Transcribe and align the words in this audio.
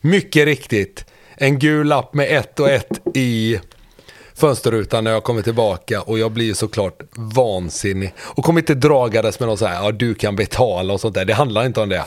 Mycket 0.00 0.44
riktigt. 0.44 1.04
En 1.36 1.58
gul 1.58 1.86
lapp 1.86 2.14
med 2.14 2.38
ett 2.38 2.60
och 2.60 2.68
ett 2.70 3.00
i 3.14 3.60
fönsterrutan 4.34 5.04
när 5.04 5.10
jag 5.10 5.24
kommer 5.24 5.42
tillbaka 5.42 6.00
och 6.00 6.18
jag 6.18 6.32
blir 6.32 6.54
såklart 6.54 6.98
vansinnig. 7.16 8.14
Och 8.18 8.44
kommer 8.44 8.60
inte 8.60 8.74
dragades 8.74 9.40
med 9.40 9.48
något 9.48 9.58
så 9.58 9.66
här, 9.66 9.84
ja 9.84 9.92
du 9.92 10.14
kan 10.14 10.36
betala 10.36 10.92
och 10.92 11.00
sånt 11.00 11.14
där. 11.14 11.24
Det 11.24 11.34
handlar 11.34 11.66
inte 11.66 11.80
om 11.80 11.88
det. 11.88 12.04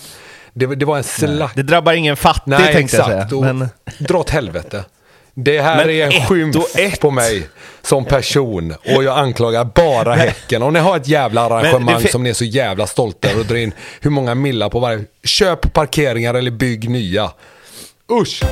Det, 0.53 0.75
det 0.75 0.85
var 0.85 0.97
en 0.97 1.03
slack... 1.03 1.55
Det 1.55 1.63
drabbar 1.63 1.93
ingen 1.93 2.17
fattig 2.17 2.49
Nej, 2.51 2.73
tänkte 2.73 2.97
jag 2.97 3.09
exakt. 3.09 3.29
säga. 3.29 3.39
Och 3.39 3.55
Men, 3.55 3.69
Dra 3.99 4.17
åt 4.19 4.29
helvete. 4.29 4.85
Det 5.33 5.61
här 5.61 5.77
Men 5.77 5.95
är 5.95 6.05
en 6.05 6.25
skymf 6.25 6.75
ett. 6.75 6.99
på 6.99 7.11
mig 7.11 7.47
som 7.81 8.05
person 8.05 8.75
och 8.95 9.03
jag 9.03 9.17
anklagar 9.17 9.65
bara 9.65 10.15
Häcken. 10.15 10.63
Om 10.63 10.73
ni 10.73 10.79
har 10.79 10.97
ett 10.97 11.07
jävla 11.07 11.41
arrangemang 11.41 12.07
som 12.07 12.23
ni 12.23 12.29
är 12.29 12.33
så 12.33 12.45
jävla 12.45 12.87
stolta 12.87 13.29
över 13.29 13.39
och 13.39 13.45
drar 13.45 13.55
in 13.55 13.73
hur 14.01 14.11
många 14.11 14.35
millar 14.35 14.69
på 14.69 14.79
varje. 14.79 15.03
Köp 15.23 15.73
parkeringar 15.73 16.33
eller 16.33 16.51
bygg 16.51 16.89
nya. 16.89 17.31
Usch! 18.11 18.43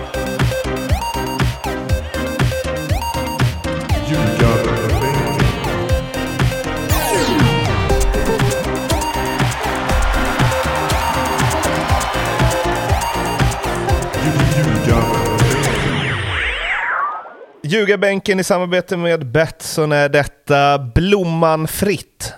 Ljugarbänken 17.63 18.39
i 18.39 18.43
samarbete 18.43 18.97
med 18.97 19.31
Betsson 19.31 19.91
är 19.91 20.09
detta 20.09 20.79
Blomman 20.95 21.67
fritt. 21.67 22.33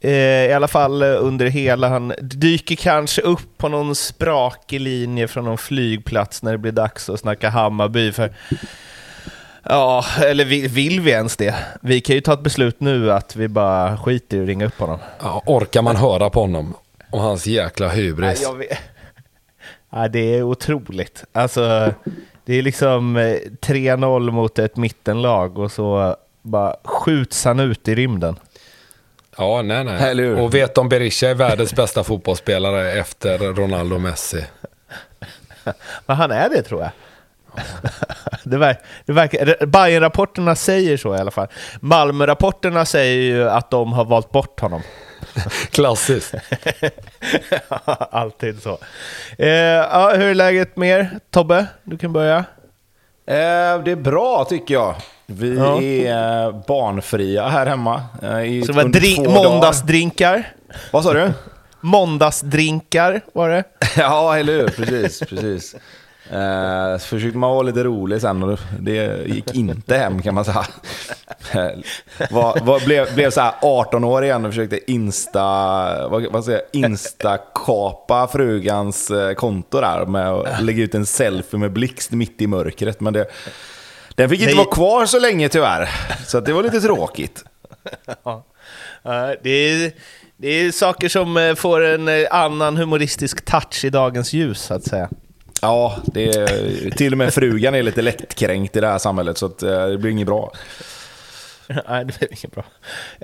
Eh, 0.00 0.10
I 0.50 0.52
alla 0.52 0.68
fall 0.68 1.02
eh, 1.02 1.24
under 1.24 1.46
hela, 1.46 1.88
han 1.88 2.12
dyker 2.20 2.76
kanske 2.76 3.22
upp 3.22 3.58
på 3.58 3.68
någon 3.68 3.94
sprakig 3.94 4.80
linje 4.80 5.28
från 5.28 5.44
någon 5.44 5.58
flygplats 5.58 6.42
när 6.42 6.52
det 6.52 6.58
blir 6.58 6.72
dags 6.72 7.08
att 7.08 7.20
snacka 7.20 7.48
Hammarby. 7.48 8.12
För, 8.12 8.32
ja, 9.62 10.04
eller 10.24 10.44
vill, 10.44 10.68
vill 10.68 11.00
vi 11.00 11.10
ens 11.10 11.36
det? 11.36 11.54
Vi 11.82 12.00
kan 12.00 12.14
ju 12.14 12.20
ta 12.20 12.32
ett 12.32 12.42
beslut 12.42 12.80
nu 12.80 13.12
att 13.12 13.36
vi 13.36 13.48
bara 13.48 13.98
skiter 13.98 14.36
i 14.36 14.40
att 14.40 14.46
ringa 14.46 14.66
upp 14.66 14.78
honom. 14.78 14.98
Ja, 15.22 15.42
orkar 15.46 15.82
man 15.82 15.96
höra 15.96 16.30
på 16.30 16.40
honom 16.40 16.74
och 17.10 17.20
hans 17.20 17.46
jäkla 17.46 17.88
hybris? 17.88 18.48
Vet. 18.58 18.78
Ja, 19.90 20.08
det 20.08 20.34
är 20.34 20.42
otroligt. 20.42 21.24
Alltså, 21.32 21.94
det 22.44 22.54
är 22.54 22.62
liksom 22.62 23.16
eh, 23.16 23.36
3-0 23.60 24.30
mot 24.30 24.58
ett 24.58 24.76
mittenlag 24.76 25.58
och 25.58 25.72
så 25.72 26.16
bara 26.42 26.76
skjuts 26.84 27.44
han 27.44 27.60
ut 27.60 27.88
i 27.88 27.94
rymden. 27.94 28.36
Ja, 29.36 29.62
nej, 29.62 29.84
nej. 29.84 30.30
Och 30.30 30.54
vet 30.54 30.78
om 30.78 30.88
Berisha 30.88 31.28
är 31.28 31.34
världens 31.34 31.74
bästa 31.74 32.04
fotbollsspelare 32.04 32.92
efter 32.92 33.38
Ronaldo 33.38 33.94
och 33.94 34.00
Messi. 34.00 34.44
Men 36.06 36.16
han 36.16 36.30
är 36.30 36.48
det 36.48 36.62
tror 36.62 36.80
jag. 36.80 36.90
det, 38.44 38.58
ver 38.58 38.76
det 39.06 39.12
verkar, 39.12 39.66
Bayern-rapporterna 39.66 40.54
säger 40.54 40.96
så 40.96 41.16
i 41.16 41.18
alla 41.18 41.30
fall. 41.30 41.48
Malmö-rapporterna 41.80 42.84
säger 42.84 43.22
ju 43.22 43.48
att 43.48 43.70
de 43.70 43.92
har 43.92 44.04
valt 44.04 44.30
bort 44.30 44.60
honom. 44.60 44.82
Klassiskt. 45.70 46.34
Alltid 48.10 48.62
så. 48.62 48.78
Eh, 49.38 49.48
ja, 49.48 50.12
hur 50.16 50.26
är 50.26 50.34
läget 50.34 50.76
med 50.76 51.00
er? 51.00 51.18
Tobbe, 51.30 51.66
du 51.84 51.98
kan 51.98 52.12
börja. 52.12 52.36
Eh, 53.26 53.82
det 53.84 53.90
är 53.90 53.96
bra 53.96 54.44
tycker 54.44 54.74
jag. 54.74 54.94
Vi 55.32 55.56
Ja. 55.56 55.82
är 55.82 56.52
barnfria 56.66 57.48
här 57.48 57.66
hemma. 57.66 58.02
eh, 58.22 58.42
I 58.44 58.62
Så 58.62 58.72
det 58.72 58.82
var 58.82 58.90
dri- 58.90 59.28
måndagsdrinkar. 59.28 60.52
Vad 60.92 61.04
sa 61.04 61.12
du? 61.12 61.32
Måndagsdrinkar 61.80 63.20
var 63.32 63.48
det. 63.48 63.64
ja, 63.96 64.36
eller 64.38 64.52
hur? 64.52 64.68
Precis, 64.68 65.20
precis. 65.28 65.76
Så 67.00 67.06
försökte 67.06 67.38
man 67.38 67.50
vara 67.50 67.62
lite 67.62 67.84
rolig 67.84 68.20
sen 68.20 68.42
och 68.42 68.58
det 68.80 69.26
gick 69.28 69.54
inte 69.54 69.96
hem 69.96 70.22
kan 70.22 70.34
man 70.34 70.44
säga. 70.44 70.64
Eh, 71.54 71.68
var, 72.30 72.60
var, 72.64 72.84
blev, 72.84 73.14
blev 73.14 73.30
så 73.30 73.40
här 73.40 73.52
18 73.62 74.04
år 74.04 74.24
igen 74.24 74.44
och 74.44 74.50
försökte 74.50 74.92
insta, 74.92 75.40
vad, 76.08 76.26
vad 76.32 76.44
säger 76.44 76.58
jag, 76.72 76.84
insta-kapa 76.84 78.26
frugans 78.28 79.10
konto 79.36 79.80
där 79.80 80.06
med 80.06 80.28
att 80.30 80.62
lägga 80.62 80.82
ut 80.84 80.94
en 80.94 81.06
selfie 81.06 81.58
med 81.60 81.72
blixt 81.72 82.10
mitt 82.10 82.40
i 82.42 82.46
mörkret. 82.46 83.00
Men 83.00 83.12
det, 83.12 83.26
den 84.20 84.28
fick 84.28 84.40
inte 84.40 84.54
Nej. 84.54 84.64
vara 84.64 84.74
kvar 84.74 85.06
så 85.06 85.18
länge 85.18 85.48
tyvärr. 85.48 85.90
Så 86.26 86.40
det 86.40 86.52
var 86.52 86.62
lite 86.62 86.80
tråkigt. 86.80 87.44
Ja. 88.22 88.44
Det, 89.42 89.50
är, 89.50 89.92
det 90.36 90.48
är 90.48 90.72
saker 90.72 91.08
som 91.08 91.36
eh, 91.36 91.54
får 91.54 91.84
en 91.84 92.08
eh, 92.08 92.26
annan 92.30 92.76
humoristisk 92.76 93.44
touch 93.44 93.84
i 93.84 93.90
dagens 93.90 94.32
ljus, 94.32 94.60
så 94.62 94.74
att 94.74 94.84
säga. 94.84 95.08
Ja, 95.62 95.98
det 96.06 96.28
är, 96.28 96.90
till 96.90 97.12
och 97.12 97.18
med 97.18 97.34
frugan 97.34 97.74
är 97.74 97.82
lite 97.82 98.02
lättkränkt 98.02 98.76
i 98.76 98.80
det 98.80 98.86
här 98.86 98.98
samhället 98.98 99.38
så 99.38 99.46
eh, 99.46 99.86
det 99.86 99.98
blir 99.98 100.10
inget 100.10 100.26
bra. 100.26 100.52
Nej, 101.88 102.04
det 102.04 102.18
blir 102.18 102.28
inget 102.30 102.52
bra. 102.52 102.64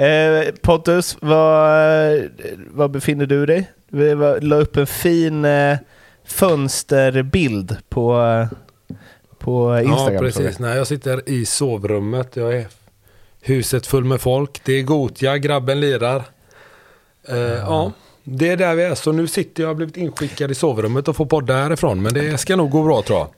Eh, 0.04 0.54
Pontus, 0.62 1.16
var, 1.20 2.30
var 2.76 2.88
befinner 2.88 3.26
du 3.26 3.46
dig? 3.46 3.70
Vi 3.90 4.14
la 4.40 4.56
upp 4.56 4.76
en 4.76 4.86
fin 4.86 5.44
eh, 5.44 5.78
fönsterbild 6.26 7.76
på, 7.88 8.20
eh, 8.22 8.58
på 9.38 9.78
Instagram. 9.84 10.14
Ja, 10.14 10.20
precis. 10.20 10.42
jag. 10.44 10.60
Nej, 10.60 10.76
jag 10.76 10.86
sitter 10.86 11.28
i 11.28 11.46
sovrummet. 11.46 12.36
Jag 12.36 12.54
är 12.56 12.66
huset 13.40 13.86
full 13.86 14.04
med 14.04 14.20
folk. 14.20 14.60
Det 14.64 14.72
är 14.72 14.82
Gotia, 14.82 15.38
grabben 15.38 15.80
lirar. 15.80 16.22
Eh, 17.28 17.36
ja, 17.38 17.92
det 18.24 18.48
är 18.48 18.56
där 18.56 18.74
vi 18.74 18.82
är. 18.84 18.94
Så 18.94 19.12
nu 19.12 19.26
sitter 19.26 19.62
jag, 19.62 19.70
har 19.70 19.74
blivit 19.74 19.96
inskickad 19.96 20.50
i 20.50 20.54
sovrummet 20.54 21.08
och 21.08 21.16
får 21.16 21.26
podda 21.26 21.54
härifrån. 21.54 22.02
Men 22.02 22.14
det 22.14 22.38
ska 22.38 22.56
nog 22.56 22.70
gå 22.70 22.82
bra 22.82 23.02
tror 23.02 23.18
jag. 23.18 23.28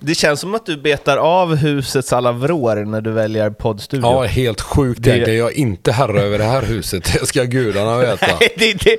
Det 0.00 0.14
känns 0.14 0.40
som 0.40 0.54
att 0.54 0.66
du 0.66 0.76
betar 0.76 1.16
av 1.16 1.54
husets 1.56 2.12
alla 2.12 2.32
vrår 2.32 2.76
när 2.76 3.00
du 3.00 3.10
väljer 3.10 3.50
poddstudio. 3.50 4.06
Ja, 4.06 4.22
helt 4.24 4.60
sjukt 4.60 5.02
Det- 5.02 5.10
egentligen. 5.10 5.38
Jag 5.38 5.52
är 5.52 5.56
inte 5.58 5.92
herre 5.92 6.22
över 6.22 6.38
det 6.38 6.44
här 6.44 6.62
huset. 6.62 7.04
Det 7.20 7.26
ska 7.26 7.44
gudarna 7.44 7.96
veta. 7.98 8.26
Nej, 8.40 8.54
det, 8.58 8.72
det, 8.84 8.96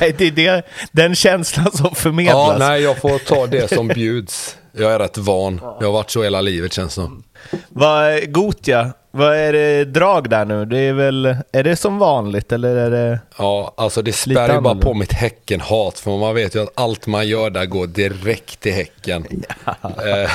nej, 0.00 0.14
det 0.18 0.26
är 0.26 0.30
det, 0.30 0.62
den 0.92 1.14
känslan 1.14 1.72
som 1.72 1.94
förmedlas. 1.94 2.34
Ja, 2.34 2.56
nej, 2.58 2.82
jag 2.82 2.96
får 3.00 3.18
ta 3.18 3.46
det 3.46 3.68
som 3.74 3.88
bjuds. 3.88 4.56
Jag 4.76 4.92
är 4.92 4.98
rätt 4.98 5.18
van. 5.18 5.60
Jag 5.80 5.86
har 5.86 5.92
varit 5.92 6.10
så 6.10 6.22
hela 6.22 6.40
livet 6.40 6.72
känns 6.72 6.94
det 6.94 7.00
som. 7.02 7.22
Vad, 7.68 8.32
Gotia, 8.32 8.92
vad 9.10 9.36
är 9.36 9.52
det 9.52 9.84
drag 9.84 10.30
där 10.30 10.44
nu? 10.44 10.64
Det 10.64 10.78
är 10.78 10.92
väl, 10.92 11.36
är 11.52 11.62
det 11.62 11.76
som 11.76 11.98
vanligt 11.98 12.52
eller 12.52 12.76
är 12.76 12.90
det... 12.90 13.18
Ja, 13.38 13.74
alltså 13.76 14.02
det 14.02 14.12
spär 14.12 14.54
ju 14.54 14.60
bara 14.60 14.74
på 14.74 14.94
mitt 14.94 15.12
Häcken-hat. 15.12 15.98
För 15.98 16.18
man 16.18 16.34
vet 16.34 16.54
ju 16.54 16.62
att 16.62 16.72
allt 16.74 17.06
man 17.06 17.28
gör 17.28 17.50
där 17.50 17.66
går 17.66 17.86
direkt 17.86 18.60
till 18.60 18.72
Häcken. 18.72 19.26
Eh, 19.84 20.30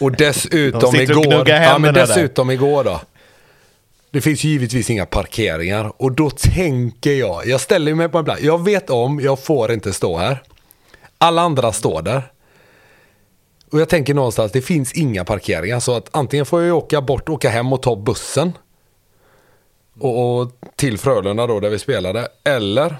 och 0.00 0.12
De 0.12 0.24
dessutom 0.24 0.88
och 0.88 0.94
igår. 0.94 1.22
gnuggar 1.22 1.54
Ja, 1.54 1.60
men 1.60 1.66
händerna 1.68 1.92
där. 1.92 2.06
dessutom 2.06 2.50
igår 2.50 2.84
då. 2.84 3.00
Det 4.10 4.20
finns 4.20 4.44
ju 4.44 4.48
givetvis 4.48 4.90
inga 4.90 5.06
parkeringar. 5.06 5.92
Och 5.96 6.12
då 6.12 6.30
tänker 6.30 7.12
jag, 7.12 7.46
jag 7.46 7.60
ställer 7.60 7.94
mig 7.94 8.08
på 8.08 8.18
en 8.18 8.24
plats. 8.24 8.42
Jag 8.42 8.64
vet 8.64 8.90
om, 8.90 9.20
jag 9.20 9.38
får 9.38 9.72
inte 9.72 9.92
stå 9.92 10.16
här. 10.16 10.42
Alla 11.18 11.42
andra 11.42 11.72
står 11.72 12.02
där. 12.02 12.22
Och 13.70 13.80
jag 13.80 13.88
tänker 13.88 14.14
någonstans, 14.14 14.52
det 14.52 14.62
finns 14.62 14.92
inga 14.92 15.24
parkeringar. 15.24 15.80
Så 15.80 15.96
att 15.96 16.08
antingen 16.10 16.46
får 16.46 16.62
jag 16.62 16.76
åka 16.76 17.00
bort, 17.00 17.28
åka 17.28 17.50
hem 17.50 17.72
och 17.72 17.82
ta 17.82 17.96
bussen. 17.96 18.52
Och, 20.00 20.40
och 20.40 20.52
till 20.76 20.98
Frölunda 20.98 21.46
då, 21.46 21.60
där 21.60 21.70
vi 21.70 21.78
spelade. 21.78 22.28
Eller 22.44 22.96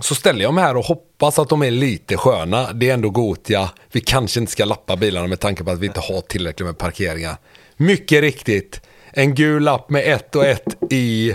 så 0.00 0.14
ställer 0.14 0.42
jag 0.42 0.54
mig 0.54 0.64
här 0.64 0.76
och 0.76 0.84
hoppas 0.84 1.38
att 1.38 1.48
de 1.48 1.62
är 1.62 1.70
lite 1.70 2.16
sköna. 2.16 2.72
Det 2.72 2.90
är 2.90 2.94
ändå 2.94 3.10
Gotia. 3.10 3.70
Vi 3.92 4.00
kanske 4.00 4.40
inte 4.40 4.52
ska 4.52 4.64
lappa 4.64 4.96
bilarna 4.96 5.26
med 5.26 5.40
tanke 5.40 5.64
på 5.64 5.70
att 5.70 5.78
vi 5.78 5.86
inte 5.86 6.00
har 6.00 6.20
tillräckligt 6.20 6.66
med 6.66 6.78
parkeringar. 6.78 7.36
Mycket 7.76 8.20
riktigt. 8.20 8.80
En 9.12 9.34
gul 9.34 9.62
lapp 9.62 9.90
med 9.90 10.14
ett 10.14 10.36
och 10.36 10.44
ett 10.44 10.76
i 10.90 11.34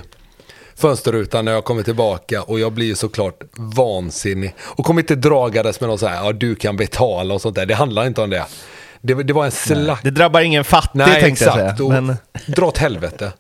fönsterrutan 0.84 1.46
när 1.46 1.52
jag 1.52 1.64
kommer 1.64 1.84
tillbaka 1.84 2.42
och 2.42 2.60
jag 2.60 2.72
blir 2.72 2.96
såklart 2.96 3.40
vansinnig. 3.58 4.56
Och 4.60 4.86
kommer 4.86 5.02
inte 5.02 5.16
dragades 5.16 5.82
med 5.82 5.90
något 5.90 6.00
så 6.00 6.08
här, 6.08 6.26
ja 6.26 6.32
du 6.32 6.56
kan 6.56 6.78
betala 6.78 7.34
och 7.34 7.42
sånt 7.42 7.56
där. 7.56 7.66
Det 7.66 7.74
handlar 7.74 8.06
inte 8.06 8.22
om 8.22 8.30
det. 8.30 8.46
Det, 9.02 9.14
det 9.14 9.34
var 9.34 9.46
en 9.46 9.52
slack... 9.52 10.00
Det 10.04 10.12
drabbar 10.12 10.42
ingen 10.42 10.64
fattig 10.64 11.00
Nej, 11.00 11.22
tänkte 11.22 11.46
jag 11.46 11.58
exakt. 11.58 11.78
säga. 11.78 11.88
Och 11.88 12.04
Men, 12.04 12.16
Dra 12.46 12.66
åt 12.66 12.78
helvete. 12.78 13.32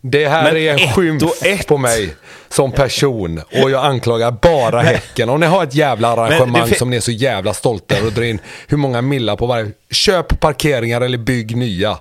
Det 0.00 0.28
här 0.28 0.42
Men 0.44 0.56
är 0.56 0.72
en 0.72 0.92
skymf 0.92 1.66
på 1.66 1.78
mig 1.78 2.14
som 2.48 2.72
person. 2.72 3.42
Och 3.62 3.70
jag 3.70 3.84
anklagar 3.84 4.30
bara 4.42 4.80
Häcken. 4.82 5.28
Om 5.28 5.40
ni 5.40 5.46
har 5.46 5.62
ett 5.62 5.74
jävla 5.74 6.08
arrangemang 6.08 6.74
som 6.74 6.90
ni 6.90 6.96
är 6.96 7.00
så 7.00 7.12
jävla 7.12 7.54
stolta 7.54 7.96
över 7.96 8.06
och 8.06 8.12
drar 8.12 8.22
in 8.22 8.38
hur 8.68 8.76
många 8.76 9.02
millar 9.02 9.36
på 9.36 9.46
varje. 9.46 9.70
Köp 9.90 10.40
parkeringar 10.40 11.00
eller 11.00 11.18
bygg 11.18 11.56
nya. 11.56 11.98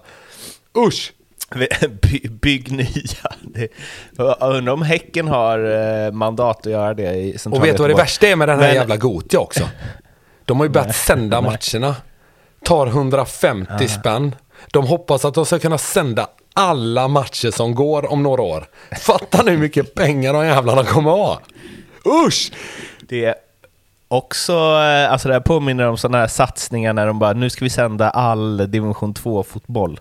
Usch! 0.88 1.12
by, 2.02 2.30
bygg 2.30 2.72
nya. 2.72 3.32
Det, 3.42 3.68
jag 4.18 4.56
undrar 4.56 4.74
om 4.74 4.82
Häcken 4.82 5.28
har 5.28 5.60
eh, 6.06 6.12
mandat 6.12 6.60
att 6.60 6.72
göra 6.72 6.94
det 6.94 7.14
i 7.14 7.38
centrala 7.38 7.62
Och 7.62 7.68
vet 7.68 7.78
du 7.78 7.84
vad 7.84 7.90
det 7.90 7.96
värsta 7.96 8.28
är 8.28 8.36
med 8.36 8.48
den 8.48 8.60
här 8.60 8.68
Men- 8.68 8.76
jävla 8.76 8.98
Gotia 8.98 9.40
också? 9.40 9.64
De 10.46 10.58
har 10.58 10.66
ju 10.66 10.70
börjat 10.70 10.96
sända 10.96 11.42
matcherna. 11.42 11.96
Tar 12.64 12.88
150 12.88 13.88
spänn. 13.88 14.36
De 14.72 14.88
hoppas 14.88 15.26
att 15.26 15.34
de 15.34 15.46
ska 15.46 15.60
kunna 15.60 15.78
sända 15.78 16.28
alla 16.54 17.08
matcher 17.08 17.52
som 17.52 17.76
går 17.76 18.12
om 18.12 18.24
några 18.24 18.42
år. 18.42 18.66
Fattar 19.00 19.44
ni 19.44 19.52
hur 19.52 19.58
mycket 19.58 19.94
pengar 19.94 20.34
de 20.34 20.46
jävlarna 20.46 20.84
kommer 20.84 21.12
ha? 21.12 21.40
Usch! 22.28 22.52
Det, 23.00 23.36
också, 24.08 24.54
eh, 24.54 25.12
alltså 25.12 25.28
det 25.28 25.34
här 25.34 25.42
påminner 25.42 25.88
om 25.88 25.98
sådana 25.98 26.18
här 26.18 26.28
satsningar 26.28 26.94
när 26.94 27.08
de 27.08 27.20
bara, 27.20 27.34
nu 27.34 27.50
ska 27.50 27.66
vi 27.66 27.70
sända 27.70 28.10
all 28.10 28.58
division 28.72 29.14
2-fotboll. 29.14 30.00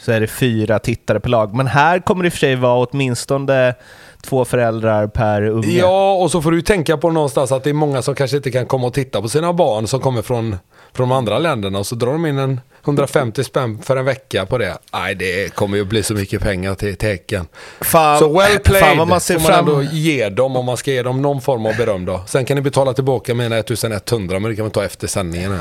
Så 0.00 0.12
är 0.12 0.20
det 0.20 0.26
fyra 0.26 0.78
tittare 0.78 1.20
per 1.20 1.28
lag. 1.30 1.54
Men 1.54 1.66
här 1.66 1.98
kommer 1.98 2.22
det 2.22 2.26
i 2.26 2.28
och 2.28 2.32
för 2.32 2.38
sig 2.38 2.56
vara 2.56 2.86
åtminstone 2.90 3.74
två 4.22 4.44
föräldrar 4.44 5.06
per 5.06 5.42
unge. 5.42 5.78
Ja, 5.78 6.12
och 6.12 6.30
så 6.30 6.42
får 6.42 6.52
du 6.52 6.62
tänka 6.62 6.96
på 6.96 7.10
någonstans 7.10 7.52
att 7.52 7.64
det 7.64 7.70
är 7.70 7.74
många 7.74 8.02
som 8.02 8.14
kanske 8.14 8.36
inte 8.36 8.50
kan 8.50 8.66
komma 8.66 8.86
och 8.86 8.94
titta 8.94 9.22
på 9.22 9.28
sina 9.28 9.52
barn 9.52 9.86
som 9.86 10.00
kommer 10.00 10.22
från, 10.22 10.56
från 10.92 11.08
de 11.08 11.16
andra 11.16 11.38
länderna. 11.38 11.78
Och 11.78 11.86
så 11.86 11.94
drar 11.94 12.12
de 12.12 12.26
in 12.26 12.38
en 12.38 12.60
150 12.84 13.44
spänn 13.44 13.78
för 13.82 13.96
en 13.96 14.04
vecka 14.04 14.46
på 14.46 14.58
det. 14.58 14.78
Nej, 14.92 15.14
det 15.14 15.54
kommer 15.54 15.76
ju 15.76 15.84
bli 15.84 16.02
så 16.02 16.14
mycket 16.14 16.42
pengar 16.42 16.74
till 16.74 16.96
tecken. 16.96 17.46
Fan, 17.80 18.18
Så 18.18 18.38
well 18.38 18.58
played 18.58 18.84
fan 18.84 18.98
vad 18.98 19.08
man 19.08 19.20
ser 19.20 19.34
får 19.34 19.42
man 19.42 19.52
fram 19.52 19.68
ändå 19.68 19.82
ge 19.82 20.28
dem 20.28 20.56
om 20.56 20.66
man 20.66 20.76
ska 20.76 20.90
ge 20.90 21.02
dem 21.02 21.22
någon 21.22 21.40
form 21.40 21.66
av 21.66 21.76
beröm 21.76 22.04
då. 22.04 22.22
Sen 22.26 22.44
kan 22.44 22.56
ni 22.56 22.62
betala 22.62 22.92
tillbaka 22.92 23.34
mina 23.34 23.58
1100 23.58 24.38
men 24.40 24.50
det 24.50 24.56
kan 24.56 24.64
man 24.64 24.70
ta 24.70 24.84
efter 24.84 25.06
sändningen 25.06 25.52
här. 25.52 25.60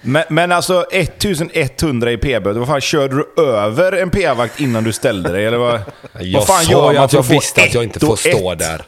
Men, 0.00 0.24
men 0.28 0.52
alltså 0.52 0.86
1100 0.90 2.12
i 2.12 2.16
p-böter, 2.16 2.58
vad 2.58 2.68
fan 2.68 2.80
körde 2.80 3.16
du 3.16 3.42
över 3.42 3.92
en 3.92 4.10
p-vakt 4.10 4.60
innan 4.60 4.84
du 4.84 4.92
ställde 4.92 5.32
dig? 5.32 5.46
Eller 5.46 5.58
vad, 5.58 5.80
Jag 6.20 6.38
vad 6.38 6.46
fan 6.46 6.64
sa 6.64 6.70
gör 6.72 6.90
ju 6.92 6.94
man 6.96 7.04
att 7.04 7.12
jag 7.12 7.22
visste 7.22 7.62
att 7.62 7.74
jag 7.74 7.84
inte 7.84 8.00
får 8.00 8.16
stå 8.16 8.52
ett? 8.52 8.58
där. 8.58 8.82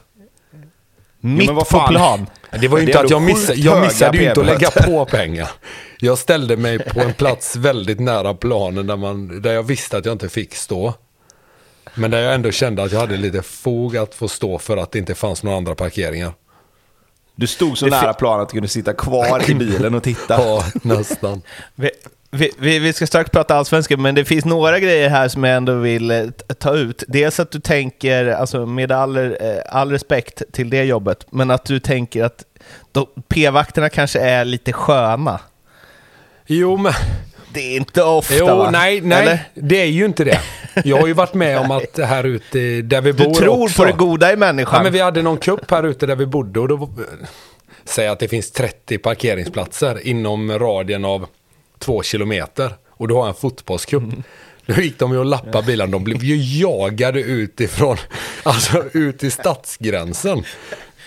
Mitt 1.20 1.50
vad 1.50 1.68
på 1.68 1.86
plan. 1.86 2.26
Det 2.60 2.68
var 2.68 2.78
ju 2.78 2.86
inte 2.86 3.00
att 3.00 3.10
jag 3.10 3.22
missade, 3.22 3.58
jag 3.60 3.80
missade 3.80 4.18
ju 4.18 4.28
inte 4.28 4.40
att 4.40 4.46
lägga 4.46 4.70
på 4.70 5.04
pengar. 5.04 5.50
Jag 5.98 6.18
ställde 6.18 6.56
mig 6.56 6.78
på 6.78 7.00
en 7.00 7.14
plats 7.14 7.56
väldigt 7.56 8.00
nära 8.00 8.34
planen 8.34 8.86
där, 8.86 8.96
man, 8.96 9.42
där 9.42 9.52
jag 9.52 9.62
visste 9.62 9.96
att 9.96 10.04
jag 10.04 10.12
inte 10.14 10.28
fick 10.28 10.54
stå. 10.54 10.94
Men 11.94 12.10
där 12.10 12.20
jag 12.20 12.34
ändå 12.34 12.50
kände 12.50 12.82
att 12.82 12.92
jag 12.92 13.00
hade 13.00 13.16
lite 13.16 13.42
fog 13.42 13.96
att 13.96 14.14
få 14.14 14.28
stå 14.28 14.58
för 14.58 14.76
att 14.76 14.92
det 14.92 14.98
inte 14.98 15.14
fanns 15.14 15.42
några 15.42 15.56
andra 15.56 15.74
parkeringar. 15.74 16.32
Du 17.40 17.46
stod 17.46 17.78
så 17.78 17.84
Det 17.84 17.90
nära 17.90 18.12
planen 18.12 18.42
att 18.42 18.48
du 18.48 18.52
kunde 18.52 18.68
sitta 18.68 18.92
kvar 18.92 19.50
i 19.50 19.54
bilen 19.54 19.94
och 19.94 20.02
titta. 20.02 20.34
Ja, 20.40 20.64
nästan. 20.82 21.42
Vi, 21.74 21.90
vi, 22.58 22.78
vi, 22.78 22.92
ska 22.92 23.06
strax 23.06 23.30
prata 23.30 23.54
allsvenskan, 23.54 24.02
men 24.02 24.14
det 24.14 24.24
finns 24.24 24.44
några 24.44 24.78
grejer 24.78 25.08
här 25.08 25.28
som 25.28 25.44
jag 25.44 25.56
ändå 25.56 25.74
vill 25.74 26.10
eh, 26.10 26.26
ta 26.58 26.74
ut. 26.74 27.04
Dels 27.08 27.40
att 27.40 27.50
du 27.50 27.60
tänker, 27.60 28.26
alltså 28.26 28.66
med 28.66 28.92
all, 28.92 29.16
eh, 29.16 29.32
all 29.70 29.90
respekt 29.90 30.42
till 30.52 30.70
det 30.70 30.84
jobbet, 30.84 31.26
men 31.30 31.50
att 31.50 31.64
du 31.64 31.80
tänker 31.80 32.24
att 32.24 32.44
p-vakterna 33.28 33.88
kanske 33.88 34.20
är 34.20 34.44
lite 34.44 34.72
sköna. 34.72 35.40
Jo, 36.46 36.76
men... 36.76 36.92
Det 37.52 37.60
är 37.60 37.76
inte 37.76 38.02
ofta 38.02 38.34
Jo, 38.36 38.46
va? 38.46 38.70
nej, 38.70 39.00
nej. 39.00 39.22
Eller? 39.22 39.38
Det 39.54 39.80
är 39.80 39.86
ju 39.86 40.04
inte 40.04 40.24
det. 40.24 40.40
Jag 40.84 40.96
har 41.00 41.06
ju 41.06 41.12
varit 41.12 41.34
med 41.34 41.58
om 41.58 41.70
att 41.70 41.98
här 41.98 42.24
ute 42.24 42.58
där 42.82 43.00
vi 43.00 43.12
Du 43.12 43.24
bor 43.24 43.34
tror 43.34 43.62
också. 43.62 43.76
på 43.82 43.84
det 43.84 43.92
goda 43.92 44.32
i 44.32 44.36
människan. 44.36 44.74
Ja, 44.76 44.82
men 44.82 44.92
vi 44.92 45.00
hade 45.00 45.22
någon 45.22 45.36
kupp 45.36 45.70
här 45.70 45.82
ute 45.82 46.06
där 46.06 46.16
vi 46.16 46.26
bodde 46.26 46.60
och 46.60 46.68
då 46.68 46.90
säg 47.84 48.08
att 48.08 48.18
det 48.18 48.28
finns 48.28 48.50
30 48.50 48.98
parkeringsplatser 48.98 50.06
inom 50.06 50.58
radien 50.58 51.04
av 51.04 51.26
två 51.78 52.02
kilometer 52.02 52.72
och 52.90 53.08
du 53.08 53.14
har 53.14 53.28
en 53.28 53.34
fotbollscup. 53.34 54.02
Då 54.66 54.74
gick 54.82 54.98
de 54.98 55.12
ju 55.12 55.18
och 55.18 55.24
lappade 55.24 55.66
bilarna. 55.66 55.92
De 55.92 56.04
blev 56.04 56.24
ju 56.24 56.60
jagade 56.60 57.20
utifrån, 57.20 57.96
alltså 58.42 58.84
ut 58.92 59.24
i 59.24 59.30
stadsgränsen. 59.30 60.42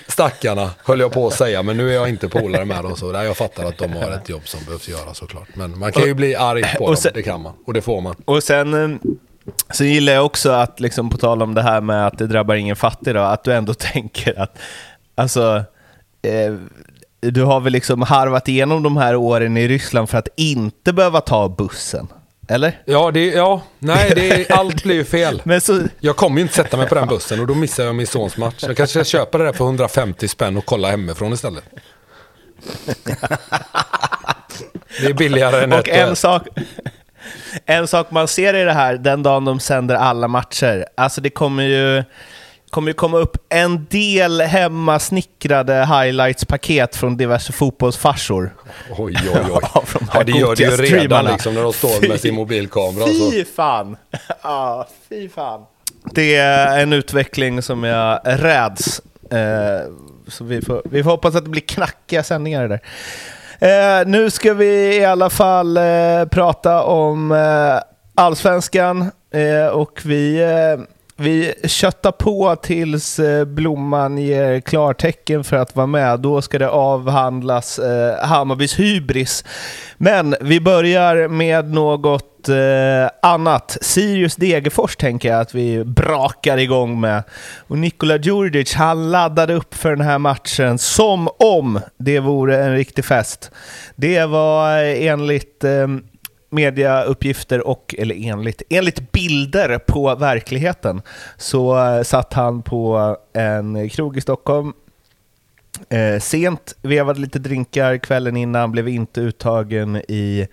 Stackarna 0.07 0.69
höll 0.85 0.99
jag 0.99 1.11
på 1.11 1.27
att 1.27 1.33
säga, 1.33 1.63
men 1.63 1.77
nu 1.77 1.89
är 1.89 1.93
jag 1.93 2.09
inte 2.09 2.29
polare 2.29 2.65
med 2.65 2.83
dem. 2.83 2.95
Så 2.95 3.11
där 3.11 3.23
jag 3.23 3.37
fattar 3.37 3.65
att 3.65 3.77
de 3.77 3.93
har 3.93 4.11
ett 4.11 4.29
jobb 4.29 4.47
som 4.47 4.59
behövs 4.65 4.89
göra 4.89 5.13
såklart. 5.13 5.47
Men 5.53 5.79
man 5.79 5.91
kan 5.91 6.03
ju 6.03 6.13
bli 6.13 6.35
arg 6.35 6.63
på 6.77 6.85
dem, 6.87 6.95
sen- 6.97 7.11
det 7.15 7.23
kan 7.23 7.41
man. 7.41 7.53
Och 7.65 7.73
det 7.73 7.81
får 7.81 8.01
man. 8.01 8.15
Och 8.25 8.43
sen 8.43 8.73
eh, 8.93 8.97
så 9.71 9.83
gillar 9.83 10.13
jag 10.13 10.25
också 10.25 10.51
att, 10.51 10.79
liksom, 10.79 11.09
på 11.09 11.17
tal 11.17 11.41
om 11.41 11.53
det 11.53 11.61
här 11.61 11.81
med 11.81 12.07
att 12.07 12.17
det 12.17 12.27
drabbar 12.27 12.55
ingen 12.55 12.75
fattig, 12.75 13.15
då, 13.15 13.21
att 13.21 13.43
du 13.43 13.53
ändå 13.53 13.73
tänker 13.93 14.39
att 14.39 14.57
alltså, 15.15 15.63
eh, 16.21 16.53
du 17.21 17.43
har 17.43 17.59
väl 17.59 17.73
liksom 17.73 18.01
harvat 18.01 18.47
igenom 18.47 18.83
de 18.83 18.97
här 18.97 19.15
åren 19.15 19.57
i 19.57 19.67
Ryssland 19.67 20.09
för 20.09 20.17
att 20.17 20.27
inte 20.35 20.93
behöva 20.93 21.21
ta 21.21 21.49
bussen? 21.49 22.07
Eller? 22.47 22.79
Ja, 22.85 23.11
det, 23.11 23.25
ja 23.25 23.61
nej, 23.79 24.11
det, 24.15 24.51
allt 24.51 24.83
blir 24.83 24.95
ju 24.95 25.05
fel. 25.05 25.41
Men 25.45 25.61
så, 25.61 25.81
Jag 25.99 26.15
kommer 26.15 26.37
ju 26.37 26.41
inte 26.41 26.53
sätta 26.53 26.77
mig 26.77 26.87
på 26.87 26.95
den 26.95 27.07
bussen 27.07 27.39
och 27.39 27.47
då 27.47 27.55
missar 27.55 27.83
jag 27.83 27.95
min 27.95 28.07
sons 28.07 28.37
match. 28.37 28.55
Jag 28.61 28.77
kanske 28.77 29.05
ska 29.05 29.17
köpa 29.17 29.37
det 29.37 29.43
där 29.43 29.53
för 29.53 29.65
150 29.65 30.27
spänn 30.27 30.57
och 30.57 30.65
kolla 30.65 30.91
hemifrån 30.91 31.33
istället. 31.33 31.63
Det 35.01 35.07
är 35.07 35.13
billigare 35.13 35.63
än 35.63 35.73
och 35.73 35.89
ett... 35.89 36.07
en 36.09 36.15
sak, 36.15 36.47
en 37.65 37.87
sak 37.87 38.11
man 38.11 38.27
ser 38.27 38.53
i 38.53 38.63
det 38.63 38.73
här, 38.73 38.97
den 38.97 39.23
dagen 39.23 39.45
de 39.45 39.59
sänder 39.59 39.95
alla 39.95 40.27
matcher, 40.27 40.85
alltså 40.95 41.21
det 41.21 41.29
kommer 41.29 41.63
ju 41.63 42.03
kommer 42.73 42.89
ju 42.89 42.93
komma 42.93 43.17
upp 43.17 43.37
en 43.49 43.85
del 43.89 44.41
hemmasnickrade 44.41 45.73
highlights-paket 45.73 46.95
från 46.95 47.17
diverse 47.17 47.53
fotbollsfarsor. 47.53 48.55
Oj, 48.97 49.17
oj, 49.23 49.39
oj. 49.51 49.51
Av 49.73 49.85
de 49.91 50.07
Ja, 50.13 50.23
det 50.23 50.31
gör 50.31 50.55
det 50.55 50.87
ju 50.87 50.97
redan 50.97 51.25
liksom 51.25 51.53
när 51.53 51.63
de 51.63 51.73
står 51.73 52.07
med 52.07 52.19
sin 52.19 52.35
mobilkamera. 52.35 53.05
Så. 53.05 53.31
Fy 53.31 53.45
fan! 53.45 53.97
Ja, 54.43 54.87
fy 55.09 55.29
fan. 55.29 55.61
Det 56.13 56.35
är 56.35 56.79
en 56.79 56.93
utveckling 56.93 57.61
som 57.61 57.83
jag 57.83 58.19
räds. 58.23 59.01
Eh, 59.31 59.91
så 60.27 60.43
vi 60.43 60.61
får, 60.61 60.81
vi 60.85 61.03
får 61.03 61.11
hoppas 61.11 61.35
att 61.35 61.43
det 61.43 61.49
blir 61.49 61.61
knackiga 61.61 62.23
sändningar 62.23 62.67
där. 62.67 62.81
Eh, 63.59 64.07
nu 64.07 64.29
ska 64.29 64.53
vi 64.53 64.97
i 64.97 65.05
alla 65.05 65.29
fall 65.29 65.77
eh, 65.77 66.25
prata 66.31 66.83
om 66.83 67.31
eh, 67.31 67.79
allsvenskan 68.15 69.11
eh, 69.33 69.67
och 69.67 70.01
vi, 70.05 70.41
eh, 70.41 70.85
vi 71.15 71.53
köttar 71.63 72.11
på 72.11 72.55
tills 72.55 73.19
eh, 73.19 73.45
Blomman 73.45 74.17
ger 74.17 74.59
klartecken 74.59 75.43
för 75.43 75.57
att 75.57 75.75
vara 75.75 75.87
med. 75.87 76.19
Då 76.19 76.41
ska 76.41 76.59
det 76.59 76.69
avhandlas 76.69 77.79
eh, 77.79 78.25
Hammarbys 78.25 78.79
hybris. 78.79 79.45
Men 79.97 80.35
vi 80.41 80.59
börjar 80.59 81.27
med 81.27 81.73
något 81.73 82.49
eh, 82.49 83.09
annat. 83.21 83.77
Sirius 83.81 84.35
Degerfors 84.35 84.95
tänker 84.95 85.29
jag 85.29 85.39
att 85.39 85.55
vi 85.55 85.83
brakar 85.83 86.57
igång 86.57 86.99
med. 86.99 87.23
Och 87.67 87.77
Nikola 87.77 88.17
Djurdjic, 88.17 88.73
han 88.73 89.11
laddade 89.11 89.53
upp 89.53 89.73
för 89.73 89.89
den 89.89 90.05
här 90.05 90.19
matchen 90.19 90.77
som 90.77 91.29
om 91.39 91.79
det 91.97 92.19
vore 92.19 92.63
en 92.63 92.75
riktig 92.75 93.05
fest. 93.05 93.51
Det 93.95 94.25
var 94.25 94.83
eh, 94.83 95.05
enligt 95.05 95.63
eh, 95.63 95.87
mediauppgifter 96.53 97.67
och, 97.67 97.95
eller 97.97 98.27
enligt, 98.27 98.61
enligt 98.69 99.11
bilder 99.11 99.77
på 99.77 100.15
verkligheten, 100.15 101.01
så 101.37 101.77
eh, 101.77 102.03
satt 102.03 102.33
han 102.33 102.61
på 102.61 103.17
en 103.33 103.89
krog 103.89 104.17
i 104.17 104.21
Stockholm 104.21 104.73
Eh, 105.89 106.19
sent, 106.19 106.75
vevade 106.81 107.19
lite 107.19 107.39
drinkar 107.39 107.97
kvällen 107.97 108.37
innan, 108.37 108.71
blev 108.71 108.87
inte 108.87 109.21
uttagen 109.21 109.95
i 109.95 110.47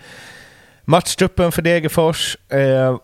matchtruppen 0.85 1.52
för 1.52 1.62
Degerfors. 1.62 2.37
Eh, 2.49 2.99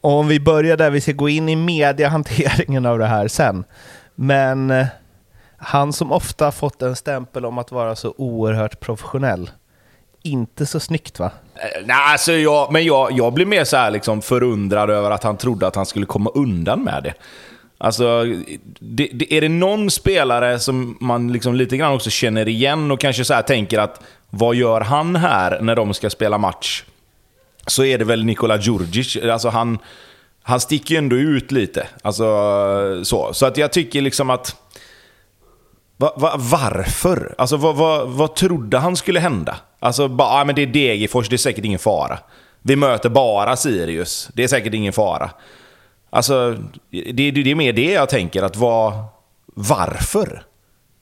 om 0.00 0.28
vi 0.28 0.40
börjar 0.40 0.76
där, 0.76 0.90
vi 0.90 1.00
ska 1.00 1.12
gå 1.12 1.28
in 1.28 1.48
i 1.48 1.56
mediehanteringen 1.56 2.86
av 2.86 2.98
det 2.98 3.06
här 3.06 3.28
sen. 3.28 3.64
Men 4.14 4.70
eh, 4.70 4.86
han 5.56 5.92
som 5.92 6.12
ofta 6.12 6.52
fått 6.52 6.82
en 6.82 6.96
stämpel 6.96 7.44
om 7.44 7.58
att 7.58 7.72
vara 7.72 7.96
så 7.96 8.14
oerhört 8.16 8.80
professionell. 8.80 9.50
Inte 10.28 10.66
så 10.66 10.80
snyggt 10.80 11.18
va? 11.18 11.30
Eh, 11.54 11.84
nej, 11.86 11.96
alltså 11.96 12.32
jag, 12.32 12.72
men 12.72 12.84
jag, 12.84 13.12
jag 13.12 13.32
blir 13.32 13.46
mer 13.46 13.64
så 13.64 13.76
här 13.76 13.90
liksom 13.90 14.22
förundrad 14.22 14.90
över 14.90 15.10
att 15.10 15.22
han 15.24 15.36
trodde 15.36 15.66
att 15.66 15.76
han 15.76 15.86
skulle 15.86 16.06
komma 16.06 16.30
undan 16.34 16.84
med 16.84 17.02
det. 17.02 17.14
Alltså, 17.78 18.24
det, 18.80 19.10
det, 19.12 19.34
är 19.34 19.40
det 19.40 19.48
någon 19.48 19.90
spelare 19.90 20.58
som 20.58 20.96
man 21.00 21.32
liksom 21.32 21.54
lite 21.54 21.76
grann 21.76 21.92
också 21.92 22.10
känner 22.10 22.48
igen 22.48 22.90
och 22.90 23.00
kanske 23.00 23.24
så 23.24 23.34
här 23.34 23.42
tänker 23.42 23.78
att 23.78 24.00
vad 24.30 24.54
gör 24.54 24.80
han 24.80 25.16
här 25.16 25.60
när 25.60 25.76
de 25.76 25.94
ska 25.94 26.10
spela 26.10 26.38
match? 26.38 26.84
Så 27.66 27.84
är 27.84 27.98
det 27.98 28.04
väl 28.04 28.24
Nikola 28.24 28.56
Djurdjic. 28.56 29.16
Alltså 29.16 29.48
han, 29.48 29.78
han 30.42 30.60
sticker 30.60 30.94
ju 30.94 30.98
ändå 30.98 31.16
ut 31.16 31.52
lite. 31.52 31.86
Alltså, 32.02 32.24
så. 33.04 33.32
så 33.32 33.46
att 33.46 33.56
jag 33.56 33.72
tycker 33.72 34.02
liksom 34.02 34.30
att... 34.30 34.56
Va, 36.00 36.14
va, 36.16 36.34
varför? 36.38 37.34
Alltså 37.38 37.56
vad, 37.56 37.76
vad, 37.76 38.08
vad 38.08 38.34
trodde 38.34 38.78
han 38.78 38.96
skulle 38.96 39.20
hända? 39.20 39.56
Alltså, 39.78 40.08
bara, 40.08 40.28
ah, 40.28 40.44
men 40.44 40.54
det 40.54 40.62
är 40.62 40.66
Degerfors, 40.66 41.28
det 41.28 41.36
är 41.36 41.38
säkert 41.38 41.64
ingen 41.64 41.78
fara. 41.78 42.18
Vi 42.62 42.76
möter 42.76 43.08
bara 43.08 43.56
Sirius, 43.56 44.30
det 44.34 44.44
är 44.44 44.48
säkert 44.48 44.74
ingen 44.74 44.92
fara. 44.92 45.30
Alltså, 46.10 46.56
det, 46.90 47.12
det, 47.12 47.30
det 47.30 47.50
är 47.50 47.54
mer 47.54 47.72
det 47.72 47.92
jag 47.92 48.08
tänker, 48.08 48.42
att 48.42 48.56
vad... 48.56 48.92
Varför? 49.54 50.42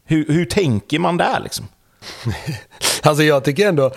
Hur, 0.05 0.26
hur 0.29 0.45
tänker 0.45 0.99
man 0.99 1.17
där 1.17 1.41
liksom? 1.41 1.69
Alltså 3.03 3.23
jag 3.23 3.45
tycker 3.45 3.69
ändå, 3.69 3.91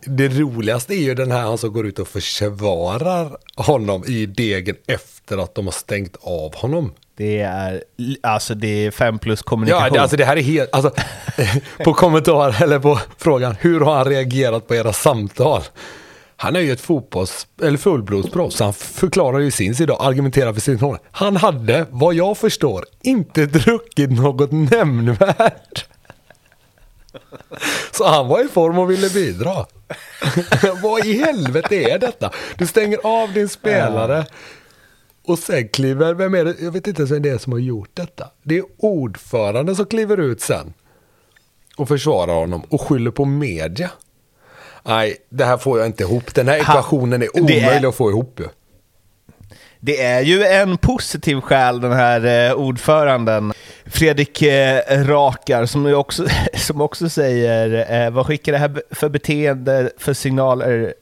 det 0.00 0.28
roligaste 0.28 0.94
är 0.94 1.02
ju 1.02 1.14
den 1.14 1.30
här 1.30 1.40
han 1.40 1.58
som 1.58 1.72
går 1.72 1.86
ut 1.86 1.98
och 1.98 2.08
försvarar 2.08 3.36
honom 3.56 4.04
i 4.06 4.26
degen 4.26 4.76
efter 4.86 5.38
att 5.38 5.54
de 5.54 5.66
har 5.66 5.72
stängt 5.72 6.16
av 6.20 6.54
honom. 6.54 6.92
Det 7.18 7.40
är, 7.40 7.82
alltså 8.22 8.54
det 8.54 8.86
är 8.86 8.90
fem 8.90 9.18
plus 9.18 9.40
Ja, 9.40 9.50
kommunikation. 9.50 9.92
det, 9.92 10.00
alltså 10.02 10.16
det 10.16 10.24
här 10.24 10.36
är 10.36 10.40
helt, 10.42 10.74
alltså, 10.74 10.92
på 11.84 11.94
kommentar 11.94 12.62
eller 12.62 12.78
på 12.78 12.98
frågan, 13.18 13.56
hur 13.60 13.80
har 13.80 13.96
han 13.96 14.04
reagerat 14.04 14.68
på 14.68 14.74
era 14.74 14.92
samtal? 14.92 15.62
Han 16.36 16.56
är 16.56 16.60
ju 16.60 16.72
ett 16.72 16.80
fotbolls, 16.80 17.46
eller 17.62 17.78
fullblodsproffs, 17.78 18.60
han 18.60 18.72
förklarar 18.72 19.38
ju 19.38 19.50
sin 19.50 19.74
sida 19.74 19.92
och 19.94 20.04
argumenterar 20.04 20.52
för 20.52 20.60
sin 20.60 20.78
håll. 20.80 20.98
Han 21.10 21.36
hade, 21.36 21.86
vad 21.90 22.14
jag 22.14 22.38
förstår, 22.38 22.84
inte 23.02 23.46
druckit 23.46 24.10
något 24.10 24.52
nämnvärt. 24.52 25.86
Så 27.92 28.06
han 28.08 28.28
var 28.28 28.44
i 28.44 28.48
form 28.48 28.78
och 28.78 28.90
ville 28.90 29.10
bidra. 29.10 29.66
Vad 30.82 31.06
i 31.06 31.18
helvete 31.24 31.76
är 31.76 31.98
detta? 31.98 32.30
Du 32.56 32.66
stänger 32.66 32.98
av 33.02 33.32
din 33.32 33.48
spelare 33.48 34.26
och 35.28 35.38
sen 35.38 35.68
kliver, 35.68 36.14
vem 36.14 36.34
är 36.34 36.44
det? 36.44 36.54
Jag 36.60 36.70
vet 36.70 36.86
inte 36.86 37.00
ens 37.02 37.10
vem 37.10 37.22
det 37.22 37.30
är 37.30 37.38
som 37.38 37.52
har 37.52 37.60
gjort 37.60 37.90
detta. 37.94 38.30
Det 38.42 38.58
är 38.58 38.64
ordföranden 38.78 39.76
som 39.76 39.86
kliver 39.86 40.20
ut 40.20 40.40
sen 40.40 40.74
och 41.76 41.88
försvarar 41.88 42.34
honom 42.34 42.62
och 42.68 42.80
skyller 42.80 43.10
på 43.10 43.24
media. 43.24 43.90
Nej, 44.82 45.16
det 45.28 45.44
här 45.44 45.56
får 45.56 45.78
jag 45.78 45.86
inte 45.88 46.02
ihop. 46.02 46.34
Den 46.34 46.48
här 46.48 46.56
ekvationen 46.56 47.22
är 47.22 47.36
omöjlig 47.36 47.64
är... 47.64 47.88
att 47.88 47.94
få 47.94 48.10
ihop 48.10 48.40
ju. 48.40 48.48
Det 49.80 50.02
är 50.02 50.20
ju 50.20 50.44
en 50.44 50.78
positiv 50.78 51.40
själ 51.40 51.80
den 51.80 51.92
här 51.92 52.48
eh, 52.50 52.54
ordföranden. 52.54 53.52
Fredrik 53.86 54.42
eh, 54.42 55.04
Rakar 55.04 55.66
som 55.66 55.94
också, 55.94 56.26
som 56.54 56.80
också 56.80 57.08
säger, 57.08 57.92
eh, 58.06 58.10
vad 58.10 58.26
skickar 58.26 58.52
det 58.52 58.58
här 58.58 58.82
för 58.90 59.08
beteende 59.08 59.90
för 59.98 60.12
signaler 60.14 60.94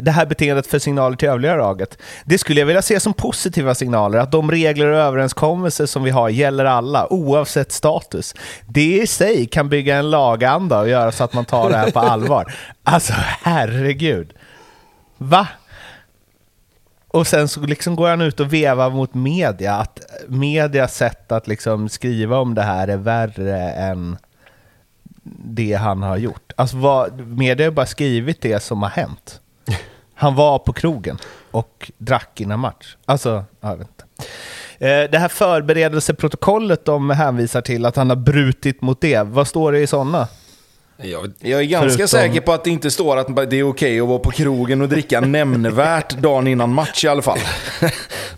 det 0.00 0.10
här 0.10 0.26
beteendet 0.26 0.66
för 0.66 0.78
signaler 0.78 1.16
till 1.16 1.28
övriga 1.28 1.56
laget. 1.56 1.98
Det 2.24 2.38
skulle 2.38 2.60
jag 2.60 2.66
vilja 2.66 2.82
se 2.82 3.00
som 3.00 3.12
positiva 3.12 3.74
signaler, 3.74 4.18
att 4.18 4.32
de 4.32 4.50
regler 4.50 4.86
och 4.86 4.98
överenskommelser 4.98 5.86
som 5.86 6.02
vi 6.02 6.10
har 6.10 6.28
gäller 6.28 6.64
alla, 6.64 7.12
oavsett 7.12 7.72
status. 7.72 8.34
Det 8.66 8.96
i 9.02 9.06
sig 9.06 9.46
kan 9.46 9.68
bygga 9.68 9.96
en 9.96 10.10
laganda 10.10 10.80
och 10.80 10.88
göra 10.88 11.12
så 11.12 11.24
att 11.24 11.34
man 11.34 11.44
tar 11.44 11.70
det 11.70 11.76
här 11.76 11.90
på 11.90 11.98
allvar. 12.12 12.54
Alltså 12.82 13.12
herregud. 13.42 14.32
Va? 15.18 15.48
Och 17.08 17.26
sen 17.26 17.48
så 17.48 17.60
liksom 17.60 17.96
går 17.96 18.08
han 18.08 18.20
ut 18.20 18.40
och 18.40 18.52
vevar 18.52 18.90
mot 18.90 19.14
media, 19.14 19.74
att 19.74 20.00
medias 20.28 20.96
sätt 20.96 21.32
att 21.32 21.46
liksom 21.46 21.88
skriva 21.88 22.38
om 22.38 22.54
det 22.54 22.62
här 22.62 22.88
är 22.88 22.96
värre 22.96 23.70
än 23.70 24.16
det 25.44 25.72
han 25.72 26.02
har 26.02 26.16
gjort. 26.16 26.52
Alltså 26.56 26.76
vad, 26.76 27.20
media 27.20 27.66
har 27.66 27.70
bara 27.70 27.86
skrivit 27.86 28.40
det 28.40 28.62
som 28.62 28.82
har 28.82 28.90
hänt. 28.90 29.40
Han 30.14 30.34
var 30.34 30.58
på 30.58 30.72
krogen 30.72 31.18
och 31.50 31.90
drack 31.98 32.40
innan 32.40 32.60
match. 32.60 32.96
Alltså, 33.04 33.44
jag 33.60 33.76
vet 33.76 33.88
inte. 33.88 34.04
Eh, 34.78 35.10
det 35.10 35.18
här 35.18 35.28
förberedelseprotokollet 35.28 36.84
de 36.84 37.10
hänvisar 37.10 37.60
till, 37.60 37.86
att 37.86 37.96
han 37.96 38.08
har 38.08 38.16
brutit 38.16 38.82
mot 38.82 39.00
det. 39.00 39.22
Vad 39.22 39.48
står 39.48 39.72
det 39.72 39.80
i 39.80 39.86
sådana? 39.86 40.28
Jag, 40.96 41.32
jag 41.40 41.60
är 41.60 41.64
ganska 41.64 41.88
Förutom... 41.88 42.08
säker 42.08 42.40
på 42.40 42.52
att 42.52 42.64
det 42.64 42.70
inte 42.70 42.90
står 42.90 43.16
att 43.16 43.26
det 43.26 43.42
är 43.42 43.44
okej 43.44 43.62
okay 43.62 44.00
att 44.00 44.08
vara 44.08 44.18
på 44.18 44.30
krogen 44.30 44.82
och 44.82 44.88
dricka 44.88 45.20
nämnvärt 45.20 46.10
dagen 46.16 46.46
innan 46.46 46.74
match 46.74 47.04
i 47.04 47.08
alla 47.08 47.22
fall. 47.22 47.38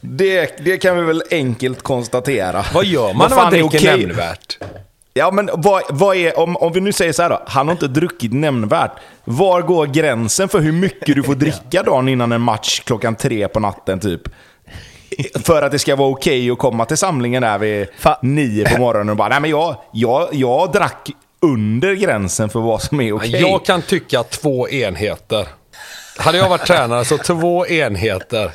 Det, 0.00 0.64
det 0.64 0.78
kan 0.78 0.97
vi 0.97 1.02
väl 1.02 1.23
enkelt 1.30 1.83
konstatera. 1.83 2.64
Vad 2.75 2.85
gör 2.85 3.14
man 3.14 3.30
när 3.30 3.37
man 3.37 3.52
dricker 3.52 3.66
okay? 3.66 4.07
nämnvärt? 4.07 4.59
Ja, 5.18 5.30
men 5.30 5.50
vad, 5.52 5.82
vad 5.88 6.16
är, 6.16 6.38
om, 6.38 6.56
om 6.56 6.72
vi 6.72 6.80
nu 6.80 6.92
säger 6.92 7.12
så 7.12 7.22
här 7.22 7.30
då, 7.30 7.42
han 7.46 7.68
har 7.68 7.72
inte 7.72 7.88
druckit 7.88 8.32
nämnvärt. 8.32 8.92
Var 9.25 9.62
går 9.62 9.87
gränsen 9.87 10.48
för 10.48 10.60
hur 10.60 10.72
mycket 10.72 11.14
du 11.14 11.22
får 11.22 11.34
dricka 11.44 11.82
dagen 11.82 12.08
innan 12.08 12.32
en 12.32 12.40
match 12.40 12.80
klockan 12.84 13.14
tre 13.14 13.48
på 13.48 13.60
natten 13.60 14.00
typ? 14.00 14.22
För 15.44 15.62
att 15.62 15.72
det 15.72 15.78
ska 15.78 15.96
vara 15.96 16.08
okej 16.08 16.40
okay 16.40 16.50
att 16.50 16.58
komma 16.58 16.84
till 16.84 16.96
samlingen 16.96 17.42
där 17.42 17.58
vid 17.58 17.88
Fa 17.98 18.18
nio 18.22 18.64
på 18.64 18.80
morgonen 18.80 19.10
och 19.10 19.16
bara, 19.16 19.28
nej 19.28 19.40
men 19.40 19.50
jag, 19.50 19.76
jag, 19.92 20.28
jag 20.32 20.72
drack 20.72 21.10
under 21.40 21.94
gränsen 21.94 22.50
för 22.50 22.60
vad 22.60 22.82
som 22.82 23.00
är 23.00 23.12
okej. 23.12 23.28
Okay. 23.28 23.40
Jag 23.40 23.64
kan 23.64 23.82
tycka 23.82 24.22
två 24.22 24.68
enheter. 24.68 25.46
Hade 26.18 26.38
jag 26.38 26.48
varit 26.48 26.66
tränare 26.66 27.04
så 27.04 27.18
två 27.18 27.66
enheter. 27.66 28.52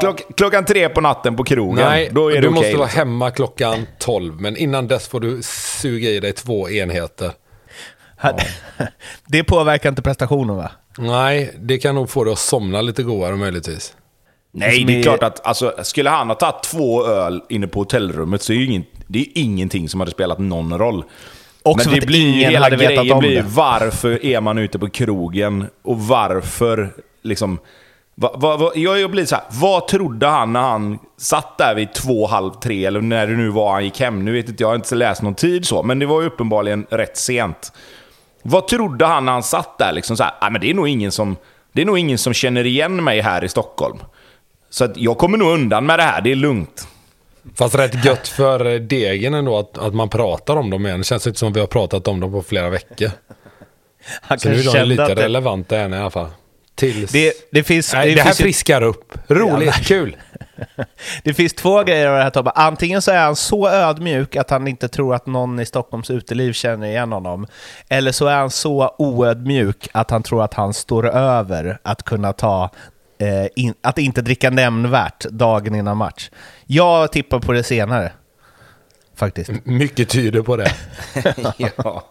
Klock, 0.00 0.36
klockan 0.36 0.64
tre 0.64 0.88
på 0.88 1.00
natten 1.00 1.36
på 1.36 1.44
krogen, 1.44 1.84
Nej, 1.88 2.10
då 2.12 2.28
är 2.28 2.34
det 2.34 2.40
du 2.40 2.48
okej. 2.48 2.54
måste 2.54 2.76
vara 2.76 2.86
liksom. 2.86 2.98
hemma 2.98 3.30
klockan 3.30 3.86
tolv. 3.98 4.40
Men 4.40 4.56
innan 4.56 4.88
dess 4.88 5.08
får 5.08 5.20
du 5.20 5.42
suga 5.42 6.10
i 6.10 6.20
dig 6.20 6.32
två 6.32 6.70
enheter. 6.70 7.32
Ja. 8.22 8.38
Det 9.26 9.44
påverkar 9.44 9.88
inte 9.88 10.02
prestationen 10.02 10.56
va? 10.56 10.70
Nej, 10.98 11.54
det 11.60 11.78
kan 11.78 11.94
nog 11.94 12.10
få 12.10 12.24
dig 12.24 12.32
att 12.32 12.38
somna 12.38 12.80
lite 12.80 13.02
godare 13.02 13.36
möjligtvis. 13.36 13.94
Nej, 14.52 14.84
det 14.84 14.98
är 14.98 15.02
klart 15.02 15.22
att 15.22 15.46
alltså, 15.46 15.74
skulle 15.82 16.10
han 16.10 16.28
ha 16.28 16.34
tagit 16.34 16.62
två 16.62 17.06
öl 17.06 17.42
inne 17.48 17.66
på 17.66 17.80
hotellrummet 17.80 18.42
så 18.42 18.52
är 18.52 18.56
det, 18.56 18.64
ingen, 18.64 18.84
det 19.06 19.18
är 19.18 19.26
ingenting 19.34 19.88
som 19.88 20.00
hade 20.00 20.12
spelat 20.12 20.38
någon 20.38 20.78
roll. 20.78 21.04
Också 21.62 21.90
Men 21.90 22.00
det 22.00 22.06
blir 22.06 22.28
ingen 22.28 22.50
hela 22.50 23.14
om 23.14 23.18
blir. 23.18 23.42
Varför 23.42 24.24
är 24.24 24.40
man 24.40 24.58
ute 24.58 24.78
på 24.78 24.88
krogen 24.88 25.66
och 25.82 26.00
varför 26.00 26.92
liksom 27.22 27.58
Va, 28.20 28.36
va, 28.36 28.56
va, 28.56 28.72
jag 28.74 29.10
blir 29.10 29.26
så 29.26 29.34
här, 29.34 29.44
vad 29.50 29.88
trodde 29.88 30.26
han 30.26 30.52
när 30.52 30.60
han 30.60 30.98
satt 31.16 31.58
där 31.58 31.74
vid 31.74 31.94
två, 31.94 32.26
halv 32.26 32.50
tre, 32.50 32.84
eller 32.84 33.00
när 33.00 33.26
det 33.26 33.32
nu 33.32 33.48
var 33.48 33.72
han 33.72 33.84
gick 33.84 34.00
hem? 34.00 34.24
Nu 34.24 34.32
vet 34.32 34.48
inte 34.48 34.62
jag, 34.62 34.68
har 34.68 34.74
inte 34.74 34.94
läst 34.94 35.22
någon 35.22 35.34
tid 35.34 35.66
så, 35.66 35.82
men 35.82 35.98
det 35.98 36.06
var 36.06 36.20
ju 36.20 36.26
uppenbarligen 36.26 36.86
rätt 36.90 37.16
sent. 37.16 37.72
Vad 38.42 38.68
trodde 38.68 39.06
han 39.06 39.24
när 39.24 39.32
han 39.32 39.42
satt 39.42 39.78
där? 39.78 39.92
Liksom 39.92 40.16
så 40.16 40.22
här, 40.22 40.32
ah, 40.40 40.50
men 40.50 40.60
det, 40.60 40.70
är 40.70 40.74
nog 40.74 40.88
ingen 40.88 41.12
som, 41.12 41.36
det 41.72 41.82
är 41.82 41.86
nog 41.86 41.98
ingen 41.98 42.18
som 42.18 42.32
känner 42.32 42.66
igen 42.66 43.04
mig 43.04 43.20
här 43.20 43.44
i 43.44 43.48
Stockholm. 43.48 43.98
Så 44.70 44.84
att 44.84 44.96
jag 44.96 45.18
kommer 45.18 45.38
nog 45.38 45.52
undan 45.52 45.86
med 45.86 45.98
det 45.98 46.02
här, 46.02 46.20
det 46.20 46.32
är 46.32 46.36
lugnt. 46.36 46.88
Fast 47.54 47.74
rätt 47.74 48.04
gött 48.04 48.28
för 48.28 48.78
degen 48.78 49.34
ändå 49.34 49.58
att, 49.58 49.78
att 49.78 49.94
man 49.94 50.08
pratar 50.08 50.56
om 50.56 50.70
dem 50.70 50.86
igen. 50.86 50.98
Det 50.98 51.04
känns 51.04 51.26
inte 51.26 51.38
som 51.38 51.52
vi 51.52 51.60
har 51.60 51.66
pratat 51.66 52.08
om 52.08 52.20
dem 52.20 52.32
på 52.32 52.42
flera 52.42 52.70
veckor. 52.70 53.10
Han 54.20 54.38
så 54.38 54.48
nu 54.48 54.54
är 54.54 54.74
de 54.74 54.84
lite 54.84 55.14
relevanta 55.14 55.76
än 55.76 55.94
i 55.94 55.96
alla 55.96 56.10
fall. 56.10 56.28
Tills... 56.78 57.12
Det, 57.12 57.32
det, 57.50 57.62
finns, 57.62 57.92
Nej, 57.92 58.08
det, 58.08 58.14
det 58.14 58.20
här 58.20 58.26
finns 58.28 58.38
friskar 58.38 58.82
upp. 58.82 59.14
Roligt, 59.28 59.74
ja, 59.76 59.84
kul. 59.84 60.16
det 61.24 61.34
finns 61.34 61.52
två 61.52 61.82
grejer 61.82 62.06
av 62.06 62.16
det 62.16 62.22
här 62.22 62.30
Tobbe. 62.30 62.50
Antingen 62.50 63.02
så 63.02 63.10
är 63.10 63.18
han 63.18 63.36
så 63.36 63.68
ödmjuk 63.68 64.36
att 64.36 64.50
han 64.50 64.68
inte 64.68 64.88
tror 64.88 65.14
att 65.14 65.26
någon 65.26 65.60
i 65.60 65.66
Stockholms 65.66 66.10
uteliv 66.10 66.52
känner 66.52 66.86
igen 66.86 67.12
honom. 67.12 67.46
Eller 67.88 68.12
så 68.12 68.26
är 68.26 68.36
han 68.36 68.50
så 68.50 68.94
oödmjuk 68.98 69.88
att 69.92 70.10
han 70.10 70.22
tror 70.22 70.44
att 70.44 70.54
han 70.54 70.74
står 70.74 71.08
över 71.08 71.78
att 71.82 72.02
kunna 72.02 72.32
ta 72.32 72.70
eh, 73.18 73.46
in, 73.56 73.74
att 73.80 73.98
inte 73.98 74.22
dricka 74.22 74.50
nämnvärt 74.50 75.24
dagen 75.24 75.74
innan 75.74 75.96
match. 75.96 76.30
Jag 76.66 77.12
tippar 77.12 77.40
på 77.40 77.52
det 77.52 77.62
senare. 77.62 78.12
Faktiskt. 79.16 79.50
Mycket 79.64 80.08
tyder 80.08 80.42
på 80.42 80.56
det. 80.56 80.72
ja. 81.76 82.04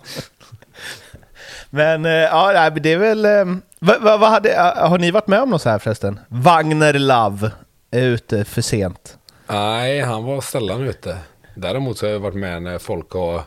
Men 1.70 2.06
eh, 2.06 2.12
ja, 2.12 2.70
det 2.70 2.94
är 2.94 2.98
väl... 2.98 3.26
Eh, 3.26 3.46
vad, 3.80 4.02
vad, 4.02 4.20
vad 4.20 4.30
hade, 4.30 4.54
eh, 4.54 4.90
har 4.90 4.98
ni 4.98 5.12
varit 5.12 5.28
med 5.28 5.42
om 5.42 5.50
något 5.50 5.62
så 5.62 5.70
här 5.70 5.80
förresten? 5.80 6.20
Wagner 6.28 6.94
Love 6.94 7.52
är 7.92 8.02
ute 8.02 8.46
för 8.46 8.62
sent. 8.62 9.18
Nej, 9.48 10.02
han 10.02 10.24
var 10.24 10.42
sällan 10.42 10.82
ute. 10.82 11.18
Däremot 11.56 11.98
så 11.98 12.06
har 12.06 12.12
jag 12.12 12.20
varit 12.20 12.36
med 12.36 12.62
när 12.64 12.78
folk 12.78 13.12
har 13.12 13.42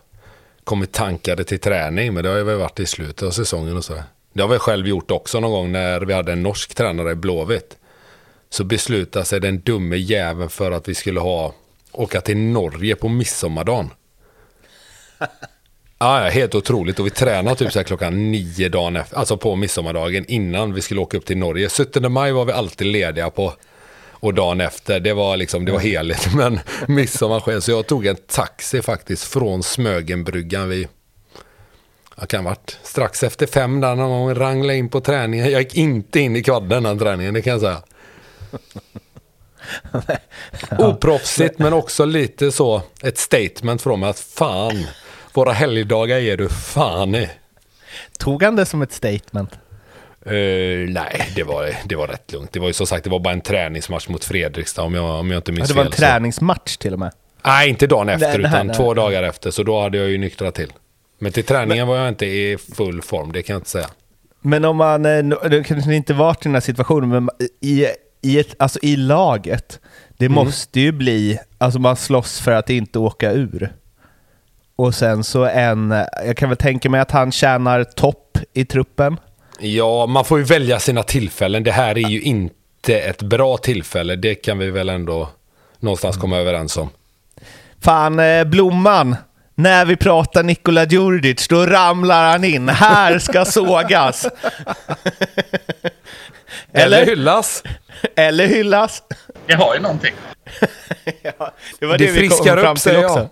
kommit 0.65 0.93
tankade 0.93 1.45
till 1.45 1.61
träning, 1.61 2.15
men 2.15 2.23
det 2.23 2.29
har 2.31 2.37
ju 2.37 2.43
varit 2.43 2.81
i 2.81 2.87
slutet 2.87 3.23
av 3.23 3.31
säsongen 3.31 3.77
och 3.77 3.85
så. 3.85 3.95
Det 4.33 4.43
har 4.43 4.49
vi 4.49 4.59
själv 4.59 4.89
gjort 4.89 5.11
också 5.11 5.41
någon 5.41 5.50
gång 5.50 5.73
när 5.73 6.00
vi 6.00 6.12
hade 6.12 6.33
en 6.33 6.43
norsk 6.43 6.75
tränare 6.75 7.11
i 7.11 7.15
Blåvitt. 7.15 7.77
Så 8.50 8.65
beslutade 8.65 9.25
sig 9.25 9.41
den 9.41 9.61
dumme 9.61 9.97
jäveln 9.97 10.50
för 10.50 10.71
att 10.71 10.89
vi 10.89 10.95
skulle 10.95 11.21
ha 11.21 11.55
åka 11.93 12.21
till 12.21 12.37
Norge 12.37 12.97
på 12.97 13.09
midsommardagen. 13.09 13.91
Ja, 16.02 16.25
ja, 16.25 16.30
helt 16.30 16.54
otroligt. 16.54 16.99
Och 16.99 17.07
vi 17.07 17.11
tränade 17.11 17.57
typ 17.57 17.73
så 17.73 17.78
här 17.78 17.85
klockan 17.85 18.33
nio 18.33 18.69
dagen 18.69 18.97
efter, 18.97 19.16
alltså 19.16 19.37
på 19.37 19.57
midsommardagen 19.57 20.25
innan 20.28 20.75
vi 20.75 20.80
skulle 20.80 21.00
åka 21.00 21.16
upp 21.16 21.26
till 21.26 21.38
Norge. 21.38 21.69
17 21.69 22.12
maj 22.12 22.33
var 22.33 22.45
vi 22.45 22.52
alltid 22.52 22.87
lediga 22.87 23.30
på. 23.30 23.52
Och 24.11 24.35
dagen 24.35 24.61
efter, 24.61 25.00
det 25.00 25.12
var 25.12 25.37
liksom, 25.37 25.64
det 25.64 25.73
var 25.73 25.78
heligt. 25.78 26.28
Men 26.35 26.61
midsommar 26.88 27.40
sker. 27.40 27.61
Så 27.61 27.71
jag 27.71 27.87
tog 27.87 28.07
en 28.07 28.16
taxi 28.16 28.83
faktiskt 28.83 29.25
från 29.25 29.62
Smögenbryggan 29.62 30.69
vid, 30.69 30.88
jag 32.19 32.28
kan 32.28 32.45
varit 32.45 32.78
strax 32.83 33.23
efter 33.23 33.47
fem 33.47 33.80
där 33.80 33.95
någon 33.95 34.11
gång, 34.11 34.35
ranglade 34.35 34.78
in 34.78 34.88
på 34.88 35.00
träningen. 35.00 35.50
Jag 35.50 35.62
gick 35.62 35.75
inte 35.75 36.21
in 36.21 36.37
i 36.37 36.42
kvadden 36.42 36.83
den 36.83 36.99
träningen, 36.99 37.35
det 37.35 37.42
kan 37.42 37.52
jag 37.52 37.61
säga. 37.61 37.83
Oproffsigt 40.78 41.59
men 41.59 41.73
också 41.73 42.04
lite 42.04 42.52
så, 42.52 42.83
ett 43.02 43.19
statement 43.19 43.83
från 43.83 44.00
mig 44.00 44.11
att 44.11 44.19
fan, 44.19 44.85
våra 45.37 45.53
helgdagar 45.53 46.19
är 46.19 46.37
du 46.37 46.49
fan 46.49 47.15
i. 47.15 47.29
Tog 48.19 48.43
han 48.43 48.57
det 48.57 48.67
som 48.67 48.83
ett 48.83 48.93
statement? 48.93 49.59
Uh, 50.27 50.33
nej, 50.89 51.33
det 51.35 51.43
var, 51.43 51.75
det 51.85 51.97
var 51.97 52.07
rätt 52.07 52.33
lugnt. 52.33 52.53
Det 52.53 52.61
var 52.61 52.67
ju 52.67 52.73
som 52.73 52.87
sagt 52.87 53.05
det 53.05 53.11
var 53.11 53.21
bara 53.21 53.35
en 53.35 53.41
träningsmatch 53.41 54.09
mot 54.09 54.25
Fredrikstad 54.25 54.83
om 54.83 54.95
jag, 54.95 55.21
om 55.21 55.31
jag 55.31 55.39
inte 55.39 55.53
minns 55.53 55.69
fel. 55.69 55.77
Det 55.77 55.83
var 55.83 55.87
en 55.87 55.93
träningsmatch 55.93 56.77
till 56.77 56.93
och 56.93 56.99
med? 56.99 57.13
Nej, 57.45 57.69
inte 57.69 57.87
dagen 57.87 58.09
efter 58.09 58.39
nej, 58.39 58.49
utan 58.49 58.67
nej, 58.67 58.77
två 58.77 58.95
nej. 58.95 59.05
dagar 59.05 59.23
efter. 59.23 59.51
Så 59.51 59.63
då 59.63 59.83
hade 59.83 59.99
jag 59.99 60.09
ju 60.09 60.19
nyktrat 60.19 60.55
till. 60.55 60.73
Men 61.19 61.33
till 61.33 61.45
träningen 61.45 61.87
var 61.87 61.97
jag 61.97 62.09
inte 62.09 62.27
i 62.27 62.59
full 62.77 63.03
form, 63.03 63.33
det 63.33 63.43
kan 63.43 63.55
jag 63.55 63.61
inte 63.61 63.71
säga. 63.71 63.89
Men 64.41 64.65
om 64.65 64.77
man, 64.77 65.07
eh, 65.07 65.25
det 65.51 65.65
kanske 65.65 65.95
inte 65.95 66.15
varit 66.15 66.39
i 66.39 66.49
den 66.49 66.55
här 66.55 66.61
situationen, 66.61 67.09
men 67.09 67.29
i, 67.61 67.87
i, 68.23 68.41
ett, 68.41 68.55
alltså 68.59 68.79
i 68.83 68.97
laget, 68.97 69.81
det 70.17 70.27
mm. 70.27 70.35
måste 70.35 70.81
ju 70.81 70.93
bli, 70.93 71.39
alltså 71.59 71.79
man 71.79 71.97
slåss 71.97 72.41
för 72.41 72.53
att 72.53 72.71
inte 72.71 72.99
åka 72.99 73.33
ur. 73.33 73.73
Och 74.81 74.95
sen 74.95 75.25
så 75.25 75.45
en, 75.45 76.05
jag 76.27 76.37
kan 76.37 76.49
väl 76.49 76.59
tänka 76.59 76.91
mig 76.91 77.01
att 77.01 77.11
han 77.11 77.33
tjänar 77.33 77.85
topp 77.85 78.39
i 78.53 78.65
truppen. 78.65 79.17
Ja, 79.59 80.07
man 80.07 80.25
får 80.25 80.39
ju 80.39 80.45
välja 80.45 80.79
sina 80.81 81.03
tillfällen. 81.03 81.65
Det 81.65 81.73
här 81.73 81.99
är 81.99 82.09
ju 82.09 82.21
inte 82.21 82.99
ett 82.99 83.23
bra 83.23 83.57
tillfälle. 83.57 84.17
Det 84.17 84.35
kan 84.35 84.59
vi 84.59 84.71
väl 84.71 84.89
ändå 84.89 85.29
någonstans 85.79 86.17
komma 86.17 86.39
överens 86.39 86.77
om. 86.77 86.89
Fan, 87.81 88.19
eh, 88.19 88.45
Blomman. 88.45 89.17
när 89.55 89.85
vi 89.85 89.97
pratar 89.97 90.43
Nikola 90.43 90.85
Djurdjic, 90.85 91.49
då 91.49 91.67
ramlar 91.67 92.31
han 92.31 92.45
in. 92.45 92.69
Här 92.69 93.19
ska 93.19 93.45
sågas. 93.45 94.27
Eller 96.73 97.07
hyllas. 97.07 97.63
Eller 98.17 98.47
hyllas. 98.47 99.03
Det 99.47 99.55
har 99.55 99.75
ju 99.75 99.81
någonting. 99.81 100.15
ja, 101.23 101.52
det 101.80 101.87
var 101.87 101.99
Det 101.99 102.07
det, 102.07 102.12
vi 102.12 102.28
kom 102.28 102.37
friskar 102.38 102.57
fram 102.57 102.73
upp, 102.76 102.83
till 102.83 102.97
också. 102.97 103.28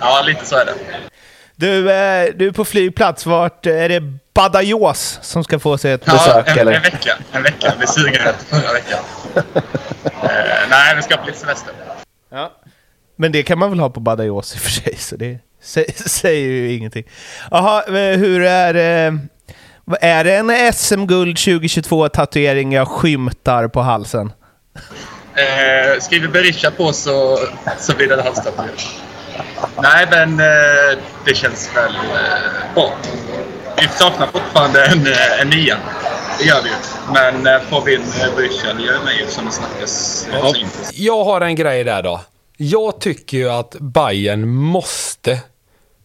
Ja, 0.00 0.22
lite 0.26 0.46
så 0.46 0.56
är 0.56 0.64
det. 0.66 0.72
Du, 1.56 1.90
eh, 1.92 2.28
du 2.34 2.46
är 2.46 2.52
på 2.52 2.64
flygplats. 2.64 3.26
Vart 3.26 3.66
är 3.66 3.88
det 3.88 4.02
Badajoz 4.34 5.18
som 5.22 5.44
ska 5.44 5.58
få 5.58 5.78
sig 5.78 5.92
ett 5.92 6.02
Ja, 6.06 6.12
besök? 6.12 6.48
en, 6.48 6.58
eller? 6.58 6.72
en 6.72 6.82
vecka. 6.82 7.18
En 7.32 7.42
vecka. 7.42 7.74
Vi 7.80 7.86
suger 7.86 8.20
efter 8.30 8.44
förra 8.60 8.72
veckan. 8.72 8.98
eh, 10.22 10.68
nej, 10.70 10.96
vi 10.96 11.02
ska 11.02 11.16
på 11.16 11.26
lite 11.26 11.38
semester. 11.38 11.72
Ja. 12.30 12.52
Men 13.16 13.32
det 13.32 13.42
kan 13.42 13.58
man 13.58 13.70
väl 13.70 13.78
ha 13.80 13.90
på 13.90 14.00
Badajoz 14.00 14.54
i 14.54 14.56
och 14.58 14.60
för 14.60 14.70
sig, 14.70 14.96
så 14.96 15.16
det 15.16 15.38
sä- 15.64 16.08
säger 16.08 16.48
ju 16.48 16.72
ingenting. 16.72 17.04
Jaha, 17.50 17.82
eh, 17.86 18.18
hur 18.18 18.42
är 18.42 18.74
det? 18.74 19.18
Är 20.00 20.24
det 20.24 20.36
en 20.36 20.72
SM-guld 20.72 21.36
2022-tatuering 21.36 22.72
jag 22.74 22.88
skymtar 22.88 23.68
på 23.68 23.80
halsen? 23.80 24.32
Eh, 25.34 26.00
skriver 26.00 26.28
Berisha 26.28 26.70
på 26.70 26.92
så, 26.92 27.38
så 27.78 27.96
blir 27.96 28.08
det 28.08 28.22
halstatuering. 28.22 28.76
Nej, 29.82 30.06
men 30.10 30.40
eh, 30.40 30.98
det 31.24 31.34
känns 31.34 31.70
väl 31.76 31.94
eh, 31.94 32.74
bra. 32.74 32.92
Vi 33.76 33.88
saknar 33.88 34.26
fortfarande 34.26 34.86
en, 34.86 35.06
eh, 35.06 35.40
en 35.40 35.48
nia. 35.48 35.76
Det 36.38 36.44
gör 36.44 36.62
vi 36.62 36.68
ju. 36.68 36.74
Men 37.12 37.46
eh, 37.46 37.60
får 37.60 37.82
vi 37.84 37.94
in 37.94 38.02
Berisha 38.36 38.70
eller 38.70 38.80
Jeremejeff 38.80 39.30
som 39.30 39.44
det 39.46 39.52
snackas 39.52 40.26
eh, 40.32 40.46
intensivt. 40.46 40.98
Jag 40.98 41.24
har 41.24 41.40
en 41.40 41.54
grej 41.54 41.84
där 41.84 42.02
då. 42.02 42.20
Jag 42.56 43.00
tycker 43.00 43.38
ju 43.38 43.50
att 43.50 43.76
Bayern 43.80 44.48
måste 44.48 45.38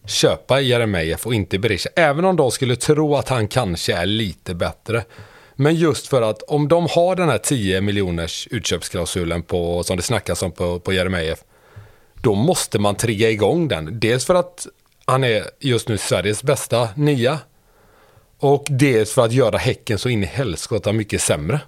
köpa 0.06 0.60
Jeremejeff 0.60 1.26
och 1.26 1.34
inte 1.34 1.58
Berisha. 1.58 1.90
Även 1.96 2.24
om 2.24 2.36
de 2.36 2.50
skulle 2.50 2.76
tro 2.76 3.16
att 3.16 3.28
han 3.28 3.48
kanske 3.48 3.94
är 3.94 4.06
lite 4.06 4.54
bättre. 4.54 5.04
Men 5.60 5.74
just 5.74 6.06
för 6.06 6.22
att 6.22 6.42
om 6.42 6.68
de 6.68 6.86
har 6.90 7.16
den 7.16 7.28
här 7.28 7.38
10 7.38 7.80
miljoners 7.80 8.48
utköpsklausulen 8.50 9.42
på, 9.42 9.82
som 9.84 9.96
det 9.96 10.02
snackas 10.02 10.42
om 10.42 10.52
på, 10.52 10.80
på 10.80 10.92
Jeremejeff. 10.92 11.38
Då 12.22 12.34
måste 12.34 12.78
man 12.78 12.94
trigga 12.94 13.30
igång 13.30 13.68
den. 13.68 14.00
Dels 14.00 14.24
för 14.26 14.34
att 14.34 14.66
han 15.04 15.24
är 15.24 15.44
just 15.60 15.88
nu 15.88 15.98
Sveriges 15.98 16.42
bästa 16.42 16.88
nia. 16.96 17.38
Och 18.38 18.64
dels 18.68 19.12
för 19.12 19.24
att 19.24 19.32
göra 19.32 19.58
Häcken 19.58 19.98
så 19.98 20.08
in 20.08 20.22
i 20.22 20.26
helskotta 20.26 20.92
mycket 20.92 21.22
sämre. 21.22 21.60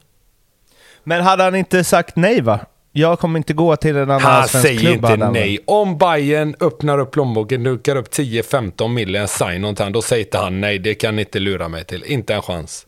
Men 1.04 1.22
hade 1.22 1.42
han 1.42 1.54
inte 1.54 1.84
sagt 1.84 2.16
nej 2.16 2.40
va? 2.40 2.60
Jag 2.92 3.18
kommer 3.18 3.38
inte 3.38 3.52
gå 3.52 3.76
till 3.76 3.96
en 3.96 4.02
annan 4.10 4.20
Han 4.20 4.48
svensk 4.48 4.66
säger 4.68 4.80
klubb. 4.80 4.94
inte 4.94 5.08
han 5.08 5.18
väl? 5.18 5.32
nej. 5.32 5.58
Om 5.66 5.98
Bayern 5.98 6.54
öppnar 6.60 6.98
upp 6.98 7.10
plånboken, 7.10 7.62
dukar 7.62 7.96
upp 7.96 8.08
10-15 8.12 8.88
miljoner 8.88 9.26
sign 9.26 9.64
on 9.64 9.74
time, 9.74 9.90
då 9.90 10.02
säger 10.02 10.24
inte 10.24 10.38
han 10.38 10.60
nej. 10.60 10.78
Det 10.78 10.94
kan 10.94 11.16
ni 11.16 11.22
inte 11.22 11.38
lura 11.38 11.68
mig 11.68 11.84
till. 11.84 12.04
Inte 12.04 12.34
en 12.34 12.42
chans. 12.42 12.86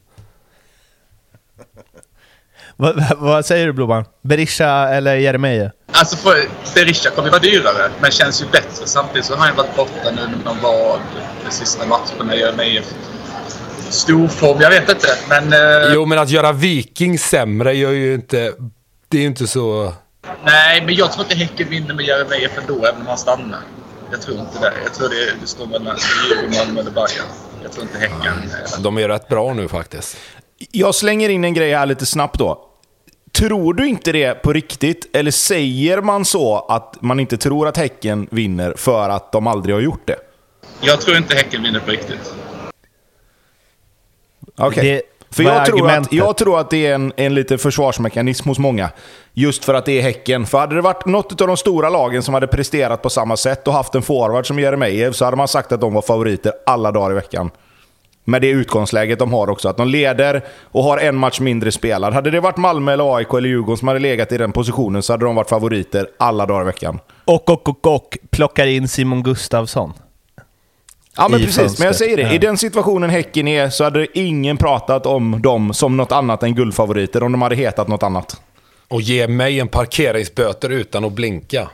Vad, 2.76 3.04
vad- 3.18 3.46
säger 3.46 3.66
du 3.66 3.72
Blomman? 3.72 4.04
Berisha 4.22 4.88
eller 4.88 5.14
Jeremejeff? 5.16 5.72
Alltså 5.92 6.16
för 6.16 6.36
Berisha 6.74 7.10
kommer 7.10 7.28
ju 7.28 7.30
vara 7.30 7.40
dyrare, 7.42 7.90
men 8.00 8.10
känns 8.10 8.42
ju 8.42 8.46
bättre. 8.46 8.86
Samtidigt 8.86 9.24
så 9.24 9.34
har 9.36 9.46
han 9.46 9.56
varit 9.56 9.76
borta 9.76 10.10
nu 10.10 10.20
med 10.36 10.44
någon 10.44 10.56
vad 10.62 11.00
de 11.44 11.50
sista 11.50 11.86
matcherna. 11.86 12.34
Jeremejeff 12.36 12.94
storform, 13.88 14.60
jag 14.60 14.70
vet 14.70 14.88
inte. 14.88 15.08
Men 15.28 15.52
eh, 15.52 15.92
Jo, 15.94 16.06
men 16.06 16.18
att 16.18 16.30
göra 16.30 16.52
Viking 16.52 17.18
sämre 17.18 17.72
gör 17.72 17.90
ju 17.90 18.14
inte... 18.14 18.52
Det 19.08 19.16
är 19.16 19.20
ju 19.20 19.26
inte 19.26 19.46
så... 19.46 19.92
nej, 20.44 20.82
men 20.86 20.94
jag 20.94 21.12
tror 21.12 21.24
inte 21.24 21.36
Häcken 21.36 21.68
vinner 21.68 21.94
med 21.94 22.04
Jeremejeff 22.04 22.58
ändå, 22.58 22.86
även 22.86 23.00
om 23.00 23.06
han 23.06 23.18
stannar. 23.18 23.60
Jag 24.10 24.20
tror 24.22 24.38
inte 24.38 24.58
det. 24.60 24.72
Jag 24.84 24.94
tror 24.94 25.08
det, 25.08 25.32
det 25.40 25.46
står 25.46 25.66
mellan 25.66 25.96
Djurgården, 26.28 26.58
Malmö 26.58 26.80
eller 26.80 26.90
Bayern. 26.90 27.26
Jag 27.62 27.72
tror 27.72 27.82
inte 27.82 27.98
Häcken... 27.98 28.50
eh, 28.76 28.80
De 28.80 28.98
är 28.98 29.08
rätt 29.08 29.28
bra 29.28 29.54
nu 29.54 29.68
faktiskt. 29.68 30.16
Jag 30.70 30.94
slänger 30.94 31.28
in 31.28 31.44
en 31.44 31.54
grej 31.54 31.72
här 31.74 31.86
lite 31.86 32.06
snabbt 32.06 32.38
då. 32.38 32.68
Tror 33.32 33.74
du 33.74 33.88
inte 33.88 34.12
det 34.12 34.34
på 34.42 34.52
riktigt? 34.52 35.16
Eller 35.16 35.30
säger 35.30 36.00
man 36.00 36.24
så 36.24 36.58
att 36.68 36.96
man 37.02 37.20
inte 37.20 37.36
tror 37.36 37.68
att 37.68 37.76
Häcken 37.76 38.26
vinner 38.30 38.74
för 38.76 39.08
att 39.08 39.32
de 39.32 39.46
aldrig 39.46 39.74
har 39.74 39.80
gjort 39.80 40.06
det? 40.06 40.16
Jag 40.80 41.00
tror 41.00 41.16
inte 41.16 41.34
Häcken 41.34 41.62
vinner 41.62 41.80
på 41.80 41.90
riktigt. 41.90 42.34
Okej. 44.58 44.84
Det- 44.84 45.02
För 45.36 45.42
jag 45.42 45.66
tror, 45.66 45.90
att, 45.90 46.12
jag 46.12 46.36
tror 46.36 46.58
att 46.60 46.70
det 46.70 46.86
är 46.86 46.94
en, 46.94 47.12
en 47.16 47.34
liten 47.34 47.58
försvarsmekanism 47.58 48.48
hos 48.48 48.58
många. 48.58 48.90
Just 49.32 49.64
för 49.64 49.74
att 49.74 49.84
det 49.86 49.92
är 49.98 50.02
Häcken. 50.02 50.46
För 50.46 50.58
hade 50.58 50.74
det 50.74 50.80
varit 50.80 51.06
något 51.06 51.40
av 51.40 51.46
de 51.46 51.56
stora 51.56 51.88
lagen 51.88 52.22
som 52.22 52.34
hade 52.34 52.46
presterat 52.46 53.02
på 53.02 53.10
samma 53.10 53.36
sätt 53.36 53.68
och 53.68 53.74
haft 53.74 53.94
en 53.94 54.02
forward 54.02 54.46
som 54.46 54.58
Jeremejeff 54.58 55.16
så 55.16 55.24
hade 55.24 55.36
man 55.36 55.48
sagt 55.48 55.72
att 55.72 55.80
de 55.80 55.94
var 55.94 56.02
favoriter 56.02 56.52
alla 56.66 56.90
dagar 56.92 57.10
i 57.10 57.14
veckan. 57.14 57.50
Med 58.24 58.42
det 58.42 58.48
utgångsläget 58.48 59.18
de 59.18 59.32
har 59.32 59.50
också. 59.50 59.68
Att 59.68 59.76
de 59.76 59.88
leder 59.88 60.44
och 60.62 60.84
har 60.84 60.98
en 60.98 61.16
match 61.16 61.40
mindre 61.40 61.72
spelad. 61.72 62.14
Hade 62.14 62.30
det 62.30 62.40
varit 62.40 62.56
Malmö, 62.56 62.92
eller 62.92 63.16
AIK 63.16 63.34
eller 63.34 63.48
Djurgården 63.48 63.76
som 63.76 63.88
hade 63.88 64.00
legat 64.00 64.32
i 64.32 64.38
den 64.38 64.52
positionen 64.52 65.02
så 65.02 65.12
hade 65.12 65.24
de 65.24 65.34
varit 65.34 65.48
favoriter 65.48 66.08
alla 66.18 66.46
dagar 66.46 66.62
i 66.62 66.64
veckan. 66.64 66.98
Och, 67.24 67.50
och, 67.50 67.68
och, 67.68 67.94
och 67.94 68.18
plockar 68.30 68.66
in 68.66 68.88
Simon 68.88 69.22
Gustafsson. 69.22 69.92
Ja 71.16 71.28
men 71.28 71.40
I 71.40 71.44
precis, 71.44 71.78
men 71.78 71.86
jag 71.86 71.96
säger 71.96 72.16
det. 72.16 72.22
Ja. 72.22 72.32
I 72.32 72.38
den 72.38 72.58
situationen 72.58 73.10
Häcken 73.10 73.48
är 73.48 73.70
så 73.70 73.84
hade 73.84 74.18
ingen 74.18 74.56
pratat 74.56 75.06
om 75.06 75.42
dem 75.42 75.74
som 75.74 75.96
något 75.96 76.12
annat 76.12 76.42
än 76.42 76.54
guldfavoriter 76.54 77.22
om 77.22 77.32
de 77.32 77.42
hade 77.42 77.56
hetat 77.56 77.88
något 77.88 78.02
annat. 78.02 78.40
Och 78.88 79.00
ge 79.00 79.28
mig 79.28 79.60
en 79.60 79.68
parkeringsböter 79.68 80.70
utan 80.70 81.04
att 81.04 81.12
blinka. 81.12 81.68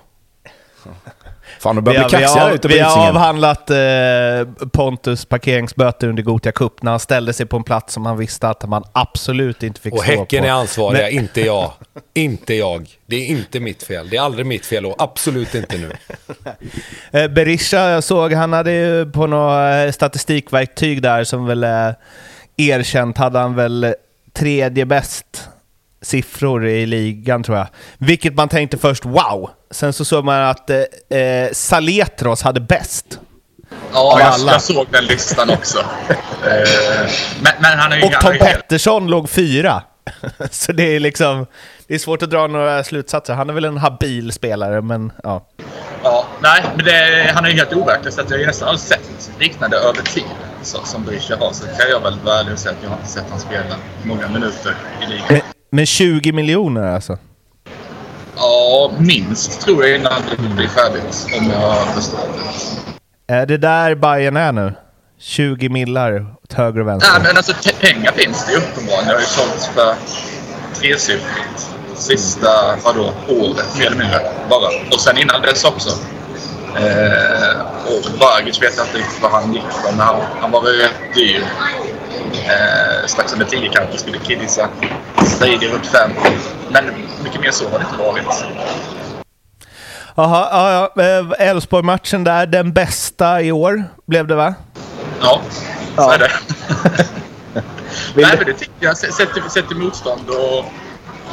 Fan, 1.61 1.77
de 1.77 1.85
Vi 1.85 1.85
börjar 1.85 2.03
har, 2.03 2.09
bli 2.09 2.19
kaxiga 2.19 2.51
ute 2.51 2.69
på 2.69 2.75
vi 2.75 2.81
har 2.81 3.09
avhandlat 3.09 3.71
eh, 3.71 4.69
Pontus 4.73 5.25
parkeringsböter 5.25 6.09
under 6.09 6.23
Gothia 6.23 6.53
Cup 6.53 6.83
när 6.83 6.91
han 6.91 7.01
ställde 7.01 7.33
sig 7.33 7.47
på 7.47 7.57
en 7.57 7.65
plats 7.65 7.95
som 7.95 8.07
han 8.07 8.17
visste 8.17 8.49
att 8.49 8.69
man 8.69 8.85
absolut 8.93 9.63
inte 9.63 9.81
fick 9.81 9.93
Och 9.93 9.99
stå 10.03 10.11
Häcken 10.11 10.41
på. 10.43 10.47
är 10.49 10.53
ansvariga, 10.53 11.03
Men- 11.03 11.13
inte 11.13 11.41
jag. 11.41 11.73
Inte 12.15 12.55
jag. 12.55 12.89
Det 13.07 13.17
är 13.17 13.27
inte 13.27 13.61
mitt 13.61 13.83
fel. 13.83 14.09
Det 14.11 14.17
är 14.17 14.21
aldrig 14.21 14.47
mitt 14.47 14.67
fel 14.67 14.87
och 14.87 14.95
absolut 14.99 15.55
inte 15.55 15.79
nu. 15.79 15.93
Eh, 17.11 17.29
Berisha, 17.29 17.91
jag 17.91 18.05
såg, 18.05 18.33
han 18.33 18.53
hade 18.53 18.73
ju 18.73 19.13
på 19.13 19.27
något 19.27 19.87
eh, 19.87 19.93
statistikverktyg 19.93 21.03
där 21.03 21.25
som 21.25 21.47
väl 21.47 21.65
är 21.65 21.95
erkänt, 22.57 23.19
hade 23.19 23.39
han 23.39 23.55
väl 23.55 23.95
tredje 24.33 24.85
bäst 24.87 25.49
siffror 26.03 26.67
i 26.67 26.87
ligan 26.87 27.43
tror 27.43 27.59
jag. 27.59 27.67
Vilket 27.99 28.35
man 28.35 28.49
tänkte 28.49 28.79
först, 28.79 29.05
wow! 29.05 29.51
Sen 29.71 29.93
så 29.93 30.05
såg 30.05 30.25
man 30.25 30.43
att 30.43 30.71
eh, 30.71 31.19
eh, 31.19 31.53
Saletros 31.53 32.43
hade 32.43 32.61
bäst. 32.61 33.21
Ja, 33.93 34.21
jag, 34.21 34.53
jag 34.53 34.63
såg 34.63 34.87
den 34.91 35.05
listan 35.05 35.51
också. 35.51 35.79
Eh, 36.47 37.11
men, 37.43 37.53
men 37.61 37.79
han 37.79 37.93
är 37.93 37.97
ju 37.97 38.03
Och 38.03 38.13
Tom 38.13 38.39
Pettersson 38.39 39.07
låg 39.11 39.31
fyra. 39.31 39.83
så 40.51 40.73
det 40.73 40.97
är 40.97 41.01
liksom, 41.01 41.47
det 41.87 41.95
är 41.95 41.99
svårt 41.99 42.23
att 42.23 42.31
dra 42.31 42.47
några 42.47 42.85
slutsatser. 42.85 43.35
Han 43.35 43.51
är 43.51 43.55
väl 43.55 43.65
en 43.65 43.77
habil 43.77 44.33
spelare, 44.33 44.83
men 44.83 45.13
ja. 45.23 45.47
Ja, 46.03 46.27
nej, 46.43 46.65
men 46.77 46.85
det, 46.85 47.31
han 47.35 47.45
är 47.45 47.49
ju 47.49 47.57
helt 47.57 47.73
overklig. 47.73 48.13
Så 48.13 48.21
att 48.21 48.31
jag 48.31 48.39
har 48.39 48.47
nästan 48.47 48.69
aldrig 48.69 48.89
sett 48.89 49.31
liknande 49.39 49.77
över 49.77 50.03
tid 50.03 50.25
så, 50.63 50.85
som 50.85 51.05
Berisha 51.05 51.37
har. 51.37 51.53
Så 51.53 51.65
kan 51.65 51.91
jag 51.91 52.01
väl 52.01 52.19
vara 52.25 52.41
ärlig 52.41 52.53
och 52.53 52.59
säga 52.59 52.75
att 52.75 52.83
jag 52.83 52.91
har 52.91 52.97
inte 52.97 53.09
sett 53.09 53.25
han 53.31 53.41
spela 53.41 53.77
många 54.03 54.29
minuter 54.29 54.75
i 55.03 55.07
ligan. 55.07 55.43
Men, 55.71 55.77
men 55.77 55.87
20 55.87 56.33
miljoner 56.33 56.95
alltså? 56.95 57.19
Ja, 58.37 58.93
minst 58.99 59.61
tror 59.61 59.85
jag 59.85 59.99
innan 59.99 60.23
det 60.31 60.55
blir 60.55 60.69
färdigt. 60.69 61.27
Om 61.39 61.51
jag 61.51 61.59
har 61.59 61.87
förstått 61.87 62.29
det. 63.27 63.35
Är 63.35 63.47
det 63.47 63.57
där 63.57 63.95
Bayern 63.95 64.37
är 64.37 64.53
nu? 64.53 64.73
20 65.19 65.69
millar 65.69 66.27
åt 66.45 66.53
höger 66.53 66.81
och 66.81 66.89
vänster? 66.89 67.11
Nej, 67.13 67.23
men 67.27 67.37
alltså 67.37 67.53
pengar 67.81 68.13
finns 68.13 68.47
det 68.47 68.53
ju 68.53 68.59
uppenbarligen. 68.59 69.07
Det 69.07 69.13
har 69.13 69.21
ju 69.21 69.27
sålts 69.27 69.67
för 69.69 69.95
tresiffrigt 70.75 71.69
sista, 71.95 72.77
vadå, 72.85 73.13
året 73.29 73.79
mer 73.79 73.87
eller 73.87 73.97
mindre. 73.97 74.21
Bara. 74.51 74.69
Och 74.93 75.01
sen 75.01 75.19
innan 75.19 75.43
dess 75.43 75.65
också. 75.65 75.91
Eh, 76.77 77.61
och 77.87 78.19
Bagic 78.21 78.63
vet 78.63 78.77
jag 78.77 78.87
inte 78.87 78.99
riktigt 78.99 79.23
vad 79.23 79.31
han 79.31 79.53
gick 79.55 79.63
för, 79.63 79.91
men 79.91 80.01
han, 80.01 80.21
han 80.41 80.51
var 80.51 80.61
rätt 80.63 81.15
dyr. 81.15 81.45
Eh, 82.33 83.07
strax 83.07 83.33
under 83.33 83.47
10 83.47 83.69
kanske 83.69 83.99
skulle 83.99 84.19
kidisa. 84.19 84.69
Strider 85.27 85.69
runt 85.69 85.87
5. 85.87 86.11
Men 86.71 86.85
mycket 87.25 87.41
mer 87.41 87.51
så 87.51 87.69
har 87.69 87.79
det 87.79 87.85
inte 87.91 87.99
varit. 88.03 88.45
Jaha, 90.15 90.49
ja, 90.53 90.91
ja. 90.97 91.03
Eh, 91.39 91.49
Elfsborg-matchen 91.49 92.25
där, 92.25 92.47
den 92.47 92.73
bästa 92.73 93.43
i 93.43 93.53
år 93.53 93.85
blev 94.07 94.27
det 94.27 94.35
va? 94.35 94.55
Ja, 95.21 95.41
så 95.51 95.63
Ja. 95.97 96.15
är 96.15 96.19
det. 96.19 96.31
Nej, 98.15 98.35
men 98.37 98.47
det 98.47 98.53
tycker 98.53 98.73
jag. 98.79 98.97
Sett 98.97 99.35
till, 99.35 99.43
sett 99.51 99.69
till 99.69 99.77
motstånd 99.77 100.29
och, 100.29 100.59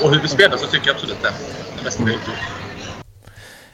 och 0.05 0.12
hur 0.13 0.19
vi 0.21 0.27
spelar 0.27 0.58
så 0.58 0.67
tycker 0.67 0.88
jag 0.88 0.95
absolut 0.95 1.21
det. 1.21 1.29
Det 1.77 1.84
bästa 1.84 2.03
vi 2.03 2.12
har 2.12 2.17
gjort. 2.19 2.29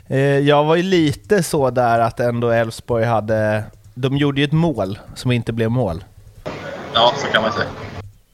Eh, 0.08 0.20
Jag 0.20 0.64
var 0.64 0.76
ju 0.76 0.84
lite 0.84 1.44
så 1.44 1.70
där 1.70 2.00
att 2.00 2.20
ändå 2.20 2.50
Elfsborg 2.50 3.06
hade... 3.06 3.64
De 3.94 4.18
gjorde 4.18 4.42
ju 4.42 4.46
ett 4.46 4.52
mål 4.52 5.00
som 5.16 5.32
inte 5.32 5.54
blev 5.54 5.72
mål. 5.72 6.04
Ja, 6.94 7.14
så 7.18 7.28
kan 7.28 7.42
man 7.42 7.52
säga. 7.52 7.68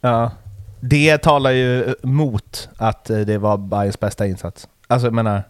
Ja. 0.01 0.31
Det 0.79 1.17
talar 1.17 1.51
ju 1.51 1.95
mot 2.03 2.69
att 2.77 3.09
eh, 3.09 3.17
det 3.19 3.37
var 3.37 3.57
Bayerns 3.57 3.99
bästa 3.99 4.25
insats. 4.25 4.67
Alltså 4.87 5.07
jag 5.07 5.13
menar... 5.13 5.43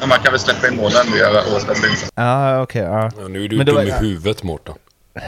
Men 0.00 0.08
man 0.08 0.18
kan 0.18 0.32
väl 0.32 0.40
släppa 0.40 0.68
in 0.68 0.76
mål 0.76 0.90
ändå 1.04 1.12
och 1.12 1.18
göra 1.18 1.38
årets 1.52 1.66
bästa 1.66 1.86
insats. 1.88 2.12
Ja, 2.14 2.62
okej. 2.62 2.82
ja. 2.82 3.10
Ja, 3.20 3.28
nu 3.28 3.44
är 3.44 3.48
du 3.48 3.56
Men 3.56 3.66
dum 3.66 3.74
var- 3.74 3.82
i 3.82 3.90
huvudet 3.90 4.42
Mårten. 4.42 4.74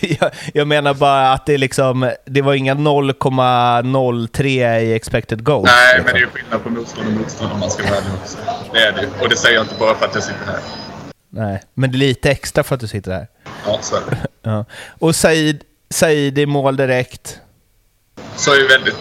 jag, 0.00 0.30
jag 0.54 0.68
menar 0.68 0.94
bara 0.94 1.32
att 1.32 1.46
det 1.46 1.54
är 1.54 1.58
liksom, 1.58 2.12
det 2.24 2.42
var 2.42 2.54
inga 2.54 2.74
0,03 2.74 4.78
i 4.80 4.94
expected 4.94 5.44
goals. 5.44 5.70
Nej, 5.70 5.98
liksom. 5.98 6.04
men 6.04 6.14
det 6.14 6.18
är 6.18 6.20
ju 6.20 6.26
skillnad 6.26 6.62
på 6.62 6.70
motstånd 6.70 7.06
och 7.08 7.12
motstånd 7.14 7.52
om 7.52 7.60
man 7.60 7.70
ska 7.70 7.82
vara 7.82 7.94
ärlig 7.96 8.12
också. 8.22 8.38
Det 8.72 8.78
är 8.78 8.92
det. 8.92 9.06
Och 9.22 9.28
det 9.28 9.36
säger 9.36 9.54
jag 9.56 9.64
inte 9.64 9.74
bara 9.78 9.94
för 9.94 10.06
att 10.06 10.14
jag 10.14 10.24
sitter 10.24 10.46
här. 10.46 10.60
Nej, 11.30 11.62
men 11.74 11.90
det 11.92 11.96
är 11.96 11.98
lite 11.98 12.30
extra 12.30 12.62
för 12.62 12.74
att 12.74 12.80
du 12.80 12.88
sitter 12.88 13.12
här. 13.12 13.28
Ja, 13.66 13.78
så 13.82 13.96
är 13.96 14.00
det. 14.10 14.16
Ja. 14.50 14.64
Och 14.98 15.16
Said, 15.16 15.64
Said 15.90 16.38
i 16.38 16.46
mål 16.46 16.76
direkt. 16.76 17.40
Såg 18.36 18.56
ju 18.56 18.66
väldigt, 18.68 18.96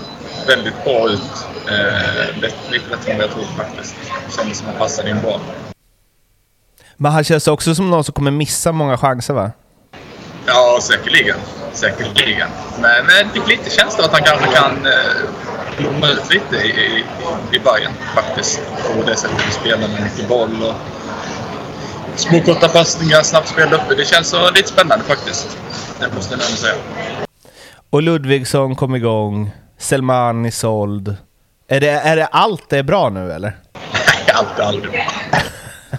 väldigt 0.48 0.84
bra 0.84 1.10
ut. 1.10 1.22
Eh, 1.68 2.42
lite 2.72 2.90
bättre 2.90 3.12
än 3.12 3.18
vad 3.18 3.28
jag 3.28 3.32
trodde 3.34 3.48
faktiskt. 3.58 3.96
Kändes 4.38 4.58
som 4.58 4.68
han 4.68 4.76
passade 4.78 5.10
in 5.10 5.22
bra. 5.22 5.40
Men 6.98 7.12
han 7.12 7.24
känns 7.24 7.48
också 7.48 7.76
som 7.76 7.90
någon 7.90 8.04
som 8.04 8.14
kommer 8.14 8.32
missa 8.32 8.72
många 8.72 8.98
chanser 8.98 9.34
va? 9.34 9.52
Ja, 10.46 10.80
säkerligen. 10.82 11.38
Säkerligen. 11.74 12.50
Men 12.82 13.06
det 13.08 13.30
fick 13.34 13.48
lite 13.48 13.70
känsla 13.70 14.06
att 14.06 14.12
han 14.12 14.24
kanske 14.24 14.52
kan 14.56 14.86
eh, 14.86 15.30
blomma 15.78 16.08
ut 16.10 16.34
lite 16.34 16.56
i, 16.56 16.70
i, 16.70 17.04
i 17.52 17.60
Bayern 17.60 17.94
faktiskt. 18.16 18.62
På 18.96 19.04
det 19.04 19.16
sättet 19.16 19.38
vi 19.48 19.52
spelar 19.52 19.88
med 19.88 20.04
mycket 20.04 20.28
boll 20.28 20.64
och 20.64 20.76
små 22.20 22.42
korta 22.42 22.68
passningar, 22.68 23.24
snabbt 23.24 23.48
spel 23.48 23.74
uppe. 23.74 23.96
Det 23.96 24.06
känns 24.06 24.28
så 24.30 24.52
lite 24.52 24.68
spännande 24.70 25.06
faktiskt. 25.06 25.58
Det 26.00 26.16
måste 26.16 26.34
jag 26.34 26.42
säga. 26.42 26.74
Och 27.90 28.02
Ludvigsson 28.04 28.76
kom 28.76 28.96
igång. 28.96 29.52
Selmani 29.78 30.52
såld. 30.52 31.16
Är 31.68 31.80
det, 31.80 31.90
är 31.90 32.16
det 32.16 32.26
allt 32.26 32.70
det 32.70 32.78
är 32.78 32.84
bra 32.84 33.10
nu 33.10 33.32
eller? 33.32 33.58
Nej, 33.94 34.34
allt 34.34 34.60
är 34.60 34.64
aldrig 34.64 34.92
bra. 34.92 35.02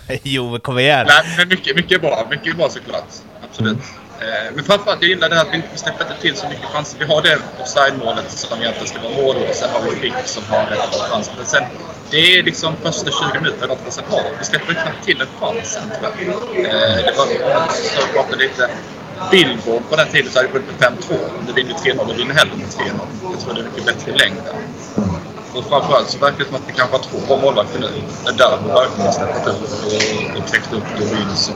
jo, 0.22 0.58
kom 0.62 0.78
igen. 0.78 1.06
Nej, 1.08 1.34
men 1.38 1.48
mycket, 1.48 1.76
mycket 1.76 1.92
är 1.92 1.98
bra. 1.98 2.26
Mycket 2.30 2.46
är 2.46 2.56
bra 2.56 2.68
såklart. 2.68 3.04
Absolut. 3.50 3.78
Eh, 4.20 4.54
Men 4.54 4.64
framförallt, 4.64 5.02
jag 5.02 5.08
gillar 5.08 5.28
det 5.28 5.34
här 5.34 5.42
att 5.42 5.52
vi 5.52 5.56
inte 5.56 5.68
släpper 5.78 6.06
till 6.20 6.36
så 6.36 6.48
mycket 6.48 6.64
chanser. 6.64 6.98
Vi 6.98 7.04
har 7.14 7.22
det 7.22 7.38
offside-målet 7.62 8.30
som 8.30 8.58
egentligen 8.60 8.88
ska 8.88 8.98
vara 9.00 9.12
mål 9.22 9.36
och 9.48 9.54
sen 9.54 9.68
har 9.72 9.80
vi 9.90 9.96
Frick 9.96 10.14
som 10.24 10.42
har 10.50 10.66
rätt 10.66 10.94
chans. 11.10 11.30
Men 11.36 11.46
sen, 11.46 11.62
det 12.10 12.38
är 12.38 12.42
liksom 12.42 12.76
första 12.82 13.10
20 13.10 13.40
minuterna 13.40 13.72
och 13.86 13.92
sig 13.92 14.04
ha. 14.08 14.20
vi 14.38 14.44
släpper 14.44 14.72
knappt 14.72 15.04
till 15.04 15.20
en 15.20 15.26
chans 15.40 15.76
eh, 15.76 15.84
Det 17.06 17.14
var 17.16 17.26
så 17.72 18.02
att 18.02 18.12
pratade 18.14 18.42
lite 18.42 18.70
Billboard 19.30 19.82
på 19.90 19.96
den 19.96 20.08
tiden 20.08 20.30
så 20.30 20.38
hade 20.38 20.48
vi 20.48 20.52
skjutit 20.52 20.80
med 20.80 20.92
5-2. 20.92 21.12
Om 21.38 21.46
du 21.46 21.52
vinner 21.52 21.74
3-0 21.74 22.08
då 22.08 22.14
vinner 22.14 22.34
hellre 22.34 22.56
med 22.56 22.66
3-0. 22.66 22.84
Jag 23.32 23.40
tror 23.40 23.54
det 23.54 23.60
är 23.60 23.64
mycket 23.64 23.86
bättre 23.86 24.12
i 24.12 24.18
längden. 24.18 24.54
Och 25.54 25.64
framförallt 25.64 26.08
så 26.08 26.18
verkar 26.18 26.38
det 26.38 26.44
som 26.44 26.54
att 26.56 26.68
vi 26.68 26.72
kanske 26.72 26.96
har 26.96 27.02
två 27.02 27.18
bra 27.26 27.36
målvakter 27.42 27.80
nu. 27.80 27.88
Där 28.38 28.50
har 28.50 28.80
verkligen 28.80 29.12
släppt 29.12 29.46
upp 29.46 29.62
och, 29.62 30.38
och 30.38 30.46
täckt 30.52 30.72
upp 30.72 30.84
Dorin 30.98 31.36
som, 31.36 31.54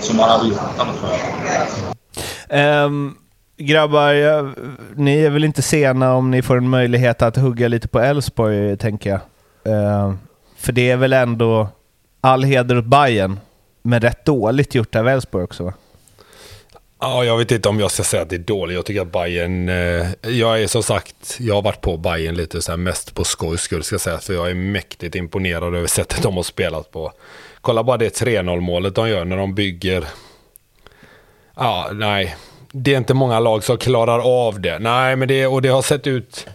som 0.00 0.16
man 0.16 0.30
hade 0.30 0.48
gjort 0.48 0.60
annars 0.78 0.96
förr. 0.96 2.84
Um, 2.84 3.16
grabbar, 3.56 4.12
jag, 4.12 4.54
ni 4.96 5.20
är 5.20 5.30
väl 5.30 5.44
inte 5.44 5.62
sena 5.62 6.14
om 6.14 6.30
ni 6.30 6.42
får 6.42 6.56
en 6.56 6.68
möjlighet 6.68 7.22
att 7.22 7.36
hugga 7.36 7.68
lite 7.68 7.88
på 7.88 8.00
Elfsborg, 8.00 8.76
tänker 8.76 9.10
jag. 9.10 9.20
Ehm, 9.64 10.18
för 10.56 10.72
det 10.72 10.90
är 10.90 10.96
väl 10.96 11.12
ändå 11.12 11.68
all 12.20 12.44
heder 12.44 12.78
åt 12.78 12.84
Bayern 12.84 13.40
men 13.82 14.00
rätt 14.00 14.24
dåligt 14.24 14.74
gjort 14.74 14.94
av 14.94 15.08
Elfsborg 15.08 15.44
också 15.44 15.64
va? 15.64 15.72
Ja, 17.00 17.24
jag 17.24 17.38
vet 17.38 17.50
inte 17.50 17.68
om 17.68 17.80
jag 17.80 17.90
ska 17.90 18.02
säga 18.02 18.22
att 18.22 18.30
det 18.30 18.36
är 18.36 18.38
dåligt. 18.38 18.74
Jag 18.74 18.84
tycker 18.84 19.00
att 19.00 19.12
Bayern 19.12 19.68
eh, 19.68 20.06
jag 20.22 20.62
är 20.62 20.66
som 20.66 20.82
sagt, 20.82 21.36
jag 21.40 21.54
har 21.54 21.62
varit 21.62 21.80
på 21.80 21.96
Bayern 21.96 22.34
lite 22.34 22.62
så 22.62 22.72
här 22.72 22.76
mest 22.76 23.14
på 23.14 23.24
skojs 23.24 23.60
skull 23.60 23.82
ska 23.82 23.94
jag 23.94 24.00
säga. 24.00 24.18
För 24.18 24.34
jag 24.34 24.50
är 24.50 24.54
mäktigt 24.54 25.14
imponerad 25.14 25.74
över 25.74 25.86
sättet 25.86 26.22
de 26.22 26.36
har 26.36 26.42
spelat 26.42 26.90
på. 26.90 27.12
Kolla 27.60 27.82
bara 27.82 27.96
det 27.96 28.20
3-0 28.20 28.60
målet 28.60 28.94
de 28.94 29.08
gör 29.08 29.24
när 29.24 29.36
de 29.36 29.54
bygger. 29.54 30.04
Ja, 31.56 31.90
nej. 31.92 32.36
Det 32.72 32.94
är 32.94 32.98
inte 32.98 33.14
många 33.14 33.40
lag 33.40 33.64
som 33.64 33.78
klarar 33.78 34.48
av 34.48 34.60
det. 34.60 34.78
Nej, 34.78 35.16
men 35.16 35.28
det, 35.28 35.46
och 35.46 35.62
det 35.62 35.68
har 35.68 35.82
sett 35.82 36.06
ut 36.06 36.46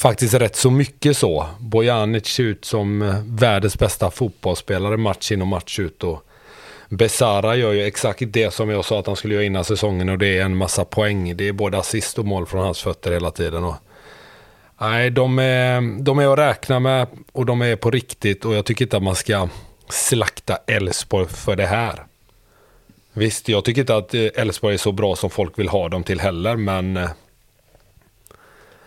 faktiskt 0.00 0.34
rätt 0.34 0.56
så 0.56 0.70
mycket 0.70 1.16
så. 1.16 1.46
Bojanic 1.58 2.26
ser 2.26 2.42
ut 2.42 2.64
som 2.64 3.02
eh, 3.02 3.14
världens 3.24 3.78
bästa 3.78 4.10
fotbollsspelare 4.10 4.96
match 4.96 5.32
in 5.32 5.40
och 5.42 5.46
match 5.46 5.78
ut. 5.78 6.04
Och 6.04 6.24
Besara 6.88 7.56
gör 7.56 7.72
ju 7.72 7.82
exakt 7.82 8.22
det 8.26 8.54
som 8.54 8.70
jag 8.70 8.84
sa 8.84 8.98
att 8.98 9.06
han 9.06 9.16
skulle 9.16 9.34
göra 9.34 9.44
innan 9.44 9.64
säsongen 9.64 10.08
och 10.08 10.18
det 10.18 10.38
är 10.38 10.44
en 10.44 10.56
massa 10.56 10.84
poäng. 10.84 11.36
Det 11.36 11.48
är 11.48 11.52
både 11.52 11.78
assist 11.78 12.18
och 12.18 12.24
mål 12.24 12.46
från 12.46 12.64
hans 12.64 12.82
fötter 12.82 13.12
hela 13.12 13.30
tiden. 13.30 13.64
Och, 13.64 13.74
nej, 14.80 15.10
de 15.10 15.38
är, 15.38 16.02
de 16.02 16.18
är 16.18 16.32
att 16.32 16.38
räkna 16.38 16.80
med 16.80 17.06
och 17.32 17.46
de 17.46 17.62
är 17.62 17.76
på 17.76 17.90
riktigt 17.90 18.44
och 18.44 18.54
jag 18.54 18.64
tycker 18.64 18.84
inte 18.84 18.96
att 18.96 19.02
man 19.02 19.14
ska 19.14 19.48
slakta 19.88 20.58
Elfsborg 20.66 21.28
för 21.28 21.56
det 21.56 21.66
här. 21.66 22.04
Visst, 23.12 23.48
jag 23.48 23.64
tycker 23.64 23.80
inte 23.80 23.96
att 23.96 24.14
eh, 24.14 24.26
Elfsborg 24.34 24.74
är 24.74 24.78
så 24.78 24.92
bra 24.92 25.16
som 25.16 25.30
folk 25.30 25.58
vill 25.58 25.68
ha 25.68 25.88
dem 25.88 26.02
till 26.02 26.20
heller, 26.20 26.56
men 26.56 26.96
eh, 26.96 27.10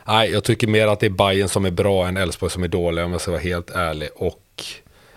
Nej, 0.07 0.31
jag 0.31 0.43
tycker 0.43 0.67
mer 0.67 0.87
att 0.87 0.99
det 0.99 1.05
är 1.05 1.09
Bayern 1.09 1.49
som 1.49 1.65
är 1.65 1.71
bra 1.71 2.07
än 2.07 2.17
Elfsborg 2.17 2.51
som 2.51 2.63
är 2.63 2.67
dåliga 2.67 3.05
om 3.05 3.11
jag 3.11 3.21
ska 3.21 3.31
vara 3.31 3.41
helt 3.41 3.69
ärlig. 3.69 4.09
Och 4.15 4.63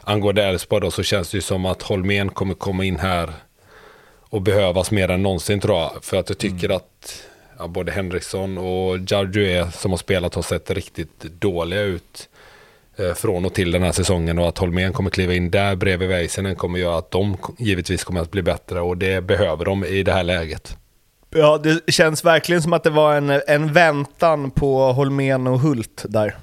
angående 0.01 0.45
Elfsborg 0.45 0.81
då 0.81 0.91
så 0.91 1.03
känns 1.03 1.31
det 1.31 1.37
ju 1.37 1.43
som 1.43 1.67
att 1.67 1.83
Holmén 1.83 2.29
kommer 2.29 2.55
komma 2.55 2.85
in 2.85 2.97
här 2.97 3.33
och 4.21 4.43
behövas 4.43 4.91
mer 4.91 5.11
än 5.11 5.23
någonsin 5.23 5.61
tror 5.61 5.79
jag. 5.79 6.05
För 6.05 6.17
att 6.17 6.29
jag 6.29 6.39
tycker 6.39 6.69
att 6.69 7.23
ja, 7.59 7.67
både 7.67 7.93
Henriksson 7.93 8.59
och 8.59 8.99
Jardue 9.09 9.71
som 9.73 9.91
har 9.91 9.99
spelat 9.99 10.35
har 10.35 10.43
sett 10.43 10.71
riktigt 10.71 11.21
dåliga 11.21 11.81
ut 11.81 12.29
eh, 12.97 13.15
från 13.15 13.45
och 13.45 13.55
till 13.55 13.71
den 13.71 13.83
här 13.83 13.93
säsongen 13.93 14.39
och 14.39 14.49
att 14.49 14.59
Holmén 14.59 14.93
kommer 14.93 15.11
kliva 15.11 15.35
in 15.35 15.51
där 15.51 15.77
bredvid 15.77 16.09
Väisänen 16.09 16.57
kommer 16.57 16.79
göra 16.79 16.99
att 16.99 17.11
de 17.11 17.37
givetvis 17.59 18.05
kommer 18.05 18.21
att 18.21 18.31
bli 18.31 18.43
bättre 18.43 18.81
och 18.81 18.97
det 18.97 19.21
behöver 19.25 19.65
de 19.65 19.85
i 19.85 20.03
det 20.03 20.13
här 20.13 20.25
läget. 20.25 20.77
Ja, 21.37 21.59
det 21.59 21.93
känns 21.93 22.25
verkligen 22.25 22.63
som 22.63 22.73
att 22.73 22.83
det 22.85 22.91
var 22.91 23.15
en, 23.15 23.41
en 23.47 23.73
väntan 23.73 24.51
på 24.51 24.93
Holmén 24.93 25.47
och 25.47 25.61
Hult 25.61 26.05
där. 26.09 26.37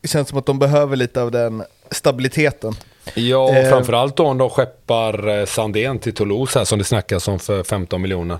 Det 0.00 0.08
känns 0.08 0.28
som 0.28 0.38
att 0.38 0.46
de 0.46 0.58
behöver 0.58 0.96
lite 0.96 1.22
av 1.22 1.30
den 1.30 1.62
stabiliteten. 1.90 2.74
Ja, 3.14 3.36
och 3.38 3.54
Eh. 3.54 3.70
framförallt 3.70 4.16
då 4.16 4.26
om 4.26 4.38
de 4.38 4.50
skeppar 4.50 5.28
eh, 5.38 5.44
Sandén 5.46 5.98
till 5.98 6.14
Toulouse 6.14 6.58
här 6.58 6.64
som 6.64 6.78
det 6.78 6.84
snackas 6.84 7.28
om 7.28 7.38
för 7.38 7.62
15 7.62 8.02
miljoner. 8.02 8.38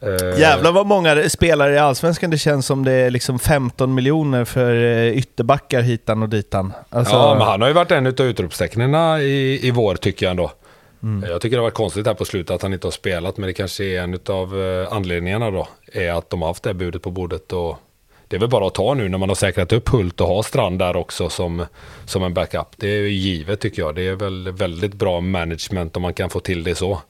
Eh, 0.00 0.40
Jävlar 0.40 0.72
vad 0.72 0.86
många 0.86 1.28
spelare 1.28 1.74
i 1.74 1.78
Allsvenskan 1.78 2.30
det 2.30 2.38
känns 2.38 2.66
som 2.66 2.84
det 2.84 2.92
är 2.92 3.10
liksom 3.10 3.38
15 3.38 3.94
miljoner 3.94 4.44
för 4.44 4.74
ytterbackar 5.12 5.80
hitan 5.80 6.22
och 6.22 6.28
ditan. 6.28 6.72
Alltså, 6.90 7.14
Ja, 7.14 7.34
men 7.38 7.46
han 7.46 7.60
har 7.60 7.68
ju 7.68 7.74
varit 7.74 7.90
en 7.90 8.06
av 8.06 8.20
utropstecknen 8.20 8.94
i, 9.20 9.60
i 9.62 9.70
vår 9.70 9.96
tycker 9.96 10.26
jag 10.26 10.30
ändå. 10.30 10.52
Mm. 11.04 11.30
Jag 11.30 11.40
tycker 11.40 11.56
det 11.56 11.60
har 11.60 11.66
varit 11.66 11.74
konstigt 11.74 12.06
här 12.06 12.14
på 12.14 12.24
slutet 12.24 12.54
att 12.54 12.62
han 12.62 12.72
inte 12.72 12.86
har 12.86 12.92
spelat, 12.92 13.36
men 13.36 13.46
det 13.46 13.52
kanske 13.52 13.84
är 13.84 14.02
en 14.02 14.18
av 14.26 14.62
eh, 14.62 14.92
anledningarna 14.92 15.50
då. 15.50 15.68
Är 15.92 16.12
att 16.12 16.30
de 16.30 16.42
har 16.42 16.48
haft 16.48 16.62
det 16.62 16.68
här 16.68 16.74
budet 16.74 17.02
på 17.02 17.10
bordet 17.10 17.52
och 17.52 17.78
det 18.28 18.36
är 18.36 18.40
väl 18.40 18.48
bara 18.48 18.66
att 18.66 18.74
ta 18.74 18.94
nu 18.94 19.08
när 19.08 19.18
man 19.18 19.28
har 19.28 19.36
säkrat 19.36 19.72
upp 19.72 19.88
Hult 19.88 20.20
och 20.20 20.28
har 20.28 20.42
Strand 20.42 20.78
där 20.78 20.96
också 20.96 21.28
som, 21.28 21.66
som 22.04 22.22
en 22.22 22.34
backup. 22.34 22.66
Det 22.76 22.88
är 22.88 23.00
ju 23.00 23.10
givet 23.10 23.60
tycker 23.60 23.82
jag. 23.82 23.94
Det 23.94 24.02
är 24.02 24.14
väl 24.14 24.52
väldigt 24.52 24.94
bra 24.94 25.20
management 25.20 25.96
om 25.96 26.02
man 26.02 26.14
kan 26.14 26.30
få 26.30 26.40
till 26.40 26.64
det 26.64 26.74
så. 26.74 27.00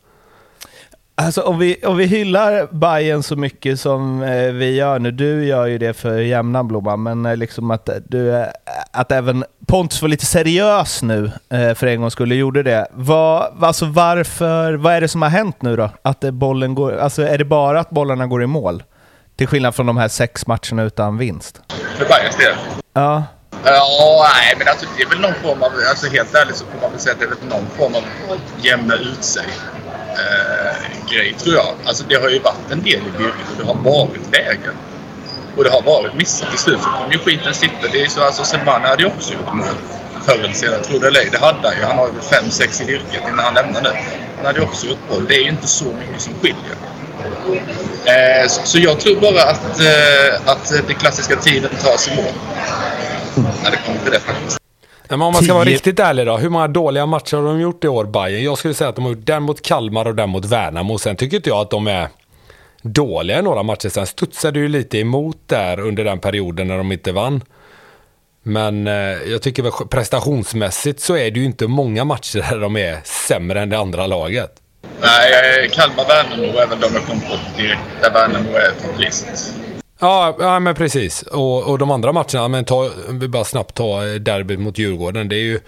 Alltså 1.16 1.42
om 1.42 1.58
vi, 1.58 1.76
om 1.84 1.96
vi 1.96 2.04
hyllar 2.06 2.68
Bayern 2.72 3.22
så 3.22 3.36
mycket 3.36 3.80
som 3.80 4.22
eh, 4.22 4.52
vi 4.52 4.74
gör 4.74 4.98
nu, 4.98 5.10
du 5.10 5.44
gör 5.44 5.66
ju 5.66 5.78
det 5.78 5.94
för 5.94 6.18
jämnan 6.18 6.68
Blomman, 6.68 7.02
men 7.02 7.26
eh, 7.26 7.36
liksom 7.36 7.70
att, 7.70 7.88
du, 8.06 8.34
eh, 8.36 8.46
att 8.90 9.12
även 9.12 9.44
Pontus 9.66 10.02
var 10.02 10.08
lite 10.08 10.26
seriös 10.26 11.02
nu 11.02 11.30
eh, 11.50 11.74
för 11.74 11.86
en 11.86 12.00
gång 12.00 12.10
skulle 12.10 12.34
gjorde 12.34 12.62
det. 12.62 12.86
Vad, 12.92 13.64
alltså 13.64 13.86
varför, 13.86 14.74
vad 14.74 14.92
är 14.92 15.00
det 15.00 15.08
som 15.08 15.22
har 15.22 15.28
hänt 15.28 15.62
nu 15.62 15.76
då? 15.76 15.90
Att 16.02 16.24
eh, 16.24 16.30
bollen 16.30 16.74
går, 16.74 16.96
alltså 16.96 17.22
är 17.22 17.38
det 17.38 17.44
bara 17.44 17.80
att 17.80 17.90
bollarna 17.90 18.26
går 18.26 18.42
i 18.42 18.46
mål? 18.46 18.82
Till 19.36 19.46
skillnad 19.46 19.74
från 19.74 19.86
de 19.86 19.96
här 19.96 20.08
sex 20.08 20.46
matcherna 20.46 20.82
utan 20.82 21.18
vinst. 21.18 21.60
För 21.98 22.04
Bayerns 22.08 22.36
del. 22.36 22.54
Ja, 22.92 23.22
Ja, 23.64 24.30
nej, 24.34 24.54
men 24.58 24.68
alltså, 24.68 24.86
det 24.96 25.02
är 25.02 25.08
väl 25.08 25.20
någon 25.20 25.34
form 25.42 25.62
av... 25.62 25.72
Alltså 25.88 26.06
helt 26.06 26.34
ärligt 26.34 26.56
så 26.56 26.64
får 26.64 26.80
man 26.80 26.90
väl 26.90 27.00
säga 27.00 27.12
att 27.12 27.18
det 27.18 27.24
är 27.24 27.28
väl 27.28 27.48
någon 27.48 27.66
form 27.78 27.94
av 27.94 28.04
jämna 28.62 28.94
ut 28.94 29.24
sig 29.24 29.46
eh, 30.10 30.76
grej, 31.10 31.34
tror 31.38 31.54
jag. 31.54 31.74
Alltså 31.84 32.04
det 32.08 32.14
har 32.14 32.28
ju 32.28 32.38
varit 32.38 32.70
en 32.70 32.82
del 32.82 33.00
i 33.00 33.18
bygget 33.18 33.48
och 33.50 33.58
det 33.58 33.64
har 33.64 33.74
varit 33.74 34.26
vägen. 34.30 34.74
Och 35.56 35.64
det 35.64 35.70
har 35.70 35.82
varit 35.82 36.14
missat. 36.14 36.50
Till 36.50 36.58
slut 36.58 36.80
så 36.82 36.88
kommer 36.88 37.12
ju 37.12 37.18
skiten 37.18 37.54
sitta. 37.54 37.88
Det 37.92 38.02
är 38.02 38.08
så, 38.08 38.24
alltså 38.24 38.44
Semana 38.44 38.88
hade 38.88 39.02
ju 39.02 39.08
också 39.08 39.32
gjort 39.32 39.54
mål 39.54 39.66
förr 40.26 40.38
eller 40.38 40.52
senare. 40.52 40.84
Tror 40.84 41.00
det 41.00 41.06
eller 41.06 41.20
ej, 41.20 41.28
det 41.32 41.38
hade 41.38 41.68
han 41.68 41.76
ju. 41.76 41.84
Han 41.84 41.98
har 41.98 42.06
ju 42.06 42.20
fem, 42.20 42.50
sex 42.50 42.80
i 42.80 42.84
yrket 42.84 43.22
innan 43.28 43.38
han 43.38 43.54
lämnar 43.54 43.82
nu. 43.82 43.90
Han 44.36 44.46
hade 44.46 44.58
ju 44.58 44.64
också 44.64 44.86
gjort 44.86 45.10
mål. 45.10 45.26
Det 45.28 45.34
är 45.34 45.42
ju 45.42 45.48
inte 45.48 45.66
så 45.66 45.84
mycket 45.84 46.22
som 46.22 46.34
skiljer. 46.34 46.76
Eh, 48.04 48.48
så, 48.48 48.60
så 48.64 48.78
jag 48.78 49.00
tror 49.00 49.20
bara 49.20 49.42
att, 49.42 49.80
eh, 49.80 50.50
att 50.50 50.72
det 50.88 50.94
klassiska 50.94 51.36
tiden 51.36 51.70
tas 51.82 52.08
i 52.08 52.16
mål. 52.16 52.32
När 53.36 53.70
det 53.70 53.76
kommer 53.86 54.00
till 54.00 54.12
det 54.12 54.20
faktiskt. 54.20 54.58
Men 55.08 55.22
om 55.22 55.32
man 55.32 55.44
ska 55.44 55.54
vara 55.54 55.64
riktigt 55.64 56.00
ärlig 56.00 56.26
då, 56.26 56.36
hur 56.36 56.48
många 56.48 56.68
dåliga 56.68 57.06
matcher 57.06 57.36
har 57.36 57.44
de 57.44 57.60
gjort 57.60 57.84
i 57.84 57.88
år, 57.88 58.04
Bayern? 58.04 58.42
Jag 58.44 58.58
skulle 58.58 58.74
säga 58.74 58.90
att 58.90 58.96
de 58.96 59.04
har 59.04 59.12
gjort 59.12 59.26
den 59.26 59.42
mot 59.42 59.62
Kalmar 59.62 60.06
och 60.06 60.14
den 60.14 60.30
mot 60.30 60.44
Värnamo. 60.44 60.98
Sen 60.98 61.16
tycker 61.16 61.36
inte 61.36 61.48
jag 61.50 61.58
att 61.58 61.70
de 61.70 61.86
är 61.86 62.08
dåliga 62.82 63.38
i 63.38 63.42
några 63.42 63.62
matcher. 63.62 63.88
Sen 63.88 64.06
studsade 64.06 64.58
ju 64.58 64.68
lite 64.68 64.98
emot 64.98 65.36
där 65.46 65.80
under 65.80 66.04
den 66.04 66.18
perioden 66.18 66.68
när 66.68 66.78
de 66.78 66.92
inte 66.92 67.12
vann. 67.12 67.42
Men 68.42 68.86
eh, 68.86 68.92
jag 69.26 69.42
tycker 69.42 69.62
väl 69.62 69.72
prestationsmässigt 69.90 71.00
så 71.00 71.16
är 71.16 71.30
det 71.30 71.40
ju 71.40 71.44
inte 71.46 71.66
många 71.66 72.04
matcher 72.04 72.46
där 72.50 72.60
de 72.60 72.76
är 72.76 72.98
sämre 73.04 73.60
än 73.60 73.70
det 73.70 73.78
andra 73.78 74.06
laget. 74.06 74.50
Nej, 75.00 75.68
Kalmar-Värnamo 75.72 76.58
är 76.58 76.66
väl 76.66 76.80
de 76.80 76.94
jag 76.94 77.04
kom 77.06 77.20
på 77.20 77.36
direkt. 77.56 77.80
Där 78.02 78.10
Värnamo 78.10 78.56
är 78.56 78.86
topplist. 78.86 79.54
Ja, 79.98 80.36
ja, 80.38 80.60
men 80.60 80.74
precis. 80.74 81.22
Och, 81.22 81.62
och 81.62 81.78
de 81.78 81.90
andra 81.90 82.12
matcherna, 82.12 82.48
men 82.48 82.64
ta, 82.64 82.90
vi 83.08 83.28
bara 83.28 83.44
snabbt 83.44 83.74
ta 83.74 84.00
derbyt 84.00 84.58
mot 84.58 84.78
Djurgården. 84.78 85.28
Det 85.28 85.36
är 85.36 85.44
ju 85.44 85.60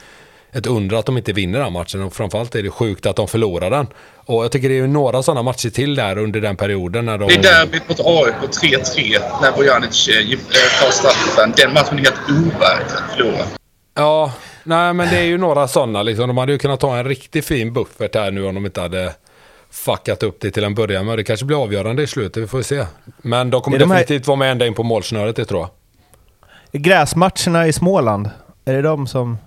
ett 0.52 0.66
under 0.66 0.96
att 0.96 1.06
de 1.06 1.16
inte 1.16 1.32
vinner 1.32 1.60
den 1.60 1.72
matchen 1.72 2.02
och 2.02 2.14
framförallt 2.14 2.54
är 2.54 2.62
det 2.62 2.70
sjukt 2.70 3.06
att 3.06 3.16
de 3.16 3.28
förlorar 3.28 3.70
den. 3.70 3.86
Och 4.16 4.44
jag 4.44 4.52
tycker 4.52 4.68
det 4.68 4.74
är 4.74 4.80
ju 4.80 4.86
några 4.86 5.22
sådana 5.22 5.42
matcher 5.42 5.70
till 5.70 5.94
där 5.94 6.18
under 6.18 6.40
den 6.40 6.56
perioden. 6.56 7.06
När 7.06 7.18
de... 7.18 7.28
Det 7.28 7.34
är 7.34 7.42
derbyt 7.42 7.88
mot 7.88 8.00
AIK 8.00 8.34
3-3 8.34 9.20
när 9.42 9.52
Bojanic 9.52 10.08
eh, 10.08 10.30
eh, 10.30 10.38
tar 10.82 10.90
straffen. 10.90 11.52
Den 11.56 11.72
matchen 11.72 11.98
är 11.98 12.02
helt 12.02 12.30
overklig 12.30 12.96
att 12.96 13.16
förlora. 13.16 13.44
Ja, 13.94 14.32
nej 14.62 14.92
men 14.92 15.08
det 15.08 15.18
är 15.18 15.24
ju 15.24 15.38
några 15.38 15.68
sådana 15.68 16.02
liksom. 16.02 16.28
De 16.28 16.38
hade 16.38 16.52
ju 16.52 16.58
kunnat 16.58 16.80
ta 16.80 16.96
en 16.96 17.04
riktigt 17.04 17.46
fin 17.46 17.72
buffert 17.72 18.14
här 18.14 18.30
nu 18.30 18.46
om 18.46 18.54
de 18.54 18.66
inte 18.66 18.80
hade 18.80 19.12
fuckat 19.76 20.22
upp 20.22 20.40
det 20.40 20.50
till 20.50 20.64
en 20.64 20.74
början. 20.74 21.06
Men 21.06 21.16
det 21.16 21.24
kanske 21.24 21.46
blir 21.46 21.62
avgörande 21.62 22.02
i 22.02 22.06
slutet, 22.06 22.42
vi 22.42 22.46
får 22.46 22.62
se. 22.62 22.86
Men 23.16 23.50
de 23.50 23.60
kommer 23.60 23.78
de 23.78 23.90
här... 23.90 23.98
definitivt 23.98 24.26
vara 24.26 24.36
med 24.36 24.50
ända 24.50 24.66
in 24.66 24.74
på 24.74 24.82
målsnöret, 24.82 25.36
det 25.36 25.44
tror 25.44 25.60
jag. 25.60 25.70
Gräsmatcherna 26.82 27.66
i 27.66 27.72
Småland, 27.72 28.30
är 28.64 28.74
det 28.74 28.82
de 28.82 29.06
som 29.06 29.38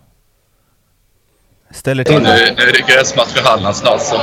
ställer 1.72 2.04
till 2.04 2.14
ja, 2.14 2.20
nu, 2.20 2.54
nu 2.58 2.64
är 2.64 2.74
det 2.74 2.94
gräsmatch 2.94 3.28
för 3.28 3.50
Halland 3.50 3.76
snart 3.76 4.02
så. 4.02 4.22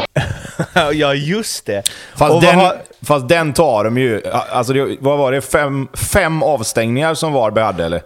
ja, 0.92 1.14
just 1.14 1.66
det. 1.66 1.83
Fast 2.16 2.40
den, 2.40 2.59
har... 2.59 2.83
fast 3.03 3.29
den 3.29 3.53
tar 3.53 3.85
de 3.85 3.99
ju. 3.99 4.23
Alltså, 4.27 4.73
det, 4.73 4.97
vad 5.01 5.19
var 5.19 5.33
det? 5.33 5.40
Fem, 5.40 5.88
fem 5.95 6.42
avstängningar 6.42 7.14
som 7.14 7.33
Varberg 7.33 7.64
hade, 7.64 7.85
eller? 7.85 8.03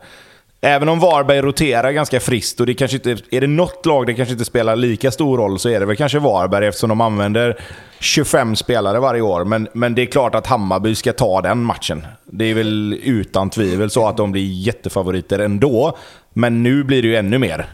Även 0.63 0.89
om 0.89 1.01
Varberg 1.01 1.41
roterar 1.43 1.93
ganska 1.93 2.21
friskt 2.21 2.61
och 2.61 2.67
det 2.67 2.75
kanske 2.75 2.97
inte, 2.97 3.17
är 3.31 3.41
det 3.41 3.47
något 3.47 3.87
lag 3.87 4.07
det 4.07 4.15
kanske 4.15 4.33
inte 4.33 4.45
spelar 4.45 4.77
lika 4.77 5.11
stor 5.11 5.39
roll 5.39 5.59
så 5.59 5.69
är 5.69 5.81
det 5.81 5.87
väl 5.87 5.97
kanske 5.97 6.19
Varberg 6.19 6.67
eftersom 6.67 6.89
de 6.89 7.01
använder 7.01 7.61
25 8.01 8.57
spelare 8.57 9.01
varje 9.01 9.23
år. 9.23 9.45
Men, 9.45 9.69
men 9.73 9.95
det 9.95 10.03
är 10.03 10.07
klart 10.07 10.35
att 10.35 10.47
Hammarby 10.47 10.95
ska 10.95 11.13
ta 11.13 11.41
den 11.41 11.63
matchen. 11.63 12.07
Det 12.25 12.45
är 12.45 12.55
väl 12.55 13.01
utan 13.05 13.51
tvivel 13.51 13.91
så 13.91 14.09
att 14.09 14.17
de 14.17 14.33
blir 14.33 14.53
jättefavoriter 14.53 15.39
ändå. 15.39 15.97
Men 16.33 16.63
nu 16.63 16.85
blir 16.85 17.03
det 17.03 17.09
ju 17.09 17.17
ännu 17.17 17.39
mer. 17.39 17.67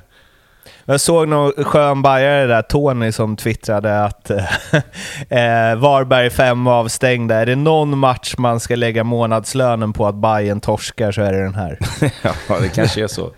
Jag 0.89 1.01
såg 1.01 1.29
någon 1.29 1.65
skön 1.65 2.03
bajare 2.03 2.47
där, 2.47 2.63
Tony, 2.63 3.13
som 3.13 3.37
twittrade 3.37 4.05
att 4.05 4.31
eh, 5.29 5.77
Varberg 5.77 6.31
fem 6.31 6.67
avstängda. 6.67 7.35
Är 7.35 7.47
det 7.47 7.57
någon 7.57 7.99
match 7.99 8.35
man 8.39 8.61
ska 8.61 8.77
lägga 8.77 9.05
månadslönen 9.05 9.93
på 9.93 10.07
att 10.07 10.15
Bayern 10.15 10.61
torskar 10.61 11.13
så 11.13 11.23
är 11.23 11.33
det 11.33 11.43
den 11.43 11.55
här. 11.55 11.79
ja, 12.23 12.59
det 12.61 12.69
kanske 12.69 13.03
är 13.03 13.07
så. 13.07 13.33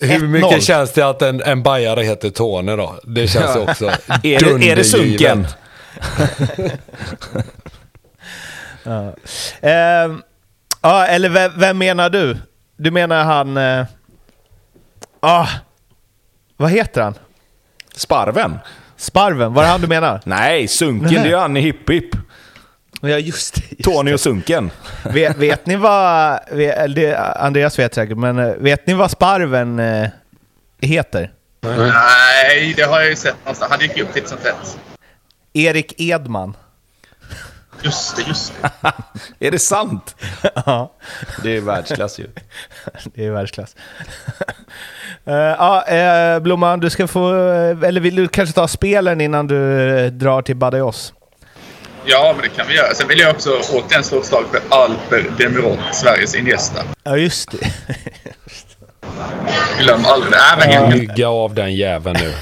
Hur 0.00 0.26
mycket 0.26 0.62
känns 0.62 0.92
det 0.92 1.02
att 1.02 1.22
en, 1.22 1.42
en 1.42 1.62
bajare 1.62 2.02
heter 2.02 2.30
Tony 2.30 2.76
då? 2.76 2.94
Det 3.04 3.28
känns 3.28 3.56
också 3.56 3.84
är, 4.22 4.58
det, 4.58 4.70
är 4.70 4.76
det 4.76 4.84
sunken? 4.84 5.46
ja. 8.82 9.14
Eh, 9.60 10.12
ja, 10.80 11.06
eller 11.06 11.28
vem, 11.28 11.52
vem, 11.56 11.78
menar 11.78 12.10
du? 12.10 12.36
Du 12.76 12.90
menar 12.90 13.24
han... 13.24 13.56
Eh, 13.56 13.84
ah, 15.20 15.48
vad 16.56 16.70
heter 16.70 17.02
han? 17.02 17.14
Sparven. 17.94 18.58
Sparven, 18.96 19.54
var 19.54 19.62
det 19.62 19.68
han 19.68 19.80
du 19.80 19.86
menar? 19.86 20.20
Nej, 20.24 20.68
Sunken, 20.68 21.12
Nej. 21.12 21.14
det 21.14 21.28
är 21.28 21.30
ju 21.30 21.36
han 21.36 21.56
i 21.56 21.60
Hipp 21.60 21.90
Hipp. 21.90 22.16
Ja, 23.00 23.08
just 23.18 23.54
det. 23.54 23.60
Just 23.70 23.84
Tony 23.84 24.12
och 24.12 24.20
Sunken. 24.20 24.70
Vet, 25.04 25.36
vet 25.36 25.66
ni 25.66 25.76
vad... 25.76 26.38
Vet, 26.50 27.16
Andreas 27.36 27.78
vet 27.78 27.94
säkert, 27.94 28.18
men 28.18 28.38
eh, 28.38 28.54
vet 28.54 28.86
ni 28.86 28.94
vad 28.94 29.10
Sparven 29.10 29.78
eh, 29.78 30.08
heter? 30.80 31.32
Nej, 31.62 32.74
det 32.76 32.82
har 32.82 33.00
jag 33.00 33.08
ju 33.08 33.16
sett 33.16 33.36
någonstans. 33.44 33.70
Han 33.70 33.80
dyker 33.80 34.02
upp 34.02 34.12
titt 34.12 34.28
som 34.28 34.38
tätt. 34.38 34.78
Erik 35.52 36.00
Edman. 36.00 36.56
Just 37.84 38.16
det, 38.16 38.22
just 38.22 38.52
det. 38.62 38.92
är 39.46 39.50
det 39.50 39.58
sant? 39.58 40.16
ja. 40.66 40.92
Det 41.42 41.56
är 41.56 41.60
världsklass 41.60 42.18
ju. 42.18 42.26
det 43.14 43.24
är 43.26 43.30
världsklass. 43.30 43.76
uh, 45.28 45.34
ja, 45.34 45.84
uh, 46.36 46.42
Blomman, 46.42 46.80
du 46.80 46.90
ska 46.90 47.06
få... 47.06 47.34
Uh, 47.34 47.84
eller 47.84 48.00
vill 48.00 48.16
du 48.16 48.28
kanske 48.28 48.54
ta 48.54 48.68
spelen 48.68 49.20
innan 49.20 49.46
du 49.46 50.10
drar 50.10 50.42
till 50.42 50.56
Badajoz? 50.56 51.12
Ja, 52.04 52.32
men 52.36 52.42
det 52.42 52.48
kan 52.48 52.66
vi 52.68 52.74
göra. 52.74 52.94
Sen 52.94 53.08
vill 53.08 53.18
jag 53.18 53.30
också 53.30 53.60
återigen 53.72 54.04
slå 54.04 54.18
ett 54.18 54.26
slag 54.26 54.44
för 54.50 54.76
Alper 54.76 55.30
Demirot, 55.38 55.78
Sveriges 55.92 56.34
Iniesta. 56.34 56.82
Ja, 57.02 57.16
just 57.16 57.50
det. 57.50 57.72
Glöm 59.78 60.04
aldrig 60.04 60.32
det. 60.32 60.74
Äh, 60.74 60.90
Bygga 60.90 61.28
av 61.28 61.54
den 61.54 61.74
jäveln 61.74 62.16
nu. 62.20 62.32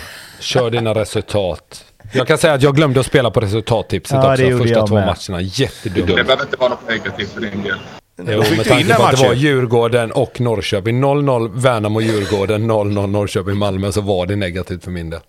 Kör 0.41 0.71
dina 0.71 0.95
resultat. 0.95 1.85
Jag 2.13 2.27
kan 2.27 2.39
säga 2.39 2.53
att 2.53 2.63
jag 2.63 2.77
glömde 2.77 3.01
att 3.01 3.07
spela 3.07 3.31
på 3.31 3.41
resultattipset 3.41 4.19
ja, 4.23 4.33
också. 4.33 4.59
Första 4.59 4.87
två 4.87 4.95
med. 4.95 5.07
matcherna. 5.07 5.41
Jättedumt. 5.41 6.07
Det 6.07 6.25
behöver 6.25 6.43
inte 6.43 6.57
vara 6.57 6.71
något 6.71 6.89
negativt 6.89 7.33
för 7.33 7.41
din 7.41 7.63
del. 7.63 7.79
Jo, 8.17 8.43
med 8.57 8.67
tanke 8.67 8.95
på 8.95 9.03
att 9.03 9.21
det 9.21 9.27
var 9.27 9.35
Djurgården 9.35 10.13
och 10.13 10.41
Norrköping. 10.41 11.05
0-0 11.05 11.51
Värnamo-Djurgården, 11.55 12.71
0-0 12.71 13.07
Norrköping-Malmö 13.07 13.93
så 13.93 14.01
var 14.01 14.27
det 14.27 14.37
negativt 14.37 14.85
för 14.85 14.91
min 14.91 15.11
del. 15.11 15.21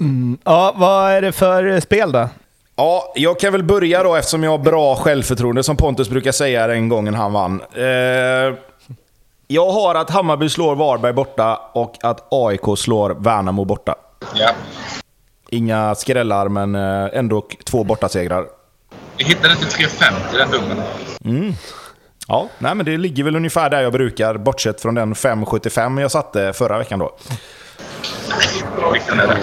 Mm. 0.00 0.38
Ja, 0.44 0.74
vad 0.76 1.10
är 1.10 1.22
det 1.22 1.32
för 1.32 1.80
spel 1.80 2.12
då? 2.12 2.28
Ja, 2.76 3.12
jag 3.14 3.40
kan 3.40 3.52
väl 3.52 3.62
börja 3.62 4.02
då 4.02 4.16
eftersom 4.16 4.42
jag 4.42 4.50
har 4.50 4.58
bra 4.58 4.96
självförtroende 4.96 5.62
som 5.62 5.76
Pontus 5.76 6.08
brukar 6.08 6.32
säga 6.32 6.66
den 6.66 6.88
gången 6.88 7.14
han 7.14 7.32
vann. 7.32 7.60
Eh, 7.74 7.84
jag 9.46 9.70
har 9.70 9.94
att 9.94 10.10
Hammarby 10.10 10.48
slår 10.48 10.74
Varberg 10.74 11.12
borta 11.12 11.60
och 11.72 11.94
att 12.02 12.28
AIK 12.30 12.78
slår 12.78 13.10
Värnamo 13.10 13.64
borta. 13.64 13.94
Ja. 14.34 14.50
Inga 15.50 15.94
skrällar, 15.94 16.48
men 16.48 16.74
eh, 16.74 17.18
ändå 17.18 17.48
två 17.64 17.84
bortasegrar. 17.84 18.46
Vi 19.16 19.24
hittade 19.24 19.54
inte 19.54 19.66
3,50 19.66 20.34
i 20.34 20.38
den 20.38 20.50
dummen. 20.50 20.82
Mm. 21.24 21.54
Ja, 22.28 22.48
nej, 22.58 22.74
men 22.74 22.86
det 22.86 22.96
ligger 22.96 23.24
väl 23.24 23.36
ungefär 23.36 23.70
där 23.70 23.82
jag 23.82 23.92
brukar, 23.92 24.34
bortsett 24.34 24.80
från 24.80 24.94
den 24.94 25.14
5,75 25.14 26.00
jag 26.00 26.10
satte 26.10 26.52
förra 26.52 26.78
veckan 26.78 26.98
då. 26.98 27.16
Vilken 28.92 29.20
är 29.20 29.26
det? 29.26 29.38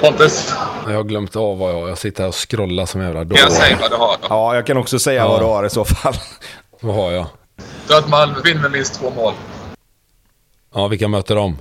Pontus? 0.00 0.54
Jag 0.86 0.94
har 0.94 1.04
glömt 1.04 1.36
av 1.36 1.58
vad 1.58 1.70
jag 1.70 1.80
har. 1.80 1.88
Jag 1.88 1.98
sitter 1.98 2.22
här 2.22 2.28
och 2.28 2.50
scrollar 2.50 2.86
som 2.86 3.00
jävla 3.00 3.24
dåre. 3.24 3.38
Kan 3.38 3.48
jag 3.48 3.52
säga 3.52 3.78
vad 3.80 3.90
du 3.90 3.96
har 3.96 4.16
då? 4.20 4.26
Ja, 4.30 4.54
jag 4.54 4.66
kan 4.66 4.76
också 4.76 4.98
säga 4.98 5.22
ja. 5.22 5.28
vad 5.28 5.40
du 5.40 5.44
har 5.44 5.64
i 5.66 5.70
så 5.70 5.84
fall. 5.84 6.14
vad 6.80 6.94
har 6.94 7.10
jag? 7.10 7.26
Du 7.86 7.92
har 7.92 8.00
att 8.00 8.08
Malmö 8.08 8.40
vinner 8.44 8.60
med 8.62 8.72
minst 8.72 9.00
två 9.00 9.10
mål. 9.10 9.32
Ja, 10.74 10.88
vilka 10.88 11.08
möter 11.08 11.34
de? 11.34 11.56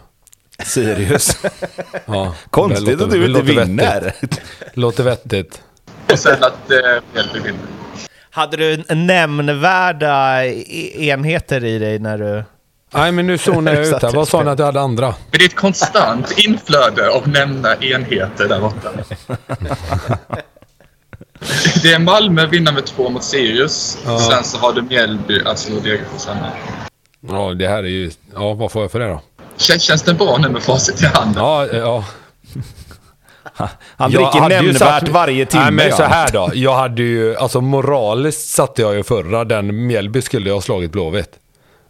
Sirius. 0.66 1.38
ja, 2.06 2.36
Konstigt 2.50 3.02
att 3.02 3.12
du 3.12 3.26
inte 3.26 3.42
vinner. 3.42 4.02
Vettigt. 4.02 4.42
Låter 4.74 5.04
vettigt. 5.04 5.62
Och 6.12 6.20
sen 6.20 6.44
att 6.44 6.72
eh, 6.72 6.78
Mjällby 7.14 7.40
vinner. 7.40 7.62
Hade 8.30 8.58
du 8.58 8.84
nämnvärda 8.96 10.46
e- 10.46 11.10
enheter 11.10 11.66
i 11.66 11.80
dig 11.80 12.00
när 12.00 12.18
du... 12.18 12.44
Nej, 12.94 13.12
men 13.12 13.28
nu 13.28 13.38
zonar 13.38 13.74
jag 13.74 13.88
ut 13.88 14.02
här. 14.02 14.12
Vad 14.12 14.28
sa 14.28 14.44
ni 14.44 14.50
att 14.50 14.60
jag 14.60 14.66
hade 14.66 14.82
andra? 14.82 15.08
Men 15.08 15.40
det 15.40 15.46
är 15.46 15.46
ett 15.46 15.56
konstant 15.56 16.38
inflöde 16.38 17.10
av 17.10 17.28
nämnda 17.28 17.76
enheter 17.76 18.48
där 18.48 18.60
borta. 18.60 18.92
det 21.84 21.94
är 21.94 22.00
Malmö 22.00 22.46
vinna 22.46 22.72
med 22.72 22.86
två 22.86 23.10
mot 23.10 23.24
Sirius. 23.24 23.98
Ja. 24.06 24.20
Sen 24.20 24.44
så 24.44 24.58
har 24.58 24.74
du 24.74 24.82
Mjällby 24.82 25.42
att 25.46 25.60
slå 25.60 25.80
Degerfors 25.80 26.28
Ja, 27.30 27.54
det 27.54 27.68
här 27.68 27.84
är 27.84 27.88
ju... 27.88 28.12
Ja, 28.34 28.54
vad 28.54 28.72
får 28.72 28.82
jag 28.82 28.92
för 28.92 29.00
det 29.00 29.08
då? 29.08 29.22
Känns, 29.58 29.84
känns 29.84 30.04
det 30.04 30.14
bra 30.14 30.38
nu 30.38 30.50
med 30.50 30.64
facit 30.64 31.02
i 31.02 31.06
hand? 31.06 31.36
Ja, 31.38 31.66
ja. 31.66 32.06
Han 33.98 34.12
dricker 34.12 34.50
nämnvärt 34.50 34.78
satt, 34.78 35.10
varje 35.10 35.46
timme. 35.46 35.64
Nej, 35.64 35.72
men 35.72 35.88
ja. 35.88 35.96
så 35.96 36.04
här 36.04 36.32
då. 36.32 36.52
Jag 36.54 36.76
hade 36.76 37.02
ju, 37.02 37.36
alltså 37.36 37.62
moraliskt 37.62 38.50
satte 38.50 38.82
jag 38.82 38.96
ju 38.96 39.04
förra. 39.04 39.44
Den 39.46 39.88
Mjällby 39.88 40.22
skulle 40.22 40.50
jag 40.50 40.56
ha 40.56 40.62
slagit 40.62 40.92
Blåvitt. 40.92 41.30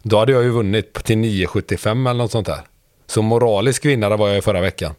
Då 0.02 0.18
hade 0.18 0.32
jag 0.32 0.42
ju 0.42 0.50
vunnit 0.50 0.94
till 1.04 1.16
9,75 1.16 2.10
eller 2.10 2.18
något 2.18 2.32
sånt 2.32 2.46
där. 2.46 2.60
Så 3.06 3.22
moralisk 3.22 3.84
vinnare 3.84 4.16
var 4.16 4.26
jag 4.26 4.36
ju 4.36 4.42
förra 4.42 4.60
veckan. 4.60 4.94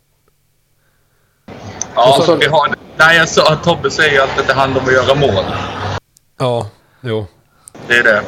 Ja, 1.96 2.14
så, 2.18 2.24
så 2.24 2.36
vi 2.36 2.48
har... 2.48 2.76
Nej, 2.98 3.18
jag 3.18 3.30
sa 3.30 3.54
att 3.54 3.64
Tobbe 3.64 3.92
säger 3.92 4.22
att 4.22 4.48
det 4.48 4.54
handlar 4.54 4.82
om 4.82 4.88
att 4.88 4.94
göra 4.94 5.16
mål. 5.16 5.46
Ja, 6.40 6.70
jo. 7.02 7.28
Det 7.88 7.94
är 7.94 8.04
det. 8.04 8.22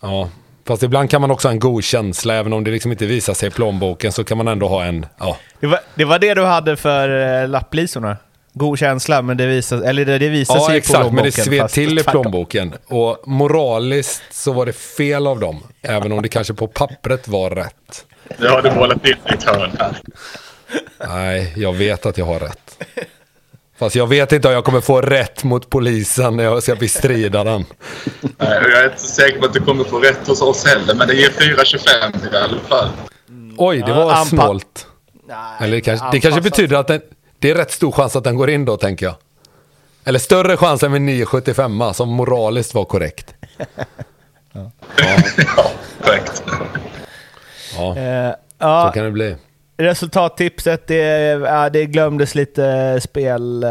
Ja, 0.00 0.28
Fast 0.68 0.82
ibland 0.82 1.10
kan 1.10 1.20
man 1.20 1.30
också 1.30 1.48
ha 1.48 1.52
en 1.52 1.58
god 1.58 1.84
känsla, 1.84 2.34
även 2.34 2.52
om 2.52 2.64
det 2.64 2.70
liksom 2.70 2.92
inte 2.92 3.06
visar 3.06 3.34
sig 3.34 3.48
i 3.48 3.50
plånboken 3.50 4.12
så 4.12 4.24
kan 4.24 4.38
man 4.38 4.48
ändå 4.48 4.68
ha 4.68 4.84
en, 4.84 5.06
ja. 5.18 5.36
Det 5.60 5.66
var 5.66 5.80
det, 5.94 6.04
var 6.04 6.18
det 6.18 6.34
du 6.34 6.44
hade 6.44 6.76
för 6.76 7.42
eh, 7.42 7.48
lapplisorna? 7.48 8.16
God 8.52 8.78
känsla, 8.78 9.22
men 9.22 9.36
det 9.36 9.46
visar, 9.46 9.82
eller 9.82 10.04
det, 10.04 10.18
det 10.18 10.28
visar 10.28 10.54
ja, 10.54 10.66
sig 10.66 10.76
exakt, 10.76 10.98
i 10.98 11.02
plånboken. 11.02 11.14
men 11.14 11.24
det 11.24 11.32
sved 11.32 11.68
till 11.68 11.98
i 11.98 12.02
plånboken. 12.02 12.74
Och 12.86 13.18
moraliskt 13.26 14.22
så 14.30 14.52
var 14.52 14.66
det 14.66 14.72
fel 14.72 15.26
av 15.26 15.40
dem, 15.40 15.62
även 15.82 16.12
om 16.12 16.22
det 16.22 16.28
kanske 16.28 16.54
på 16.54 16.66
pappret 16.66 17.28
var 17.28 17.50
rätt. 17.50 18.06
Nu 18.38 18.48
har 18.48 18.62
du 18.62 18.70
målat 18.70 19.06
in 19.06 19.16
ditt 19.30 19.42
hörn 19.42 19.70
här. 19.78 19.96
Nej, 21.08 21.52
jag 21.56 21.72
vet 21.72 22.06
att 22.06 22.18
jag 22.18 22.24
har 22.24 22.40
rätt. 22.40 22.84
Fast 23.78 23.96
jag 23.96 24.06
vet 24.06 24.32
inte 24.32 24.48
om 24.48 24.54
jag 24.54 24.64
kommer 24.64 24.80
få 24.80 25.00
rätt 25.00 25.44
mot 25.44 25.70
polisen 25.70 26.36
när 26.36 26.44
jag 26.44 26.62
ska 26.62 26.74
bestrida 26.74 27.44
den. 27.44 27.64
Nej, 28.20 28.32
jag 28.62 28.72
är 28.72 28.84
inte 28.90 29.02
säker 29.02 29.38
på 29.38 29.46
att 29.46 29.52
du 29.52 29.60
kommer 29.60 29.84
få 29.84 29.98
rätt 29.98 30.26
hos 30.28 30.42
oss 30.42 30.66
heller, 30.66 30.94
men 30.94 31.08
det 31.08 31.14
ger 31.14 31.28
4,25 31.28 32.34
i 32.34 32.36
alla 32.36 32.60
fall. 32.68 32.88
Oj, 33.56 33.82
det 33.86 33.92
var 33.92 34.12
anpa- 34.12 34.24
snålt. 34.24 34.86
Eller 35.60 35.74
det 35.76 35.80
kanske, 35.80 36.06
det 36.12 36.20
kanske 36.20 36.40
betyder 36.40 36.76
att 36.76 36.86
den, 36.86 37.00
det 37.38 37.50
är 37.50 37.54
rätt 37.54 37.72
stor 37.72 37.92
chans 37.92 38.16
att 38.16 38.24
den 38.24 38.36
går 38.36 38.50
in 38.50 38.64
då, 38.64 38.76
tänker 38.76 39.06
jag. 39.06 39.14
Eller 40.04 40.18
större 40.18 40.56
chans 40.56 40.82
än 40.82 40.90
med 40.92 41.00
9,75 41.00 41.92
som 41.92 42.08
moraliskt 42.08 42.74
var 42.74 42.84
korrekt. 42.84 43.34
ja, 44.52 44.70
korrekt. 46.04 46.42
Ja, 47.76 47.96
Eh, 47.96 48.30
så 48.30 48.36
ja, 48.58 48.92
kan 48.94 49.04
det 49.04 49.10
bli. 49.10 49.36
Resultattipset, 49.78 50.86
det, 50.86 50.96
ja, 51.44 51.70
det 51.70 51.86
glömdes 51.86 52.34
lite 52.34 52.98
spel, 53.02 53.62
eh, 53.64 53.70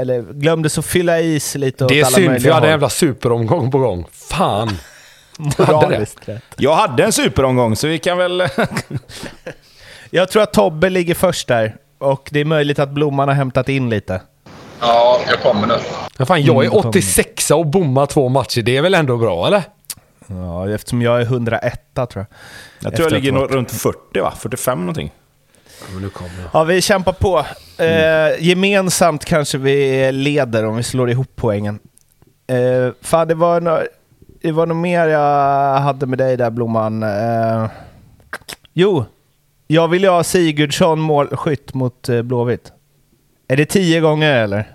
eller 0.00 0.32
glömdes 0.32 0.78
att 0.78 0.86
fylla 0.86 1.20
is 1.20 1.54
lite 1.54 1.84
åt 1.84 1.88
Det 1.88 2.00
är 2.00 2.04
alla 2.04 2.16
synd, 2.16 2.40
för 2.42 2.48
jag 2.48 2.54
hade 2.54 2.66
en 2.66 2.70
jävla 2.70 2.88
superomgång 2.88 3.70
på 3.70 3.78
gång. 3.78 4.06
Fan. 4.12 4.78
Moraliskt 5.58 6.28
rätt. 6.28 6.42
Jag 6.56 6.74
hade 6.74 7.04
en 7.04 7.12
superomgång, 7.12 7.76
så 7.76 7.86
vi 7.86 7.98
kan 7.98 8.18
väl... 8.18 8.42
Jag 10.10 10.28
tror 10.28 10.42
att 10.42 10.52
Tobbe 10.52 10.90
ligger 10.90 11.14
först 11.14 11.48
där. 11.48 11.76
Och 11.98 12.28
det 12.32 12.40
är 12.40 12.44
möjligt 12.44 12.78
att 12.78 12.90
Blomman 12.90 13.28
har 13.28 13.34
hämtat 13.34 13.68
in 13.68 13.90
lite. 13.90 14.20
Ja, 14.80 15.20
jag 15.28 15.40
kommer 15.40 15.66
nu. 15.66 15.74
Men 16.18 16.26
fan, 16.26 16.42
jag 16.42 16.64
Mm, 16.64 16.78
är 16.78 16.86
86 16.86 17.50
och 17.50 17.66
bommar 17.66 18.06
två 18.06 18.28
matcher. 18.28 18.62
Det 18.62 18.76
är 18.76 18.82
väl 18.82 18.94
ändå 18.94 19.16
bra, 19.16 19.46
eller? 19.46 19.62
Ja, 20.26 20.70
eftersom 20.70 21.02
jag 21.02 21.20
är 21.20 21.24
101 21.24 21.80
tror 21.94 22.08
jag. 22.14 22.26
Jag 22.80 22.96
tror 22.96 23.06
jag 23.06 23.22
ligger 23.22 23.32
runt 23.32 23.70
40, 23.70 24.20
va? 24.20 24.32
45 24.38 24.80
någonting. 24.80 25.12
Men 25.92 26.02
nu 26.02 26.08
kommer 26.08 26.30
jag. 26.42 26.48
Ja, 26.60 26.64
vi 26.64 26.82
kämpar 26.82 27.12
på. 27.12 27.46
Eh, 27.82 28.44
gemensamt 28.44 29.24
kanske 29.24 29.58
vi 29.58 30.12
leder 30.12 30.64
om 30.66 30.76
vi 30.76 30.82
slår 30.82 31.10
ihop 31.10 31.30
poängen. 31.36 31.78
Eh, 32.46 32.92
fan, 33.02 33.28
det 33.28 33.34
var, 33.34 33.60
nå- 33.60 33.82
det 34.42 34.52
var 34.52 34.66
nog 34.66 34.76
mer 34.76 35.06
jag 35.08 35.74
hade 35.80 36.06
med 36.06 36.18
dig 36.18 36.36
där, 36.36 36.50
Blomman. 36.50 37.02
Eh, 37.02 37.66
jo, 38.72 39.04
jag 39.66 39.88
vill 39.88 40.04
ha 40.04 40.24
Sigurdsson 40.24 41.00
målskytt 41.00 41.74
mot 41.74 42.08
eh, 42.08 42.22
Blåvitt. 42.22 42.72
Är 43.48 43.56
det 43.56 43.64
tio 43.64 44.00
gånger 44.00 44.32
eller? 44.42 44.70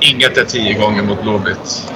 Inget 0.00 0.38
är 0.38 0.44
tio 0.44 0.74
gånger 0.78 1.02
mot 1.02 1.22
Blåvitt. 1.22 1.92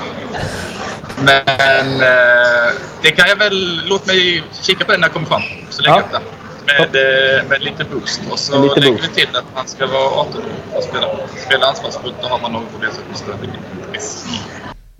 Men 1.25 1.87
eh, 2.01 2.73
det 3.03 3.11
kan 3.11 3.29
jag 3.29 3.37
väl... 3.37 3.83
Låt 3.87 4.07
mig 4.07 4.43
kika 4.63 4.85
på 4.85 4.93
den 4.93 5.01
när 5.01 5.07
jag 5.09 5.13
kommer 5.15 5.27
fram. 5.27 5.43
Så 5.71 5.83
lägger 5.83 5.95
Ja. 5.97 6.03
jag 6.13 6.21
upp 6.21 6.25
det. 6.31 6.40
Med, 6.79 6.97
eh, 6.97 7.49
med 7.49 7.63
lite 7.63 7.85
boost. 7.85 8.21
Och 8.31 8.39
så 8.39 8.63
lite 8.63 8.81
lägger 8.81 8.93
boost. 8.93 9.11
vi 9.11 9.15
till 9.15 9.37
att 9.37 9.55
man 9.55 9.67
ska 9.69 9.87
vara 9.87 10.21
18 10.21 10.41
år 10.43 10.77
och 10.77 10.83
spela. 10.83 11.07
Spela 11.47 11.67
ansvarsfullt, 11.67 12.15
då 12.23 12.29
har 12.29 12.41
man 12.41 12.53
nog 12.53 12.63
på 12.73 12.85
det 12.85 12.93
sättet 12.93 13.17
större. 13.17 13.37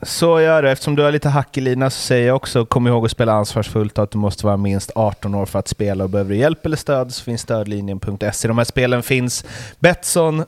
Så 0.03 0.41
gör 0.41 0.63
det. 0.63 0.71
Eftersom 0.71 0.97
du 0.97 1.03
har 1.03 1.13
lite 1.13 1.29
hack 1.29 1.57
i 1.57 1.61
lina 1.61 1.91
så 1.91 2.01
säger 2.01 2.27
jag 2.27 2.37
också 2.37 2.67
kom 2.67 2.87
ihåg 2.87 3.05
att 3.05 3.11
spela 3.11 3.33
ansvarsfullt 3.33 3.99
och 3.99 4.05
att 4.05 4.11
du 4.11 4.19
måste 4.19 4.47
vara 4.47 4.57
minst 4.57 4.91
18 4.95 5.35
år 5.35 5.47
för 5.47 5.59
att 5.59 5.69
spela. 5.69 6.05
Och 6.05 6.11
behöver 6.11 6.31
du 6.31 6.37
hjälp 6.37 6.67
eller 6.67 6.77
stöd 6.77 7.15
så 7.15 7.25
finns 7.25 7.41
stödlinjen.se. 7.41 8.49
De 8.49 8.59
här 8.59 8.65
spelen 8.65 9.03
finns 9.03 9.45
Betsson, 9.79 10.45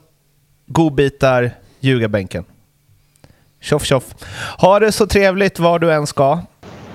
godbitar, 0.67 1.51
ljugarbänken. 1.81 2.45
Tjoff 3.61 3.85
tjoff. 3.85 4.05
Ha 4.59 4.79
det 4.79 4.93
så 4.93 5.07
trevligt 5.07 5.59
var 5.59 5.79
du 5.79 5.93
än 5.93 6.07
ska. 6.07 6.41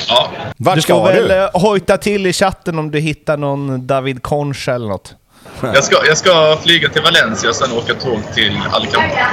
Ja, 0.10 0.30
Vart 0.58 0.76
du 0.76 0.82
ska 0.82 0.94
får 0.94 1.08
väl 1.08 1.28
du? 1.28 1.34
eh, 1.36 1.50
hojta 1.54 1.98
till 1.98 2.28
i 2.28 2.34
chatten 2.34 2.80
om 2.80 2.92
du 2.92 3.00
hittar 3.00 3.38
någon 3.38 3.88
David 3.88 4.24
Concha 4.24 4.74
eller 4.74 4.88
något. 4.88 5.16
jag 5.62 5.84
ska, 5.84 6.06
jag 6.08 6.18
ska 6.18 6.58
flyga 6.64 6.90
till 6.90 7.02
Valencia 7.02 7.50
och 7.50 7.56
sen 7.56 7.72
åka 7.78 7.94
tåg 7.94 8.20
till 8.36 8.60
Alicante. 8.72 9.26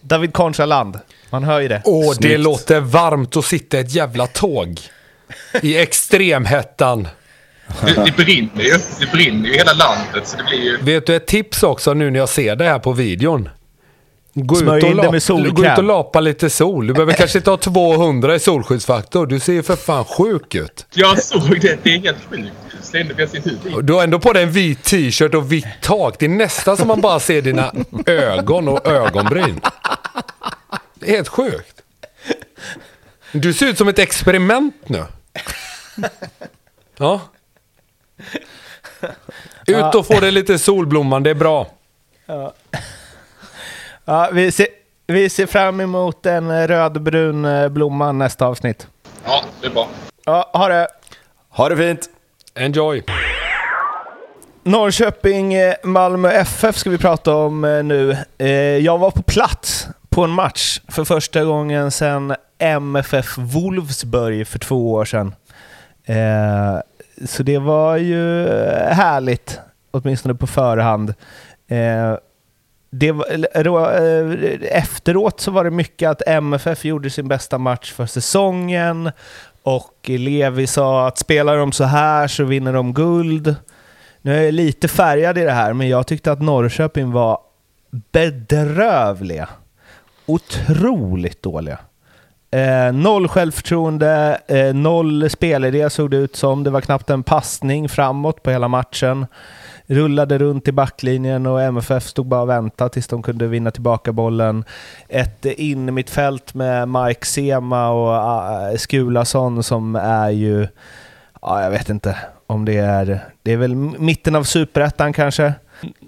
David 0.00 0.32
Concha-land. 0.32 0.98
Man 1.30 1.44
hör 1.44 1.60
ju 1.60 1.68
det. 1.68 1.82
Åh, 1.84 2.08
det 2.08 2.14
Snyggt. 2.14 2.40
låter 2.40 2.80
varmt 2.80 3.36
att 3.36 3.44
sitta 3.44 3.76
i 3.76 3.80
ett 3.80 3.94
jävla 3.94 4.26
tåg. 4.26 4.80
I 5.62 5.76
extremhettan. 5.78 7.08
Det, 7.80 8.04
det 8.04 8.16
brinner 8.24 8.62
ju. 8.62 8.78
Det 9.00 9.12
brinner 9.12 9.48
ju 9.48 9.54
i 9.54 9.58
hela 9.58 9.72
landet. 9.72 10.28
Så 10.28 10.36
det 10.36 10.42
blir 10.42 10.58
ju... 10.58 10.78
Vet 10.82 11.06
du 11.06 11.16
ett 11.16 11.26
tips 11.26 11.62
också 11.62 11.94
nu 11.94 12.10
när 12.10 12.18
jag 12.18 12.28
ser 12.28 12.56
det 12.56 12.64
här 12.64 12.78
på 12.78 12.92
videon? 12.92 13.48
Gå 14.34 14.54
Smörj 14.54 14.78
ut, 14.78 14.84
och 14.84 14.90
in 14.90 14.96
det 14.96 15.12
med 15.12 15.22
solkräm. 15.22 15.54
gå 15.54 15.64
ut 15.64 15.78
och 15.78 15.84
lapa 15.84 16.20
lite 16.20 16.50
sol. 16.50 16.86
Du 16.86 16.92
behöver 16.92 17.12
kanske 17.12 17.38
inte 17.38 17.50
ha 17.50 17.56
200 17.56 18.34
i 18.34 18.38
solskyddsfaktor. 18.38 19.26
Du 19.26 19.40
ser 19.40 19.52
ju 19.52 19.62
för 19.62 19.76
fan 19.76 20.04
sjuk 20.04 20.54
ut. 20.54 20.86
Jag 20.94 21.22
såg 21.22 21.60
det. 21.60 21.78
Det 21.82 21.94
är 21.94 22.00
helt 22.00 22.18
sjukt. 22.30 22.52
Du 23.82 23.92
har 23.92 24.02
ändå 24.02 24.18
på 24.18 24.32
dig 24.32 24.42
en 24.42 24.50
vit 24.50 24.82
t-shirt 24.82 25.34
och 25.34 25.52
vitt 25.52 25.66
tak. 25.82 26.16
Det 26.18 26.24
är 26.26 26.28
nästan 26.28 26.76
som 26.76 26.88
man 26.88 27.00
bara 27.00 27.20
ser 27.20 27.42
dina 27.42 27.72
ögon 28.06 28.68
och 28.68 28.86
ögonbryn. 28.86 29.60
Det 30.94 31.10
är 31.10 31.16
helt 31.16 31.28
sjukt. 31.28 31.82
Du 33.32 33.52
ser 33.52 33.66
ut 33.66 33.78
som 33.78 33.88
ett 33.88 33.98
experiment 33.98 34.74
nu. 34.86 35.04
Ja. 36.96 37.20
Ut 39.66 39.94
och 39.94 40.06
få 40.06 40.20
dig 40.20 40.32
lite 40.32 40.58
solblomman, 40.58 41.22
det 41.22 41.30
är 41.30 41.34
bra. 41.34 41.70
Ja, 42.26 42.54
vi, 44.32 44.52
ser, 44.52 44.66
vi 45.06 45.28
ser 45.28 45.46
fram 45.46 45.80
emot 45.80 46.26
en 46.26 46.66
rödbrun 46.68 47.44
eh, 47.44 47.68
blomma 47.68 48.12
nästa 48.12 48.46
avsnitt. 48.46 48.86
Ja, 49.24 49.42
det 49.60 49.66
är 49.66 49.70
bra. 49.70 49.88
Ja, 50.24 50.50
ha 50.52 50.68
det! 50.68 50.88
Ha 51.48 51.68
det 51.68 51.76
fint! 51.76 52.08
Enjoy. 52.54 53.04
Norrköping, 54.62 55.54
eh, 55.54 55.74
Malmö 55.84 56.30
FF 56.30 56.76
ska 56.76 56.90
vi 56.90 56.98
prata 56.98 57.34
om 57.34 57.64
eh, 57.64 57.82
nu. 57.82 58.16
Jag 58.80 58.98
var 58.98 59.10
på 59.10 59.22
plats 59.22 59.88
på 60.08 60.24
en 60.24 60.30
match 60.30 60.80
för 60.88 61.04
första 61.04 61.44
gången 61.44 61.90
sedan 61.90 62.34
MFF 62.58 63.38
Wolfsburg 63.38 64.46
för 64.46 64.58
två 64.58 64.92
år 64.92 65.04
sedan. 65.04 65.34
Så 67.26 67.42
det 67.42 67.58
var 67.58 67.96
ju 67.96 68.48
härligt, 68.90 69.60
åtminstone 69.90 70.34
på 70.34 70.46
förhand. 70.46 71.14
Det 72.94 73.12
var, 73.12 73.62
då, 73.62 73.90
eh, 73.90 74.78
efteråt 74.78 75.40
så 75.40 75.50
var 75.50 75.64
det 75.64 75.70
mycket 75.70 76.10
att 76.10 76.22
MFF 76.26 76.84
gjorde 76.84 77.10
sin 77.10 77.28
bästa 77.28 77.58
match 77.58 77.92
för 77.92 78.06
säsongen 78.06 79.10
och 79.62 79.94
Levi 80.04 80.66
sa 80.66 81.06
att 81.06 81.18
spelar 81.18 81.56
de 81.56 81.72
så 81.72 81.84
här 81.84 82.28
så 82.28 82.44
vinner 82.44 82.72
de 82.72 82.94
guld. 82.94 83.56
Nu 84.22 84.36
är 84.36 84.42
jag 84.42 84.54
lite 84.54 84.88
färgad 84.88 85.38
i 85.38 85.42
det 85.42 85.52
här, 85.52 85.72
men 85.72 85.88
jag 85.88 86.06
tyckte 86.06 86.32
att 86.32 86.42
Norrköping 86.42 87.12
var 87.12 87.38
bedrövliga. 88.12 89.48
Otroligt 90.26 91.42
dåliga. 91.42 91.78
Eh, 92.50 92.92
noll 92.92 93.28
självförtroende, 93.28 94.40
eh, 94.46 94.74
noll 94.74 95.30
spelidé 95.30 95.90
såg 95.90 96.10
det 96.10 96.16
ut 96.16 96.36
som. 96.36 96.64
Det 96.64 96.70
var 96.70 96.80
knappt 96.80 97.10
en 97.10 97.22
passning 97.22 97.88
framåt 97.88 98.42
på 98.42 98.50
hela 98.50 98.68
matchen. 98.68 99.26
Rullade 99.92 100.38
runt 100.38 100.68
i 100.68 100.72
backlinjen 100.72 101.46
och 101.46 101.62
MFF 101.62 102.06
stod 102.06 102.26
bara 102.26 102.42
och 102.42 102.48
väntade 102.48 102.90
tills 102.90 103.08
de 103.08 103.22
kunde 103.22 103.46
vinna 103.46 103.70
tillbaka 103.70 104.12
bollen. 104.12 104.64
Ett 105.08 105.44
in 105.44 105.94
mitt 105.94 106.10
fält 106.10 106.54
med 106.54 106.88
Mike 106.88 107.26
Sema 107.26 107.88
och 107.88 108.14
äh, 108.70 108.76
Skulason 108.76 109.62
som 109.62 109.96
är 109.96 110.30
ju, 110.30 110.68
ja 111.42 111.62
jag 111.62 111.70
vet 111.70 111.88
inte 111.88 112.16
om 112.46 112.64
det 112.64 112.76
är, 112.76 113.20
det 113.42 113.52
är 113.52 113.56
väl 113.56 113.74
mitten 113.74 114.34
av 114.34 114.44
superettan 114.44 115.12
kanske. 115.12 115.54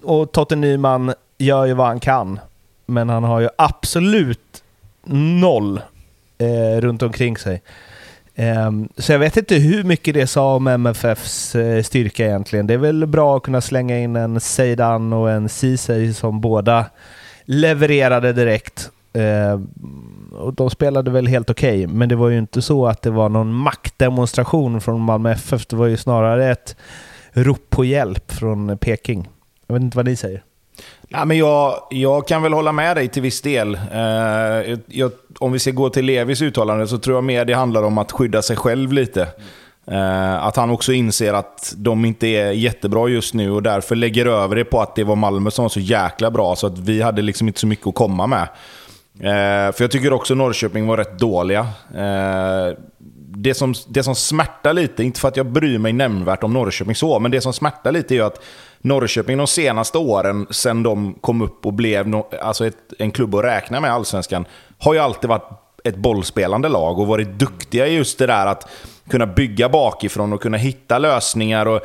Och 0.03 0.33
Totte 0.33 0.57
Nyman 0.57 1.15
gör 1.39 1.65
ju 1.65 1.75
vad 1.75 1.87
han 1.87 2.01
kan. 2.01 2.41
Men 2.87 3.09
han 3.09 3.25
har 3.25 3.41
ju 3.41 3.49
absolut 3.59 4.63
noll 5.41 5.81
eh, 6.39 6.81
runt 6.81 7.03
omkring 7.03 7.37
sig. 7.37 7.63
Ehm, 8.37 8.89
så 8.97 9.13
jag 9.13 9.19
vet 9.19 9.37
inte 9.37 9.55
hur 9.55 9.85
mycket 9.85 10.15
det 10.15 10.27
sa 10.27 10.55
om 10.57 10.67
MFFs 10.67 11.55
eh, 11.55 11.83
styrka 11.83 12.27
egentligen. 12.27 12.67
Det 12.67 12.75
är 12.75 12.79
väl 12.79 13.07
bra 13.07 13.37
att 13.37 13.43
kunna 13.43 13.61
slänga 13.61 13.99
in 13.99 14.17
en 14.17 14.41
Seidan 14.41 15.13
och 15.13 15.31
en 15.31 15.49
Ceesay 15.49 16.13
som 16.13 16.41
båda 16.41 16.87
levererade 17.45 18.33
direkt. 18.33 18.91
Ehm, 19.13 19.69
och 20.33 20.55
de 20.55 20.71
spelade 20.71 21.11
väl 21.11 21.27
helt 21.27 21.51
okej, 21.51 21.87
men 21.87 22.09
det 22.09 22.17
var 22.17 22.29
ju 22.29 22.39
inte 22.39 22.63
så 22.63 22.87
att 22.87 23.03
det 23.03 23.11
var 23.11 23.29
någon 23.29 23.53
maktdemonstration 23.53 24.81
från 24.81 25.01
Malmö 25.01 25.33
FF. 25.33 25.67
Det 25.67 25.77
var 25.77 25.87
ju 25.87 25.97
snarare 25.97 26.51
ett 26.51 26.77
rop 27.33 27.71
på 27.71 27.85
hjälp 27.85 28.33
från 28.33 28.79
Peking. 28.79 29.29
Jag 29.67 29.75
vet 29.75 29.83
inte 29.83 29.97
vad 29.97 30.07
ni 30.07 30.17
säger. 30.17 30.43
Ja, 31.17 31.25
men 31.25 31.39
jag, 31.39 31.81
jag 31.91 32.29
kan 32.29 32.43
väl 32.43 32.53
hålla 32.53 32.73
med 32.73 32.97
dig 32.97 33.09
till 33.09 33.23
viss 33.23 33.41
del. 33.41 33.75
Eh, 33.75 34.79
jag, 34.87 35.13
om 35.39 35.53
vi 35.53 35.59
ska 35.59 35.71
gå 35.71 35.91
till 35.91 36.05
Levis 36.05 36.43
uttalande 36.43 36.87
så 36.87 36.99
tror 36.99 37.17
jag 37.17 37.25
mer 37.25 37.45
det 37.45 37.53
handlar 37.53 37.83
om 37.83 37.99
att 37.99 38.13
skydda 38.13 38.43
sig 38.43 38.57
själv 38.57 38.93
lite. 38.93 39.29
Eh, 39.87 40.45
att 40.45 40.57
han 40.57 40.71
också 40.71 40.93
inser 40.93 41.33
att 41.33 41.75
de 41.77 42.05
inte 42.05 42.27
är 42.27 42.51
jättebra 42.51 43.09
just 43.09 43.35
nu 43.35 43.51
och 43.51 43.63
därför 43.63 43.97
lägger 43.97 44.27
över 44.27 44.57
det 44.57 44.65
på 44.65 44.81
att 44.81 44.97
det 44.97 45.05
var 45.05 45.17
Malmö 45.17 45.51
som 45.51 45.63
var 45.63 45.69
så 45.69 45.81
jäkla 45.81 46.31
bra 46.31 46.57
så 46.57 46.67
att 46.67 46.79
vi 46.79 47.03
hade 47.03 47.23
liksom 47.23 47.49
inte 47.49 47.61
så 47.61 47.67
mycket 47.67 47.87
att 47.87 47.95
komma 47.95 48.27
med. 48.27 48.49
Eh, 49.21 49.73
för 49.73 49.85
jag 49.85 49.91
tycker 49.91 50.13
också 50.13 50.35
Norrköping 50.35 50.87
var 50.87 50.97
rätt 50.97 51.19
dåliga. 51.19 51.61
Eh, 51.95 52.77
det, 53.37 53.55
som, 53.55 53.75
det 53.89 54.03
som 54.03 54.15
smärtar 54.15 54.73
lite, 54.73 55.05
inte 55.05 55.21
för 55.21 55.29
att 55.29 55.37
jag 55.37 55.47
bryr 55.47 55.79
mig 55.79 55.93
nämnvärt 55.93 56.45
om 56.45 56.53
Norrköping 56.53 56.95
så, 56.95 57.19
men 57.19 57.31
det 57.31 57.41
som 57.41 57.53
smärtar 57.53 57.93
lite 57.93 58.15
är 58.15 58.17
ju 58.17 58.25
att 58.25 58.41
Norrköping 58.85 59.39
de 59.39 59.47
senaste 59.47 59.99
åren, 59.99 60.47
sen 60.51 60.83
de 60.83 61.15
kom 61.21 61.43
upp 61.43 61.67
och 61.67 61.73
blev 61.73 62.09
no, 62.09 62.27
alltså 62.43 62.67
ett, 62.67 62.93
en 62.99 63.11
klubb 63.11 63.35
att 63.35 63.45
räkna 63.45 63.81
med 63.81 63.89
i 63.89 63.91
Allsvenskan, 63.91 64.45
har 64.79 64.95
ju 64.95 65.01
alltid 65.01 65.31
varit 65.31 65.51
ett 65.85 65.97
bollspelande 65.97 66.69
lag 66.69 66.99
och 66.99 67.07
varit 67.07 67.29
duktiga 67.29 67.87
i 67.87 67.95
just 67.95 68.19
det 68.19 68.27
där 68.27 68.47
att 68.47 68.69
kunna 69.11 69.27
bygga 69.27 69.69
bakifrån 69.69 70.33
och 70.33 70.43
kunna 70.43 70.57
hitta 70.57 70.99
lösningar. 70.99 71.67
och 71.67 71.81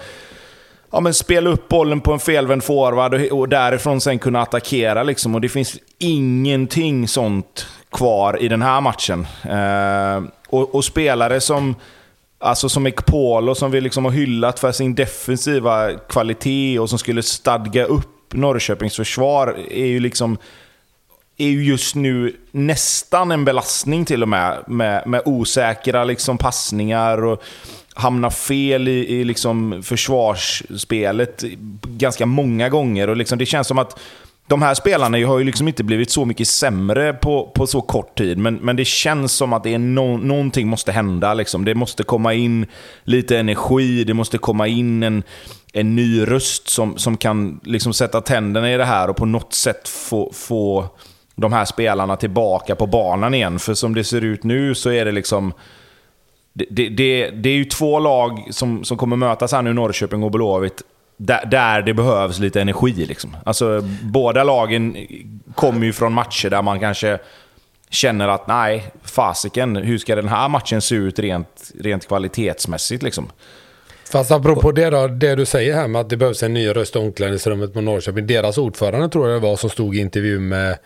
ja, 0.92 1.00
men 1.00 1.14
spela 1.14 1.50
upp 1.50 1.70
bollen 1.70 2.02
på 2.02 2.14
en 2.14 2.20
felvänd 2.20 2.64
forward 2.64 3.14
och, 3.14 3.40
och 3.40 3.50
därifrån 3.50 4.02
sen 4.02 4.20
kunna 4.20 4.42
attackera. 4.42 5.04
Liksom. 5.04 5.36
Och 5.36 5.42
det 5.42 5.50
finns 5.50 5.78
ingenting 5.98 7.08
sånt 7.08 7.68
kvar 7.92 8.42
i 8.42 8.48
den 8.48 8.62
här 8.62 8.82
matchen. 8.82 9.28
Eh, 9.44 10.30
och, 10.50 10.76
och, 10.76 10.86
spelare 10.86 11.42
som 11.42 11.76
Alltså 12.42 12.70
som 12.70 12.88
Ekpolo 12.88 13.56
som 13.56 13.72
vi 13.72 13.82
liksom 13.82 14.06
har 14.06 14.12
hyllat 14.12 14.60
för 14.60 14.72
sin 14.72 14.96
defensiva 14.96 15.94
kvalitet 15.94 16.80
och 16.80 16.90
som 16.90 17.00
skulle 17.00 17.24
stadga 17.24 17.86
upp 17.86 18.34
Norrköpings 18.34 18.96
försvar 18.96 19.58
är 19.70 19.86
ju 19.86 20.00
liksom 20.00 20.38
är 21.38 21.48
ju 21.48 21.64
just 21.64 21.96
nu 21.96 22.36
nästan 22.52 23.32
en 23.32 23.46
belastning 23.46 24.06
till 24.06 24.22
och 24.24 24.30
med. 24.30 24.64
Med, 24.68 25.08
med 25.08 25.22
osäkra 25.26 26.04
liksom 26.04 26.38
passningar 26.38 27.24
och 27.24 27.44
hamna 27.94 28.32
fel 28.32 28.88
i, 28.88 29.20
i 29.20 29.24
liksom 29.24 29.84
försvarsspelet 29.84 31.44
ganska 31.84 32.26
många 32.26 32.70
gånger. 32.70 33.08
Och 33.08 33.18
liksom 33.18 33.38
det 33.38 33.46
känns 33.46 33.68
som 33.68 33.80
att 33.80 34.00
de 34.50 34.62
här 34.62 34.74
spelarna 34.74 35.28
har 35.28 35.40
ju 35.40 35.44
liksom 35.44 35.68
inte 35.68 35.84
blivit 35.84 36.12
så 36.12 36.26
mycket 36.26 36.48
sämre 36.48 37.14
på, 37.14 37.52
på 37.56 37.68
så 37.68 37.82
kort 37.82 38.18
tid, 38.18 38.38
men, 38.38 38.56
men 38.56 38.76
det 38.76 38.86
känns 38.86 39.32
som 39.32 39.54
att 39.54 39.64
det 39.64 39.74
är 39.74 39.80
no, 39.80 40.18
någonting 40.18 40.68
måste 40.68 40.92
hända. 40.92 41.34
Liksom. 41.34 41.66
Det 41.66 41.76
måste 41.76 42.04
komma 42.04 42.34
in 42.34 42.66
lite 43.04 43.38
energi, 43.38 44.04
det 44.04 44.14
måste 44.14 44.38
komma 44.38 44.68
in 44.68 45.04
en, 45.04 45.24
en 45.74 45.96
ny 45.96 46.26
röst 46.26 46.70
som, 46.70 46.98
som 46.98 47.18
kan 47.18 47.60
liksom 47.64 47.94
sätta 47.94 48.22
tänderna 48.22 48.74
i 48.74 48.78
det 48.78 48.86
här 48.86 49.10
och 49.10 49.16
på 49.16 49.26
något 49.26 49.54
sätt 49.54 49.88
få, 49.88 50.32
få 50.34 50.86
de 51.36 51.54
här 51.54 51.66
spelarna 51.66 52.16
tillbaka 52.16 52.76
på 52.76 52.88
banan 52.88 53.34
igen. 53.34 53.60
För 53.60 53.74
som 53.74 53.96
det 53.96 54.04
ser 54.04 54.22
ut 54.22 54.44
nu 54.44 54.76
så 54.76 54.92
är 54.92 55.06
det 55.06 55.12
liksom... 55.12 55.54
Det, 56.54 56.66
det, 56.70 56.90
det, 56.90 57.30
det 57.30 57.50
är 57.50 57.56
ju 57.56 57.66
två 57.66 58.00
lag 58.00 58.48
som, 58.50 58.84
som 58.84 58.98
kommer 58.98 59.16
mötas 59.16 59.52
här 59.52 59.62
nu, 59.62 59.74
Norrköping 59.74 60.24
och 60.24 60.32
Blåvitt, 60.32 60.84
där, 61.20 61.46
där 61.46 61.82
det 61.82 61.94
behövs 61.94 62.40
lite 62.40 62.62
energi. 62.62 63.06
Liksom. 63.06 63.38
Alltså, 63.46 63.82
båda 64.02 64.44
lagen 64.44 64.98
kommer 65.56 65.86
ju 65.86 65.94
från 65.94 66.14
matcher 66.14 66.50
där 66.50 66.62
man 66.62 66.80
kanske 66.80 67.20
känner 67.90 68.28
att 68.28 68.48
nej, 68.48 68.84
fasiken, 69.04 69.76
hur 69.76 69.98
ska 69.98 70.16
den 70.16 70.28
här 70.28 70.50
matchen 70.50 70.82
se 70.82 70.96
ut 70.96 71.20
rent, 71.20 71.72
rent 71.80 72.08
kvalitetsmässigt? 72.08 73.04
Liksom? 73.04 73.32
Fast 74.12 74.32
apropå 74.32 74.72
det 74.72 74.90
då, 74.90 75.08
det 75.08 75.36
du 75.36 75.46
säger 75.46 75.76
här 75.76 75.88
med 75.88 76.02
att 76.02 76.10
det 76.10 76.18
behövs 76.18 76.44
en 76.44 76.54
ny 76.54 76.70
röst 76.70 76.96
i 76.96 77.00
omklädningsrummet 77.00 77.74
på 77.74 77.82
Norrköping. 77.82 78.28
Deras 78.28 78.58
ordförande 78.58 79.10
tror 79.10 79.30
jag 79.30 79.42
det 79.42 79.48
var 79.48 79.56
som 79.56 79.70
stod 79.70 79.96
i 79.96 80.00
intervju 80.00 80.40
med 80.40 80.78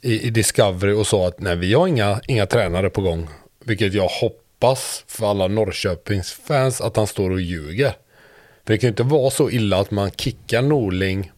i, 0.00 0.26
i 0.26 0.30
Discovery 0.30 0.92
och 0.92 1.06
sa 1.06 1.28
att 1.28 1.40
nej, 1.40 1.56
vi 1.56 1.74
har 1.74 1.86
inga, 1.86 2.20
inga 2.28 2.46
tränare 2.46 2.90
på 2.90 3.00
gång. 3.00 3.28
Vilket 3.64 3.94
jag 3.94 4.08
hoppas 4.08 5.04
för 5.06 5.30
alla 5.30 5.48
Norrköpings 5.48 6.32
fans 6.32 6.80
att 6.80 6.96
han 6.96 7.06
står 7.06 7.30
och 7.30 7.40
ljuger. 7.40 7.92
För 8.70 8.74
det 8.74 8.78
kan 8.78 8.88
ju 8.88 8.90
inte 8.90 9.02
vara 9.02 9.30
så 9.30 9.50
illa 9.50 9.80
att 9.80 9.90
man 9.90 10.10
kickar 10.10 10.62
Norling 10.62 11.32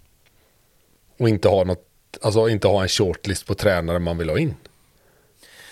och 1.19 1.29
inte 1.29 1.49
har 1.49 1.65
något, 1.65 1.87
alltså 2.23 2.49
inte 2.49 2.69
har 2.69 2.83
en 2.83 2.89
shortlist 2.89 3.47
på 3.47 3.55
tränare 3.55 3.99
man 3.99 4.19
vill 4.19 4.31
ha 4.31 4.39
in. 4.39 4.55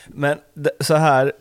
Men 0.06 0.38
så 0.80 0.94
här, 0.94 1.32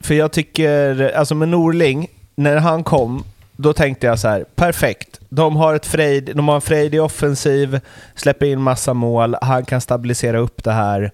för 0.00 0.14
jag 0.14 0.32
tycker, 0.32 1.12
alltså 1.16 1.34
med 1.34 1.48
Norling, 1.48 2.10
när 2.34 2.56
han 2.56 2.84
kom, 2.84 3.24
då 3.56 3.72
tänkte 3.72 4.06
jag 4.06 4.18
så 4.18 4.28
här, 4.28 4.44
perfekt. 4.54 5.20
De 5.28 5.56
har, 5.56 5.74
ett 5.74 5.86
frejd, 5.86 6.36
de 6.36 6.48
har 6.48 6.54
en 6.54 6.60
frejdig 6.60 7.02
offensiv, 7.02 7.80
släpper 8.14 8.46
in 8.46 8.60
massa 8.60 8.94
mål, 8.94 9.36
han 9.40 9.64
kan 9.64 9.80
stabilisera 9.80 10.38
upp 10.38 10.64
det 10.64 10.72
här 10.72 11.12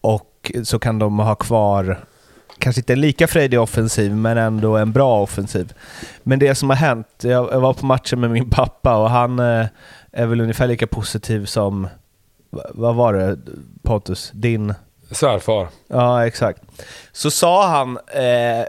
och 0.00 0.52
så 0.64 0.78
kan 0.78 0.98
de 0.98 1.18
ha 1.18 1.34
kvar 1.34 2.04
kanske 2.60 2.80
inte 2.80 2.92
en 2.92 3.00
lika 3.00 3.26
frejdig 3.26 3.60
offensiv, 3.60 4.14
men 4.14 4.38
ändå 4.38 4.76
en 4.76 4.92
bra 4.92 5.22
offensiv. 5.22 5.72
Men 6.22 6.38
det 6.38 6.54
som 6.54 6.70
har 6.70 6.76
hänt, 6.76 7.08
jag, 7.22 7.60
var 7.60 7.74
på 7.74 7.86
matchen 7.86 8.20
med 8.20 8.30
min 8.30 8.50
pappa 8.50 8.96
och 8.96 9.10
han 9.10 9.38
eh, 9.38 9.66
är 10.12 10.26
väl 10.26 10.40
ungefär 10.40 10.66
lika 10.66 10.86
positiv 10.86 11.46
som, 11.46 11.88
vad 12.70 12.94
var 12.94 13.12
det 13.12 13.38
Pontus, 13.82 14.30
din 14.34 14.74
Svärfar. 15.10 15.68
Ja, 15.88 16.26
exakt. 16.26 16.62
Så 17.12 17.30
sa 17.30 17.68
han 17.68 17.98
eh, 18.14 18.64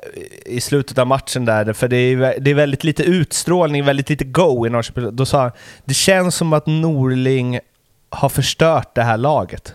i 0.45 0.61
slutet 0.61 0.97
av 0.97 1.07
matchen 1.07 1.45
där, 1.45 1.73
för 1.73 1.87
det 1.87 1.97
är, 1.97 2.39
det 2.39 2.51
är 2.51 2.55
väldigt 2.55 2.83
lite 2.83 3.03
utstrålning, 3.03 3.85
väldigt 3.85 4.09
lite 4.09 4.25
go 4.25 4.67
i 4.67 4.69
Norrköping. 4.69 5.15
Då 5.15 5.25
sa 5.25 5.41
han, 5.41 5.51
det 5.85 5.93
känns 5.93 6.35
som 6.35 6.53
att 6.53 6.67
Norling 6.67 7.59
har 8.09 8.29
förstört 8.29 8.95
det 8.95 9.03
här 9.03 9.17
laget. 9.17 9.73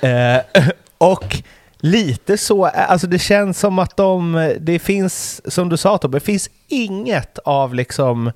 Eh, 0.00 0.62
och 0.98 1.42
lite 1.80 2.38
så, 2.38 2.66
alltså 2.66 3.06
det 3.06 3.18
känns 3.18 3.58
som 3.60 3.78
att 3.78 3.96
de, 3.96 4.54
det 4.60 4.78
finns, 4.78 5.42
som 5.52 5.68
du 5.68 5.76
sa 5.76 5.98
Tobbe, 5.98 6.16
det 6.16 6.24
finns 6.24 6.50
inget 6.68 7.38
av 7.38 7.74
liksom 7.74 8.32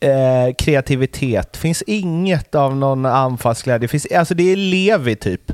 eh, 0.00 0.54
kreativitet, 0.58 1.56
finns 1.56 1.82
inget 1.82 2.54
av 2.54 2.76
någon 2.76 3.06
anfallsglädje, 3.06 3.88
finns, 3.88 4.06
alltså 4.06 4.34
det 4.34 4.52
är 4.52 4.56
Levi 4.56 5.16
typ. 5.16 5.52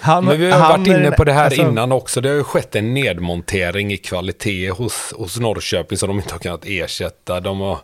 Han, 0.00 0.24
Men 0.24 0.40
vi 0.40 0.50
har 0.50 0.68
varit 0.68 0.86
inne 0.86 1.10
på 1.10 1.24
det 1.24 1.32
här 1.32 1.44
alltså, 1.44 1.62
innan 1.62 1.92
också. 1.92 2.20
Det 2.20 2.28
har 2.28 2.36
ju 2.36 2.44
skett 2.44 2.76
en 2.76 2.94
nedmontering 2.94 3.92
i 3.92 3.96
kvalitet 3.96 4.70
hos, 4.70 5.12
hos 5.16 5.40
Norrköping 5.40 5.98
som 5.98 6.08
de 6.08 6.16
inte 6.16 6.34
har 6.34 6.38
kunnat 6.38 6.64
ersätta. 6.64 7.40
De 7.40 7.60
har 7.60 7.78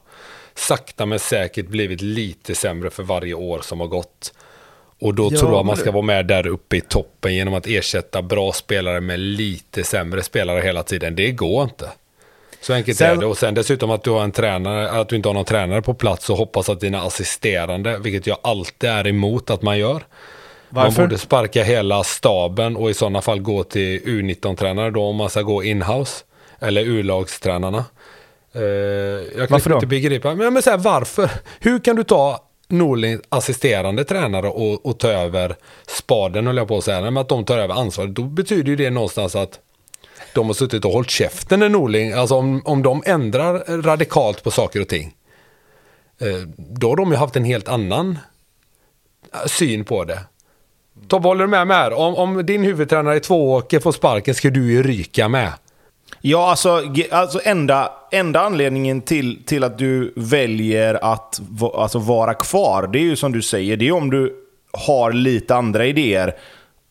sakta 0.55 1.07
men 1.07 1.19
säkert 1.19 1.69
blivit 1.69 2.01
lite 2.01 2.55
sämre 2.55 2.91
för 2.91 3.03
varje 3.03 3.35
år 3.35 3.61
som 3.63 3.81
har 3.81 3.87
gått. 3.87 4.33
Och 5.01 5.15
då 5.15 5.29
ja, 5.33 5.39
tror 5.39 5.53
jag 5.53 5.67
man 5.67 5.77
ska 5.77 5.91
vara 5.91 6.03
med 6.03 6.27
där 6.27 6.47
uppe 6.47 6.77
i 6.77 6.81
toppen 6.81 7.35
genom 7.35 7.55
att 7.55 7.67
ersätta 7.67 8.23
bra 8.23 8.53
spelare 8.53 9.01
med 9.01 9.21
lite 9.21 9.85
sämre 9.85 10.23
spelare 10.23 10.61
hela 10.61 10.83
tiden. 10.83 11.17
Det 11.17 11.31
går 11.31 11.63
inte. 11.63 11.89
Så 12.61 12.73
enkelt 12.73 12.99
sen, 12.99 13.11
är 13.11 13.21
det. 13.21 13.27
Och 13.27 13.39
sen 13.39 13.55
dessutom 13.55 13.91
att 13.91 14.05
du, 14.05 14.11
har 14.11 14.25
en 14.25 14.33
tränare, 14.33 14.91
att 14.91 15.09
du 15.09 15.17
inte 15.17 15.29
har 15.29 15.35
någon 15.35 15.45
tränare 15.45 15.83
på 15.83 15.95
plats 15.95 16.31
och 16.31 16.37
hoppas 16.37 16.69
att 16.69 16.81
dina 16.81 17.03
assisterande, 17.03 17.99
vilket 17.99 18.27
jag 18.27 18.39
alltid 18.43 18.91
är 18.91 19.07
emot 19.07 19.51
att 19.51 19.63
man 19.63 19.79
gör. 19.79 20.03
Varför? 20.69 21.01
Man 21.01 21.09
borde 21.09 21.19
sparka 21.19 21.63
hela 21.63 22.05
staben 22.05 22.77
och 22.77 22.91
i 22.91 22.95
sådana 22.95 23.23
fall 23.23 23.41
gå 23.41 23.65
till 23.65 24.01
U19-tränare 24.01 24.91
då 24.91 25.03
om 25.03 25.17
man 25.17 25.31
ska 25.31 25.43
gå 25.43 25.65
inhouse. 25.65 26.25
Eller 26.59 26.83
U-lagstränarna. 26.83 27.85
Uh, 28.57 28.63
jag 28.63 29.33
kan 29.37 29.47
varför 29.51 29.75
inte 29.75 29.87
begripa. 29.87 30.35
Men, 30.35 30.53
men 30.53 30.63
så 30.63 30.71
här, 30.71 30.79
varför? 30.79 31.31
Hur 31.61 31.79
kan 31.79 31.97
du 31.97 32.05
ta 32.05 32.50
Norling 32.71 33.19
assisterande 33.29 34.05
tränare 34.05 34.49
och, 34.49 34.87
och 34.87 34.99
ta 34.99 35.09
över 35.09 35.57
spaden 35.87 36.47
höll 36.47 36.57
jag 36.57 36.69
på 36.69 36.79
att 36.79 36.85
säga. 36.85 37.01
Men 37.01 37.17
att 37.17 37.29
de 37.29 37.45
tar 37.45 37.59
över 37.59 37.75
ansvaret. 37.75 38.15
Då 38.15 38.23
betyder 38.23 38.71
ju 38.71 38.77
det 38.77 38.91
någonstans 38.91 39.37
att 39.37 39.61
de 40.35 40.47
har 40.47 40.55
suttit 40.55 40.85
och 40.85 40.93
hållit 40.93 41.11
käften 41.11 41.61
när 41.61 41.69
Norling, 41.69 42.13
alltså 42.13 42.35
om, 42.35 42.63
om 42.65 42.83
de 42.83 43.03
ändrar 43.07 43.83
radikalt 43.83 44.43
på 44.43 44.51
saker 44.51 44.81
och 44.81 44.89
ting. 44.89 45.15
Eh, 46.21 46.49
då 46.57 46.89
har 46.89 46.97
de 46.97 47.11
ju 47.11 47.17
haft 47.17 47.37
en 47.37 47.45
helt 47.45 47.69
annan 47.69 48.19
eh, 49.35 49.47
syn 49.47 49.85
på 49.85 50.05
det. 50.05 50.21
Tobbe, 51.09 51.29
håller 51.29 51.45
du 51.45 51.51
med 51.51 51.67
mig 51.67 51.77
här? 51.77 51.93
Om, 51.93 52.15
om 52.15 52.47
din 52.47 52.65
huvudtränare 52.65 53.17
i 53.17 53.21
Tvååker 53.21 53.81
får 53.81 53.93
sparken 53.93 54.35
ska 54.35 54.51
du 54.51 54.73
ju 54.73 54.83
ryka 54.83 55.29
med. 55.29 55.53
Ja, 56.21 56.51
alltså, 56.51 56.83
alltså 57.11 57.41
enda, 57.45 57.93
enda 58.11 58.41
anledningen 58.41 59.01
till, 59.01 59.43
till 59.45 59.65
att 59.65 59.79
du 59.79 60.13
väljer 60.17 61.13
att 61.13 61.41
alltså, 61.75 61.99
vara 61.99 62.35
kvar, 62.35 62.87
det 62.93 62.99
är 62.99 63.03
ju 63.03 63.17
som 63.17 63.33
du 63.33 63.43
säger, 63.43 63.77
det 63.77 63.89
är 63.89 63.93
om 63.93 64.11
du 64.11 64.37
har 64.73 65.13
lite 65.13 65.55
andra 65.55 65.87
idéer 65.87 66.35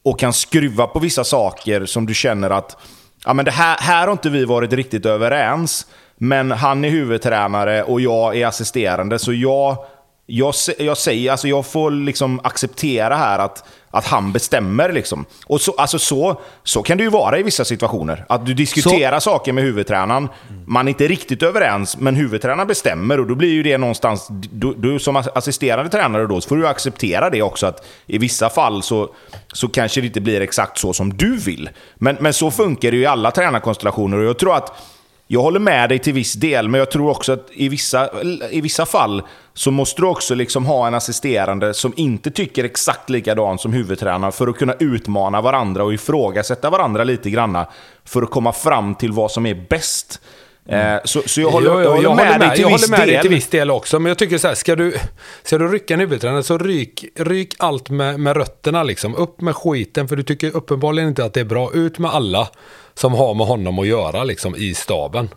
och 0.03 0.19
kan 0.19 0.33
skruva 0.33 0.87
på 0.87 0.99
vissa 0.99 1.23
saker 1.23 1.85
som 1.85 2.05
du 2.05 2.13
känner 2.13 2.49
att 2.49 2.77
ja, 3.25 3.33
men 3.33 3.45
det 3.45 3.51
här, 3.51 3.77
här 3.79 4.05
har 4.07 4.11
inte 4.11 4.29
vi 4.29 4.45
varit 4.45 4.73
riktigt 4.73 5.05
överens, 5.05 5.85
men 6.17 6.51
han 6.51 6.85
är 6.85 6.89
huvudtränare 6.89 7.83
och 7.83 8.01
jag 8.01 8.37
är 8.37 8.47
assisterande, 8.47 9.19
så 9.19 9.33
jag, 9.33 9.77
jag, 10.25 10.53
jag 10.79 10.97
säger, 10.97 11.31
alltså 11.31 11.47
jag 11.47 11.65
får 11.65 11.91
liksom 11.91 12.39
acceptera 12.43 13.15
här 13.15 13.39
att 13.39 13.63
att 13.91 14.07
han 14.07 14.31
bestämmer. 14.31 14.93
Liksom. 14.93 15.25
Och 15.45 15.61
så, 15.61 15.71
alltså 15.77 15.99
så, 15.99 16.41
så 16.63 16.83
kan 16.83 16.97
det 16.97 17.03
ju 17.03 17.09
vara 17.09 17.39
i 17.39 17.43
vissa 17.43 17.65
situationer. 17.65 18.25
Att 18.29 18.45
du 18.45 18.53
diskuterar 18.53 19.19
så. 19.19 19.29
saker 19.29 19.53
med 19.53 19.63
huvudtränaren, 19.63 20.29
man 20.65 20.87
är 20.87 20.89
inte 20.89 21.07
riktigt 21.07 21.43
överens, 21.43 21.97
men 21.97 22.15
huvudtränaren 22.15 22.67
bestämmer 22.67 23.19
och 23.19 23.27
då 23.27 23.35
blir 23.35 23.51
ju 23.51 23.63
det 23.63 23.77
någonstans... 23.77 24.27
Du, 24.29 24.73
du 24.73 24.99
som 24.99 25.15
assisterande 25.15 25.89
tränare 25.89 26.27
då, 26.27 26.41
så 26.41 26.49
får 26.49 26.57
du 26.57 26.67
acceptera 26.67 27.29
det 27.29 27.41
också, 27.41 27.65
att 27.65 27.87
i 28.05 28.17
vissa 28.17 28.49
fall 28.49 28.83
så, 28.83 29.13
så 29.53 29.67
kanske 29.67 30.01
det 30.01 30.07
inte 30.07 30.21
blir 30.21 30.41
exakt 30.41 30.77
så 30.77 30.93
som 30.93 31.13
du 31.13 31.37
vill. 31.37 31.69
Men, 31.95 32.17
men 32.19 32.33
så 32.33 32.51
funkar 32.51 32.91
det 32.91 32.97
ju 32.97 33.03
i 33.03 33.05
alla 33.05 33.31
tränarkonstellationer 33.31 34.17
och 34.17 34.25
jag 34.25 34.39
tror 34.39 34.55
att 34.55 34.73
jag 35.31 35.41
håller 35.41 35.59
med 35.59 35.89
dig 35.89 35.99
till 35.99 36.13
viss 36.13 36.33
del, 36.33 36.69
men 36.69 36.79
jag 36.79 36.91
tror 36.91 37.09
också 37.09 37.31
att 37.31 37.47
i 37.51 37.69
vissa, 37.69 38.09
i 38.51 38.61
vissa 38.61 38.85
fall 38.85 39.23
så 39.53 39.71
måste 39.71 40.01
du 40.01 40.07
också 40.07 40.35
liksom 40.35 40.65
ha 40.65 40.87
en 40.87 40.93
assisterande 40.93 41.73
som 41.73 41.93
inte 41.95 42.31
tycker 42.31 42.63
exakt 42.63 43.09
likadant 43.09 43.61
som 43.61 43.73
huvudtränaren 43.73 44.31
för 44.31 44.47
att 44.47 44.57
kunna 44.57 44.73
utmana 44.79 45.41
varandra 45.41 45.83
och 45.83 45.93
ifrågasätta 45.93 46.69
varandra 46.69 47.03
lite 47.03 47.29
granna 47.29 47.67
för 48.05 48.21
att 48.21 48.29
komma 48.29 48.53
fram 48.53 48.95
till 48.95 49.11
vad 49.11 49.31
som 49.31 49.45
är 49.45 49.65
bäst. 49.69 50.21
Eh, 50.65 50.97
så, 51.03 51.21
så 51.25 51.41
jag 51.41 51.49
håller, 51.49 51.69
Jo, 51.69 51.81
jo, 51.83 52.01
jag 52.01 52.09
håller 52.09 52.15
med, 52.15 52.39
dig 52.39 52.49
till 52.55 52.61
jag 52.61 52.69
håller 52.69 52.89
med 52.89 53.07
dig 53.07 53.21
till 53.21 53.29
viss 53.29 53.47
del 53.47 53.71
också. 53.71 53.99
Men 53.99 54.09
jag 54.09 54.17
tycker 54.17 54.37
så 54.37 54.47
här, 54.47 54.55
ska 54.55 54.75
du, 54.75 54.97
ska 55.43 55.57
du 55.57 55.67
rycka 55.67 55.93
en 55.93 55.99
huvudtränare 55.99 56.43
så 56.43 56.57
ryk, 56.57 57.05
ryk 57.15 57.55
allt 57.59 57.89
med, 57.89 58.19
med 58.19 58.37
rötterna 58.37 58.83
liksom. 58.83 59.15
Upp 59.15 59.41
med 59.41 59.55
skiten, 59.55 60.07
för 60.07 60.15
du 60.15 60.23
tycker 60.23 60.55
uppenbarligen 60.55 61.09
inte 61.09 61.25
att 61.25 61.33
det 61.33 61.39
är 61.39 61.45
bra. 61.45 61.71
Ut 61.73 61.99
med 61.99 62.11
alla 62.11 62.47
som 62.99 63.13
har 63.13 63.33
med 63.33 63.47
honom 63.47 63.79
att 63.79 63.87
göra 63.87 64.23
liksom 64.23 64.55
i 64.55 64.73
staben. 64.73 65.29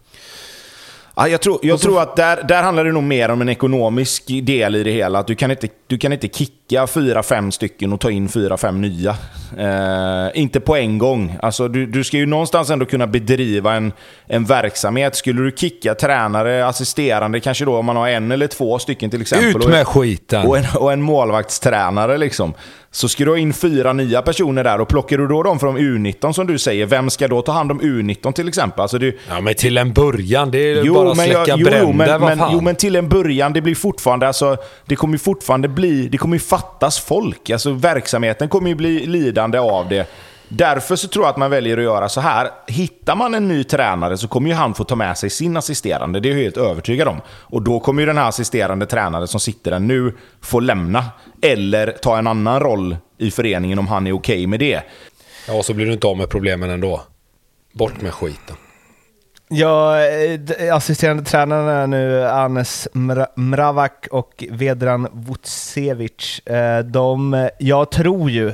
Ja, 1.17 1.29
jag 1.29 1.41
tror, 1.41 1.59
jag 1.63 1.81
tror 1.81 2.03
att 2.03 2.17
där, 2.17 2.43
där 2.43 2.63
handlar 2.63 2.85
det 2.85 2.93
nog 2.93 3.03
mer 3.03 3.29
om 3.29 3.41
en 3.41 3.49
ekonomisk 3.49 4.25
del 4.27 4.77
i 4.77 4.83
det 4.83 4.91
hela. 4.91 5.19
Att 5.19 5.27
du 5.27 5.35
kan 5.35 5.51
inte, 5.51 5.69
du 5.87 5.99
kan 5.99 6.13
inte 6.13 6.29
kicka 6.29 6.87
fyra, 6.87 7.23
fem 7.23 7.53
stycken 7.53 7.93
och 7.93 8.01
ta 8.01 8.11
in 8.11 8.29
fyra, 8.29 8.57
fem 8.57 8.81
nya. 8.81 9.17
Eh, 9.59 10.41
inte 10.41 10.61
på 10.61 10.77
en 10.77 10.99
gång. 10.99 11.37
Alltså, 11.43 11.69
du, 11.69 11.87
du 11.87 12.05
ska 12.05 12.17
ju 12.17 12.27
någonstans 12.27 12.71
ändå 12.71 12.85
kunna 12.87 13.07
bedriva 13.07 13.75
en, 13.75 13.93
en 14.27 14.45
verksamhet. 14.45 15.17
Skulle 15.17 15.43
du 15.43 15.53
kicka 15.57 15.95
tränare, 15.95 16.67
assisterande, 16.67 17.41
kanske 17.41 17.65
då 17.65 17.77
om 17.77 17.87
man 17.87 17.97
har 17.97 18.09
en 18.09 18.33
eller 18.33 18.47
två 18.47 18.79
stycken 18.79 19.11
till 19.11 19.21
exempel. 19.21 19.49
Ut 19.49 19.65
och- 19.65 19.71
med 19.71 19.87
skiten! 19.87 20.47
och 20.47 20.59
en, 20.59 20.65
och 20.77 20.93
en 20.93 21.03
målvaktstränare 21.03 22.19
liksom. 22.19 22.55
Så 22.95 23.09
ska 23.09 23.25
du 23.25 23.31
ha 23.31 23.39
in 23.39 23.53
fyra 23.53 23.93
nya 23.93 24.23
personer 24.23 24.65
där 24.65 24.81
och 24.81 24.89
plockar 24.89 25.19
du 25.19 25.27
då 25.29 25.43
dem 25.43 25.59
från 25.59 25.79
U19 25.79 26.33
som 26.33 26.47
du 26.47 26.59
säger, 26.59 26.87
vem 26.87 27.11
ska 27.11 27.29
då 27.29 27.43
ta 27.43 27.53
hand 27.53 27.71
om 27.71 27.81
U19 27.81 28.33
till 28.33 28.49
exempel? 28.49 28.81
Alltså 28.81 28.99
du, 28.99 29.19
Ja, 29.29 29.41
men 29.41 29.55
till 29.55 29.79
en 29.79 29.93
början, 29.93 30.51
det 30.51 30.59
är 30.59 30.85
ju 30.85 30.93
bara 30.93 31.11
att 31.11 31.17
släcka 31.17 31.45
jag- 31.47 31.63
bränder, 31.63 31.81
jo, 31.83 31.93
men, 31.93 32.21
men, 32.39 32.49
jo, 32.53 32.61
men 32.61 32.77
till 32.77 32.97
en 32.97 33.09
början, 33.09 33.53
det 33.53 33.61
blir 33.61 33.75
fortfarande, 33.75 34.27
alltså, 34.27 34.57
det 34.87 34.97
kommer 34.97 35.19
fortfarande 35.19 35.69
bli, 35.69 36.09
det 36.09 36.19
kommer 36.19 36.39
fattas 36.39 36.99
folk. 37.01 37.51
Alltså 37.51 37.73
verksamheten 37.73 38.49
kommer 38.49 38.69
ju 38.69 38.75
bli 38.75 39.07
lidande 39.07 39.59
av 39.59 39.89
det. 39.89 40.07
Därför 40.57 40.97
så 40.97 41.09
tror 41.09 41.25
jag 41.25 41.31
att 41.31 41.37
man 41.37 41.51
väljer 41.51 41.77
att 41.79 41.85
göra 41.85 42.09
så 42.09 42.21
här. 42.21 42.51
Hittar 42.67 43.17
man 43.17 43.35
en 43.35 43.49
ny 43.49 43.65
tränare 43.65 44.19
så 44.19 44.29
kommer 44.29 44.49
ju 44.49 44.55
han 44.55 44.75
få 44.75 44.85
ta 44.85 44.97
med 44.97 45.19
sig 45.19 45.31
sin 45.31 45.57
assisterande. 45.57 46.21
Det 46.21 46.29
är 46.29 46.31
jag 46.35 46.43
helt 46.43 46.57
övertygad 46.57 47.09
om. 47.09 47.21
Och 47.29 47.63
då 47.63 47.81
kommer 47.81 48.03
ju 48.03 48.07
den 48.07 48.19
här 48.19 48.29
assisterande 48.29 48.87
tränaren 48.87 49.29
som 49.29 49.41
sitter 49.41 49.71
där 49.71 49.79
nu 49.79 50.17
få 50.41 50.61
lämna. 50.61 51.05
Eller 51.43 51.91
ta 52.03 52.19
en 52.19 52.27
annan 52.27 52.61
roll 52.61 52.97
i 53.19 53.31
föreningen 53.31 53.79
om 53.79 53.87
han 53.89 54.07
är 54.07 54.13
okej 54.13 54.47
med 54.47 54.61
det. 54.61 54.83
Ja, 55.49 55.55
och 55.55 55.65
så 55.65 55.75
blir 55.75 55.87
du 55.87 55.93
inte 55.93 56.07
av 56.07 56.17
med 56.17 56.29
problemen 56.31 56.71
ändå. 56.71 57.01
Bort 57.73 58.01
med 58.01 58.15
skiten. 58.15 58.57
Ja, 59.49 60.01
eh, 60.01 60.75
assisterande 60.77 61.25
tränarna 61.25 61.73
är 61.73 61.87
nu 61.87 62.29
Anes 62.29 62.89
Mra- 62.93 63.27
Mravak 63.37 64.07
och 64.11 64.45
Vedran 64.51 65.09
Vucevic. 65.13 66.39
Eh, 66.47 66.79
De, 66.79 67.49
jag 67.59 67.91
tror 67.91 68.31
ju 68.31 68.53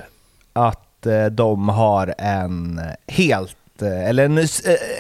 att 0.53 0.85
eh, 1.07 1.27
de 1.27 1.69
har 1.69 2.15
en 2.19 2.81
helt, 3.07 3.57
eh, 3.83 4.09
eller 4.09 4.25
en, 4.25 4.39
eh, 4.39 4.47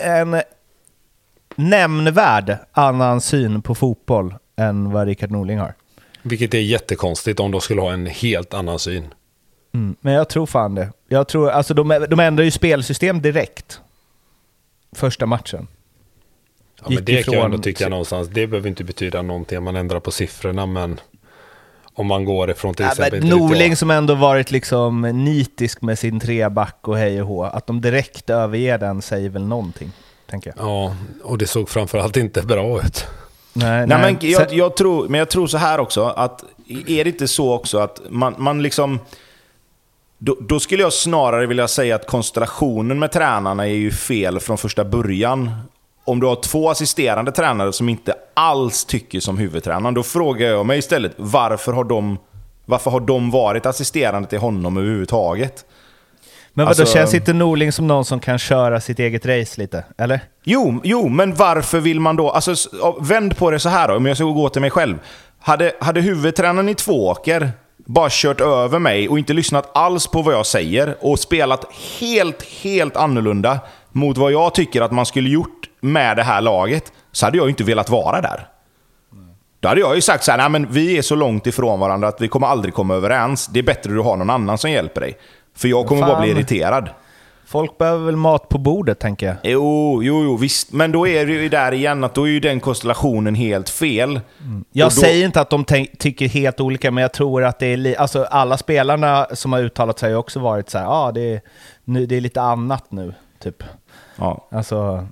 en 0.02 0.42
nämnvärd 1.56 2.56
annan 2.72 3.20
syn 3.20 3.62
på 3.62 3.74
fotboll 3.74 4.34
än 4.56 4.90
vad 4.90 5.06
Rickard 5.06 5.30
Norling 5.30 5.58
har. 5.58 5.74
Vilket 6.22 6.54
är 6.54 6.58
jättekonstigt 6.58 7.40
om 7.40 7.50
de 7.50 7.60
skulle 7.60 7.80
ha 7.80 7.92
en 7.92 8.06
helt 8.06 8.54
annan 8.54 8.78
syn. 8.78 9.04
Mm. 9.74 9.96
Men 10.00 10.12
jag 10.12 10.28
tror 10.28 10.46
fan 10.46 10.74
det. 10.74 10.92
Jag 11.08 11.28
tror, 11.28 11.50
alltså 11.50 11.74
de, 11.74 12.06
de 12.10 12.20
ändrar 12.20 12.44
ju 12.44 12.50
spelsystem 12.50 13.22
direkt. 13.22 13.80
Första 14.92 15.26
matchen. 15.26 15.66
Ja, 16.80 16.84
men 16.84 16.92
Gick 16.92 17.06
det 17.06 17.12
kan 17.22 17.32
jag 17.34 17.40
ifrån- 17.40 17.44
ändå 17.44 17.58
tycka 17.62 17.88
någonstans. 17.88 18.28
Det 18.28 18.46
behöver 18.46 18.68
inte 18.68 18.84
betyda 18.84 19.22
någonting. 19.22 19.62
Man 19.62 19.76
ändrar 19.76 20.00
på 20.00 20.10
siffrorna, 20.10 20.66
men 20.66 21.00
om 21.98 22.06
man 22.06 22.24
går 22.24 22.50
ifrån 22.50 22.74
till 22.74 22.84
Ja, 22.84 22.90
exempel... 22.90 23.20
men 23.20 23.28
Norling 23.28 23.76
som 23.76 23.90
ändå 23.90 24.14
varit 24.14 24.50
liksom 24.50 25.00
nitisk 25.00 25.82
med 25.82 25.98
sin 25.98 26.20
treback 26.20 26.78
och 26.80 26.98
hej 26.98 27.22
och 27.22 27.28
hå, 27.28 27.44
att 27.44 27.66
de 27.66 27.80
direkt 27.80 28.30
överger 28.30 28.78
den 28.78 29.02
säger 29.02 29.30
väl 29.30 29.44
någonting, 29.44 29.92
tänker 30.30 30.52
jag. 30.56 30.66
Ja, 30.66 30.96
och 31.24 31.38
det 31.38 31.46
såg 31.46 31.68
framförallt 31.68 32.16
inte 32.16 32.42
bra 32.42 32.80
ut. 32.80 33.06
Nej, 33.52 33.86
Nej, 33.86 33.98
men, 33.98 34.30
jag, 34.30 34.52
jag 34.52 34.76
tror, 34.76 35.08
men 35.08 35.18
jag 35.18 35.30
tror 35.30 35.46
så 35.46 35.58
här 35.58 35.80
också, 35.80 36.04
att 36.04 36.44
är 36.86 37.04
det 37.04 37.10
inte 37.10 37.28
så 37.28 37.52
också 37.52 37.78
att 37.78 38.00
man, 38.08 38.34
man 38.38 38.62
liksom... 38.62 39.00
Då, 40.18 40.36
då 40.40 40.60
skulle 40.60 40.82
jag 40.82 40.92
snarare 40.92 41.46
vilja 41.46 41.68
säga 41.68 41.94
att 41.94 42.06
konstellationen 42.06 42.98
med 42.98 43.12
tränarna 43.12 43.66
är 43.66 43.74
ju 43.74 43.90
fel 43.90 44.40
från 44.40 44.58
första 44.58 44.84
början. 44.84 45.50
Om 46.08 46.20
du 46.20 46.26
har 46.26 46.36
två 46.36 46.70
assisterande 46.70 47.32
tränare 47.32 47.72
som 47.72 47.88
inte 47.88 48.14
alls 48.34 48.84
tycker 48.84 49.20
som 49.20 49.38
huvudtränaren, 49.38 49.94
då 49.94 50.02
frågar 50.02 50.48
jag 50.48 50.66
mig 50.66 50.78
istället 50.78 51.12
varför 51.16 51.72
har 51.72 51.84
de, 51.84 52.18
varför 52.64 52.90
har 52.90 53.00
de 53.00 53.30
varit 53.30 53.66
assisterande 53.66 54.28
till 54.28 54.38
honom 54.38 54.76
överhuvudtaget? 54.76 55.64
men 56.58 56.66
vadå, 56.66 56.82
alltså- 56.82 56.94
känns 56.94 57.14
inte 57.14 57.32
Norling 57.32 57.72
som 57.72 57.86
någon 57.86 58.04
som 58.04 58.20
kan 58.20 58.38
köra 58.38 58.80
sitt 58.80 58.98
eget 58.98 59.26
race 59.26 59.60
lite? 59.60 59.84
Eller? 59.98 60.20
Jo, 60.44 60.80
jo, 60.84 61.08
men 61.08 61.34
varför 61.34 61.80
vill 61.80 62.00
man 62.00 62.16
då... 62.16 62.30
Alltså, 62.30 62.54
vänd 63.00 63.36
på 63.36 63.50
det 63.50 63.58
så 63.58 63.68
här 63.68 63.88
då, 63.88 63.96
om 63.96 64.06
jag 64.06 64.16
ska 64.16 64.24
gå 64.24 64.48
till 64.48 64.60
mig 64.60 64.70
själv. 64.70 64.98
Hade, 65.40 65.72
hade 65.80 66.00
huvudtränaren 66.00 66.68
i 66.68 66.74
Tvååker 66.74 67.50
bara 67.86 68.08
kört 68.10 68.40
över 68.40 68.78
mig 68.78 69.08
och 69.08 69.18
inte 69.18 69.32
lyssnat 69.32 69.70
alls 69.76 70.06
på 70.06 70.22
vad 70.22 70.34
jag 70.34 70.46
säger 70.46 70.96
och 71.00 71.18
spelat 71.18 71.64
helt, 72.00 72.42
helt 72.42 72.96
annorlunda 72.96 73.60
mot 73.92 74.16
vad 74.16 74.32
jag 74.32 74.54
tycker 74.54 74.80
att 74.80 74.92
man 74.92 75.06
skulle 75.06 75.28
gjort 75.28 75.57
med 75.80 76.16
det 76.16 76.22
här 76.22 76.40
laget, 76.40 76.92
så 77.12 77.26
hade 77.26 77.36
jag 77.36 77.44
ju 77.44 77.50
inte 77.50 77.64
velat 77.64 77.90
vara 77.90 78.20
där. 78.20 78.48
Då 79.60 79.68
hade 79.68 79.80
jag 79.80 79.94
ju 79.94 80.00
sagt 80.00 80.24
så 80.24 80.30
här, 80.30 80.38
nej 80.38 80.48
men 80.48 80.72
vi 80.72 80.98
är 80.98 81.02
så 81.02 81.14
långt 81.14 81.46
ifrån 81.46 81.80
varandra 81.80 82.08
att 82.08 82.20
vi 82.20 82.28
kommer 82.28 82.46
aldrig 82.46 82.74
komma 82.74 82.94
överens. 82.94 83.46
Det 83.46 83.58
är 83.58 83.62
bättre 83.62 83.90
att 83.90 83.96
du 83.96 84.00
har 84.00 84.16
någon 84.16 84.30
annan 84.30 84.58
som 84.58 84.70
hjälper 84.70 85.00
dig. 85.00 85.18
För 85.56 85.68
jag 85.68 85.86
kommer 85.86 86.02
bara 86.06 86.20
bli 86.20 86.28
Fan. 86.30 86.36
irriterad. 86.38 86.90
Folk 87.46 87.78
behöver 87.78 88.06
väl 88.06 88.16
mat 88.16 88.48
på 88.48 88.58
bordet, 88.58 88.98
tänker 88.98 89.26
jag. 89.26 89.36
Jo, 89.42 90.02
jo, 90.02 90.24
jo, 90.24 90.36
visst. 90.36 90.72
Men 90.72 90.92
då 90.92 91.08
är 91.08 91.26
det 91.26 91.32
ju 91.32 91.48
där 91.48 91.72
igen 91.72 92.04
att 92.04 92.14
då 92.14 92.24
är 92.24 92.30
ju 92.30 92.40
den 92.40 92.60
konstellationen 92.60 93.34
helt 93.34 93.68
fel. 93.68 94.20
Jag 94.72 94.86
Och 94.86 94.92
då- 94.92 95.00
säger 95.00 95.24
inte 95.24 95.40
att 95.40 95.50
de 95.50 95.64
tycker 95.98 96.28
helt 96.28 96.60
olika, 96.60 96.90
men 96.90 97.02
jag 97.02 97.12
tror 97.12 97.44
att 97.44 97.58
det 97.58 97.66
är... 97.66 98.00
Alltså, 98.00 98.24
alla 98.24 98.56
spelarna 98.56 99.26
som 99.32 99.52
har 99.52 99.60
uttalat 99.60 99.98
sig 99.98 100.12
har 100.12 100.18
också 100.18 100.40
varit 100.40 100.70
så 100.70 100.78
här, 100.78 100.84
ja, 100.84 100.90
ah, 100.90 101.12
det, 101.12 101.34
är, 101.34 101.40
nu, 101.84 102.06
det 102.06 102.16
är 102.16 102.20
lite 102.20 102.40
annat 102.40 102.84
nu, 102.92 103.14
typ. 103.42 103.62
Ja. 104.16 104.48
Alltså... 104.50 105.06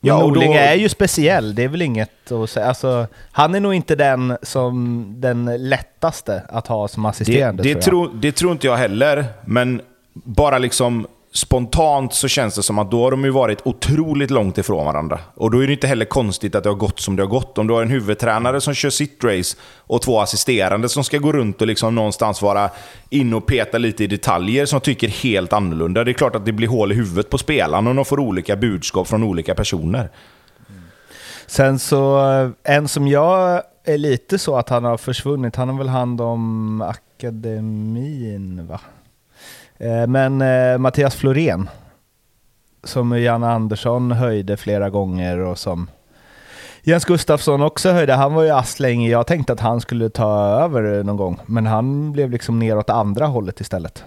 Ja, 0.00 0.18
Men 0.18 0.28
Norling 0.28 0.50
då- 0.52 0.58
är 0.58 0.74
ju 0.74 0.88
speciell, 0.88 1.54
det 1.54 1.64
är 1.64 1.68
väl 1.68 1.82
inget 1.82 2.32
att 2.32 2.50
säga. 2.50 2.66
Alltså, 2.66 3.06
han 3.32 3.54
är 3.54 3.60
nog 3.60 3.74
inte 3.74 3.94
den 3.96 4.36
som 4.42 5.06
den 5.16 5.68
lättaste 5.68 6.42
att 6.48 6.66
ha 6.66 6.88
som 6.88 7.02
Det, 7.02 7.08
assisterande. 7.08 7.62
det, 7.62 7.68
jag. 7.70 7.82
tror, 7.82 8.10
det 8.14 8.32
tror 8.32 8.52
inte 8.52 8.66
jag 8.66 8.76
heller, 8.76 9.24
men 9.44 9.80
bara 10.12 10.58
liksom 10.58 11.06
spontant 11.32 12.14
så 12.14 12.28
känns 12.28 12.54
det 12.54 12.62
som 12.62 12.78
att 12.78 12.90
då 12.90 13.02
har 13.02 13.10
de 13.10 13.24
ju 13.24 13.30
varit 13.30 13.58
otroligt 13.64 14.30
långt 14.30 14.58
ifrån 14.58 14.84
varandra. 14.84 15.20
Och 15.34 15.50
då 15.50 15.62
är 15.62 15.66
det 15.66 15.72
inte 15.72 15.86
heller 15.86 16.04
konstigt 16.04 16.54
att 16.54 16.62
det 16.62 16.68
har 16.68 16.76
gått 16.76 17.00
som 17.00 17.16
det 17.16 17.22
har 17.22 17.28
gått. 17.28 17.58
Om 17.58 17.66
du 17.66 17.74
har 17.74 17.82
en 17.82 17.90
huvudtränare 17.90 18.60
som 18.60 18.74
kör 18.74 18.90
sitt 18.90 19.24
race 19.24 19.56
och 19.76 20.02
två 20.02 20.20
assisterande 20.20 20.88
som 20.88 21.04
ska 21.04 21.18
gå 21.18 21.32
runt 21.32 21.60
och 21.60 21.66
liksom 21.66 21.94
någonstans 21.94 22.42
vara 22.42 22.70
inne 23.10 23.36
och 23.36 23.46
peta 23.46 23.78
lite 23.78 24.04
i 24.04 24.06
detaljer 24.06 24.66
som 24.66 24.80
tycker 24.80 25.08
helt 25.08 25.52
annorlunda. 25.52 26.04
Det 26.04 26.10
är 26.10 26.12
klart 26.12 26.34
att 26.34 26.46
det 26.46 26.52
blir 26.52 26.68
hål 26.68 26.92
i 26.92 26.94
huvudet 26.94 27.30
på 27.30 27.38
spelarna 27.38 27.90
och 27.90 27.96
de 27.96 28.04
får 28.04 28.20
olika 28.20 28.56
budskap 28.56 29.08
från 29.08 29.22
olika 29.22 29.54
personer. 29.54 30.10
Sen 31.46 31.78
så, 31.78 32.30
eh, 32.32 32.50
en 32.62 32.88
som 32.88 33.08
jag 33.08 33.62
är 33.84 33.98
lite 33.98 34.38
så 34.38 34.56
att 34.56 34.68
han 34.68 34.84
har 34.84 34.96
försvunnit, 34.96 35.56
han 35.56 35.68
har 35.68 35.78
väl 35.78 35.88
hand 35.88 36.20
om 36.20 36.82
akademin 36.82 38.66
va? 38.66 38.80
Eh, 39.78 40.06
Men 40.06 40.42
eh, 40.42 40.78
Mattias 40.78 41.14
Florén, 41.14 41.68
som 42.84 43.18
Janne 43.18 43.46
Andersson 43.48 44.12
höjde 44.12 44.56
flera 44.56 44.90
gånger 44.90 45.38
och 45.38 45.58
som 45.58 45.90
Jens 46.82 47.04
Gustafsson 47.04 47.62
också 47.62 47.90
höjde, 47.90 48.14
han 48.14 48.34
var 48.34 48.42
ju 48.42 48.50
ass 48.50 48.80
länge. 48.80 49.10
Jag 49.10 49.26
tänkte 49.26 49.52
att 49.52 49.60
han 49.60 49.80
skulle 49.80 50.10
ta 50.10 50.40
över 50.40 51.02
någon 51.02 51.16
gång, 51.16 51.40
men 51.46 51.66
han 51.66 52.12
blev 52.12 52.30
liksom 52.30 52.58
neråt 52.58 52.90
andra 52.90 53.26
hållet 53.26 53.60
istället. 53.60 54.04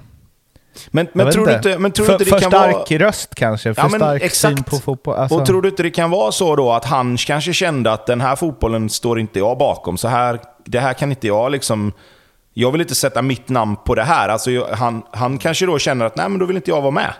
Men, 0.91 1.07
men 1.13 1.31
tror 1.31 1.45
du 1.45 1.53
inte, 1.53 1.77
men 1.77 1.91
tror 1.91 2.05
för, 2.05 2.13
inte 2.13 2.23
det 2.25 2.29
för 2.29 2.39
kan 2.39 2.51
vara... 2.51 2.71
stark 2.71 2.91
röst 3.01 3.35
kanske, 3.35 3.73
för 3.73 3.81
Ja, 3.81 3.89
stark 3.89 4.21
exakt. 4.23 4.55
syn 4.55 4.63
på 4.63 4.75
fotboll. 4.75 5.15
Alltså, 5.15 5.37
Och 5.37 5.45
tror 5.45 5.61
du 5.61 5.69
inte 5.69 5.83
det 5.83 5.89
kan 5.89 6.11
vara 6.11 6.31
så 6.31 6.55
då 6.55 6.71
att 6.71 6.85
han 6.85 7.17
kanske 7.17 7.53
kände 7.53 7.91
att 7.93 8.05
den 8.05 8.21
här 8.21 8.35
fotbollen 8.35 8.89
står 8.89 9.19
inte 9.19 9.39
jag 9.39 9.57
bakom, 9.57 9.97
så 9.97 10.07
här, 10.07 10.39
det 10.65 10.79
här 10.79 10.93
kan 10.93 11.09
inte 11.11 11.27
jag 11.27 11.51
liksom... 11.51 11.93
Jag 12.53 12.71
vill 12.71 12.81
inte 12.81 12.95
sätta 12.95 13.21
mitt 13.21 13.49
namn 13.49 13.75
på 13.75 13.95
det 13.95 14.03
här. 14.03 14.29
Alltså, 14.29 14.67
han, 14.71 15.03
han 15.11 15.37
kanske 15.37 15.65
då 15.65 15.79
känner 15.79 16.05
att 16.05 16.15
nej, 16.15 16.29
men 16.29 16.39
då 16.39 16.45
vill 16.45 16.55
inte 16.55 16.71
jag 16.71 16.81
vara 16.81 16.91
med. 16.91 17.13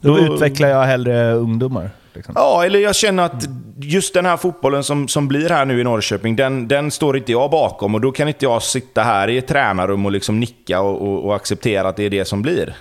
då 0.00 0.18
utvecklar 0.18 0.68
jag 0.68 0.84
hellre 0.84 1.32
ungdomar. 1.32 1.90
Liksom. 2.14 2.34
Ja, 2.36 2.64
eller 2.64 2.78
jag 2.78 2.96
känner 2.96 3.22
att 3.22 3.44
just 3.80 4.14
den 4.14 4.26
här 4.26 4.36
fotbollen 4.36 4.84
som, 4.84 5.08
som 5.08 5.28
blir 5.28 5.48
här 5.48 5.64
nu 5.64 5.80
i 5.80 5.84
Norrköping, 5.84 6.36
den, 6.36 6.68
den 6.68 6.90
står 6.90 7.16
inte 7.16 7.32
jag 7.32 7.50
bakom. 7.50 7.94
Och 7.94 8.00
då 8.00 8.12
kan 8.12 8.28
inte 8.28 8.44
jag 8.44 8.62
sitta 8.62 9.02
här 9.02 9.28
i 9.28 9.38
ett 9.38 9.46
tränarrum 9.48 10.06
och 10.06 10.12
liksom 10.12 10.40
nicka 10.40 10.80
och, 10.80 11.02
och, 11.02 11.24
och 11.24 11.36
acceptera 11.36 11.88
att 11.88 11.96
det 11.96 12.02
är 12.04 12.10
det 12.10 12.24
som 12.24 12.42
blir. 12.42 12.76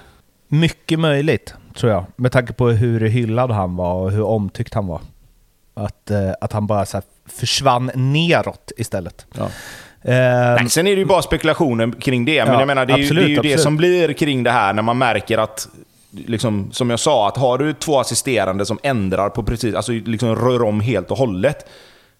Mycket 0.47 0.99
möjligt, 0.99 1.53
tror 1.75 1.91
jag. 1.91 2.05
Med 2.15 2.31
tanke 2.31 2.53
på 2.53 2.69
hur 2.69 2.99
hyllad 3.07 3.51
han 3.51 3.75
var 3.75 3.93
och 3.93 4.11
hur 4.11 4.23
omtyckt 4.23 4.73
han 4.73 4.87
var. 4.87 5.01
Att, 5.73 6.11
eh, 6.11 6.31
att 6.41 6.53
han 6.53 6.67
bara 6.67 6.85
så 6.85 7.01
försvann 7.25 7.91
neråt 7.95 8.71
istället. 8.77 9.25
Ja. 9.37 9.49
Eh, 10.01 10.13
Nej, 10.13 10.69
sen 10.69 10.87
är 10.87 10.91
det 10.91 10.99
ju 10.99 11.05
bara 11.05 11.21
spekulationer 11.21 12.01
kring 12.01 12.25
det. 12.25 12.45
Men 12.45 12.53
Ja, 12.53 12.59
jag 12.59 12.67
menar, 12.67 12.85
det 12.85 12.93
är, 12.93 12.97
ju, 12.97 13.03
absolut, 13.03 13.25
det, 13.25 13.31
är 13.31 13.43
ju 13.43 13.55
det 13.55 13.57
som 13.57 13.77
blir 13.77 14.13
kring 14.13 14.43
det 14.43 14.51
här 14.51 14.73
när 14.73 14.83
man 14.83 14.97
märker 14.97 15.37
att 15.37 15.67
liksom, 16.11 16.69
som 16.71 16.89
jag 16.89 16.99
sa, 16.99 17.27
att 17.27 17.37
har 17.37 17.57
du 17.57 17.73
två 17.73 17.99
assisterande 17.99 18.65
som 18.65 18.79
ändrar 18.83 19.29
på 19.29 19.43
precis, 19.43 19.75
alltså 19.75 19.91
liksom 19.91 20.35
rör 20.35 20.63
om 20.63 20.81
helt 20.81 21.11
och 21.11 21.17
hållet. 21.17 21.69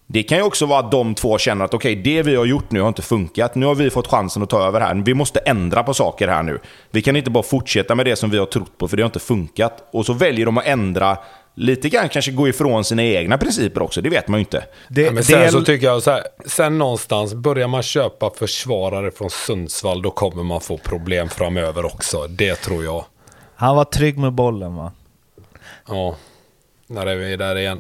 Det 0.10 0.24
kan 0.24 0.38
ju 0.38 0.44
också 0.44 0.66
vara 0.66 0.80
att 0.80 0.92
de 0.92 1.16
två 1.16 1.38
känner 1.38 1.66
att 1.66 1.74
okej, 1.74 2.00
okay, 2.00 2.04
det 2.04 2.24
vi 2.24 2.36
har 2.36 2.46
gjort 2.46 2.72
nu 2.72 2.82
har 2.82 2.88
inte 2.88 3.02
funkat. 3.02 3.56
Nu 3.56 3.66
har 3.66 3.76
vi 3.76 3.90
fått 3.90 4.08
chansen 4.08 4.44
att 4.44 4.50
ta 4.50 4.68
över 4.68 4.82
här. 4.82 4.96
Vi 4.96 5.14
måste 5.14 5.40
ändra 5.40 5.84
på 5.84 5.94
saker 5.94 6.28
här 6.28 6.44
nu. 6.44 6.60
Vi 6.92 7.02
kan 7.02 7.16
inte 7.16 7.32
bara 7.32 7.44
fortsätta 7.44 7.96
med 7.96 8.06
det 8.06 8.16
som 8.16 8.30
vi 8.30 8.38
har 8.38 8.46
trott 8.46 8.78
på, 8.78 8.88
för 8.88 8.98
det 8.98 9.04
har 9.04 9.08
inte 9.08 9.20
funkat. 9.20 9.90
Och 9.92 10.06
så 10.06 10.14
väljer 10.14 10.46
de 10.46 10.58
att 10.58 10.66
ändra 10.66 11.18
lite 11.58 11.90
grann, 11.90 12.10
kanske 12.10 12.32
gå 12.32 12.48
ifrån 12.48 12.84
sina 12.84 13.04
egna 13.04 13.38
principer 13.38 13.82
också. 13.82 14.02
Det 14.02 14.10
vet 14.10 14.28
man 14.28 14.40
ju 14.40 14.42
inte. 14.42 14.64
Det, 14.88 15.02
ja, 15.02 15.12
men 15.12 15.24
sen 15.24 15.40
det... 15.40 15.52
så 15.52 15.62
tycker 15.62 15.88
jag 15.88 16.04
så 16.04 16.12
här, 16.12 16.24
sen 16.46 16.78
någonstans, 16.78 17.34
börjar 17.34 17.68
man 17.68 17.84
köpa 17.84 18.30
försvarare 18.30 19.12
från 19.12 19.30
Sundsvall, 19.30 20.02
då 20.02 20.12
kommer 20.12 20.44
man 20.44 20.62
få 20.62 20.78
problem 20.78 21.30
framöver 21.30 21.86
också. 21.86 22.28
Det 22.28 22.56
tror 22.56 22.84
jag. 22.84 23.06
Han 23.56 23.76
var 23.76 23.86
trygg 23.86 24.18
med 24.18 24.34
bollen 24.34 24.76
va? 24.76 24.92
Ja, 25.88 26.16
när 26.88 27.06
är 27.06 27.16
vi 27.16 27.36
där 27.36 27.56
igen. 27.56 27.80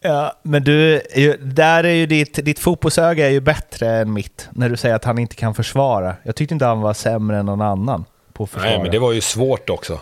Ja, 0.00 0.32
men 0.42 0.64
du, 0.64 1.02
där 1.40 1.84
är 1.84 1.94
ju 1.94 2.06
ditt, 2.06 2.44
ditt 2.44 2.58
fotbollsöga 2.58 3.26
är 3.26 3.30
ju 3.30 3.40
bättre 3.40 3.88
än 3.88 4.12
mitt, 4.12 4.48
när 4.50 4.68
du 4.68 4.76
säger 4.76 4.94
att 4.94 5.04
han 5.04 5.18
inte 5.18 5.34
kan 5.34 5.54
försvara. 5.54 6.16
Jag 6.22 6.36
tyckte 6.36 6.54
inte 6.54 6.64
han 6.64 6.80
var 6.80 6.94
sämre 6.94 7.38
än 7.38 7.46
någon 7.46 7.60
annan 7.60 8.04
på 8.32 8.44
att 8.44 8.50
försvara. 8.50 8.70
Nej, 8.70 8.82
men 8.82 8.90
det 8.90 8.98
var 8.98 9.12
ju 9.12 9.20
svårt 9.20 9.70
också. 9.70 10.00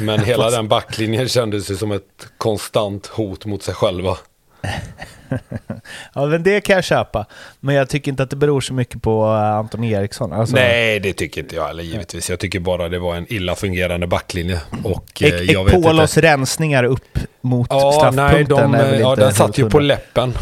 Men 0.00 0.24
hela 0.24 0.50
den 0.50 0.68
backlinjen 0.68 1.28
kändes 1.28 1.70
ju 1.70 1.76
som 1.76 1.92
ett 1.92 2.28
konstant 2.38 3.06
hot 3.06 3.46
mot 3.46 3.62
sig 3.62 3.74
själva. 3.74 4.16
ja, 6.14 6.26
men 6.26 6.42
det 6.42 6.60
kan 6.60 6.74
jag 6.76 6.84
köpa. 6.84 7.26
Men 7.60 7.74
jag 7.74 7.88
tycker 7.88 8.10
inte 8.10 8.22
att 8.22 8.30
det 8.30 8.36
beror 8.36 8.60
så 8.60 8.74
mycket 8.74 9.02
på 9.02 9.24
eh, 9.24 9.56
Anton 9.56 9.84
Eriksson. 9.84 10.32
Alltså... 10.32 10.56
Nej, 10.56 11.00
det 11.00 11.12
tycker 11.12 11.40
inte 11.40 11.56
jag 11.56 11.66
heller 11.66 11.82
givetvis. 11.82 12.30
Jag 12.30 12.38
tycker 12.38 12.60
bara 12.60 12.88
det 12.88 12.98
var 12.98 13.14
en 13.14 13.32
illa 13.32 13.54
fungerande 13.54 14.06
backlinje. 14.06 14.60
Och, 14.84 15.22
eh, 15.22 15.42
jag 15.42 15.64
vet 15.64 15.82
Polos 15.82 16.16
rensningar 16.16 16.84
upp 16.84 17.18
mot 17.40 17.66
ja, 17.70 17.92
straffpunkten 17.92 18.70
nej, 18.70 18.92
de, 18.92 19.00
Ja, 19.00 19.16
den 19.16 19.34
satt 19.34 19.58
ju 19.58 19.70
på 19.70 19.78
läppen. 19.78 20.34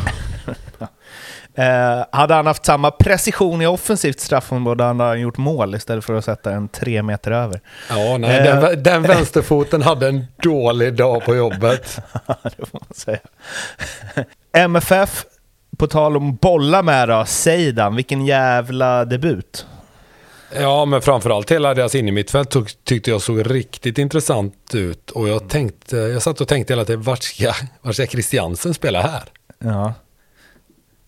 Eh, 1.57 2.05
hade 2.12 2.34
han 2.34 2.46
haft 2.46 2.64
samma 2.64 2.90
precision 2.90 3.62
i 3.62 3.66
offensivt 3.66 4.20
straffområde 4.20 4.84
hade 4.84 5.05
han 5.05 5.20
gjort 5.20 5.36
mål 5.36 5.74
istället 5.74 6.05
för 6.05 6.14
att 6.14 6.24
sätta 6.24 6.52
en 6.52 6.68
tre 6.68 7.02
meter 7.02 7.30
över. 7.30 7.61
Ja, 7.90 8.18
nej, 8.18 8.48
eh. 8.48 8.61
den, 8.61 8.82
den 8.82 9.02
vänsterfoten 9.02 9.82
hade 9.82 10.09
en 10.09 10.26
dålig 10.42 10.94
dag 10.94 11.24
på 11.24 11.36
jobbet. 11.36 12.00
det 12.42 12.66
får 12.66 12.80
man 12.80 12.94
säga. 12.94 13.18
MFF, 14.52 15.24
på 15.76 15.86
tal 15.86 16.16
om 16.16 16.36
bolla 16.36 16.82
med 16.82 17.09
då, 17.09 17.24
Seidan, 17.26 17.96
vilken 17.96 18.26
jävla 18.26 19.05
debut. 19.05 19.66
Ja, 20.57 20.84
men 20.84 21.02
framförallt 21.02 21.50
hela 21.50 21.74
deras 21.74 21.94
innermittfält 21.94 22.57
tyckte 22.84 23.11
jag 23.11 23.22
såg 23.22 23.50
riktigt 23.50 23.98
intressant 23.98 24.74
ut. 24.74 25.11
Och 25.11 25.28
jag, 25.28 25.48
tänkte, 25.48 25.96
jag 25.96 26.22
satt 26.22 26.40
och 26.40 26.48
tänkte 26.48 26.72
hela 26.72 26.84
tiden, 26.84 27.02
vart 27.02 27.22
ska, 27.22 27.52
vart 27.80 27.94
ska 27.94 28.07
Christiansen 28.07 28.74
spela 28.74 29.02
här? 29.02 29.22
Ja. 29.59 29.94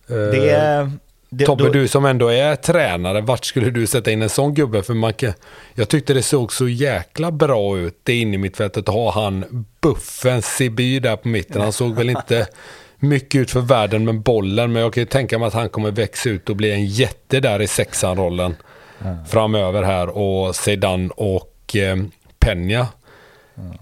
Det, 0.07 0.51
eh, 0.51 0.89
det, 1.31 1.45
Tobbe, 1.45 1.65
då... 1.65 1.73
du 1.73 1.89
som 1.89 2.05
ändå 2.05 2.29
är 2.29 2.57
tränare, 2.57 3.21
vart 3.21 3.45
skulle 3.45 3.71
du 3.71 3.87
sätta 3.87 4.11
in 4.11 4.23
en 4.23 4.29
sån 4.29 4.55
gubbe? 4.55 4.83
För 4.83 4.95
man 4.95 5.13
kan, 5.13 5.33
jag 5.75 5.89
tyckte 5.89 6.15
det 6.15 6.23
såg 6.23 6.53
så 6.53 6.69
jäkla 6.69 7.31
bra 7.31 7.79
ut, 7.79 8.01
det 8.03 8.15
inne 8.15 8.35
i 8.35 8.39
mittfältet, 8.39 8.89
att 8.89 8.95
ha 8.95 9.13
han 9.13 9.67
buffen 9.81 10.43
Siby 10.43 11.01
där 11.01 11.17
på 11.17 11.29
mitten. 11.29 11.63
Han 11.63 11.73
såg 11.73 11.95
väl 11.95 12.11
inte 12.11 12.47
mycket 12.99 13.41
ut 13.41 13.51
för 13.51 13.61
världen 13.61 14.05
med 14.05 14.21
bollen, 14.21 14.73
men 14.73 14.83
jag 14.83 14.93
kan 14.93 15.01
ju 15.01 15.07
tänka 15.07 15.39
mig 15.39 15.49
att 15.49 15.55
han 15.55 15.69
kommer 15.69 15.91
växa 15.91 16.31
ut 16.31 16.51
och 16.51 16.57
bli 16.57 16.73
en 16.73 16.87
jätte 16.87 17.41
där 17.41 17.63
i 17.63 17.67
sexan-rollen 17.67 18.57
mm. 19.05 19.25
framöver 19.27 19.83
här. 19.83 20.09
Och 20.09 20.57
Sedan 20.57 21.11
och 21.11 21.77
eh, 21.77 21.97
Penja. 22.39 22.87
Mm. 23.57 23.77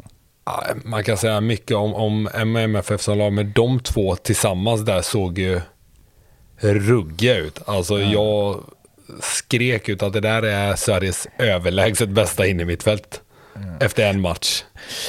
Man 0.85 1.05
kan 1.05 1.17
säga 1.17 1.41
mycket 1.41 1.77
om, 1.77 1.95
om 1.95 2.29
MFF 2.35 3.01
som 3.01 3.19
lag, 3.19 3.33
men 3.33 3.53
de 3.53 3.81
två 3.81 4.17
tillsammans 4.17 4.85
där 4.85 5.03
såg 5.03 5.39
ju 5.39 5.61
ruggiga 6.61 7.37
ut. 7.37 7.59
Alltså 7.67 7.99
ja. 7.99 8.13
jag 8.13 8.61
skrek 9.21 9.89
ut 9.89 10.03
att 10.03 10.13
det 10.13 10.21
där 10.21 10.43
är 10.43 10.77
Sveriges 10.77 11.27
överlägset 11.39 12.09
bästa 12.09 12.47
innermittfält. 12.47 13.21
Mm. 13.57 13.75
Efter 13.81 14.11
en 14.11 14.21
match 14.21 14.63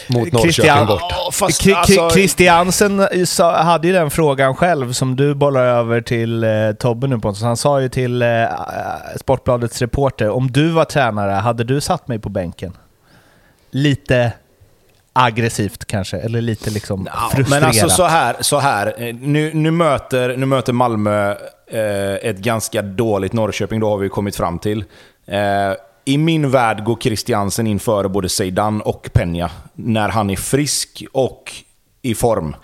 mot 0.07 0.31
Norrköping 0.31 0.41
Christian, 0.41 0.87
borta. 0.87 1.15
Fast, 1.31 1.67
alltså... 1.67 2.09
Christiansen 2.09 3.07
hade 3.39 3.87
ju 3.87 3.93
den 3.93 4.11
frågan 4.11 4.55
själv 4.55 4.93
som 4.93 5.15
du 5.15 5.35
bollar 5.35 5.65
över 5.65 6.01
till 6.01 6.43
eh, 6.43 6.71
Tobbe 6.79 7.07
nu 7.07 7.19
Pontus. 7.19 7.43
Han 7.43 7.57
sa 7.57 7.81
ju 7.81 7.89
till 7.89 8.21
eh, 8.21 8.27
Sportbladets 9.19 9.81
reporter, 9.81 10.29
om 10.29 10.51
du 10.51 10.69
var 10.69 10.85
tränare, 10.85 11.31
hade 11.31 11.63
du 11.63 11.81
satt 11.81 12.07
mig 12.07 12.19
på 12.19 12.29
bänken? 12.29 12.77
Lite 13.71 14.31
aggressivt 15.15 15.85
kanske, 15.85 16.17
eller 16.17 16.41
lite 16.41 16.69
liksom 16.69 17.09
ja, 17.13 17.29
frustrerat. 17.33 17.61
Men 17.61 17.69
alltså 17.69 17.89
så 17.89 18.03
här, 18.03 18.35
så 18.39 18.59
här. 18.59 19.13
Nu, 19.21 19.53
nu, 19.53 19.71
möter, 19.71 20.37
nu 20.37 20.45
möter 20.45 20.73
Malmö 20.73 21.35
eh, 21.67 22.29
ett 22.29 22.37
ganska 22.37 22.81
dåligt 22.81 23.33
Norrköping, 23.33 23.79
då 23.79 23.89
har 23.89 23.97
vi 23.97 24.09
kommit 24.09 24.35
fram 24.35 24.59
till. 24.59 24.83
Eh, 25.27 25.73
I 26.05 26.17
min 26.17 26.51
värld 26.51 26.83
går 26.83 26.97
Christiansen 27.01 27.67
in 27.67 27.79
före 27.79 28.09
både 28.09 28.29
Zeidan 28.29 28.81
och 28.81 29.09
Peña. 29.13 29.49
När 29.73 30.09
han 30.09 30.29
är 30.29 30.35
frisk 30.35 31.03
och 31.11 31.51
i 32.01 32.15
form. 32.15 32.55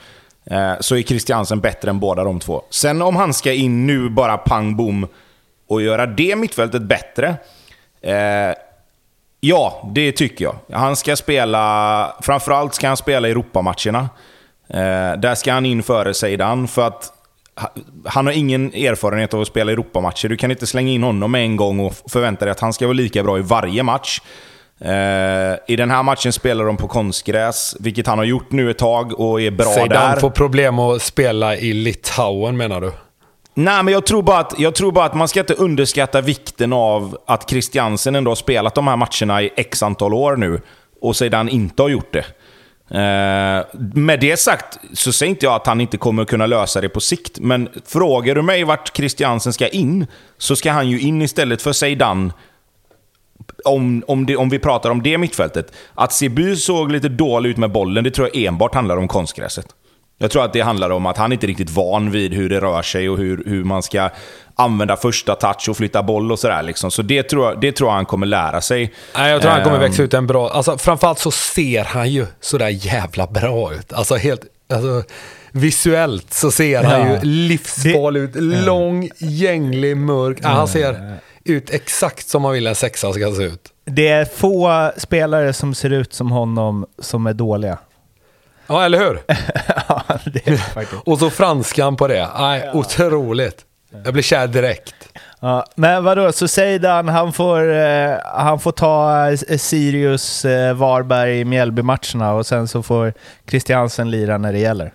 Eh, 0.46 0.74
så 0.80 0.96
är 0.96 1.02
Christiansen 1.02 1.60
bättre 1.60 1.90
än 1.90 2.00
båda 2.00 2.24
de 2.24 2.40
två. 2.40 2.62
Sen 2.70 3.02
om 3.02 3.16
han 3.16 3.34
ska 3.34 3.54
in 3.54 3.88
nu 3.88 4.10
bara 4.10 4.38
pang 4.38 4.76
bom 4.76 5.08
och 5.68 5.82
göra 5.82 6.06
det 6.06 6.36
mittfältet 6.36 6.82
bättre. 6.82 7.36
Ja, 9.44 9.92
det 9.94 10.12
tycker 10.12 10.46
jag. 10.46 10.56
Han 10.72 10.96
ska 10.96 11.16
spela, 11.16 12.16
framförallt 12.22 12.74
ska 12.74 12.88
han 12.88 12.98
spela 12.98 13.28
Europamatcherna. 13.28 14.10
Eh, 14.70 15.20
där 15.20 15.36
ska 15.36 15.54
han 15.54 15.66
in 15.66 15.84
före 15.84 16.14
Zeidan, 16.14 16.68
för 16.68 16.88
att 16.88 17.14
han 18.06 18.26
har 18.26 18.34
ingen 18.34 18.74
erfarenhet 18.74 19.34
av 19.34 19.42
att 19.42 19.48
spela 19.48 19.72
Europamatcher. 19.72 20.30
Du 20.30 20.38
kan 20.38 20.52
inte 20.52 20.68
slänga 20.68 20.92
in 20.92 21.04
honom 21.04 21.36
en 21.36 21.56
gång 21.56 21.80
och 21.80 21.94
förvänta 22.08 22.46
dig 22.46 22.52
att 22.52 22.60
han 22.60 22.74
ska 22.74 22.86
vara 22.86 22.94
lika 22.94 23.24
bra 23.24 23.38
i 23.38 23.42
varje 23.42 23.84
match. 23.84 24.22
Eh, 24.80 25.56
I 25.68 25.76
den 25.76 25.92
här 25.92 26.04
matchen 26.04 26.34
spelar 26.34 26.66
de 26.66 26.78
på 26.78 26.88
konstgräs, 26.88 27.76
vilket 27.80 28.08
han 28.08 28.18
har 28.18 28.26
gjort 28.26 28.52
nu 28.52 28.72
ett 28.72 28.78
tag 28.78 29.20
och 29.20 29.42
är 29.42 29.52
bra 29.52 29.66
Zeidan 29.66 29.90
där. 29.90 29.96
Zeidan 29.98 30.20
får 30.20 30.30
problem 30.30 30.80
att 30.80 31.02
spela 31.02 31.56
i 31.56 31.74
Litauen 31.74 32.58
menar 32.58 32.82
du? 32.82 32.92
Nej, 33.54 33.84
men 33.84 33.94
jag 33.94 34.06
tror, 34.06 34.22
bara 34.24 34.40
att, 34.40 34.60
jag 34.60 34.76
tror 34.76 34.92
bara 34.92 35.06
att 35.06 35.14
man 35.14 35.28
ska 35.28 35.40
inte 35.40 35.54
underskatta 35.54 36.22
vikten 36.22 36.74
av 36.74 37.18
att 37.28 37.50
Christiansen 37.50 38.16
ändå 38.16 38.32
har 38.32 38.36
spelat 38.36 38.76
de 38.76 38.88
här 38.88 38.98
matcherna 38.98 39.42
i 39.42 39.52
x 39.56 39.84
antal 39.84 40.14
år 40.14 40.36
nu 40.36 40.62
och 41.02 41.16
sedan 41.16 41.50
inte 41.50 41.82
har 41.82 41.90
gjort 41.90 42.14
det. 42.14 42.26
Eh, 42.98 43.66
med 43.94 44.20
det 44.20 44.40
sagt 44.40 44.80
så 44.94 45.14
säger 45.14 45.30
inte 45.30 45.46
jag 45.46 45.56
att 45.56 45.68
han 45.68 45.82
inte 45.82 45.98
kommer 45.98 46.26
kunna 46.26 46.46
lösa 46.46 46.82
det 46.82 46.90
på 46.90 47.00
sikt, 47.00 47.40
men 47.40 47.70
frågar 47.86 48.36
du 48.36 48.42
mig 48.42 48.64
vart 48.64 48.98
Christiansen 48.98 49.54
ska 49.54 49.68
in, 49.68 50.08
så 50.38 50.56
ska 50.56 50.72
han 50.72 50.90
ju 50.90 51.00
in 51.00 51.22
istället 51.22 51.62
för 51.62 51.74
Zeidan 51.74 52.34
om, 53.66 54.04
om, 54.08 54.26
det, 54.26 54.36
om 54.36 54.50
vi 54.50 54.60
pratar 54.60 54.90
om 54.90 55.04
det 55.04 55.18
mittfältet. 55.18 55.74
Att 55.94 56.14
Sibu 56.14 56.56
såg 56.56 56.92
lite 56.92 57.10
dålig 57.10 57.50
ut 57.50 57.58
med 57.58 57.72
bollen, 57.72 58.04
det 58.04 58.12
tror 58.12 58.30
jag 58.34 58.44
enbart 58.44 58.76
handlar 58.76 58.98
om 58.98 59.08
konstgräset. 59.08 59.66
Jag 60.22 60.32
tror 60.32 60.46
att 60.46 60.54
det 60.54 60.62
handlar 60.62 60.90
om 60.90 61.06
att 61.06 61.18
han 61.18 61.34
inte 61.34 61.46
är 61.46 61.48
riktigt 61.48 61.70
van 61.70 62.12
vid 62.12 62.34
hur 62.34 62.50
det 62.50 62.60
rör 62.60 62.82
sig 62.82 63.10
och 63.10 63.18
hur, 63.18 63.44
hur 63.46 63.64
man 63.64 63.84
ska 63.84 64.10
använda 64.56 64.98
första 64.98 65.36
touch 65.36 65.70
och 65.70 65.78
flytta 65.78 66.04
boll 66.04 66.32
och 66.32 66.40
sådär. 66.40 66.64
Liksom. 66.64 66.92
Så 66.92 67.02
det 67.02 67.24
tror, 67.24 67.46
jag, 67.46 67.62
det 67.62 67.72
tror 67.72 67.90
jag 67.90 67.96
han 67.96 68.06
kommer 68.06 68.26
lära 68.26 68.62
sig. 68.62 68.94
Nej, 69.16 69.32
jag 69.32 69.42
tror 69.42 69.52
han 69.52 69.64
kommer 69.64 69.76
ehm. 69.76 69.82
växa 69.82 70.04
ut 70.04 70.14
en 70.14 70.28
bra... 70.28 70.50
Alltså, 70.50 70.78
framförallt 70.78 71.20
så 71.20 71.32
ser 71.32 71.84
han 71.84 72.10
ju 72.10 72.26
sådär 72.40 72.70
jävla 72.70 73.28
bra 73.28 73.74
ut. 73.74 73.94
Alltså 73.94 74.16
helt... 74.16 74.42
Alltså, 74.74 75.04
visuellt 75.52 76.34
så 76.34 76.52
ser 76.52 76.84
han 76.84 77.12
ju 77.12 77.20
livsfarlig 77.22 78.22
ut. 78.22 78.32
Lång, 78.36 79.10
gänglig, 79.18 79.98
mörk. 79.98 80.38
Ja, 80.42 80.50
han 80.50 80.68
ser 80.68 81.18
ut 81.44 81.70
exakt 81.70 82.30
som 82.30 82.42
man 82.42 82.52
vill 82.52 82.68
en 82.68 82.76
sexa 82.76 83.14
ska 83.14 83.32
se 83.36 83.44
ut. 83.44 83.62
Det 83.86 84.08
är 84.08 84.26
få 84.26 84.92
spelare 84.98 85.54
som 85.54 85.74
ser 85.74 85.90
ut 85.90 86.14
som 86.14 86.32
honom 86.32 86.86
som 87.00 87.28
är 87.28 87.34
dåliga. 87.34 87.78
Ja, 88.72 88.86
eller 88.86 88.98
hur? 89.00 89.20
ja, 89.88 90.04
det 90.26 90.48
är 90.48 90.58
faktiskt. 90.58 91.02
Och 91.06 91.20
så 91.20 91.30
franskan 91.30 91.96
på 91.96 92.08
det. 92.08 92.30
Nej, 92.40 92.64
ja. 92.66 92.80
Otroligt. 92.80 93.66
Jag 94.04 94.14
blir 94.14 94.24
kär 94.24 94.48
direkt. 94.48 94.96
Ja, 95.40 95.66
men 95.76 96.04
vadå, 96.04 96.32
så 96.32 96.48
Seidan, 96.48 97.08
han 97.10 97.34
får, 97.34 97.74
eh, 97.74 98.12
han 98.24 98.60
får 98.60 98.72
ta 98.72 99.28
eh, 99.30 99.58
Sirius, 99.58 100.46
eh, 100.46 100.74
Varberg, 100.74 101.40
i 101.40 101.46
Mjällby-matcherna 101.46 102.34
och 102.34 102.46
sen 102.46 102.68
så 102.68 102.84
får 102.84 103.14
Christiansen 103.50 104.12
lira 104.12 104.38
när 104.38 104.54
det 104.54 104.60
gäller? 104.60 104.94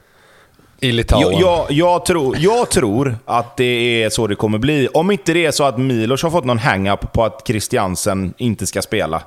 I 0.80 0.92
Litauen. 0.92 1.38
Jag, 1.38 1.40
jag, 1.40 1.66
jag, 1.70 2.06
tror, 2.06 2.36
jag 2.38 2.70
tror 2.70 3.16
att 3.24 3.56
det 3.56 4.04
är 4.04 4.10
så 4.10 4.26
det 4.26 4.34
kommer 4.34 4.58
bli. 4.58 4.88
Om 4.94 5.10
inte 5.10 5.32
det 5.32 5.46
är 5.46 5.50
så 5.50 5.64
att 5.64 5.78
Milos 5.78 6.22
har 6.22 6.30
fått 6.30 6.44
någon 6.44 6.58
hang-up 6.58 7.12
på 7.12 7.24
att 7.24 7.42
Christiansen 7.46 8.34
inte 8.38 8.66
ska 8.66 8.82
spela. 8.82 9.22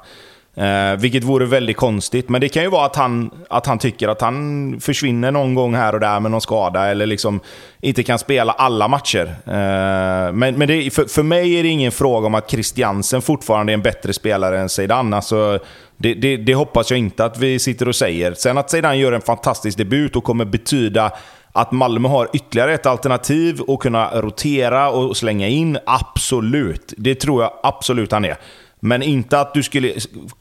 Eh, 0.55 0.95
vilket 0.99 1.23
vore 1.23 1.45
väldigt 1.45 1.77
konstigt. 1.77 2.29
Men 2.29 2.41
det 2.41 2.49
kan 2.49 2.63
ju 2.63 2.69
vara 2.69 2.85
att 2.85 2.95
han, 2.95 3.31
att 3.49 3.65
han 3.65 3.79
tycker 3.79 4.07
att 4.07 4.21
han 4.21 4.79
försvinner 4.79 5.31
någon 5.31 5.55
gång 5.55 5.75
här 5.75 5.93
och 5.93 5.99
där 5.99 6.19
med 6.19 6.31
någon 6.31 6.41
skada. 6.41 6.87
Eller 6.87 7.05
liksom 7.05 7.39
inte 7.81 8.03
kan 8.03 8.19
spela 8.19 8.51
alla 8.51 8.87
matcher. 8.87 9.35
Eh, 9.45 10.33
men 10.33 10.55
men 10.55 10.67
det, 10.67 10.93
för, 10.93 11.05
för 11.05 11.23
mig 11.23 11.59
är 11.59 11.63
det 11.63 11.69
ingen 11.69 11.91
fråga 11.91 12.27
om 12.27 12.35
att 12.35 12.51
Christiansen 12.51 13.21
fortfarande 13.21 13.71
är 13.71 13.73
en 13.73 13.81
bättre 13.81 14.13
spelare 14.13 14.59
än 14.59 14.69
Zeidan. 14.69 15.13
Alltså, 15.13 15.59
Det, 15.97 16.13
det, 16.13 16.37
det 16.37 16.53
hoppas 16.53 16.91
jag 16.91 16.99
inte 16.99 17.25
att 17.25 17.37
vi 17.37 17.59
sitter 17.59 17.87
och 17.87 17.95
säger. 17.95 18.33
Sen 18.33 18.57
att 18.57 18.69
Zeidan 18.69 18.99
gör 18.99 19.11
en 19.11 19.21
fantastisk 19.21 19.77
debut 19.77 20.15
och 20.15 20.23
kommer 20.23 20.45
betyda 20.45 21.11
att 21.51 21.71
Malmö 21.71 22.09
har 22.09 22.29
ytterligare 22.33 22.73
ett 22.73 22.85
alternativ 22.85 23.61
och 23.61 23.81
kunna 23.81 24.21
rotera 24.21 24.89
och 24.89 25.17
slänga 25.17 25.47
in, 25.47 25.77
absolut. 25.85 26.93
Det 26.97 27.15
tror 27.15 27.43
jag 27.43 27.51
absolut 27.63 28.11
han 28.11 28.25
är. 28.25 28.37
Men 28.79 29.01
inte 29.01 29.39
att 29.39 29.53
du 29.53 29.63
skulle... 29.63 29.93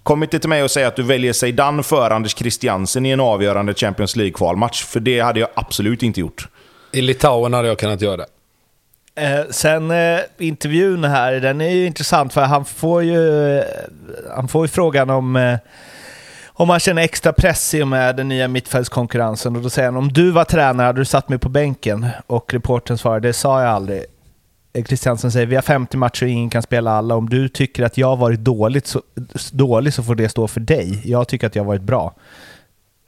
Kom 0.03 0.22
inte 0.22 0.39
till 0.39 0.49
mig 0.49 0.62
och 0.62 0.70
säga 0.70 0.89
att 0.89 0.97
du 0.97 1.03
väljer 1.03 1.32
Zeidan 1.32 1.84
för 1.84 2.11
Anders 2.11 2.36
Christiansen 2.36 3.07
i 3.07 3.11
en 3.11 3.20
avgörande 3.20 3.74
Champions 3.74 4.16
League-kvalmatch. 4.16 4.84
För 4.84 5.01
det 5.01 5.20
hade 5.20 5.41
jag 5.41 5.49
absolut 5.55 6.03
inte 6.03 6.20
gjort. 6.20 6.49
I 6.93 7.01
Litauen 7.01 7.53
hade 7.53 7.68
jag 7.68 7.78
kunnat 7.78 8.01
göra 8.01 8.16
det. 8.16 8.26
Eh, 9.18 9.45
sen 9.51 9.91
eh, 9.91 10.20
intervjun 10.39 11.05
här, 11.05 11.32
den 11.32 11.61
är 11.61 11.70
ju 11.70 11.86
intressant 11.86 12.32
för 12.32 12.41
han 12.41 12.64
får 12.64 13.03
ju, 13.03 13.59
eh, 13.59 13.64
han 14.36 14.49
får 14.49 14.64
ju 14.64 14.68
frågan 14.68 15.11
om 15.11 15.36
eh, 15.36 15.57
om 16.59 16.70
han 16.70 16.80
känner 16.80 17.03
extra 17.03 17.32
press 17.32 17.74
i 17.74 17.82
och 17.82 17.89
med 17.89 18.16
den 18.16 18.28
nya 18.28 18.49
mittfältskonkurrensen. 18.49 19.57
Och 19.57 19.62
då 19.62 19.70
säger 19.70 19.89
han 19.89 19.97
om 19.97 20.12
du 20.12 20.30
var 20.30 20.45
tränare 20.45 20.86
hade 20.86 21.01
du 21.01 21.05
satt 21.05 21.28
mig 21.28 21.39
på 21.39 21.49
bänken. 21.49 22.07
Och 22.26 22.55
reporten 22.55 22.99
svarar 22.99 23.20
det 23.20 23.32
sa 23.32 23.62
jag 23.62 23.70
aldrig. 23.70 24.05
Eh, 24.73 24.85
Kristiansen 24.85 25.33
säger 25.33 25.47
vi 25.47 25.55
har 25.55 25.62
50 25.62 25.97
matcher 25.97 26.25
och 26.27 26.31
ingen 26.31 26.51
kan 26.51 26.62
spela 26.62 26.91
alla. 26.91 27.14
Om 27.14 27.29
du 27.29 27.49
tycker 27.49 27.85
att 27.85 27.99
jag 27.99 28.07
har 28.07 28.16
varit 28.16 28.41
dåligt 28.41 28.87
så, 28.87 29.03
dålig 29.53 29.95
så 29.95 30.03
får 30.03 30.14
det 30.14 30.29
stå 30.29 30.49
för 30.49 30.61
dig. 30.61 31.01
Jag 31.05 31.29
tycker 31.29 31.47
att 31.47 31.57
jag 31.57 31.62
har 31.62 31.69
varit 31.69 31.83
bra. 31.83 32.14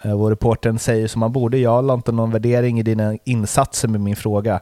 Eh, 0.03 0.17
Vår 0.17 0.31
reporter 0.31 0.77
säger 0.77 1.09
som 1.09 1.23
han 1.23 1.33
borde. 1.33 1.59
Jag 1.59 1.85
la 1.85 1.95
inte 1.95 2.13
någon 2.13 2.31
värdering 2.31 2.81
i 2.81 2.83
dina 2.83 3.17
insatser 3.25 3.89
med 3.89 4.01
min 4.01 4.17
fråga. 4.17 4.61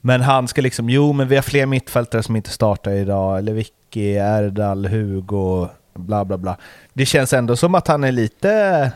Men 0.00 0.20
han 0.20 0.48
ska 0.48 0.62
liksom, 0.62 0.90
jo 0.90 1.12
men 1.12 1.28
vi 1.28 1.34
har 1.34 1.42
fler 1.42 1.66
mittfältare 1.66 2.22
som 2.22 2.36
inte 2.36 2.50
startar 2.50 2.90
idag. 2.92 3.38
Eller 3.38 3.52
Vicky, 3.52 4.12
Erdal, 4.14 4.86
Hugo, 4.86 5.68
bla 5.94 6.24
bla 6.24 6.38
bla. 6.38 6.56
Det 6.92 7.06
känns 7.06 7.32
ändå 7.32 7.56
som 7.56 7.74
att 7.74 7.88
han 7.88 8.04
är 8.04 8.12
lite 8.12 8.92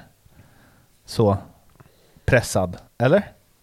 så 1.07 1.37
pressad, 2.25 2.77
eller? 2.99 3.23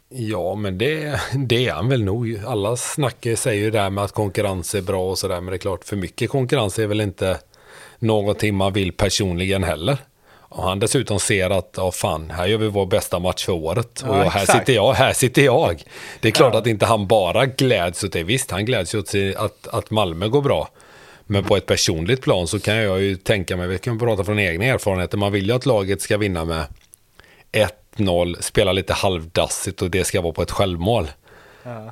Ja, 0.09 0.55
men 0.55 0.77
det, 0.77 1.21
det 1.35 1.67
är 1.67 1.73
han 1.73 1.89
väl 1.89 2.03
nog. 2.03 2.41
Alla 2.47 2.77
snackar 2.77 3.35
säger 3.35 3.63
ju 3.63 3.71
det 3.71 3.79
här 3.79 3.89
med 3.89 4.03
att 4.03 4.11
konkurrens 4.11 4.75
är 4.75 4.81
bra 4.81 5.09
och 5.09 5.17
sådär. 5.17 5.41
Men 5.41 5.45
det 5.45 5.55
är 5.55 5.57
klart, 5.57 5.83
för 5.85 5.95
mycket 5.95 6.29
konkurrens 6.29 6.79
är 6.79 6.87
väl 6.87 7.01
inte 7.01 7.39
någonting 7.99 8.55
man 8.55 8.73
vill 8.73 8.91
personligen 8.91 9.63
heller. 9.63 9.97
Och 10.49 10.63
han 10.63 10.79
dessutom 10.79 11.19
ser 11.19 11.49
att, 11.49 11.73
ja 11.77 11.91
fan, 11.91 12.29
här 12.31 12.47
gör 12.47 12.57
vi 12.57 12.67
vår 12.67 12.85
bästa 12.85 13.19
match 13.19 13.45
för 13.45 13.53
året. 13.53 14.03
Ja, 14.05 14.09
och 14.09 14.31
här 14.31 14.41
exakt. 14.41 14.59
sitter 14.59 14.73
jag, 14.73 14.93
här 14.93 15.13
sitter 15.13 15.41
jag. 15.41 15.83
Det 16.19 16.27
är 16.27 16.31
klart 16.31 16.53
Ja. 16.53 16.59
att 16.59 16.67
inte 16.67 16.85
han 16.85 17.07
bara 17.07 17.45
gläds 17.45 18.03
åt 18.03 18.11
det. 18.11 18.23
Visst, 18.23 18.51
han 18.51 18.65
gläds 18.65 18.95
ju 18.95 18.99
åt 18.99 19.13
att, 19.37 19.67
att 19.67 19.89
Malmö 19.91 20.27
går 20.27 20.41
bra. 20.41 20.69
Men 21.25 21.43
på 21.43 21.57
ett 21.57 21.65
personligt 21.65 22.21
plan 22.21 22.47
så 22.47 22.59
kan 22.59 22.75
jag 22.75 23.01
ju 23.01 23.15
tänka 23.15 23.57
mig, 23.57 23.67
vi 23.67 23.77
kan 23.77 23.99
prata 23.99 24.23
från 24.23 24.39
egna 24.39 24.65
erfarenheter, 24.65 25.17
man 25.17 25.31
vill 25.31 25.47
ju 25.47 25.53
att 25.55 25.65
laget 25.65 26.01
ska 26.01 26.17
vinna 26.17 26.45
med 26.45 26.63
1-0, 27.97 28.41
spela 28.41 28.71
lite 28.71 28.93
halvdassigt 28.93 29.81
och 29.81 29.89
det 29.91 30.03
ska 30.03 30.21
vara 30.21 30.33
på 30.33 30.41
ett 30.41 30.51
självmål. 30.51 31.07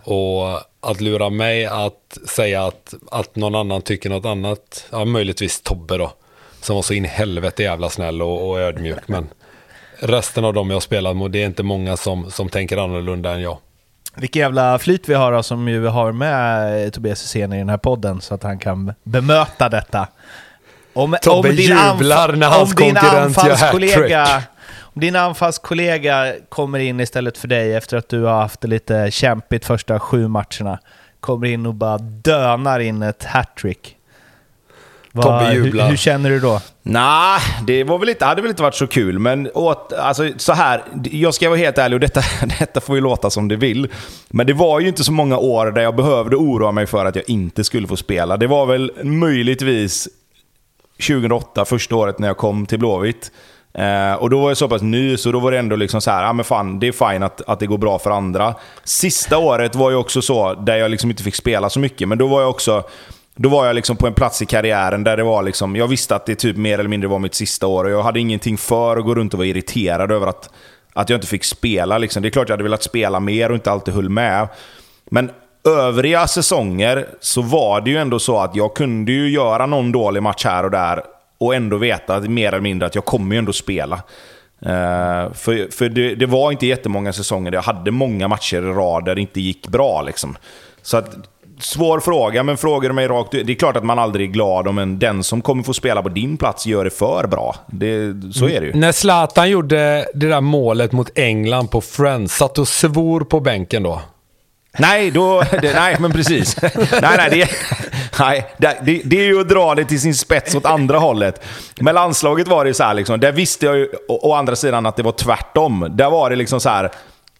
Och 0.03 0.61
att 0.81 1.01
lura 1.01 1.29
mig 1.29 1.65
att 1.65 2.17
säga 2.27 2.65
att, 2.65 2.93
att 3.11 3.35
någon 3.35 3.55
annan 3.55 3.81
tycker 3.81 4.09
något 4.09 4.25
annat, 4.25 4.87
ja 4.91 5.05
möjligtvis 5.05 5.61
Tobbe 5.61 5.97
då, 5.97 6.13
som 6.61 6.75
var 6.75 6.83
så 6.83 6.93
in 6.93 7.05
i 7.05 7.07
helvete 7.07 7.63
jävla 7.63 7.89
snäll 7.89 8.21
och, 8.21 8.49
och 8.49 8.59
ödmjuk. 8.59 8.97
Men 9.07 9.27
resten 9.99 10.45
av 10.45 10.53
dem 10.53 10.71
jag 10.71 10.83
spelat 10.83 11.15
mot, 11.15 11.31
det 11.31 11.41
är 11.41 11.45
inte 11.45 11.63
många 11.63 11.97
som, 11.97 12.31
som 12.31 12.49
tänker 12.49 12.77
annorlunda 12.77 13.33
än 13.33 13.41
jag. 13.41 13.57
Vilken 14.15 14.39
jävla 14.39 14.79
flyt 14.79 15.09
vi 15.09 15.13
har 15.13 15.31
då, 15.31 15.43
som 15.43 15.67
ju 15.67 15.87
har 15.87 16.11
med 16.11 16.93
Tobias 16.93 17.23
Hysén 17.23 17.53
i 17.53 17.57
den 17.57 17.69
här 17.69 17.77
podden 17.77 18.21
så 18.21 18.35
att 18.35 18.43
han 18.43 18.59
kan 18.59 18.93
bemöta 19.03 19.69
detta. 19.69 20.07
Om, 20.93 21.17
Tobbe 21.21 21.49
jublar 21.49 22.35
när 22.35 22.47
hans 22.47 22.69
om 22.69 22.75
din 22.75 22.95
konkurrent 22.95 23.37
gör 23.45 23.55
hattrick. 23.55 24.54
Din 24.95 25.15
anfallskollega 25.15 26.33
kommer 26.49 26.79
in 26.79 26.99
istället 26.99 27.37
för 27.37 27.47
dig 27.47 27.73
efter 27.73 27.97
att 27.97 28.09
du 28.09 28.23
har 28.23 28.41
haft 28.41 28.61
det 28.61 28.67
lite 28.67 29.11
kämpigt 29.11 29.65
första 29.65 29.99
sju 29.99 30.27
matcherna, 30.27 30.79
kommer 31.19 31.47
in 31.47 31.65
och 31.65 31.73
bara 31.73 31.97
dönar 31.97 32.79
in 32.79 33.01
ett 33.03 33.23
hattrick. 33.23 33.97
Tobbe 35.13 35.45
hur, 35.45 35.65
jublar. 35.65 35.89
hur 35.89 35.97
känner 35.97 36.29
du 36.29 36.39
då? 36.39 36.61
Nej, 36.83 37.39
det 37.67 37.83
var 37.83 37.97
väl 37.97 38.09
inte, 38.09 38.25
hade 38.25 38.41
väl 38.41 38.49
inte 38.49 38.63
varit 38.63 38.75
så 38.75 38.87
kul. 38.87 39.19
Men 39.19 39.49
åt, 39.53 39.93
alltså, 39.93 40.29
så 40.37 40.53
här, 40.53 40.83
jag 41.11 41.33
ska 41.33 41.49
vara 41.49 41.59
helt 41.59 41.77
ärlig 41.77 41.95
och 41.95 41.99
detta, 41.99 42.21
detta 42.59 42.81
får 42.81 42.95
ju 42.95 43.01
låta 43.01 43.29
som 43.29 43.47
det 43.47 43.55
vill. 43.55 43.87
Men 44.29 44.47
det 44.47 44.53
var 44.53 44.79
ju 44.79 44.87
inte 44.87 45.03
så 45.03 45.11
många 45.11 45.37
år 45.37 45.71
där 45.71 45.81
jag 45.81 45.95
behövde 45.95 46.35
oroa 46.35 46.71
mig 46.71 46.85
för 46.87 47.05
att 47.05 47.15
jag 47.15 47.29
inte 47.29 47.63
skulle 47.63 47.87
få 47.87 47.97
spela. 47.97 48.37
Det 48.37 48.47
var 48.47 48.65
väl 48.65 48.91
möjligtvis 49.03 50.07
2008, 51.07 51.65
första 51.65 51.95
året 51.95 52.19
när 52.19 52.27
jag 52.27 52.37
kom 52.37 52.65
till 52.65 52.79
Blåvitt. 52.79 53.31
Eh, 53.77 54.13
och 54.13 54.29
då 54.29 54.41
var 54.41 54.49
jag 54.49 54.57
så 54.57 54.67
pass 54.67 54.81
ny, 54.81 55.17
så 55.17 55.31
då 55.31 55.39
var 55.39 55.51
det 55.51 55.59
ändå 55.59 55.75
liksom 55.75 56.01
så 56.01 56.11
här, 56.11 56.23
ja 56.23 56.33
men 56.33 56.45
fan, 56.45 56.79
det 56.79 56.87
är 56.87 57.11
fine 57.11 57.23
att, 57.23 57.41
att 57.47 57.59
det 57.59 57.67
går 57.67 57.77
bra 57.77 57.99
för 57.99 58.11
andra. 58.11 58.55
Sista 58.83 59.37
året 59.37 59.75
var 59.75 59.89
ju 59.89 59.95
också 59.95 60.21
så, 60.21 60.53
där 60.53 60.77
jag 60.77 60.91
liksom 60.91 61.09
inte 61.09 61.23
fick 61.23 61.35
spela 61.35 61.69
så 61.69 61.79
mycket, 61.79 62.07
men 62.07 62.17
då 62.17 62.27
var 62.27 62.41
jag 62.41 62.49
också... 62.49 62.83
Då 63.37 63.49
var 63.49 63.65
jag 63.65 63.75
liksom 63.75 63.97
på 63.97 64.07
en 64.07 64.13
plats 64.13 64.41
i 64.41 64.45
karriären 64.45 65.03
där 65.03 65.17
det 65.17 65.23
var 65.23 65.43
liksom, 65.43 65.75
jag 65.75 65.87
visste 65.87 66.15
att 66.15 66.25
det 66.25 66.35
typ 66.35 66.57
mer 66.57 66.79
eller 66.79 66.89
mindre 66.89 67.09
var 67.09 67.19
mitt 67.19 67.35
sista 67.35 67.67
år 67.67 67.83
och 67.85 67.91
jag 67.91 68.03
hade 68.03 68.19
ingenting 68.19 68.57
för 68.57 68.97
att 68.97 69.05
gå 69.05 69.15
runt 69.15 69.33
och 69.33 69.37
vara 69.37 69.47
irriterad 69.47 70.11
över 70.11 70.27
att, 70.27 70.49
att 70.93 71.09
jag 71.09 71.17
inte 71.17 71.27
fick 71.27 71.43
spela. 71.43 71.97
Liksom. 71.97 72.21
Det 72.21 72.29
är 72.29 72.31
klart 72.31 72.49
jag 72.49 72.53
hade 72.53 72.63
velat 72.63 72.83
spela 72.83 73.19
mer 73.19 73.49
och 73.49 73.55
inte 73.55 73.71
alltid 73.71 73.93
höll 73.93 74.09
med. 74.09 74.47
Men 75.09 75.31
övriga 75.67 76.27
säsonger 76.27 77.07
så 77.19 77.41
var 77.41 77.81
det 77.81 77.89
ju 77.89 77.97
ändå 77.97 78.19
så 78.19 78.39
att 78.39 78.55
jag 78.55 78.75
kunde 78.75 79.11
ju 79.11 79.29
göra 79.29 79.65
någon 79.65 79.91
dålig 79.91 80.23
match 80.23 80.45
här 80.45 80.63
och 80.63 80.71
där 80.71 81.03
och 81.37 81.55
ändå 81.55 81.77
veta 81.77 82.15
att, 82.15 82.29
mer 82.29 82.47
eller 82.47 82.59
mindre 82.59 82.85
att 82.85 82.95
jag 82.95 83.05
kommer 83.05 83.35
ju 83.35 83.39
ändå 83.39 83.53
spela. 83.53 83.95
Uh, 84.65 85.33
för 85.33 85.71
för 85.71 85.89
det, 85.89 86.15
det 86.15 86.25
var 86.25 86.51
inte 86.51 86.67
jättemånga 86.67 87.13
säsonger 87.13 87.51
där 87.51 87.57
jag 87.57 87.63
hade 87.63 87.91
många 87.91 88.27
matcher 88.27 88.57
i 88.57 88.73
rad 88.73 89.05
där 89.05 89.15
det 89.15 89.21
inte 89.21 89.41
gick 89.41 89.67
bra. 89.67 90.01
Liksom. 90.01 90.37
Så 90.81 90.97
att, 90.97 91.15
svår 91.59 91.99
fråga, 91.99 92.43
men 92.43 92.57
frågar 92.57 92.89
du 92.89 92.95
mig 92.95 93.07
rakt 93.07 93.33
ut. 93.33 93.47
Det 93.47 93.53
är 93.53 93.55
klart 93.55 93.77
att 93.77 93.83
man 93.83 93.99
aldrig 93.99 94.29
är 94.29 94.33
glad 94.33 94.67
om 94.67 94.77
en, 94.77 94.99
den 94.99 95.23
som 95.23 95.41
kommer 95.41 95.63
få 95.63 95.73
spela 95.73 96.01
på 96.01 96.09
din 96.09 96.37
plats 96.37 96.65
gör 96.65 96.83
det 96.83 96.89
för 96.89 97.27
bra. 97.27 97.55
Det, 97.67 98.21
så 98.33 98.49
är 98.49 98.61
det 98.61 98.67
ju. 98.67 98.73
När 98.73 98.91
Zlatan 98.91 99.49
gjorde 99.49 100.07
det 100.13 100.27
där 100.27 100.41
målet 100.41 100.91
mot 100.91 101.11
England 101.15 101.67
på 101.67 101.81
Friends, 101.81 102.35
satt 102.35 102.59
och 102.59 102.67
svor 102.67 103.21
på 103.21 103.39
bänken 103.39 103.83
då. 103.83 104.01
Nej, 104.79 105.11
då, 105.11 105.43
det, 105.61 105.73
nej, 105.73 105.95
men 105.99 106.11
precis. 106.11 106.61
nej, 106.61 107.17
nej, 107.17 107.29
det, 107.29 107.49
nej 108.19 108.45
det, 108.57 109.01
det, 109.05 109.19
är 109.19 109.25
ju 109.25 109.41
att 109.41 109.49
dra 109.49 109.75
det 109.75 109.85
till 109.85 110.01
sin 110.01 110.15
spets 110.15 110.55
åt 110.55 110.65
andra 110.65 110.97
hållet. 110.97 111.43
Med 111.79 111.95
landslaget 111.95 112.47
var 112.47 112.65
det 112.65 112.73
så 112.73 112.83
här, 112.83 112.93
liksom, 112.93 113.19
där 113.19 113.31
visste 113.31 113.65
jag 113.65 113.77
ju 113.77 113.89
å, 114.07 114.29
å 114.29 114.33
andra 114.33 114.55
sidan 114.55 114.85
att 114.85 114.95
det 114.95 115.03
var 115.03 115.11
tvärtom. 115.11 115.87
Där 115.89 116.09
var 116.09 116.29
det 116.29 116.35
liksom 116.35 116.59
så 116.59 116.69
här, 116.69 116.91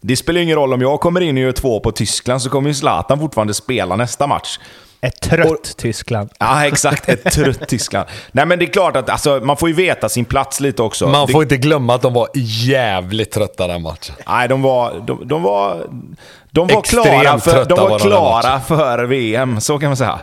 det 0.01 0.15
spelar 0.15 0.41
ingen 0.41 0.55
roll 0.55 0.73
om 0.73 0.81
jag 0.81 0.99
kommer 0.99 1.21
in 1.21 1.38
och 1.38 1.43
gör 1.43 1.51
två 1.51 1.79
på 1.79 1.91
Tyskland 1.91 2.41
så 2.41 2.49
kommer 2.49 2.69
ju 2.69 2.73
Zlatan 2.73 3.19
fortfarande 3.19 3.53
spela 3.53 3.95
nästa 3.95 4.27
match. 4.27 4.59
Ett 5.02 5.22
trött 5.22 5.78
Tyskland. 5.78 6.30
Ja, 6.39 6.66
exakt. 6.68 7.10
Ett 7.10 7.24
trött 7.34 7.60
Tyskland. 7.68 8.08
Nej, 8.32 8.46
men 8.46 8.60
det 8.60 8.66
är 8.66 8.70
klart 8.74 8.96
att 8.96 9.10
alltså, 9.10 9.39
man 9.43 9.58
får 9.58 9.70
ju 9.70 9.76
veta 9.76 10.10
sin 10.10 10.26
plats 10.26 10.60
lite 10.60 10.82
också. 10.82 11.08
Man 11.08 11.26
det, 11.28 11.32
får 11.32 11.43
inte 11.43 11.58
glömma 11.58 11.96
att 11.96 12.02
de 12.02 12.14
var 12.14 12.28
jävligt 12.36 13.32
trötta 13.32 13.68
den 13.68 13.82
matchen. 13.82 14.16
Nej, 14.28 14.48
de 14.48 14.62
var, 14.62 14.93
de, 15.08 15.28
de 15.28 15.43
var, 15.43 15.86
de 16.52 16.68
var 16.68 16.80
Extremt 16.80 17.06
klara, 17.06 17.39
för, 17.39 17.66
de 17.66 17.80
var 17.80 17.89
var 17.89 18.00
klara 18.00 18.60
för 18.60 19.04
VM, 19.04 19.62
så 19.62 19.80
kan 19.80 19.89
man 19.89 19.98
säga. 19.98 20.20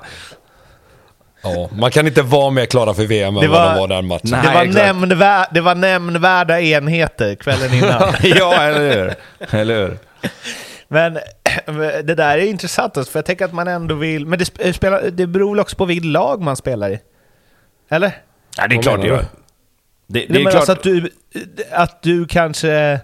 Ja, 1.42 1.68
man 1.72 1.90
kan 1.90 2.06
inte 2.06 2.22
vara 2.22 2.50
mer 2.50 2.66
klara 2.66 2.94
för 2.94 3.06
VM 3.06 3.36
än 3.36 3.42
Det 3.42 3.48
vad 3.48 3.62
var- 3.62 3.72
de 3.74 3.80
var 3.80 3.88
den 3.88 4.06
matchen. 4.06 4.28
Nej, 4.30 4.42
det, 4.42 4.54
var 4.54 4.64
nämnvär, 4.84 5.46
det 5.50 5.60
var 5.60 5.74
nämnvärda 5.74 6.60
enheter 6.60 7.34
kvällen 7.34 7.74
innan. 7.74 8.02
ja, 8.22 8.54
eller 8.62 8.92
hur? 8.96 9.14
Eller 9.60 9.74
hur? 9.74 9.98
Men 10.88 11.18
det 12.04 12.14
där 12.14 12.38
är 12.38 12.44
intressant, 12.46 12.96
alltså, 12.96 13.12
för 13.12 13.18
jag 13.18 13.26
tänker 13.26 13.44
att 13.44 13.52
man 13.54 13.68
ändå 13.68 13.94
vill... 13.94 14.26
Men 14.26 14.38
det, 14.38 14.44
sp- 14.44 14.72
spelar, 14.72 15.02
det 15.10 15.26
beror 15.26 15.60
också 15.60 15.76
på 15.76 15.84
vilket 15.84 16.06
lag 16.06 16.42
man 16.42 16.56
spelar 16.56 16.90
i? 16.90 16.98
Eller? 17.88 18.16
Ja, 18.56 18.68
det 18.68 18.74
är 18.76 18.82
klart 18.82 19.00
det 19.00 19.06
gör. 19.06 19.24
Det, 20.06 20.18
det 20.18 20.24
är 20.24 20.28
men 20.32 20.42
klart. 20.42 20.54
alltså 20.54 20.72
att 20.72 20.82
du, 20.82 21.10
att 21.70 22.02
du 22.02 22.26
kanske... 22.26 23.00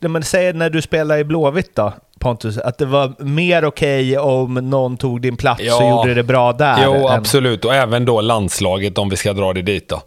Men 0.00 0.22
säg 0.22 0.52
när 0.52 0.70
du 0.70 0.82
spelar 0.82 1.18
i 1.18 1.24
Blåvitt 1.24 1.74
då, 1.74 1.92
Pontus, 2.18 2.58
att 2.58 2.78
det 2.78 2.86
var 2.86 3.14
mer 3.24 3.64
okej 3.64 4.18
om 4.18 4.54
någon 4.54 4.96
tog 4.96 5.20
din 5.20 5.36
plats 5.36 5.60
och 5.60 5.66
Ja. 5.66 5.90
gjorde 5.90 6.14
det 6.14 6.22
bra 6.22 6.52
där. 6.52 6.84
Jo, 6.84 6.94
än- 6.94 7.06
absolut. 7.18 7.64
Och 7.64 7.74
även 7.74 8.04
då 8.04 8.20
landslaget 8.20 8.98
om 8.98 9.08
vi 9.08 9.16
ska 9.16 9.32
dra 9.32 9.52
det 9.52 9.62
dit 9.62 9.88
då. 9.88 10.02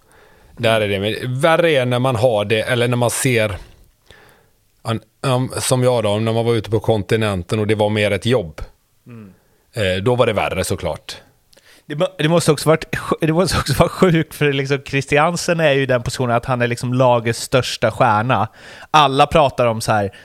Där 0.58 0.82
är 0.82 0.88
det. 0.88 0.99
Men 0.99 1.39
värre 1.39 1.72
är 1.72 1.86
när 1.86 1.99
man 1.99 2.16
har 2.16 2.45
det, 2.45 2.62
eller 2.62 2.88
när 2.88 2.97
man 2.97 3.10
ser... 3.10 3.56
um, 5.26 5.52
Som 5.58 5.84
jag 5.84 6.04
då, 6.04 6.20
när 6.20 6.34
man 6.34 6.46
var 6.46 6.56
ute 6.56 6.70
på 6.70 6.80
kontinenten 6.80 7.60
och 7.60 7.68
det 7.68 7.76
var 7.76 7.90
mer 7.90 8.12
ett 8.12 8.26
jobb. 8.26 8.62
Eh, 9.76 10.04
då 10.04 10.16
var 10.16 10.26
det 10.26 10.34
värre 10.34 10.64
såklart. 10.64 11.18
Det, 11.86 11.98
det, 12.18 12.30
måste 12.30 12.52
också 12.52 12.70
varit, 12.70 12.86
det 13.22 13.34
måste 13.34 13.58
också 13.58 13.74
vara 13.74 13.90
sjukt, 13.90 14.36
för 14.36 14.54
liksom 14.54 14.80
Christiansen 14.86 15.60
är 15.60 15.72
ju 15.72 15.82
i 15.82 15.86
den 15.86 16.04
positionen 16.04 16.36
att 16.36 16.46
han 16.46 16.62
är 16.62 16.68
liksom 16.68 16.94
lagets 16.94 17.42
största 17.42 17.92
stjärna. 17.92 18.48
Alla 18.92 19.28
pratar 19.28 19.66
om 19.66 19.82
så 19.82 19.92
här, 19.92 20.16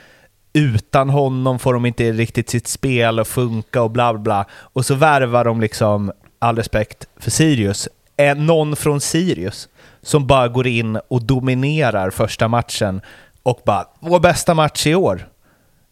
utan 0.53 1.09
honom 1.09 1.59
får 1.59 1.73
de 1.73 1.85
inte 1.85 2.11
riktigt 2.11 2.49
sitt 2.49 2.67
spel 2.67 3.19
att 3.19 3.27
funka 3.27 3.81
och 3.81 3.91
bla 3.91 4.13
bla 4.13 4.19
bla. 4.19 4.45
Och 4.51 4.85
så 4.85 4.95
värvar 4.95 5.45
de 5.45 5.61
liksom, 5.61 6.11
all 6.39 6.55
respekt 6.55 7.07
för 7.19 7.31
Sirius, 7.31 7.87
eh, 8.17 8.35
någon 8.35 8.75
från 8.75 9.01
Sirius 9.01 9.69
som 10.01 10.27
bara 10.27 10.47
går 10.47 10.67
in 10.67 10.99
och 11.07 11.23
dominerar 11.23 12.09
första 12.09 12.47
matchen 12.47 13.01
och 13.43 13.61
bara 13.65 13.87
vår 13.99 14.19
bästa 14.19 14.53
match 14.53 14.87
i 14.87 14.95
år. 14.95 15.27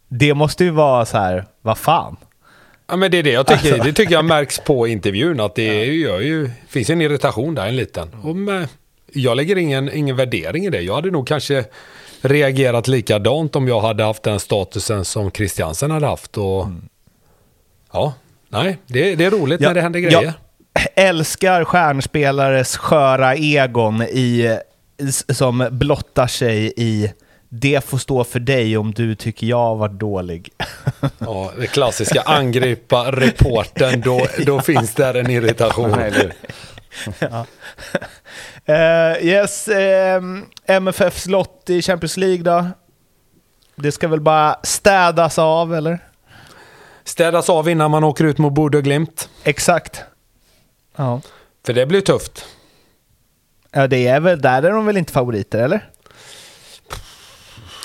Det 0.08 0.34
måste 0.34 0.64
ju 0.64 0.70
vara 0.70 1.06
så 1.06 1.18
här, 1.18 1.44
vad 1.62 1.78
fan. 1.78 2.16
Ja, 2.86 2.96
men 2.96 3.10
det 3.10 3.18
är 3.18 3.22
det 3.22 3.30
jag 3.32 3.46
tycker. 3.46 3.72
Alltså. 3.72 3.84
Det 3.84 3.92
tycker 3.92 4.12
jag 4.12 4.24
märks 4.24 4.58
på 4.58 4.86
intervjun. 4.88 5.40
Att 5.40 5.54
det 5.54 5.84
gör 5.84 6.20
ju, 6.20 6.50
finns 6.68 6.90
en 6.90 7.00
irritation 7.00 7.54
där, 7.54 7.66
en 7.66 7.76
liten. 7.76 8.08
Och 8.22 8.36
med, 8.36 8.68
jag 9.12 9.36
lägger 9.36 9.56
ingen, 9.58 9.92
ingen 9.92 10.16
värdering 10.16 10.64
i 10.64 10.70
det. 10.70 10.80
Jag 10.80 10.94
hade 10.94 11.10
nog 11.10 11.26
kanske 11.26 11.64
reagerat 12.20 12.88
likadant 12.88 13.56
om 13.56 13.68
jag 13.68 13.80
hade 13.80 14.04
haft 14.04 14.22
den 14.22 14.40
statusen 14.40 15.04
som 15.04 15.30
Christiansen 15.30 15.90
hade 15.90 16.06
haft. 16.06 16.36
Och, 16.36 16.66
Ja, 17.92 18.14
nej, 18.48 18.78
det, 18.86 19.14
det 19.14 19.24
är 19.24 19.30
roligt 19.30 19.60
när 19.60 19.74
det 19.74 19.80
händer 19.80 20.00
grejer. 20.00 20.22
Jag 20.22 20.86
älskar 20.94 21.64
stjärnspelares 21.64 22.76
sköra 22.76 23.34
egon 23.34 24.02
i, 24.02 24.58
som 25.28 25.68
blottar 25.70 26.26
sig 26.26 26.72
i 26.76 27.12
det 27.52 27.84
får 27.84 27.98
stå 27.98 28.24
för 28.24 28.40
dig 28.40 28.76
om 28.76 28.92
du 28.92 29.14
tycker 29.14 29.46
jag 29.46 29.76
var 29.76 29.88
dålig. 29.88 30.52
Ja, 31.18 31.52
det 31.58 31.66
klassiska 31.66 32.20
angripa 32.20 33.12
reporten, 33.12 34.00
då, 34.00 34.26
då 34.46 34.60
finns 34.60 34.94
där 34.94 35.14
en 35.14 35.30
irritation. 35.30 35.94
Hur? 35.94 36.34
Eh, 38.64 39.24
yes, 39.24 39.68
um, 40.18 40.46
MFFs 40.66 41.26
lott 41.26 41.70
i 41.70 41.82
Champions 41.82 42.16
League 42.16 42.42
då? 42.42 42.66
Det 43.76 43.92
ska 43.92 44.08
väl 44.08 44.20
bara 44.20 44.56
städas 44.62 45.38
av, 45.38 45.74
eller? 45.74 45.98
Städas 47.04 47.50
av 47.50 47.68
innan 47.68 47.90
man 47.90 48.04
åker 48.04 48.24
ut 48.24 48.38
mot 48.38 48.74
och 48.74 48.84
Glimt. 48.84 49.28
Exakt. 49.44 50.04
Ja. 50.96 51.20
För 51.66 51.72
det 51.72 51.86
blir 51.86 52.00
tufft. 52.00 52.46
ja, 53.70 53.86
det 53.86 54.06
är 54.06 54.20
väl, 54.20 54.40
där 54.40 54.62
är 54.62 54.70
de 54.70 54.86
väl 54.86 54.96
inte 54.96 55.12
favoriter, 55.12 55.58
eller? 55.58 55.90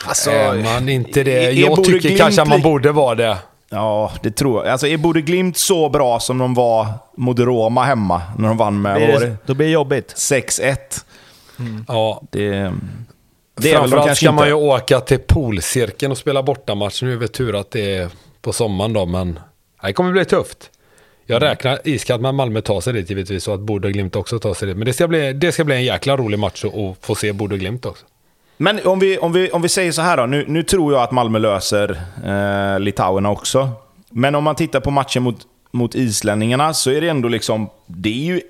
Alltså, 0.08 0.30
är 0.30 0.64
man 0.64 0.90
inte 0.90 1.24
det? 1.24 1.52
Jag 1.52 1.84
tycker 1.84 2.00
Glimt 2.00 2.18
kanske 2.20 2.42
att 2.42 2.48
man 2.48 2.62
borde 2.62 2.92
vara 2.92 3.16
det. 3.16 3.38
Ja, 3.70 4.12
det 4.22 4.32
tror 4.32 4.64
jag. 4.66 4.72
Alltså, 4.72 4.88
är 4.88 4.98
Bode 4.98 5.22
Glimt 5.22 5.58
så 5.58 5.90
bra 5.90 6.20
som 6.20 6.38
de 6.38 6.54
var 6.54 6.88
mot 7.18 7.40
Roma 7.40 7.84
hemma 7.84 8.22
när 8.38 8.48
de 8.48 8.58
vann 8.58 8.82
med 8.82 9.02
det? 9.02 9.20
det, 9.20 9.38
då 9.46 9.54
blir 9.54 9.68
det 9.68 9.74
jobbigt. 9.74 10.14
6-1? 10.18 10.76
Ja, 11.88 12.22
Det, 12.32 12.40
det 12.42 12.52
är 12.52 12.62
väl 12.62 12.72
de 13.58 13.72
Framförallt 13.72 14.06
kanske 14.08 14.26
ska 14.26 14.32
man 14.32 14.44
inte. 14.44 14.50
ju 14.50 14.54
åka 14.54 15.00
till 15.00 15.20
polcirkeln 15.20 16.12
och 16.12 16.18
spela 16.18 16.44
bortamatch. 16.44 17.02
Nu 17.02 17.14
är 17.14 17.18
det 17.18 17.28
tur 17.28 17.60
att 17.60 17.72
det 17.72 17.96
är 17.96 18.10
på 18.42 18.54
sommaren 18.54 18.94
då, 18.94 19.06
men 19.06 19.40
det 19.82 19.94
kommer 19.94 20.12
bli 20.12 20.26
tufft. 20.26 20.70
Jag 21.26 21.38
Mm. 21.38 21.50
räknar 21.50 21.80
iskallt 21.84 22.22
med 22.22 22.30
att 22.30 22.36
Malmö 22.36 22.62
tar 22.62 22.82
sig 22.82 22.94
dit 22.94 23.10
givetvis 23.10 23.48
och 23.48 23.54
att 23.54 23.70
och 23.86 23.92
Glimt 23.92 24.16
också 24.16 24.40
tar 24.40 24.54
sig 24.54 24.68
dit. 24.68 24.78
Men 24.78 24.86
det 24.86 24.94
ska 24.94 25.08
bli, 25.08 25.34
det 25.34 25.52
ska 25.52 25.64
bli 25.64 25.76
en 25.76 25.84
jäkla 25.84 26.18
rolig 26.18 26.40
match 26.40 26.66
att 26.66 27.06
få 27.06 27.16
se 27.16 27.34
och 27.52 27.60
Glimt 27.60 27.86
också. 27.86 28.06
Men 28.58 28.88
om 28.88 29.00
vi, 29.00 29.18
om, 29.18 29.32
vi, 29.34 29.52
om 29.52 29.62
vi 29.62 29.70
säger 29.70 29.92
så 29.92 30.02
här 30.02 30.18
då. 30.18 30.26
Nu, 30.26 30.46
nu 30.48 30.64
tror 30.64 30.94
jag 30.94 31.02
att 31.02 31.12
Malmö 31.12 31.40
löser 31.40 32.02
eh, 32.26 32.80
Litauerna 32.80 33.30
också. 33.30 33.70
Men 34.10 34.36
om 34.36 34.44
man 34.44 34.56
tittar 34.56 34.80
på 34.80 34.92
matchen 34.92 35.24
mot, 35.24 35.38
mot 35.72 35.96
islänningarna 35.96 36.74
så 36.74 36.92
är 36.92 37.02
det 37.02 37.10
ändå 37.10 37.28
liksom... 37.28 37.70
Det 37.86 38.10
är 38.10 38.26
ju 38.26 38.42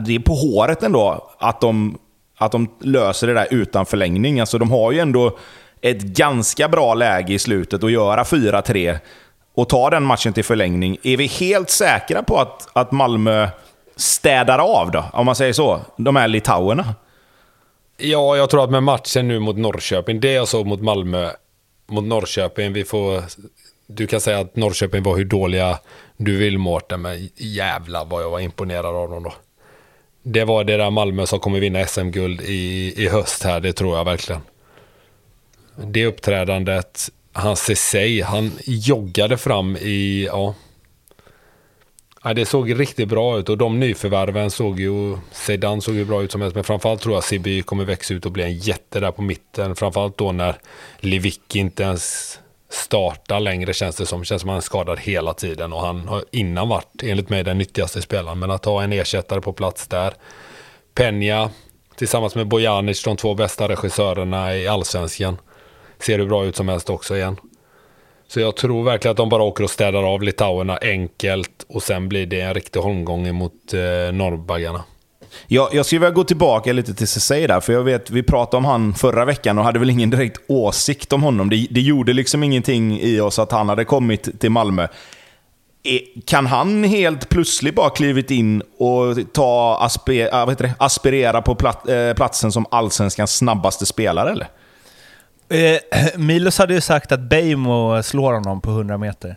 det 0.00 0.14
är 0.14 0.18
på 0.18 0.34
håret 0.34 0.82
ändå 0.82 1.30
att 1.38 1.60
de, 1.60 1.98
att 2.38 2.52
de 2.52 2.68
löser 2.80 3.26
det 3.26 3.34
där 3.34 3.46
utan 3.50 3.86
förlängning. 3.86 4.40
Alltså 4.40 4.58
de 4.58 4.70
har 4.70 4.92
ju 4.92 4.98
ändå 4.98 5.38
ett 5.80 6.02
ganska 6.02 6.68
bra 6.68 6.94
läge 6.94 7.34
i 7.34 7.38
slutet 7.38 7.84
att 7.84 7.92
göra 7.92 8.22
4-3 8.22 8.98
och 9.54 9.68
ta 9.68 9.90
den 9.90 10.02
matchen 10.02 10.32
till 10.32 10.44
förlängning. 10.44 10.96
Är 11.02 11.16
vi 11.16 11.26
helt 11.26 11.70
säkra 11.70 12.22
på 12.22 12.38
att, 12.40 12.68
att 12.72 12.92
Malmö 12.92 13.48
städar 13.96 14.58
av 14.58 14.90
då, 14.90 15.04
om 15.12 15.26
man 15.26 15.34
säger 15.34 15.52
så, 15.52 15.80
de 15.96 16.16
här 16.16 16.28
litauerna? 16.28 16.94
Ja, 18.00 18.36
jag 18.36 18.50
tror 18.50 18.64
att 18.64 18.70
med 18.70 18.82
matchen 18.82 19.28
nu 19.28 19.38
mot 19.38 19.56
Norrköping, 19.56 20.20
det 20.20 20.32
jag 20.32 20.48
såg 20.48 20.66
mot 20.66 20.80
Malmö, 20.80 21.30
mot 21.86 22.04
Norrköping, 22.04 22.72
vi 22.72 22.84
får... 22.84 23.22
Du 23.86 24.06
kan 24.06 24.20
säga 24.20 24.38
att 24.38 24.56
Norrköping 24.56 25.02
var 25.02 25.16
hur 25.16 25.24
dåliga 25.24 25.78
du 26.16 26.36
vill 26.36 26.58
Mårten, 26.58 27.02
men 27.02 27.28
jävla 27.36 28.04
vad 28.04 28.22
jag 28.22 28.30
var 28.30 28.40
imponerad 28.40 28.96
av 28.96 29.10
dem 29.10 29.22
då. 29.22 29.34
Det 30.22 30.44
var 30.44 30.64
det 30.64 30.76
där 30.76 30.90
Malmö 30.90 31.26
som 31.26 31.40
kommer 31.40 31.60
vinna 31.60 31.86
SM-guld 31.86 32.40
i, 32.40 32.94
i 32.96 33.08
höst 33.08 33.42
här, 33.42 33.60
det 33.60 33.72
tror 33.72 33.96
jag 33.96 34.04
verkligen. 34.04 34.40
Det 35.76 36.06
uppträdandet, 36.06 37.10
han 37.32 37.56
sig, 37.56 38.20
han 38.20 38.52
joggade 38.66 39.38
fram 39.38 39.76
i, 39.76 40.26
ja 40.26 40.54
ja. 42.22 42.34
Det 42.34 42.46
såg 42.46 42.80
riktigt 42.80 43.08
bra 43.08 43.38
ut 43.38 43.48
och 43.48 43.58
de 43.58 43.80
nyförvärven 43.80 44.50
såg 44.50 44.80
ju, 44.80 45.16
Sedan 45.32 45.80
såg 45.80 45.94
ju 45.94 46.04
bra 46.04 46.22
ut 46.22 46.32
som 46.32 46.40
helst, 46.40 46.54
men 46.54 46.64
framförallt 46.64 47.00
tror 47.00 47.14
jag 47.14 47.24
Siby 47.24 47.62
kommer 47.62 47.84
växa 47.84 48.14
ut 48.14 48.26
och 48.26 48.32
bli 48.32 48.42
en 48.42 48.58
jätte 48.58 49.00
där 49.00 49.10
på 49.10 49.22
mitten. 49.22 49.76
Framförallt 49.76 50.18
då 50.18 50.32
när 50.32 50.56
Lewicki 51.00 51.58
inte 51.58 51.82
ens 51.82 52.38
startar 52.70 53.40
längre 53.40 53.74
känns 53.74 53.96
det 53.96 54.06
som. 54.06 54.24
Känns 54.24 54.40
som 54.40 54.48
han 54.48 54.56
är 54.56 54.62
skadad 54.62 54.98
hela 55.00 55.34
tiden 55.34 55.72
och 55.72 55.80
han 55.80 56.08
har 56.08 56.24
innan 56.30 56.68
varit, 56.68 57.02
enligt 57.02 57.28
mig, 57.28 57.44
den 57.44 57.58
nyttigaste 57.58 58.02
spelaren. 58.02 58.38
Men 58.38 58.50
att 58.50 58.64
ha 58.64 58.82
en 58.82 58.92
ersättare 58.92 59.40
på 59.40 59.52
plats 59.52 59.88
där. 59.88 60.14
Peña 60.94 61.50
tillsammans 61.96 62.34
med 62.34 62.48
Bojanic, 62.48 63.02
de 63.02 63.16
två 63.16 63.34
bästa 63.34 63.68
regissörerna 63.68 64.56
i 64.56 64.68
allsvenskan. 64.68 65.36
Ser 65.98 66.18
hur 66.18 66.26
bra 66.26 66.44
ut 66.44 66.56
som 66.56 66.68
helst 66.68 66.90
också 66.90 67.16
igen. 67.16 67.36
Så 68.28 68.40
jag 68.40 68.56
tror 68.56 68.84
verkligen 68.84 69.10
att 69.10 69.16
de 69.16 69.28
bara 69.28 69.42
åker 69.42 69.64
och 69.64 69.70
städar 69.70 70.02
av 70.02 70.22
litauerna 70.22 70.78
enkelt 70.82 71.66
och 71.68 71.82
sen 71.82 72.08
blir 72.08 72.26
det 72.26 72.40
en 72.40 72.54
riktig 72.54 72.80
holmgång 72.80 73.34
mot 73.34 73.52
eh, 73.72 74.12
norrbaggarna. 74.12 74.84
Jag, 75.46 75.74
jag 75.74 75.86
skulle 75.86 75.98
vilja 75.98 76.10
gå 76.10 76.24
tillbaka 76.24 76.72
lite 76.72 76.94
till 76.94 77.08
Ceesay 77.08 77.46
där, 77.46 77.60
för 77.60 77.72
jag 77.72 77.82
vet, 77.82 78.10
vi 78.10 78.22
pratade 78.22 78.56
om 78.56 78.64
han 78.64 78.94
förra 78.94 79.24
veckan 79.24 79.58
och 79.58 79.64
hade 79.64 79.78
väl 79.78 79.90
ingen 79.90 80.10
direkt 80.10 80.40
åsikt 80.46 81.12
om 81.12 81.22
honom. 81.22 81.50
Det, 81.50 81.66
det 81.70 81.80
gjorde 81.80 82.12
liksom 82.12 82.42
ingenting 82.42 83.00
i 83.00 83.20
oss 83.20 83.38
att 83.38 83.52
han 83.52 83.68
hade 83.68 83.84
kommit 83.84 84.40
till 84.40 84.50
Malmö. 84.50 84.88
E, 85.82 86.00
kan 86.26 86.46
han 86.46 86.84
helt 86.84 87.28
plötsligt 87.28 87.74
bara 87.74 87.90
klivit 87.90 88.30
in 88.30 88.62
och 88.78 89.32
ta 89.32 89.78
aspe, 89.80 90.28
äh, 90.28 90.38
vad 90.38 90.48
heter 90.48 90.64
det, 90.64 90.74
aspirera 90.78 91.42
på 91.42 91.54
plat, 91.54 91.88
eh, 91.88 92.12
platsen 92.14 92.52
som 92.52 92.66
allsvenskans 92.70 93.36
snabbaste 93.36 93.86
spelare 93.86 94.30
eller? 94.30 94.48
Eh, 95.48 95.78
Milos 96.16 96.58
hade 96.58 96.74
ju 96.74 96.80
sagt 96.80 97.12
att 97.12 97.20
Beijmo 97.20 98.02
slår 98.02 98.32
honom 98.32 98.60
på 98.60 98.70
100 98.70 98.98
meter. 98.98 99.36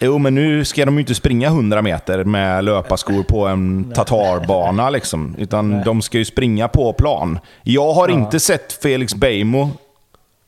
Jo, 0.00 0.18
men 0.18 0.34
nu 0.34 0.64
ska 0.64 0.84
de 0.84 0.94
ju 0.94 1.00
inte 1.00 1.14
springa 1.14 1.48
100 1.48 1.82
meter 1.82 2.24
med 2.24 2.64
löparskor 2.64 3.22
på 3.22 3.46
en 3.46 3.92
tatarbana 3.94 4.90
liksom. 4.90 5.34
Utan 5.38 5.82
de 5.82 6.02
ska 6.02 6.18
ju 6.18 6.24
springa 6.24 6.68
på 6.68 6.92
plan. 6.92 7.38
Jag 7.62 7.92
har 7.92 8.08
inte 8.08 8.40
sett 8.40 8.72
Felix 8.72 9.14
Beijmo 9.14 9.70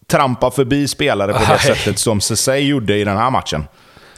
trampa 0.07 0.51
förbi 0.51 0.89
spelare 0.89 1.33
på 1.33 1.39
det 1.39 1.49
Nej. 1.49 1.59
sättet 1.59 1.99
som 1.99 2.21
Ceesay 2.21 2.61
gjorde 2.61 2.97
i 2.97 3.05
den 3.05 3.17
här 3.17 3.31
matchen. 3.31 3.65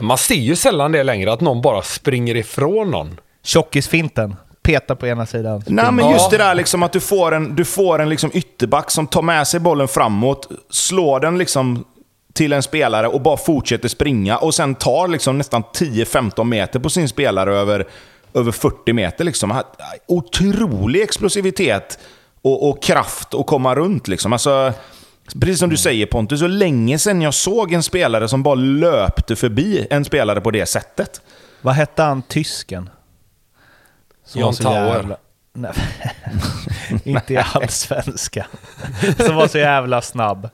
Man 0.00 0.18
ser 0.18 0.34
ju 0.34 0.56
sällan 0.56 0.92
det 0.92 1.02
längre, 1.02 1.32
att 1.32 1.40
någon 1.40 1.62
bara 1.62 1.82
springer 1.82 2.34
ifrån 2.36 2.90
någon. 2.90 3.20
Tjockisfinten. 3.42 4.36
Peta 4.66 4.96
på 4.96 5.06
ena 5.06 5.26
sidan. 5.26 5.62
Nej, 5.66 5.92
men 5.92 6.10
just 6.10 6.30
det 6.30 6.38
där 6.38 6.54
liksom 6.54 6.82
att 6.82 6.92
du 6.92 7.00
får 7.00 7.32
en, 7.34 7.56
du 7.56 7.64
får 7.64 7.98
en 7.98 8.08
liksom 8.08 8.30
ytterback 8.34 8.90
som 8.90 9.06
tar 9.06 9.22
med 9.22 9.48
sig 9.48 9.60
bollen 9.60 9.88
framåt, 9.88 10.48
slår 10.70 11.20
den 11.20 11.38
liksom 11.38 11.84
till 12.32 12.52
en 12.52 12.62
spelare 12.62 13.08
och 13.08 13.20
bara 13.20 13.36
fortsätter 13.36 13.88
springa 13.88 14.38
och 14.38 14.54
sen 14.54 14.74
tar 14.74 15.08
liksom 15.08 15.38
nästan 15.38 15.62
10-15 15.62 16.44
meter 16.44 16.80
på 16.80 16.90
sin 16.90 17.08
spelare 17.08 17.56
över, 17.56 17.86
över 18.34 18.52
40 18.52 18.92
meter. 18.92 19.24
Liksom. 19.24 19.62
Otrolig 20.06 21.02
explosivitet 21.02 21.98
och, 22.42 22.70
och 22.70 22.82
kraft 22.82 23.34
att 23.34 23.46
komma 23.46 23.74
runt. 23.74 24.08
Liksom. 24.08 24.32
Alltså, 24.32 24.72
precis 25.40 25.58
som 25.58 25.70
du 25.70 25.76
säger 25.76 26.06
Pontus, 26.06 26.40
så 26.40 26.46
länge 26.46 26.98
sedan 26.98 27.22
jag 27.22 27.34
såg 27.34 27.72
en 27.72 27.82
spelare 27.82 28.28
som 28.28 28.42
bara 28.42 28.54
löpte 28.54 29.36
förbi 29.36 29.86
en 29.90 30.04
spelare 30.04 30.40
på 30.40 30.50
det 30.50 30.66
sättet. 30.66 31.20
Vad 31.62 31.74
hette 31.74 32.02
han, 32.02 32.22
tysken? 32.22 32.90
Som 34.26 34.52
så 34.54 34.62
Tauer. 34.62 34.94
jävla- 34.96 35.16
Nej, 35.52 35.72
inte 37.04 37.34
i 37.34 37.36
allsvenskan. 37.54 38.44
Som 39.26 39.36
var 39.36 39.48
så 39.48 39.58
jävla 39.58 40.02
snabb. 40.02 40.48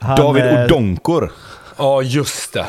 Han, 0.00 0.16
David 0.16 0.44
eh, 0.44 0.64
Odonkor. 0.64 1.32
Ja, 1.78 2.02
just 2.02 2.52
det. 2.52 2.66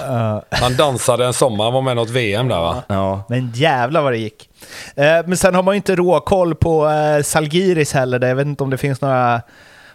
Han 0.52 0.76
dansade 0.76 1.26
en 1.26 1.34
sommar, 1.34 1.64
han 1.64 1.74
var 1.74 1.82
med 1.82 1.91
i 1.91 1.95
något 1.95 2.10
VM 2.10 2.47
där 2.47 2.60
va? 2.62 2.84
Ja. 2.88 3.24
Men 3.30 3.52
jävla 3.56 4.02
vad 4.02 4.14
det 4.14 4.18
gick. 4.18 4.50
Eh, 4.95 5.06
men 5.26 5.38
sen 5.38 5.56
har 5.56 5.64
man 5.64 5.74
ju 5.74 5.76
inte 5.76 5.95
råkoll 5.95 6.56
på 6.56 6.89
eh, 6.89 7.24
Salgiris 7.24 7.93
heller. 7.93 8.28
Jag 8.28 8.36
vet 8.36 8.45
inte 8.45 8.64
om 8.64 8.70
det 8.70 8.78
finns 8.78 9.02
några... 9.02 9.41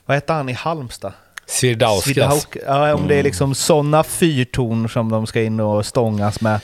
Vad 0.07 0.16
heter 0.16 0.34
han 0.34 0.48
i 0.48 0.52
Halmstad? 0.52 1.12
Svirdauskas. 1.46 2.46
Ja, 2.66 2.94
om 2.94 3.09
det 3.09 3.14
är 3.14 3.22
liksom 3.22 3.55
sådana 3.55 4.02
fyrtorn 4.05 4.88
som 4.88 5.11
de 5.11 5.26
ska 5.26 5.42
in 5.42 5.61
och 5.61 5.86
stångas 5.86 6.40
med. 6.40 6.61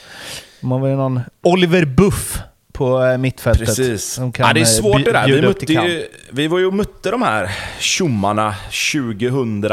Har 0.62 0.78
väl 0.78 0.96
någon 0.96 1.20
Oliver 1.42 1.84
Buff 1.84 2.38
på 2.80 3.02
eh, 3.02 3.18
mittfältet. 3.18 3.66
Precis. 3.66 4.18
ja, 4.18 4.52
det 4.52 4.60
är 4.60 4.62
eh, 4.62 4.64
svårt 4.64 5.04
det 5.04 5.12
där. 5.12 5.26
Vi, 5.26 5.42
mötte 5.42 5.72
ju, 5.72 6.06
vi 6.30 6.46
var 6.48 6.58
ju 6.58 6.66
och 6.66 6.74
mötte 6.74 7.10
de 7.10 7.22
här 7.22 7.50
tjommarna 7.78 8.54
2000... 8.92 9.64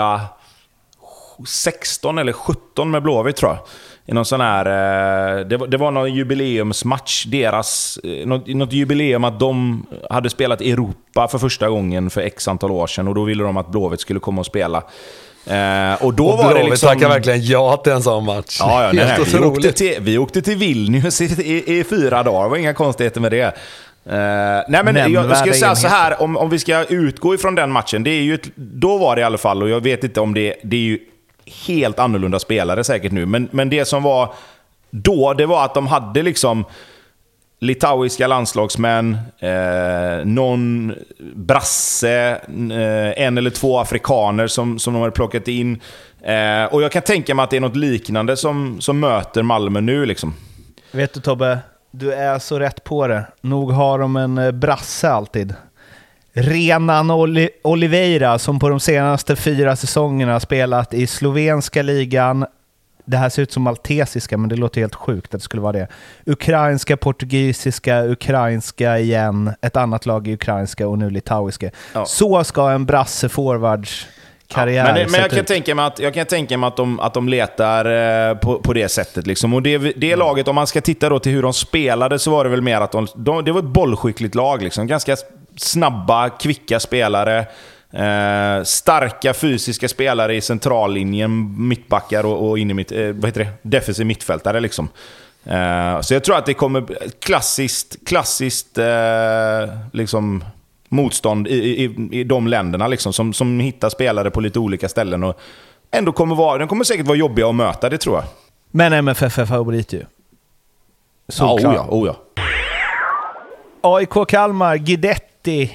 16 1.47 2.17
eller 2.17 2.33
17 2.33 2.91
med 2.91 3.03
Blåvitt 3.03 3.35
tror 3.35 3.51
jag. 3.51 3.59
I 4.05 4.13
någon 4.13 4.25
sån 4.25 4.41
här, 4.41 4.65
eh, 4.65 5.45
det, 5.47 5.57
var, 5.57 5.67
det 5.67 5.77
var 5.77 5.91
någon 5.91 6.13
jubileumsmatch, 6.13 7.25
deras, 7.25 7.99
något, 8.25 8.47
något 8.47 8.73
jubileum 8.73 9.23
att 9.23 9.39
de 9.39 9.85
hade 10.09 10.29
spelat 10.29 10.61
i 10.61 10.71
Europa 10.71 11.27
för 11.27 11.37
första 11.37 11.69
gången 11.69 12.09
för 12.09 12.21
x 12.21 12.47
antal 12.47 12.71
år 12.71 12.87
sedan 12.87 13.07
och 13.07 13.15
då 13.15 13.23
ville 13.23 13.43
de 13.43 13.57
att 13.57 13.71
Blåvitt 13.71 14.01
skulle 14.01 14.19
komma 14.19 14.39
och 14.39 14.45
spela. 14.45 14.83
Eh, 15.49 16.03
och 16.05 16.13
då 16.13 16.27
Och 16.27 16.37
var 16.37 16.53
det 16.53 16.63
liksom... 16.63 16.89
tackar 16.89 17.09
verkligen 17.09 17.45
ja 17.45 17.77
till 17.77 17.91
en 17.91 18.03
sån 18.03 18.25
match. 18.25 18.57
Ja, 18.59 18.83
ja 18.83 18.91
nej, 18.93 19.05
nej, 19.05 19.25
vi, 19.33 19.45
åkte 19.45 19.71
till, 19.71 19.97
vi 19.99 20.17
åkte 20.17 20.41
till 20.41 20.57
Vilnius 20.57 21.21
i, 21.21 21.25
i, 21.25 21.79
i 21.79 21.83
fyra 21.83 22.23
dagar, 22.23 22.43
det 22.43 22.49
var 22.49 22.57
inga 22.57 22.73
konstigheter 22.73 23.21
med 23.21 23.31
det. 23.31 23.41
Eh, 23.41 23.53
nej 24.05 24.83
men 24.83 24.95
jag, 24.95 24.95
jag 24.95 25.11
Nämnvärda 25.11 25.35
skulle 25.35 25.53
säga 25.53 25.75
så 25.75 25.87
här, 25.87 26.21
om, 26.21 26.37
om 26.37 26.49
vi 26.49 26.59
ska 26.59 26.83
utgå 26.83 27.35
ifrån 27.35 27.55
den 27.55 27.71
matchen, 27.71 28.03
det 28.03 28.09
är 28.09 28.21
ju 28.21 28.33
ett, 28.33 28.49
då 28.55 28.97
var 28.97 29.15
det 29.15 29.21
i 29.21 29.23
alla 29.23 29.37
fall, 29.37 29.63
och 29.63 29.69
jag 29.69 29.81
vet 29.81 30.03
inte 30.03 30.19
om 30.19 30.33
det, 30.33 30.55
det 30.63 30.75
är 30.75 30.81
ju 30.81 30.99
helt 31.67 31.99
annorlunda 31.99 32.39
spelare 32.39 32.83
säkert 32.83 33.11
nu, 33.11 33.25
men, 33.25 33.49
men 33.51 33.69
det 33.69 33.85
som 33.85 34.03
var 34.03 34.33
då, 34.89 35.33
det 35.33 35.45
var 35.45 35.65
att 35.65 35.73
de 35.73 35.87
hade 35.87 36.23
liksom 36.23 36.65
litauiska 37.59 38.27
landslagsmän, 38.27 39.17
eh, 39.39 40.25
någon 40.25 40.93
brasse, 41.35 42.41
eh, 42.71 43.23
en 43.25 43.37
eller 43.37 43.49
två 43.49 43.79
afrikaner 43.79 44.47
som, 44.47 44.79
som 44.79 44.93
de 44.93 44.99
hade 44.99 45.11
plockat 45.11 45.47
in. 45.47 45.81
Eh, 46.21 46.63
och 46.73 46.81
jag 46.81 46.91
kan 46.91 47.01
tänka 47.01 47.35
mig 47.35 47.43
att 47.43 47.49
det 47.49 47.57
är 47.57 47.61
något 47.61 47.75
liknande 47.75 48.37
som, 48.37 48.81
som 48.81 48.99
möter 48.99 49.43
Malmö 49.43 49.81
nu. 49.81 50.05
Liksom. 50.05 50.33
Vet 50.91 51.13
du 51.13 51.19
Tobbe, 51.19 51.59
du 51.91 52.13
är 52.13 52.39
så 52.39 52.59
rätt 52.59 52.83
på 52.83 53.07
det. 53.07 53.23
Nog 53.41 53.71
har 53.71 53.99
de 53.99 54.15
en 54.15 54.37
eh, 54.37 54.51
brasse 54.51 55.09
alltid. 55.09 55.53
Renan 56.33 57.11
Oli- 57.11 57.49
Oliveira 57.63 58.39
som 58.39 58.59
på 58.59 58.69
de 58.69 58.79
senaste 58.79 59.35
fyra 59.35 59.75
säsongerna 59.75 60.39
spelat 60.39 60.93
i 60.93 61.07
slovenska 61.07 61.81
ligan. 61.81 62.45
Det 63.07 63.17
här 63.17 63.29
ser 63.29 63.41
ut 63.41 63.51
som 63.51 63.63
maltesiska, 63.63 64.37
men 64.37 64.49
det 64.49 64.55
låter 64.55 64.81
helt 64.81 64.95
sjukt 64.95 65.25
att 65.33 65.39
det 65.41 65.43
skulle 65.43 65.61
vara 65.61 65.73
det. 65.73 65.87
Ukrainska, 66.25 66.97
portugisiska, 66.97 68.05
ukrainska 68.05 68.99
igen, 68.99 69.53
ett 69.61 69.75
annat 69.75 70.05
lag 70.05 70.27
i 70.27 70.33
ukrainska 70.33 70.87
och 70.87 70.97
nu 70.97 71.09
litauiska. 71.09 71.71
Ja. 71.93 72.05
Så 72.05 72.43
ska 72.43 72.69
en 72.69 72.85
brasse 72.85 73.29
forwards 73.29 74.07
karriär 74.47 74.83
men 74.83 74.95
det, 74.95 75.11
men 75.11 75.21
jag 75.21 75.29
kan 75.29 75.39
ut. 75.39 75.47
tänka 75.47 75.75
mig 75.75 75.85
att, 75.85 75.99
jag 75.99 76.13
kan 76.13 76.25
tänka 76.25 76.57
mig 76.57 76.67
att, 76.67 76.77
de, 76.77 76.99
att 76.99 77.13
de 77.13 77.29
letar 77.29 77.85
eh, 78.29 78.37
på, 78.37 78.59
på 78.59 78.73
det 78.73 78.89
sättet. 78.89 79.27
Liksom. 79.27 79.53
Och 79.53 79.61
det, 79.61 79.77
det 79.77 80.15
laget, 80.15 80.47
om 80.47 80.55
man 80.55 80.67
ska 80.67 80.81
titta 80.81 81.09
då 81.09 81.19
till 81.19 81.31
hur 81.31 81.41
de 81.41 81.53
spelade, 81.53 82.19
så 82.19 82.31
var 82.31 82.43
det 82.43 82.49
väl 82.49 82.61
mer 82.61 82.81
att 82.81 82.91
de, 82.91 83.07
de, 83.15 83.45
det 83.45 83.51
var 83.51 83.59
ett 83.59 83.65
bollskickligt 83.65 84.35
lag. 84.35 84.61
Liksom. 84.61 84.87
Ganska 84.87 85.15
snabba, 85.55 86.29
kvicka 86.29 86.79
spelare. 86.79 87.45
Eh, 87.91 88.63
starka 88.63 89.33
fysiska 89.33 89.87
spelare 89.87 90.35
i 90.35 90.41
centrallinjen, 90.41 91.55
mittbackar 91.67 92.25
och, 92.25 92.49
och 92.49 92.59
in 92.59 92.71
i 92.71 92.73
mitt, 92.73 92.91
eh, 92.91 93.07
vad 93.07 93.25
heter 93.25 93.39
det? 93.43 93.49
defensiv 93.61 94.05
mittfältare. 94.05 94.59
Liksom. 94.59 94.89
Eh, 95.45 96.01
så 96.01 96.13
jag 96.13 96.23
tror 96.23 96.37
att 96.37 96.45
det 96.45 96.53
kommer 96.53 96.85
klassiskt, 97.19 98.05
klassiskt 98.05 98.77
eh, 98.77 99.75
liksom, 99.93 100.43
motstånd 100.89 101.47
i, 101.47 101.83
i, 101.83 102.09
i 102.11 102.23
de 102.23 102.47
länderna 102.47 102.87
liksom, 102.87 103.13
som, 103.13 103.33
som 103.33 103.59
hittar 103.59 103.89
spelare 103.89 104.31
på 104.31 104.41
lite 104.41 104.59
olika 104.59 104.89
ställen. 104.89 105.23
Och 105.23 105.39
ändå 105.91 106.11
kommer 106.11 106.35
vara, 106.35 106.57
de 106.57 106.67
kommer 106.67 106.83
säkert 106.83 107.07
vara 107.07 107.17
jobbiga 107.17 107.47
att 107.49 107.55
möta, 107.55 107.89
det 107.89 107.97
tror 107.97 108.15
jag. 108.15 108.23
Men 108.71 108.93
MFF 108.93 109.39
är 109.39 109.45
favorit 109.45 109.93
ju. 109.93 109.99
Ja, 109.99 110.05
Solklar. 111.29 111.71
oh 111.71 111.75
ja, 111.75 111.87
oh 111.89 112.07
ja. 112.07 112.43
AIK 113.81 114.27
Kalmar, 114.27 114.77
Guidetti, 114.77 115.71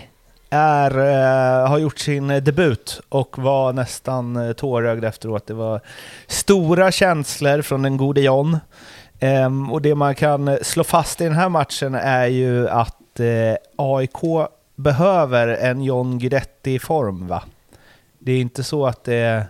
är, 0.52 0.98
eh, 0.98 1.68
har 1.68 1.78
gjort 1.78 1.98
sin 1.98 2.30
eh, 2.30 2.42
debut 2.42 3.00
och 3.08 3.38
var 3.38 3.72
nästan 3.72 4.36
uh, 4.36 4.52
tårögd 4.52 5.04
efteråt. 5.04 5.46
Det 5.46 5.54
var 5.54 5.80
stora 6.26 6.92
känslor 6.92 7.62
från 7.62 7.82
den 7.82 7.96
gode 7.96 8.20
John. 8.20 8.58
Ehm, 9.20 9.72
och 9.72 9.82
det 9.82 9.94
man 9.94 10.14
kan 10.14 10.58
slå 10.62 10.84
fast 10.84 11.20
i 11.20 11.24
den 11.24 11.32
här 11.32 11.48
matchen 11.48 11.94
är 11.94 12.26
ju 12.26 12.68
att 12.68 13.20
AIK 13.76 14.48
behöver 14.76 15.48
en 15.48 15.82
John 15.82 16.18
Guidetti 16.18 16.74
i 16.74 16.78
form 16.78 17.26
va? 17.26 17.42
Det 18.18 18.32
är 18.32 18.40
inte 18.40 18.64
så 18.64 18.86
att 18.86 19.04
det 19.04 19.46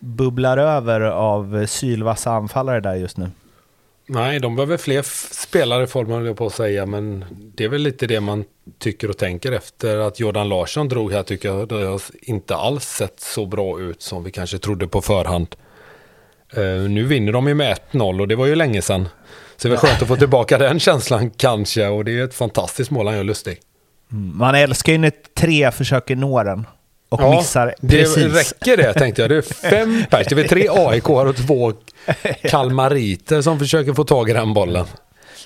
bubblar 0.00 0.58
över 0.58 1.00
av 1.00 1.66
sylvassa 1.66 2.30
anfallare 2.30 2.80
där 2.80 2.94
just 2.94 3.16
nu. 3.16 3.30
Nej, 4.06 4.40
de 4.40 4.56
behöver 4.56 4.76
fler 4.76 5.02
spelare 5.34 5.84
i 5.84 5.86
form, 5.86 6.10
höll 6.10 6.26
jag 6.26 6.36
på 6.36 6.46
att 6.46 6.54
säga. 6.54 6.86
Men 6.86 7.24
det 7.54 7.64
är 7.64 7.68
väl 7.68 7.82
lite 7.82 8.06
det 8.06 8.20
man 8.20 8.44
tycker 8.78 9.10
och 9.10 9.18
tänker 9.18 9.52
efter 9.52 9.98
att 9.98 10.20
Jordan 10.20 10.48
Larsson 10.48 10.88
drog 10.88 11.12
här. 11.12 11.22
Tycker 11.22 11.48
jag 11.48 11.68
det 11.68 11.74
har 11.74 12.00
inte 12.22 12.56
alls 12.56 12.84
sett 12.84 13.20
så 13.20 13.46
bra 13.46 13.80
ut 13.80 14.02
som 14.02 14.24
vi 14.24 14.30
kanske 14.30 14.58
trodde 14.58 14.86
på 14.86 15.00
förhand. 15.00 15.56
Eh, 16.52 16.62
nu 16.64 17.04
vinner 17.04 17.32
de 17.32 17.48
ju 17.48 17.54
med 17.54 17.78
1-0 17.92 18.20
och 18.20 18.28
det 18.28 18.36
var 18.36 18.46
ju 18.46 18.54
länge 18.54 18.82
sedan. 18.82 19.08
Så 19.56 19.68
det 19.68 19.74
är 19.74 19.76
väl 19.76 19.78
skönt 19.78 20.02
att 20.02 20.08
få 20.08 20.16
tillbaka 20.16 20.58
den 20.58 20.80
känslan 20.80 21.30
kanske. 21.30 21.86
Och 21.86 22.04
det 22.04 22.18
är 22.18 22.24
ett 22.24 22.34
fantastiskt 22.34 22.90
mål 22.90 23.06
han 23.06 23.16
gör 23.16 23.24
lustig. 23.24 23.60
Man 24.34 24.54
älskar 24.54 24.92
ju 24.92 24.98
när 24.98 25.12
tre 25.34 25.70
försöker 25.70 26.16
nå 26.16 26.42
den 26.42 26.66
och 27.08 27.30
missar 27.30 27.74
det 27.80 27.88
precis. 27.88 28.34
räcker 28.34 28.76
det 28.76 28.92
tänkte 28.92 29.22
jag. 29.22 29.30
Det 29.30 29.36
är 29.36 29.70
fem 29.70 30.04
pers. 30.10 30.26
Det 30.26 30.40
är 30.40 30.48
tre 30.48 30.68
AIK 30.70 31.10
och 31.10 31.36
två 31.36 31.72
kalmariter 32.42 33.42
som 33.42 33.58
försöker 33.58 33.92
få 33.92 34.04
tag 34.04 34.30
i 34.30 34.32
den 34.32 34.54
bollen. 34.54 34.86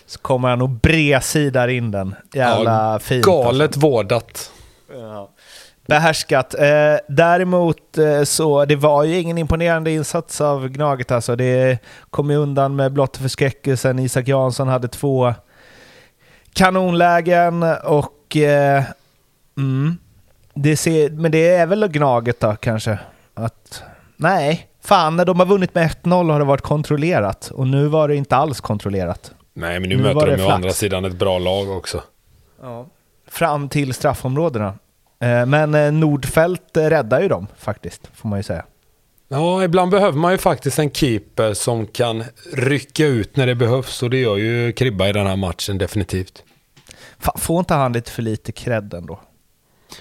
Så 0.07 0.19
kommer 0.19 0.49
han 0.49 0.63
och 0.63 0.69
bredsidar 0.69 1.69
in 1.69 1.91
den. 1.91 2.15
Jävla 2.33 2.93
Ja, 2.93 2.99
fint. 2.99 3.25
Galet 3.25 3.77
vårdat. 3.77 4.51
Alltså. 4.91 5.29
Behärskat. 5.87 6.55
Eh, 6.55 6.97
däremot 7.09 7.99
eh, 7.99 8.23
så, 8.23 8.65
det 8.65 8.77
var 8.77 9.05
ju 9.05 9.21
ingen 9.21 9.39
imponerande 9.39 9.91
insats 9.91 10.41
av 10.41 10.69
Gnaget 10.69 11.11
alltså. 11.11 11.37
Det 11.37 11.79
kom 12.11 12.31
ju 12.31 12.37
undan 12.37 12.77
med 12.77 12.93
blott 12.93 13.17
förskräckelsen. 13.17 13.99
Isak 13.99 14.29
Jansson 14.29 14.69
hade 14.69 14.89
två 14.89 15.35
kanonlägen 16.53 17.63
och... 17.85 18.37
Eh, 18.37 18.83
mm, 19.57 19.97
det 20.55 20.77
ser, 20.77 21.11
men 21.11 21.33
det 21.33 21.49
är 21.49 21.67
väl 21.67 21.89
Gnaget 21.89 22.41
då 22.41 22.57
kanske? 22.57 22.99
Att, 23.35 23.83
nej, 24.17 24.69
fan 24.83 25.17
när 25.17 25.25
de 25.25 25.39
har 25.41 25.47
vunnit 25.47 25.75
med 25.75 25.91
1-0 25.91 26.33
har 26.33 26.39
det 26.39 26.45
varit 26.45 26.61
kontrollerat. 26.61 27.51
Och 27.55 27.67
nu 27.67 27.87
var 27.87 28.09
det 28.09 28.17
inte 28.17 28.37
alls 28.37 28.61
kontrollerat. 28.61 29.33
Nej, 29.55 29.81
men 29.81 29.89
nu, 29.89 29.97
Nu 29.97 30.03
möter 30.03 30.27
de 30.27 30.33
å 30.33 30.37
flax. 30.37 30.53
andra 30.55 30.71
sidan 30.71 31.05
ett 31.05 31.17
bra 31.17 31.39
lag 31.39 31.71
också. 31.71 32.03
Fram 33.29 33.69
till 33.69 33.95
straffområdena. 33.95 34.79
Eh, 35.21 35.47
Men 35.47 35.75
eh, 35.75 35.93
Nordfält 35.93 36.63
räddar 36.77 37.21
ju 37.23 37.29
dem 37.29 37.47
faktiskt, 37.59 38.11
får 38.15 38.29
man 38.29 38.39
ju 38.39 38.43
säga. 38.43 38.65
Ja, 39.29 39.65
ibland 39.65 39.91
behöver 39.91 40.19
man 40.19 40.33
ju 40.33 40.39
faktiskt 40.39 40.79
en 40.79 40.91
keeper 40.91 41.55
som 41.55 41.87
kan 41.87 42.25
rycka 42.53 43.07
ut 43.07 43.37
när 43.37 43.47
det 43.47 43.55
behövs. 43.55 44.03
Och 44.03 44.11
det 44.11 44.19
gör 44.21 44.37
ju 44.37 44.73
Kribba 44.73 45.09
i 45.09 45.13
den 45.13 45.27
här 45.27 45.37
matchen 45.37 45.79
definitivt. 45.79 46.43
Fan, 47.19 47.35
får 47.39 47.59
inte 47.59 47.75
han 47.75 47.93
lite 47.93 48.11
för 48.11 48.23
lite 48.23 48.53
cred 48.53 48.95
ändå? 48.95 49.21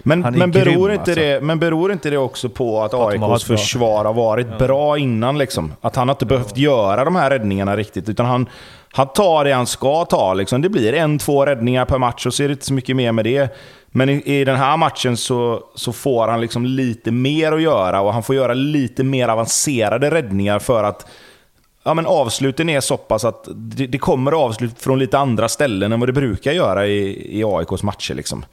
Men, 0.04 0.20
men, 0.20 0.34
grym, 0.34 0.52
beror 0.52 0.92
inte 0.92 1.02
alltså. 1.02 1.16
det, 1.16 1.42
men 1.42 1.60
beror 1.60 1.92
inte 1.92 2.10
det 2.10 2.18
också 2.18 2.50
på 2.50 2.82
att 2.82 2.94
AIKs 2.94 3.44
försvar 3.44 4.06
har 4.06 4.14
varit 4.14 4.58
bra 4.58 4.98
innan? 4.98 5.38
Liksom? 5.38 5.74
Att 5.82 5.96
han 5.96 6.10
inte 6.10 6.26
behövt 6.26 6.58
göra 6.58 7.06
de 7.06 7.16
här 7.16 7.30
räddningarna 7.30 7.78
riktigt, 7.78 8.10
utan 8.10 8.26
han, 8.26 8.50
han 8.92 9.08
tar 9.08 9.46
det 9.46 9.52
han 9.52 9.68
ska 9.68 10.06
ta. 10.06 10.34
Liksom. 10.34 10.62
Det 10.62 10.70
blir 10.70 10.94
en, 10.94 11.20
två 11.20 11.46
räddningar 11.46 11.86
per 11.86 11.98
match 11.98 12.26
och 12.26 12.34
så 12.34 12.44
är 12.44 12.48
det 12.48 12.52
inte 12.52 12.66
så 12.66 12.74
mycket 12.74 12.96
mer 12.96 13.12
med 13.12 13.26
det. 13.26 13.56
Men 13.88 14.10
i, 14.10 14.22
i 14.26 14.46
den 14.46 14.56
här 14.56 14.78
matchen 14.78 15.18
så, 15.18 15.64
så 15.76 15.94
får 15.94 16.28
han 16.28 16.42
liksom 16.42 16.66
lite 16.66 17.12
mer 17.12 17.52
att 17.52 17.62
göra 17.62 18.02
och 18.02 18.14
han 18.14 18.24
får 18.24 18.36
göra 18.36 18.54
lite 18.54 19.04
mer 19.04 19.28
avancerade 19.28 20.12
räddningar 20.12 20.60
för 20.60 20.84
att 20.84 21.06
ja, 21.84 21.94
men 21.94 22.06
avsluten 22.06 22.70
är 22.70 22.82
så 22.82 22.98
pass 22.98 23.26
att 23.26 23.48
det, 23.52 23.88
det 23.88 23.98
kommer 23.98 24.32
avslut 24.32 24.80
från 24.80 25.00
lite 25.00 25.18
andra 25.18 25.50
ställen 25.50 25.92
än 25.92 26.00
vad 26.00 26.10
det 26.10 26.14
brukar 26.14 26.52
göra 26.52 26.88
i, 26.88 27.40
i 27.40 27.44
AIKs 27.44 27.84
matcher. 27.84 28.14
Liksom. 28.14 28.46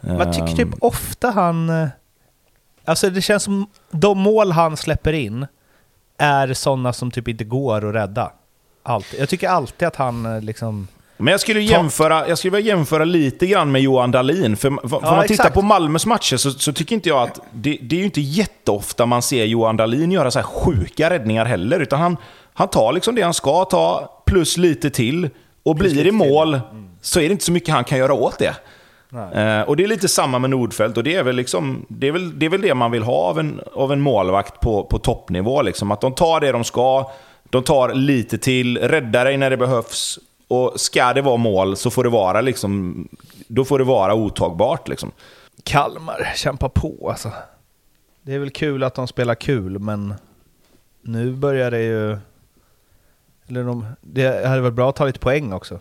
Man 0.00 0.32
tycker 0.32 0.46
typ 0.46 0.60
Ehm. 0.72 0.78
ofta 0.80 1.30
han... 1.30 1.68
eh, 1.70 1.88
Alltså 2.84 3.10
det 3.10 3.22
känns 3.22 3.42
som 3.42 3.66
de 3.90 4.18
mål 4.18 4.52
han 4.52 4.76
släpper 4.76 5.12
in 5.12 5.46
är 6.18 6.54
sådana 6.54 6.92
som 6.92 7.10
typ 7.10 7.28
inte 7.28 7.44
går 7.44 7.88
att 7.88 7.94
rädda. 7.94 8.32
Alltid. 8.82 9.20
Jag 9.20 9.28
tycker 9.28 9.48
alltid 9.48 9.88
att 9.88 9.96
han 9.96 10.26
eh, 10.36 10.42
liksom... 10.42 10.88
Men 11.16 11.30
jag 11.32 11.40
skulle, 11.40 11.60
jämföra, 11.60 12.28
jag 12.28 12.38
skulle 12.38 12.56
vilja 12.56 12.74
jämföra 12.76 13.04
lite 13.04 13.46
grann 13.46 13.72
med 13.72 13.80
Johan 13.82 14.10
Dahlin. 14.10 14.56
För, 14.56 14.88
för, 14.88 14.98
Ja, 15.02 15.10
om 15.10 15.16
man 15.16 15.26
tittar 15.26 15.50
på 15.50 15.62
Malmös 15.62 16.06
matcher 16.06 16.36
så, 16.36 16.50
så 16.50 16.72
tycker 16.72 16.94
inte 16.94 17.08
jag 17.08 17.22
att... 17.22 17.40
Det, 17.52 17.78
det 17.82 17.96
är 17.96 17.98
ju 17.98 18.04
inte 18.04 18.20
jätteofta 18.20 19.06
man 19.06 19.22
ser 19.22 19.44
Johan 19.44 19.76
Dahlin 19.76 20.12
göra 20.12 20.30
så 20.30 20.38
här 20.38 20.46
sjuka 20.46 21.10
räddningar 21.10 21.44
heller. 21.44 21.80
Utan 21.80 22.00
han, 22.00 22.16
han 22.54 22.68
tar 22.68 22.92
liksom 22.92 23.14
det 23.14 23.22
han 23.22 23.34
ska 23.34 23.64
ta, 23.64 24.10
plus 24.26 24.56
lite 24.56 24.90
till. 24.90 25.30
Och 25.62 25.76
blir 25.76 26.04
det 26.04 26.12
mål 26.12 26.60
så 27.00 27.20
är 27.20 27.24
det 27.28 27.32
inte 27.32 27.44
så 27.44 27.52
mycket 27.52 27.74
han 27.74 27.84
kan 27.84 27.98
göra 27.98 28.12
åt 28.14 28.38
det. 28.38 28.54
Eh, 29.12 29.60
och 29.60 29.76
det 29.76 29.84
är 29.84 29.88
lite 29.88 30.08
samma 30.08 30.38
med 30.38 30.50
Nordfeldt 30.50 30.96
och 30.96 31.04
det 31.04 31.14
är 31.14 31.22
väl, 31.22 31.36
liksom, 31.36 31.86
det, 31.88 32.08
är 32.08 32.12
väl, 32.12 32.38
det, 32.38 32.46
är 32.46 32.50
väl 32.50 32.60
det 32.60 32.74
man 32.74 32.90
vill 32.90 33.02
ha 33.02 33.14
av 33.14 33.38
en, 33.38 33.60
av 33.72 33.92
en 33.92 34.00
målvakt 34.00 34.60
på, 34.60 34.84
på 34.84 34.98
toppnivå. 34.98 35.62
Liksom. 35.62 35.90
Att 35.90 36.00
de 36.00 36.14
tar 36.14 36.40
det 36.40 36.52
de 36.52 36.64
ska, 36.64 37.10
de 37.50 37.62
tar 37.62 37.94
lite 37.94 38.38
till, 38.38 38.78
räddar 38.78 39.24
dig 39.24 39.36
när 39.36 39.50
det 39.50 39.56
behövs. 39.56 40.18
Och 40.48 40.80
ska 40.80 41.12
det 41.12 41.22
vara 41.22 41.36
mål 41.36 41.76
så 41.76 41.90
får 41.90 42.04
det 42.04 42.10
vara, 42.10 42.40
liksom, 42.40 43.08
då 43.48 43.64
får 43.64 43.78
det 43.78 43.84
vara 43.84 44.14
otagbart. 44.14 44.88
Liksom. 44.88 45.10
Kalmar 45.62 46.32
kämpar 46.34 46.68
på 46.68 47.08
alltså. 47.10 47.32
Det 48.22 48.34
är 48.34 48.38
väl 48.38 48.50
kul 48.50 48.82
att 48.82 48.94
de 48.94 49.08
spelar 49.08 49.34
kul, 49.34 49.78
men 49.78 50.14
nu 51.00 51.32
börjar 51.32 51.70
det 51.70 51.82
ju... 51.82 52.18
Eller 53.48 53.64
de, 53.64 53.86
det 54.00 54.46
hade 54.46 54.60
varit 54.60 54.74
bra 54.74 54.88
att 54.88 54.96
ta 54.96 55.04
lite 55.04 55.18
poäng 55.18 55.52
också. 55.52 55.80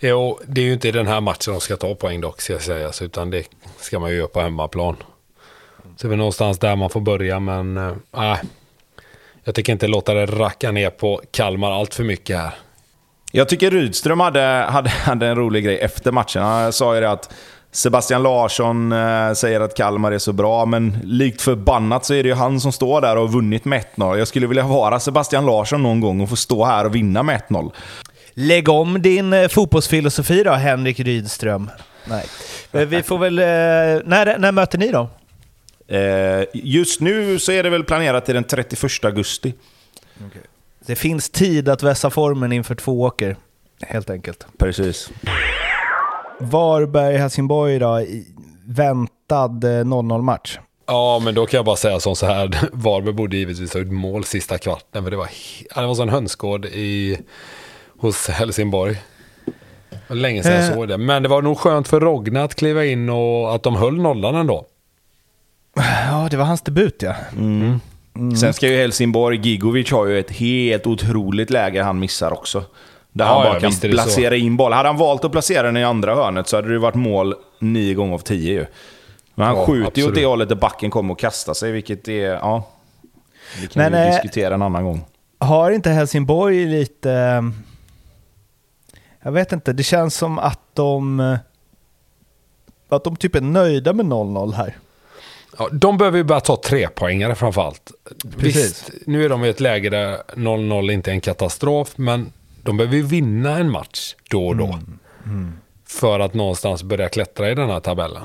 Jo, 0.00 0.38
det 0.46 0.60
är 0.60 0.64
ju 0.64 0.72
inte 0.72 0.88
i 0.88 0.92
den 0.92 1.06
här 1.06 1.20
matchen 1.20 1.52
de 1.52 1.60
ska 1.60 1.76
ta 1.76 1.94
poäng 1.94 2.20
dock, 2.20 2.40
ska 2.40 2.58
sägas. 2.58 3.02
Utan 3.02 3.30
det 3.30 3.44
ska 3.80 3.98
man 3.98 4.10
ju 4.10 4.16
göra 4.16 4.28
på 4.28 4.40
hemmaplan. 4.40 4.96
Så 5.96 6.06
det 6.06 6.06
är 6.06 6.08
väl 6.08 6.18
någonstans 6.18 6.58
där 6.58 6.76
man 6.76 6.90
får 6.90 7.00
börja, 7.00 7.40
men 7.40 7.76
eh, 7.76 7.86
äh, 7.86 7.94
nej. 8.16 8.38
jag 9.44 9.54
tänker 9.54 9.72
inte 9.72 9.86
låta 9.86 10.14
det 10.14 10.26
racka 10.26 10.70
ner 10.70 10.90
på 10.90 11.20
Kalmar 11.30 11.72
allt 11.72 11.94
för 11.94 12.04
mycket 12.04 12.36
här. 12.36 12.54
Jag 13.32 13.48
tycker 13.48 13.70
Rydström 13.70 14.20
hade, 14.20 14.40
hade, 14.68 14.90
hade 14.90 15.26
en 15.26 15.36
rolig 15.36 15.64
grej 15.64 15.78
efter 15.78 16.12
matchen. 16.12 16.42
Han 16.42 16.72
sa 16.72 16.94
ju 16.94 17.00
det 17.00 17.10
att 17.10 17.34
Sebastian 17.72 18.22
Larsson 18.22 18.92
eh, 18.92 19.32
säger 19.32 19.60
att 19.60 19.76
Kalmar 19.76 20.12
är 20.12 20.18
så 20.18 20.32
bra, 20.32 20.66
men 20.66 20.98
likt 21.04 21.42
förbannat 21.42 22.04
så 22.04 22.14
är 22.14 22.22
det 22.22 22.28
ju 22.28 22.34
han 22.34 22.60
som 22.60 22.72
står 22.72 23.00
där 23.00 23.16
och 23.16 23.22
har 23.22 23.28
vunnit 23.28 23.64
med 23.64 23.84
1-0. 23.96 24.18
Jag 24.18 24.28
skulle 24.28 24.46
vilja 24.46 24.66
vara 24.66 25.00
Sebastian 25.00 25.46
Larsson 25.46 25.82
någon 25.82 26.00
gång 26.00 26.20
och 26.20 26.28
få 26.28 26.36
stå 26.36 26.64
här 26.64 26.84
och 26.84 26.94
vinna 26.94 27.22
med 27.22 27.42
1-0. 27.48 27.72
Lägg 28.40 28.68
om 28.68 29.02
din 29.02 29.32
eh, 29.32 29.48
fotbollsfilosofi 29.48 30.42
då, 30.42 30.52
Henrik 30.52 31.00
Rydström. 31.00 31.70
Nej. 32.04 32.26
Men 32.70 32.88
Vi 32.88 33.02
får 33.02 33.18
väl... 33.18 33.38
Eh, 33.38 33.44
när, 34.08 34.38
när 34.38 34.52
möter 34.52 34.78
ni 34.78 34.90
då? 34.90 35.08
Eh, 35.96 36.44
just 36.54 37.00
nu 37.00 37.38
så 37.38 37.52
är 37.52 37.62
det 37.62 37.70
väl 37.70 37.84
planerat 37.84 38.24
till 38.24 38.34
den 38.34 38.44
31 38.44 39.04
augusti. 39.04 39.54
Det 40.86 40.96
finns 40.96 41.30
tid 41.30 41.68
att 41.68 41.82
vässa 41.82 42.10
formen 42.10 42.52
inför 42.52 42.74
två 42.74 43.02
åker, 43.02 43.36
helt 43.80 44.10
enkelt. 44.10 44.46
Precis. 44.58 45.10
Varberg-Helsingborg 46.38 47.78
då, 47.78 48.04
väntad 48.66 49.44
eh, 49.64 49.84
0-0-match. 49.84 50.58
Ja, 50.86 51.20
men 51.24 51.34
då 51.34 51.46
kan 51.46 51.58
jag 51.58 51.64
bara 51.64 51.76
säga 51.76 52.00
som 52.00 52.16
så 52.16 52.26
här. 52.26 52.50
Varberg 52.72 53.14
borde 53.14 53.36
givetvis 53.36 53.74
ha 53.74 53.80
ett 53.80 53.92
mål 53.92 54.24
sista 54.24 54.58
kvarten. 54.58 55.04
För 55.04 55.10
det 55.10 55.16
var, 55.16 55.28
det 55.74 55.86
var 55.86 55.94
sån 55.94 56.08
hönsgård 56.08 56.66
i, 56.66 57.18
hos 57.98 58.28
Helsingborg. 58.28 58.96
Det 59.90 59.96
var 60.08 60.16
länge 60.16 60.42
sedan 60.42 60.52
jag 60.52 60.64
Eh. 60.64 60.74
såg 60.74 60.88
det. 60.88 60.98
Men 60.98 61.22
det 61.22 61.28
var 61.28 61.42
nog 61.42 61.58
skönt 61.58 61.88
för 61.88 62.00
Rogna 62.00 62.44
att 62.44 62.54
kliva 62.54 62.84
in 62.84 63.08
och 63.08 63.54
att 63.54 63.62
de 63.62 63.76
höll 63.76 63.94
nollan 64.00 64.34
ändå. 64.34 64.66
Ja, 66.10 66.28
det 66.30 66.36
var 66.36 66.44
hans 66.44 66.60
debut 66.62 67.02
ja. 67.02 67.14
Sen 68.40 68.54
ska 68.54 68.66
ju 68.68 68.76
Helsingborg, 68.76 69.38
Gigovic 69.42 69.90
har 69.92 70.06
ju 70.06 70.18
ett 70.18 70.30
helt 70.30 70.86
otroligt 70.86 71.50
läge 71.50 71.82
han 71.82 71.98
missar 71.98 72.32
också. 72.32 72.64
Där 73.12 73.24
Ja, 73.24 73.32
han 73.34 73.42
bara 73.44 73.54
ja, 73.54 73.60
kan 73.80 73.90
placera 73.90 74.36
in 74.36 74.56
boll. 74.56 74.72
Hade 74.72 74.88
han 74.88 74.96
valt 74.96 75.24
att 75.24 75.32
placera 75.32 75.62
den 75.62 75.76
i 75.76 75.84
andra 75.84 76.14
hörnet 76.14 76.48
så 76.48 76.56
hade 76.56 76.72
det 76.72 76.78
varit 76.78 76.94
mål 76.94 77.34
nio 77.58 77.94
gånger 77.94 78.14
av 78.14 78.18
tio 78.18 78.52
ju. 78.52 78.66
Men 79.34 79.46
han 79.46 79.56
Ja, 79.56 79.66
skjuter 79.66 80.00
ju 80.02 80.08
åt 80.08 80.14
det 80.14 80.24
hållet 80.26 80.48
där 80.48 80.56
backen 80.56 80.90
kommer 80.90 81.12
och 81.12 81.18
kastar 81.18 81.54
sig, 81.54 81.72
vilket 81.72 82.08
är... 82.08 82.20
Ja, 82.32 82.68
det 83.60 83.66
kan 83.72 83.82
Men, 83.82 83.92
vi 83.92 83.98
eh, 84.08 84.12
diskutera 84.12 84.54
en 84.54 84.62
annan 84.62 84.84
gång. 84.84 85.04
Har 85.38 85.70
inte 85.70 85.90
Helsingborg 85.90 86.66
lite... 86.66 87.42
Jag 89.28 89.32
vet 89.32 89.52
inte, 89.52 89.72
det 89.72 89.82
känns 89.82 90.14
som 90.14 90.38
att 90.38 90.60
de... 90.74 91.20
eh, 91.20 91.36
Att 92.88 93.04
de 93.04 93.16
typ 93.16 93.34
är 93.34 93.40
nöjda 93.40 93.92
med 93.92 94.06
0-0 94.06 94.52
här. 94.52 94.76
Ja, 95.58 95.68
de 95.72 95.98
behöver 95.98 96.18
ju 96.18 96.24
bara 96.24 96.40
ta 96.40 96.56
tre 96.64 96.88
poängare 96.88 97.34
framförallt. 97.34 97.90
Visst, 98.24 98.90
nu 99.06 99.24
är 99.24 99.28
de 99.28 99.44
i 99.44 99.48
ett 99.48 99.60
läge 99.60 99.90
där 99.90 100.18
0-0 100.34 100.92
inte 100.92 101.10
är 101.10 101.12
en 101.12 101.20
katastrof, 101.20 101.92
men 101.96 102.32
de 102.62 102.76
behöver 102.76 102.96
ju 102.96 103.02
vinna 103.02 103.58
en 103.58 103.70
match 103.70 104.14
då 104.30 104.46
och 104.48 104.56
då. 104.56 104.78
För 105.86 106.20
att 106.20 106.34
någonstans 106.34 106.82
börja 106.82 107.08
klättra 107.08 107.50
i 107.50 107.54
den 107.54 107.70
här 107.70 107.80
tabellen. 107.80 108.22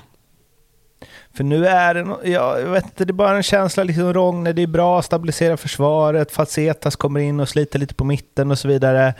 För 1.33 1.43
nu 1.43 1.67
är 1.67 1.93
det, 1.93 2.15
ja, 2.23 2.59
jag 2.59 2.69
vet 2.69 2.83
inte, 2.83 3.05
det 3.05 3.11
är 3.11 3.13
bara 3.13 3.35
en 3.37 3.43
känsla 3.43 3.83
liksom 3.83 4.13
Rogne, 4.13 4.53
det 4.53 4.61
är 4.61 4.67
bra 4.67 4.99
att 4.99 5.05
stabilisera 5.05 5.57
försvaret, 5.57 6.31
Facetas 6.31 6.95
kommer 6.95 7.19
in 7.19 7.39
och 7.39 7.49
sliter 7.49 7.79
lite 7.79 7.93
på 7.95 8.03
mitten 8.03 8.51
och 8.51 8.59
så 8.59 8.67
vidare. 8.67 9.13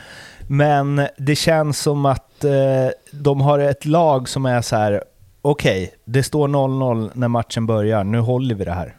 Men 0.48 1.06
det 1.16 1.36
känns 1.36 1.78
som 1.78 2.06
att 2.06 2.44
eh, 2.44 2.52
de 3.10 3.40
har 3.40 3.58
ett 3.58 3.84
lag 3.84 4.28
som 4.28 4.46
är 4.46 4.62
så 4.62 4.76
här, 4.76 5.04
okej, 5.42 5.94
det 6.04 6.22
står 6.22 6.48
0-0 6.48 7.10
när 7.14 7.28
matchen 7.28 7.66
börjar, 7.66 8.04
nu 8.04 8.18
håller 8.18 8.54
vi 8.54 8.64
det 8.64 8.72
här. 8.72 8.96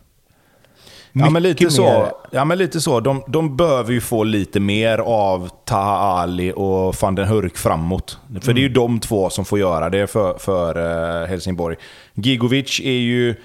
Ja 1.18 1.30
men 1.30 1.44
lite 1.44 1.70
så. 1.70 2.08
Ja, 2.32 2.46
men 2.46 2.58
lite 2.58 2.82
så. 2.82 3.00
De, 3.00 3.24
de 3.28 3.58
behöver 3.58 3.94
ju 3.94 4.02
få 4.02 4.24
lite 4.24 4.60
mer 4.60 4.98
av 4.98 5.50
Taha 5.66 6.22
Ali 6.22 6.54
och 6.56 6.96
van 7.02 7.16
den 7.16 7.28
Hurk 7.28 7.58
framåt. 7.58 8.20
För 8.42 8.54
det 8.54 8.60
är 8.60 8.64
ju 8.64 8.70
de 8.70 9.00
två 9.00 9.30
som 9.30 9.46
får 9.46 9.60
göra 9.60 9.90
det 9.90 10.08
för, 10.08 10.38
för 10.38 11.22
eh, 11.22 11.28
Helsingborg. 11.28 11.76
Gigovic 12.14 12.80
är 12.84 12.92
ju... 12.92 13.36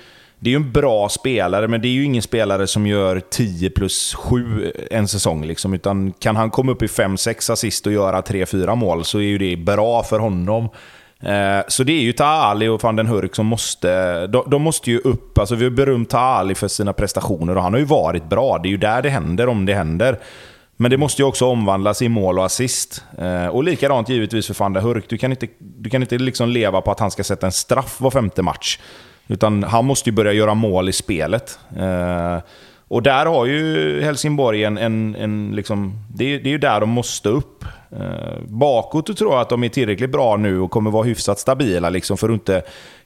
Det 0.43 0.49
är 0.49 0.53
ju 0.53 0.57
en 0.57 0.72
bra 0.72 1.09
spelare, 1.09 1.68
men 1.68 1.80
det 1.82 1.88
är 1.88 1.93
ju 1.93 2.05
ingen 2.05 2.22
spelare 2.22 2.66
som 2.66 2.86
gör 2.86 3.20
10 3.30 3.70
plus 3.70 4.14
7 4.14 4.72
en 4.91 5.09
säsong. 5.09 5.45
Liksom. 5.45 5.74
Utan 5.74 6.12
kan 6.12 6.36
han 6.36 6.51
komma 6.51 6.72
upp 6.72 6.82
i 6.82 6.86
5-6 6.86 7.53
assist 7.53 7.86
och 7.86 7.93
göra 7.93 8.20
3-4 8.20 8.74
mål 8.76 9.05
så 9.05 9.18
är 9.18 9.22
ju 9.22 9.38
det 9.38 9.57
bra 9.57 10.03
för 10.03 10.18
honom. 10.18 10.68
Eh, 11.22 11.61
Så 11.68 11.82
det 11.84 11.93
är 11.93 12.01
ju 12.03 12.12
Taali 12.12 12.68
och 12.68 12.82
van 12.82 12.97
den 12.97 13.07
Hurk 13.07 13.34
som 13.34 13.47
måste... 13.47 14.26
De, 14.26 14.45
de 14.51 14.62
måste 14.62 14.91
ju 14.91 14.99
upp. 14.99 15.38
Alltså 15.38 15.55
vi 15.55 15.64
har 15.64 15.70
berömt 15.70 16.11
Taali 16.11 16.55
för 16.55 16.68
sina 16.68 16.93
prestationer 16.93 17.57
och 17.57 17.62
han 17.62 17.72
har 17.72 17.78
ju 17.80 17.86
varit 17.86 18.28
bra. 18.28 18.59
Det 18.59 18.68
är 18.68 18.70
ju 18.70 18.76
där 18.76 19.03
det 19.03 19.11
händer 19.11 19.49
om 19.49 19.66
det 19.66 19.74
händer. 19.74 20.18
Men 20.76 20.91
det 20.91 20.97
måste 20.97 21.22
ju 21.22 21.28
också 21.28 21.47
omvandlas 21.47 22.03
i 22.03 22.09
mål 22.09 22.38
och 22.38 22.45
assist. 22.45 23.05
Eh, 23.18 23.47
Och 23.47 23.64
likadant 23.64 24.09
givetvis 24.09 24.47
för 24.47 24.55
van 24.55 24.72
den 24.72 24.82
Hurk. 24.82 25.05
Du 25.09 25.18
kan 25.18 25.30
inte, 25.30 25.47
du 25.59 25.91
kan 25.91 26.03
inte 26.03 26.18
liksom 26.18 26.49
leva 26.49 26.80
på 26.80 26.91
att 26.91 27.01
han 27.01 27.11
ska 27.11 27.24
sätta 27.24 27.47
en 27.47 27.53
straff 27.53 28.01
var 28.01 28.11
femte 28.11 28.43
match. 28.43 28.78
Utan 29.31 29.62
han 29.62 29.85
måste 29.85 30.11
ju 30.11 30.14
börja 30.16 30.33
göra 30.33 30.55
mål 30.55 30.89
i 30.89 30.93
spelet. 30.93 31.59
Eh, 31.76 32.39
Och 32.89 33.03
där 33.03 33.26
har 33.26 33.47
ju 33.47 34.03
Helsingborg 34.03 34.64
en... 34.64 34.78
en, 34.78 35.16
en 35.16 35.53
liksom, 35.55 35.93
det, 36.14 36.24
är, 36.24 36.41
det 36.41 36.49
är 36.49 36.53
ju 36.53 36.59
där 36.59 36.81
de 36.81 36.89
måste 36.89 37.28
upp. 37.28 37.64
Eh, 37.93 38.43
bakåt 38.49 39.16
tror 39.16 39.33
jag 39.33 39.41
att 39.41 39.49
de 39.49 39.64
är 39.64 39.68
tillräckligt 39.68 40.12
bra 40.12 40.37
nu 40.37 40.61
och 40.61 40.70
kommer 40.70 40.91
vara 40.91 41.05
hyfsat 41.05 41.39
stabila 41.39 41.91
liksom, 41.91 42.16
för 42.16 42.28
att 42.28 42.35
inte 42.35 42.62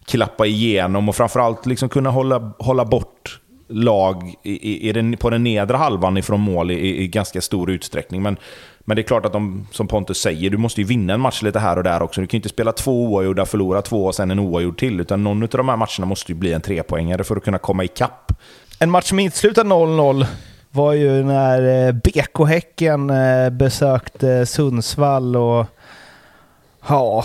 klappa 0.06 0.46
igenom 0.46 1.08
och 1.08 1.16
framförallt 1.16 1.66
liksom 1.66 1.88
kunna 1.88 2.10
hålla, 2.10 2.52
hålla 2.58 2.84
bort 2.84 3.40
lag 3.68 4.34
i, 4.42 4.70
i, 4.70 4.88
i 4.88 4.92
den, 4.92 5.16
på 5.16 5.30
den 5.30 5.44
nedre 5.44 5.76
halvan 5.76 6.16
ifrån 6.16 6.40
mål 6.40 6.70
i, 6.70 7.02
i 7.02 7.08
ganska 7.08 7.40
stor 7.40 7.70
utsträckning. 7.70 8.22
Men, 8.22 8.36
men 8.84 8.96
det 8.96 9.00
är 9.00 9.04
klart 9.04 9.26
att 9.26 9.32
de, 9.32 9.66
som 9.70 9.88
Pontus 9.88 10.18
säger, 10.18 10.50
du 10.50 10.56
måste 10.56 10.80
ju 10.80 10.86
vinna 10.86 11.14
en 11.14 11.20
match 11.20 11.42
lite 11.42 11.58
här 11.58 11.76
och 11.76 11.84
där 11.84 12.02
också. 12.02 12.20
Du 12.20 12.26
kan 12.26 12.36
ju 12.36 12.38
inte 12.38 12.48
spela 12.48 12.72
två 12.72 13.04
oavgjorda, 13.04 13.46
förlora 13.46 13.82
två 13.82 14.04
och 14.04 14.14
sen 14.14 14.30
en 14.30 14.38
oavgjord 14.38 14.78
till. 14.78 15.00
Utan 15.00 15.24
någon 15.24 15.42
av 15.42 15.48
de 15.48 15.68
här 15.68 15.76
matcherna 15.76 16.06
måste 16.06 16.32
ju 16.32 16.38
bli 16.38 16.52
en 16.52 16.60
trepoängare 16.60 17.24
för 17.24 17.36
att 17.36 17.44
kunna 17.44 17.58
komma 17.58 17.84
ikapp. 17.84 18.32
En 18.78 18.90
match 18.90 19.08
som 19.08 19.18
inte 19.18 19.38
slutade 19.38 19.70
0-0 19.70 20.26
var 20.70 20.92
ju 20.92 21.24
när 21.24 21.86
eh, 21.86 21.92
BK 21.92 22.48
Häcken 22.48 23.10
eh, 23.10 23.50
besökte 23.50 24.30
eh, 24.30 24.44
Sundsvall 24.44 25.36
och 25.36 25.66
ja, 26.88 27.24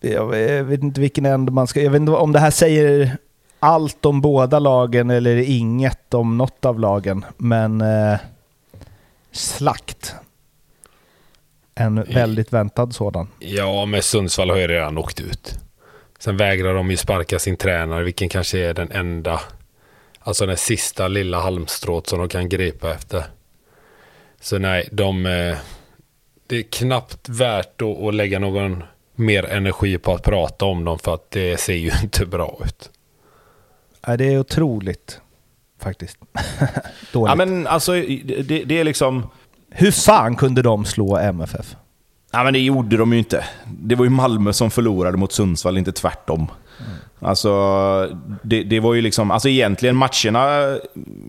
jag 0.00 0.26
vet 0.64 0.82
inte 0.82 1.00
vilken 1.00 1.26
ände 1.26 1.52
man 1.52 1.66
ska... 1.66 1.82
Jag 1.82 1.90
vet 1.90 2.00
inte 2.00 2.12
om 2.12 2.32
det 2.32 2.38
här 2.38 2.50
säger 2.50 3.16
allt 3.60 4.06
om 4.06 4.20
båda 4.20 4.58
lagen 4.58 5.10
eller 5.10 5.36
inget 5.36 6.14
om 6.14 6.38
något 6.38 6.64
av 6.64 6.80
lagen, 6.80 7.24
men 7.36 7.80
eh, 7.80 8.18
slakt. 9.32 10.14
En 11.80 12.02
väldigt 12.02 12.52
väntad 12.52 12.92
sådan. 12.92 13.28
Ja, 13.38 13.86
men 13.86 14.02
Sundsvall 14.02 14.50
har 14.50 14.56
ju 14.56 14.66
redan 14.66 14.98
åkt 14.98 15.20
ut. 15.20 15.58
Sen 16.18 16.36
vägrar 16.36 16.74
de 16.74 16.90
ju 16.90 16.96
sparka 16.96 17.38
sin 17.38 17.56
tränare, 17.56 18.04
vilken 18.04 18.28
kanske 18.28 18.58
är 18.58 18.74
den 18.74 18.92
enda, 18.92 19.40
alltså 20.20 20.46
den 20.46 20.56
sista 20.56 21.08
lilla 21.08 21.40
halmstrået 21.40 22.06
som 22.06 22.18
de 22.18 22.28
kan 22.28 22.48
gripa 22.48 22.94
efter. 22.94 23.24
Så 24.40 24.58
nej, 24.58 24.88
de, 24.92 25.26
eh, 25.26 25.56
det 26.46 26.56
är 26.56 26.62
knappt 26.62 27.28
värt 27.28 27.82
att, 27.82 28.02
att 28.02 28.14
lägga 28.14 28.38
någon 28.38 28.82
mer 29.14 29.44
energi 29.44 29.98
på 29.98 30.14
att 30.14 30.22
prata 30.22 30.64
om 30.64 30.84
dem 30.84 30.98
för 30.98 31.14
att 31.14 31.30
det 31.30 31.60
ser 31.60 31.74
ju 31.74 31.90
inte 32.02 32.26
bra 32.26 32.60
ut. 32.64 32.90
Ja, 34.06 34.16
det 34.16 34.24
är 34.24 34.38
otroligt 34.38 35.20
faktiskt. 35.78 36.18
Dåligt. 37.12 37.30
Ja, 37.30 37.34
men 37.34 37.66
alltså, 37.66 37.92
det, 37.92 38.64
det 38.64 38.78
är 38.78 38.84
liksom... 38.84 39.30
Hur 39.70 39.90
fan 39.90 40.36
kunde 40.36 40.62
de 40.62 40.84
slå 40.84 41.16
MFF? 41.16 41.76
Ja, 42.32 42.44
men 42.44 42.52
det 42.52 42.58
gjorde 42.58 42.96
de 42.96 43.12
ju 43.12 43.18
inte. 43.18 43.44
Det 43.66 43.94
var 43.94 44.04
ju 44.04 44.10
Malmö 44.10 44.52
som 44.52 44.70
förlorade 44.70 45.16
mot 45.16 45.32
Sundsvall, 45.32 45.78
inte 45.78 45.92
tvärtom. 45.92 46.46
Alltså, 47.20 47.50
det, 48.42 48.62
det 48.62 48.80
var 48.80 48.94
ju 48.94 49.02
liksom... 49.02 49.30
Alltså 49.30 49.48
egentligen 49.48 49.96
matcherna... 49.96 50.76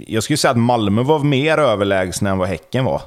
Jag 0.08 0.24
skulle 0.24 0.38
säga 0.38 0.52
att 0.52 0.58
Malmö 0.58 1.04
var 1.04 1.20
mer 1.20 1.58
överlägsna 1.58 2.30
än 2.30 2.38
vad 2.38 2.48
Häcken 2.48 2.86
var. 2.86 3.02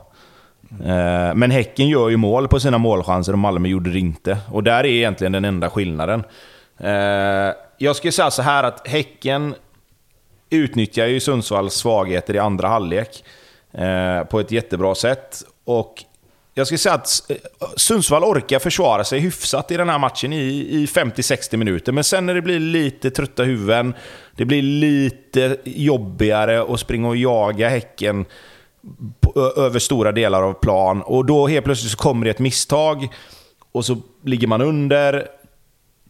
Eh, 0.71 1.35
Men 1.35 1.51
Häcken 1.51 1.89
gör 1.89 2.09
ju 2.09 2.17
mål 2.17 2.49
på 2.49 2.61
sina 2.61 2.79
målchanser 2.79 3.33
och 3.33 3.39
Malmö 3.39 3.69
gjorde 3.69 3.91
det 3.91 3.99
inte. 3.99 4.39
Och 4.51 4.63
där 4.63 4.79
är 4.79 4.85
egentligen 4.85 5.33
den 5.33 5.45
enda 5.45 5.71
skillnaden. 5.71 6.25
Eh, 6.79 7.55
Jag 7.79 7.97
skulle 7.97 8.13
säga 8.13 8.31
så 8.31 8.43
här 8.43 8.65
att 8.65 8.89
Häcken 8.89 9.55
utnyttjar 10.51 11.07
ju 11.07 11.21
Sundsvalls 11.21 11.75
svagheter 11.75 12.35
i 12.35 12.39
andra 12.39 12.69
halvlek 12.69 13.25
Eh, 13.79 14.25
på 14.25 14.41
ett 14.41 14.51
jättebra 14.51 14.95
sätt. 14.95 15.43
Och 15.65 16.05
jag 16.55 16.67
skulle 16.67 16.79
säga 16.79 16.95
att 16.95 17.31
eh, 17.31 17.37
Sundsvall 17.77 18.25
orkar 18.25 18.59
försvara 18.59 19.05
sig 19.05 19.21
hyfsat 19.21 19.71
i 19.71 19.77
den 19.77 19.89
här 19.89 19.99
matchen 19.99 20.33
i, 20.33 20.45
i 20.71 20.87
50-60 20.87 21.57
minuter. 21.57 21.93
Men 21.93 22.05
sen 22.05 22.27
när 22.27 22.35
det 22.35 22.43
blir 22.43 22.61
lite 22.61 23.11
trötta 23.11 23.43
huvuden, 23.43 23.95
det 24.37 24.45
blir 24.45 24.63
lite 24.63 25.57
jobbigare 25.65 26.63
att 26.63 26.81
springa 26.81 27.09
och 27.09 27.17
jaga 27.17 27.69
Häcken. 27.69 28.25
på, 29.21 29.53
över 29.57 29.79
stora 29.79 30.13
delar 30.13 30.43
av 30.43 30.53
plan. 30.53 31.03
Och 31.03 31.25
då 31.25 31.47
helt 31.47 31.65
plötsligt 31.65 31.93
så 31.93 31.99
kommer 31.99 32.25
det 32.25 32.31
ett 32.31 32.39
misstag 32.39 33.09
och 33.73 33.85
så 33.85 33.97
ligger 34.25 34.47
man 34.47 34.63
under. 34.63 35.29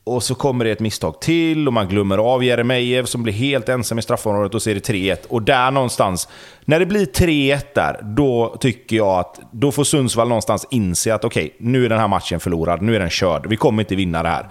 Och 0.04 0.22
så 0.22 0.34
kommer 0.34 0.64
det 0.64 0.70
ett 0.70 0.80
misstag 0.80 1.20
till 1.20 1.66
och 1.66 1.72
man 1.72 1.88
glömmer 1.88 2.18
av 2.18 2.44
Jeremejeff 2.44 3.08
som 3.08 3.22
blir 3.22 3.32
helt 3.32 3.68
ensam 3.68 3.98
i 3.98 4.02
straffområdet 4.02 4.54
och 4.54 4.62
så 4.62 4.70
är 4.70 4.74
det 4.74 4.88
3-1. 4.88 5.16
Och 5.28 5.42
där 5.42 5.70
någonstans, 5.70 6.28
när 6.64 6.80
det 6.80 6.86
blir 6.86 7.06
3-1 7.06 7.62
där, 7.74 8.00
då 8.02 8.56
tycker 8.60 8.96
jag 8.96 9.18
att 9.18 9.40
då 9.50 9.72
får 9.72 9.84
Sundsvall 9.84 10.28
någonstans 10.28 10.66
inse 10.70 11.14
att 11.14 11.24
okej, 11.24 11.44
okay, 11.44 11.56
nu 11.58 11.84
är 11.84 11.88
den 11.88 11.98
här 11.98 12.08
matchen 12.08 12.40
förlorad, 12.40 12.82
nu 12.82 12.96
är 12.96 13.00
den 13.00 13.10
körd, 13.10 13.46
vi 13.46 13.56
kommer 13.56 13.82
inte 13.82 13.96
vinna 13.96 14.22
det 14.22 14.28
här. 14.28 14.46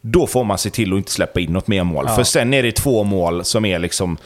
Då 0.00 0.26
får 0.26 0.44
man 0.44 0.58
se 0.58 0.70
till 0.70 0.92
att 0.92 0.96
inte 0.96 1.12
släppa 1.12 1.40
in 1.40 1.52
något 1.52 1.66
mer 1.66 1.84
mål. 1.84 2.04
Ja. 2.08 2.16
För 2.16 2.22
sen 2.22 2.54
är 2.54 2.62
det 2.62 2.72
två 2.72 3.04
mål 3.04 3.44
som 3.44 3.64
är 3.64 3.78
liksom... 3.78 4.16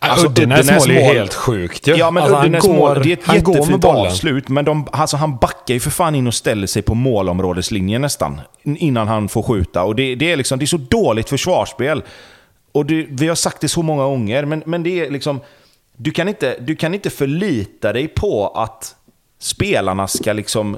Alltså, 0.00 0.26
Uddenäs, 0.26 0.70
mål 0.70 0.90
är 0.90 0.94
ju 0.94 1.00
helt 1.00 1.34
sjukt 1.34 1.88
ju. 1.88 1.96
Ja, 1.96 2.10
men 2.10 2.22
alltså, 2.22 2.38
Uddenäs 2.38 2.62
går, 2.62 2.74
mål, 2.74 3.02
det 3.02 3.08
är 3.08 3.12
ett 3.12 3.34
jättefint 3.34 3.84
avslut. 3.84 4.48
Men 4.48 4.64
de, 4.64 4.86
alltså, 4.92 5.16
han 5.16 5.36
backar 5.36 5.74
ju 5.74 5.80
för 5.80 5.90
fan 5.90 6.14
in 6.14 6.26
och 6.26 6.34
ställer 6.34 6.66
sig 6.66 6.82
på 6.82 6.94
målområdeslinjen 6.94 8.02
nästan. 8.02 8.40
Innan 8.62 9.08
han 9.08 9.28
får 9.28 9.42
skjuta. 9.42 9.82
Och 9.82 9.96
det, 9.96 10.14
det 10.14 10.32
är, 10.32 10.36
liksom, 10.36 10.58
det 10.58 10.64
är 10.64 10.66
så 10.66 10.76
dåligt 10.76 11.28
försvarsspel. 11.28 12.02
Och 12.72 12.86
det, 12.86 13.06
vi 13.08 13.28
har 13.28 13.34
sagt 13.34 13.60
det 13.60 13.68
så 13.68 13.82
många 13.82 14.04
gånger, 14.04 14.44
men, 14.44 14.62
men 14.66 14.82
det 14.82 15.06
är 15.06 15.10
liksom... 15.10 15.40
Du 15.96 16.10
kan, 16.10 16.28
inte, 16.28 16.56
du 16.60 16.76
kan 16.76 16.94
inte 16.94 17.10
förlita 17.10 17.92
dig 17.92 18.08
på 18.08 18.48
att 18.48 18.94
spelarna 19.38 20.08
ska 20.08 20.32
liksom 20.32 20.76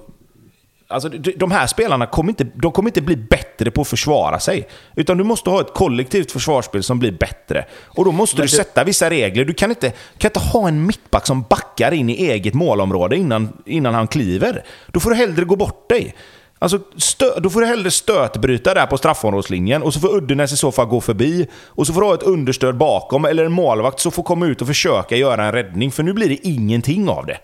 Alltså, 0.91 1.09
de 1.37 1.51
här 1.51 1.67
spelarna 1.67 2.07
kommer 2.07 2.31
inte, 2.31 2.45
de 2.55 2.73
kommer 2.73 2.89
inte 2.89 3.03
bli 3.03 3.17
bättre 3.17 3.71
på 3.71 3.81
att 3.81 3.89
försvara 3.89 4.41
sig. 4.41 4.69
Utan 4.97 5.19
du 5.19 5.25
måste 5.25 5.51
ha 5.51 5.61
ett 5.61 5.75
kollektivt 5.75 6.33
försvarsspel 6.33 6.83
som 6.83 6.99
blir 6.99 7.12
bättre. 7.12 7.65
Och 7.87 8.05
då 8.05 8.12
måste 8.12 8.37
Men 8.37 8.47
du 8.47 8.51
det... 8.51 8.57
sätta 8.57 8.85
vissa 8.85 9.11
regler. 9.11 9.45
Du 9.45 9.55
kan 9.55 9.71
inte, 9.71 9.93
kan 10.19 10.29
inte 10.29 10.41
ha 10.41 10.69
en 10.69 10.87
mittback 10.87 11.27
som 11.27 11.43
backar 11.43 11.93
in 11.93 12.11
i 12.11 12.12
eget 12.12 12.55
målområde 12.55 13.17
innan, 13.17 13.53
innan 13.67 13.95
han 13.95 14.07
kliver. 14.07 14.65
Då 14.87 15.01
får 15.01 15.11
du 15.11 15.17
hellre 15.17 15.45
gå 15.45 15.57
bort 15.57 15.89
dig. 15.89 16.15
Alltså, 16.59 16.79
stö, 16.97 17.41
då 17.41 17.51
får 17.51 17.61
du 17.61 17.67
hellre 17.67 17.91
stötbryta 17.91 18.75
där 18.75 18.87
på 18.87 18.99
straffområdeslinjen 18.99 19.83
och 19.83 19.95
så 19.95 20.01
får 20.01 20.17
Uddenäs 20.17 20.53
i 20.53 20.57
så 20.57 20.73
fall 20.73 20.87
gå 20.87 21.01
förbi. 21.01 21.47
Och 21.67 21.87
så 21.87 21.93
får 21.93 22.01
du 22.01 22.07
ha 22.07 22.15
ett 22.15 22.23
understöd 22.23 22.77
bakom, 22.77 23.25
eller 23.25 23.45
en 23.45 23.53
målvakt 23.53 24.01
som 24.01 24.12
får 24.12 24.23
komma 24.23 24.47
ut 24.47 24.61
och 24.61 24.67
försöka 24.67 25.17
göra 25.17 25.45
en 25.45 25.53
räddning. 25.53 25.93
För 25.93 26.03
nu 26.03 26.12
blir 26.12 26.29
det 26.29 26.47
ingenting 26.49 27.09
av 27.09 27.27
det. 27.27 27.39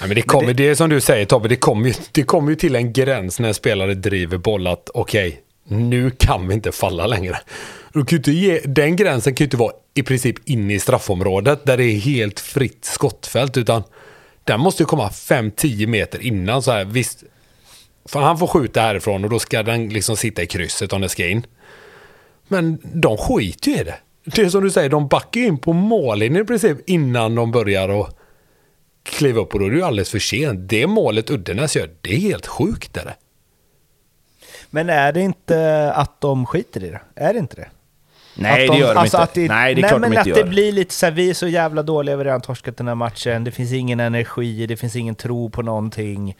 Men 0.00 0.14
det, 0.14 0.22
kommer, 0.22 0.46
men 0.46 0.56
det... 0.56 0.62
det 0.62 0.70
är 0.70 0.74
som 0.74 0.90
du 0.90 1.00
säger 1.00 1.26
Tobbe, 1.26 1.48
det 1.48 1.56
kommer, 1.56 1.88
ju, 1.88 1.94
det 2.12 2.22
kommer 2.22 2.50
ju 2.50 2.56
till 2.56 2.76
en 2.76 2.92
gräns 2.92 3.40
när 3.40 3.48
en 3.48 3.54
spelare 3.54 3.94
driver 3.94 4.38
boll 4.38 4.66
att 4.66 4.90
okej, 4.94 5.28
okay, 5.28 5.40
nu 5.78 6.10
kan 6.10 6.48
vi 6.48 6.54
inte 6.54 6.72
falla 6.72 7.06
längre. 7.06 7.38
Ge, 8.24 8.60
den 8.64 8.96
gränsen 8.96 9.34
kan 9.34 9.44
ju 9.44 9.46
inte 9.46 9.56
vara 9.56 9.72
i 9.94 10.02
princip 10.02 10.36
inne 10.44 10.74
i 10.74 10.78
straffområdet 10.78 11.66
där 11.66 11.76
det 11.76 11.84
är 11.84 11.98
helt 11.98 12.40
fritt 12.40 12.84
skottfält 12.84 13.56
utan 13.56 13.82
den 14.44 14.60
måste 14.60 14.82
ju 14.82 14.86
komma 14.86 15.08
5-10 15.08 15.86
meter 15.86 16.22
innan 16.22 16.62
så 16.62 16.70
här. 16.70 16.84
Visst, 16.84 17.24
han 18.12 18.38
får 18.38 18.46
skjuta 18.46 18.80
härifrån 18.80 19.24
och 19.24 19.30
då 19.30 19.38
ska 19.38 19.62
den 19.62 19.88
liksom 19.88 20.16
sitta 20.16 20.42
i 20.42 20.46
krysset 20.46 20.92
om 20.92 21.00
det 21.00 21.08
ska 21.08 21.26
in. 21.26 21.46
Men 22.48 22.78
de 22.82 23.16
skiter 23.16 23.70
ju 23.70 23.76
i 23.78 23.84
det. 23.84 23.98
Det 24.24 24.42
är 24.42 24.48
som 24.48 24.64
du 24.64 24.70
säger, 24.70 24.88
de 24.88 25.08
backar 25.08 25.40
in 25.40 25.58
på 25.58 25.72
mållinjen 25.72 26.42
i 26.42 26.46
princip 26.46 26.78
innan 26.86 27.34
de 27.34 27.50
börjar 27.50 27.88
och 27.88 28.17
kliva 29.10 29.40
upp 29.40 29.54
och 29.54 29.60
då 29.60 29.66
är 29.66 29.70
det 29.70 29.76
ju 29.76 29.82
alldeles 29.82 30.10
för 30.10 30.18
sent. 30.18 30.68
Det 30.68 30.86
målet 30.86 31.30
Uddenäs 31.30 31.76
gör, 31.76 31.90
det 32.00 32.14
är 32.14 32.18
helt 32.20 32.46
sjukt. 32.46 32.96
Är 32.96 33.04
det. 33.04 33.14
Men 34.70 34.90
är 34.90 35.12
det 35.12 35.20
inte 35.20 35.92
att 35.92 36.20
de 36.20 36.46
skiter 36.46 36.84
i 36.84 36.90
det? 36.90 37.00
Är 37.14 37.32
det 37.32 37.38
inte 37.38 37.56
det? 37.56 37.68
Nej, 38.34 38.66
de, 38.66 38.72
det 38.72 38.78
gör 38.80 38.94
de 38.94 39.00
alltså 39.00 39.20
inte. 39.20 39.40
Det, 39.40 39.48
nej, 39.48 39.74
det 39.74 39.80
är 39.80 39.82
nej, 39.82 39.88
klart 39.88 40.00
men 40.00 40.10
de 40.10 40.16
inte 40.16 40.20
att 40.20 40.26
gör. 40.26 40.44
det 40.44 40.50
blir 40.50 40.72
lite 40.72 40.94
så 40.94 41.06
här, 41.06 41.12
vi 41.12 41.30
är 41.30 41.34
så 41.34 41.48
jävla 41.48 41.82
dåliga, 41.82 42.16
vi 42.16 42.20
har 42.20 42.24
redan 42.24 42.40
torskat 42.40 42.76
den 42.76 42.88
här 42.88 42.94
matchen, 42.94 43.44
det 43.44 43.50
finns 43.50 43.72
ingen 43.72 44.00
energi, 44.00 44.66
det 44.66 44.76
finns 44.76 44.96
ingen 44.96 45.14
tro 45.14 45.50
på 45.50 45.62
någonting. 45.62 46.36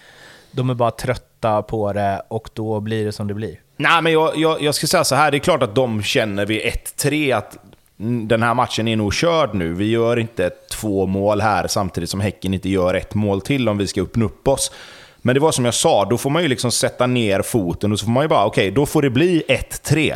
De 0.51 0.71
är 0.71 0.75
bara 0.75 0.91
trötta 0.91 1.63
på 1.63 1.93
det 1.93 2.23
och 2.29 2.51
då 2.53 2.81
blir 2.81 3.05
det 3.05 3.13
som 3.13 3.29
det 3.29 3.35
blir. 3.35 3.61
Nej, 3.77 4.03
men 4.03 4.13
jag, 4.13 4.37
jag, 4.37 4.63
jag 4.63 4.75
ska 4.75 4.87
säga 4.87 5.05
så 5.05 5.15
här, 5.15 5.31
det 5.31 5.37
är 5.37 5.39
klart 5.39 5.63
att 5.63 5.75
de 5.75 6.03
känner 6.03 6.47
vid 6.47 6.61
1-3 6.61 7.37
att 7.37 7.59
den 8.01 8.43
här 8.43 8.55
matchen 8.55 8.89
är 8.89 8.97
nog 8.97 9.15
körd 9.15 9.55
nu. 9.55 9.75
Vi 9.75 9.91
gör 9.91 10.19
inte 10.19 10.51
två 10.71 11.07
mål 11.07 11.41
här 11.41 11.67
samtidigt 11.67 12.11
som 12.11 12.21
Häcken 12.21 12.55
inte 12.55 12.69
gör 12.69 12.95
ett 12.95 13.15
mål 13.15 13.41
till 13.41 13.69
om 13.69 13.79
vi 13.79 13.87
ska 13.87 14.03
öppna 14.03 14.25
upp 14.25 14.49
oss. 14.49 14.73
Men 15.19 15.35
det 15.35 15.41
var 15.41 15.53
som 15.53 15.65
jag 15.65 15.75
sa, 15.75 16.05
då 16.05 16.19
får 16.19 16.31
man 16.31 16.43
ju 16.43 16.49
liksom 16.49 16.73
sätta 16.73 17.07
ner 17.07 17.43
foten 17.43 17.93
och 17.93 17.99
så 17.99 18.05
får 18.05 18.13
man 18.13 18.25
ju 18.25 18.29
bara, 18.29 18.45
okej, 18.45 18.65
okay, 18.65 18.75
då 18.75 18.87
får 18.87 19.03
det 19.03 19.11
bli 19.11 19.43
1-3. 19.49 20.15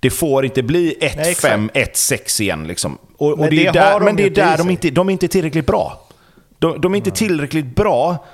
Det 0.00 0.10
får 0.10 0.44
inte 0.44 0.62
bli 0.62 0.96
1-5, 1.00 1.70
1-6 1.70 2.42
igen. 2.42 2.66
Liksom. 2.66 2.98
Och, 3.16 3.32
och 3.32 3.38
men 3.38 3.50
det, 3.50 3.66
är 3.66 3.72
där, 3.72 4.00
men 4.00 4.16
det 4.16 4.26
är 4.26 4.30
där 4.30 4.58
de 4.58 4.70
inte, 4.70 4.90
de 4.90 5.08
är 5.08 5.12
inte 5.12 5.28
tillräckligt 5.28 5.66
bra. 5.66 6.00
De, 6.58 6.80
de 6.80 6.92
är 6.92 6.96
inte 6.96 7.10
tillräckligt 7.10 7.76
bra 7.76 8.24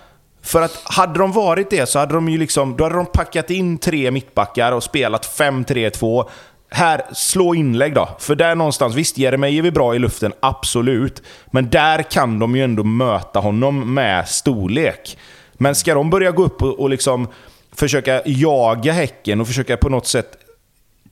för 0.42 0.62
att 0.62 0.82
hade 0.84 1.18
de 1.18 1.32
varit 1.32 1.70
det 1.70 1.86
så 1.86 1.98
hade 1.98 2.14
de 2.14 2.28
ju 2.28 2.38
liksom, 2.38 2.76
då 2.76 2.84
hade 2.84 2.96
de 2.96 3.06
packat 3.06 3.50
in 3.50 3.78
tre 3.78 4.10
mittbackar 4.10 4.72
och 4.72 4.82
spelat 4.82 5.38
5-3-2 5.38 6.28
här, 6.72 7.02
slå 7.12 7.54
inlägg 7.54 7.94
då. 7.94 8.08
För 8.18 8.34
där 8.34 8.54
någonstans, 8.54 8.94
visst 8.94 9.18
Jeremejeff 9.18 9.66
är 9.66 9.70
bra 9.70 9.94
i 9.94 9.98
luften, 9.98 10.32
absolut. 10.40 11.22
Men 11.46 11.70
där 11.70 12.02
kan 12.02 12.38
de 12.38 12.56
ju 12.56 12.64
ändå 12.64 12.84
möta 12.84 13.40
honom 13.40 13.94
med 13.94 14.28
storlek. 14.28 15.18
Men 15.52 15.74
ska 15.74 15.94
de 15.94 16.10
börja 16.10 16.30
gå 16.30 16.44
upp 16.44 16.62
och, 16.62 16.80
och 16.80 16.90
liksom 16.90 17.28
försöka 17.72 18.22
jaga 18.24 18.92
Häcken 18.92 19.40
och 19.40 19.46
försöka 19.46 19.76
på 19.76 19.88
något 19.88 20.06
sätt 20.06 20.38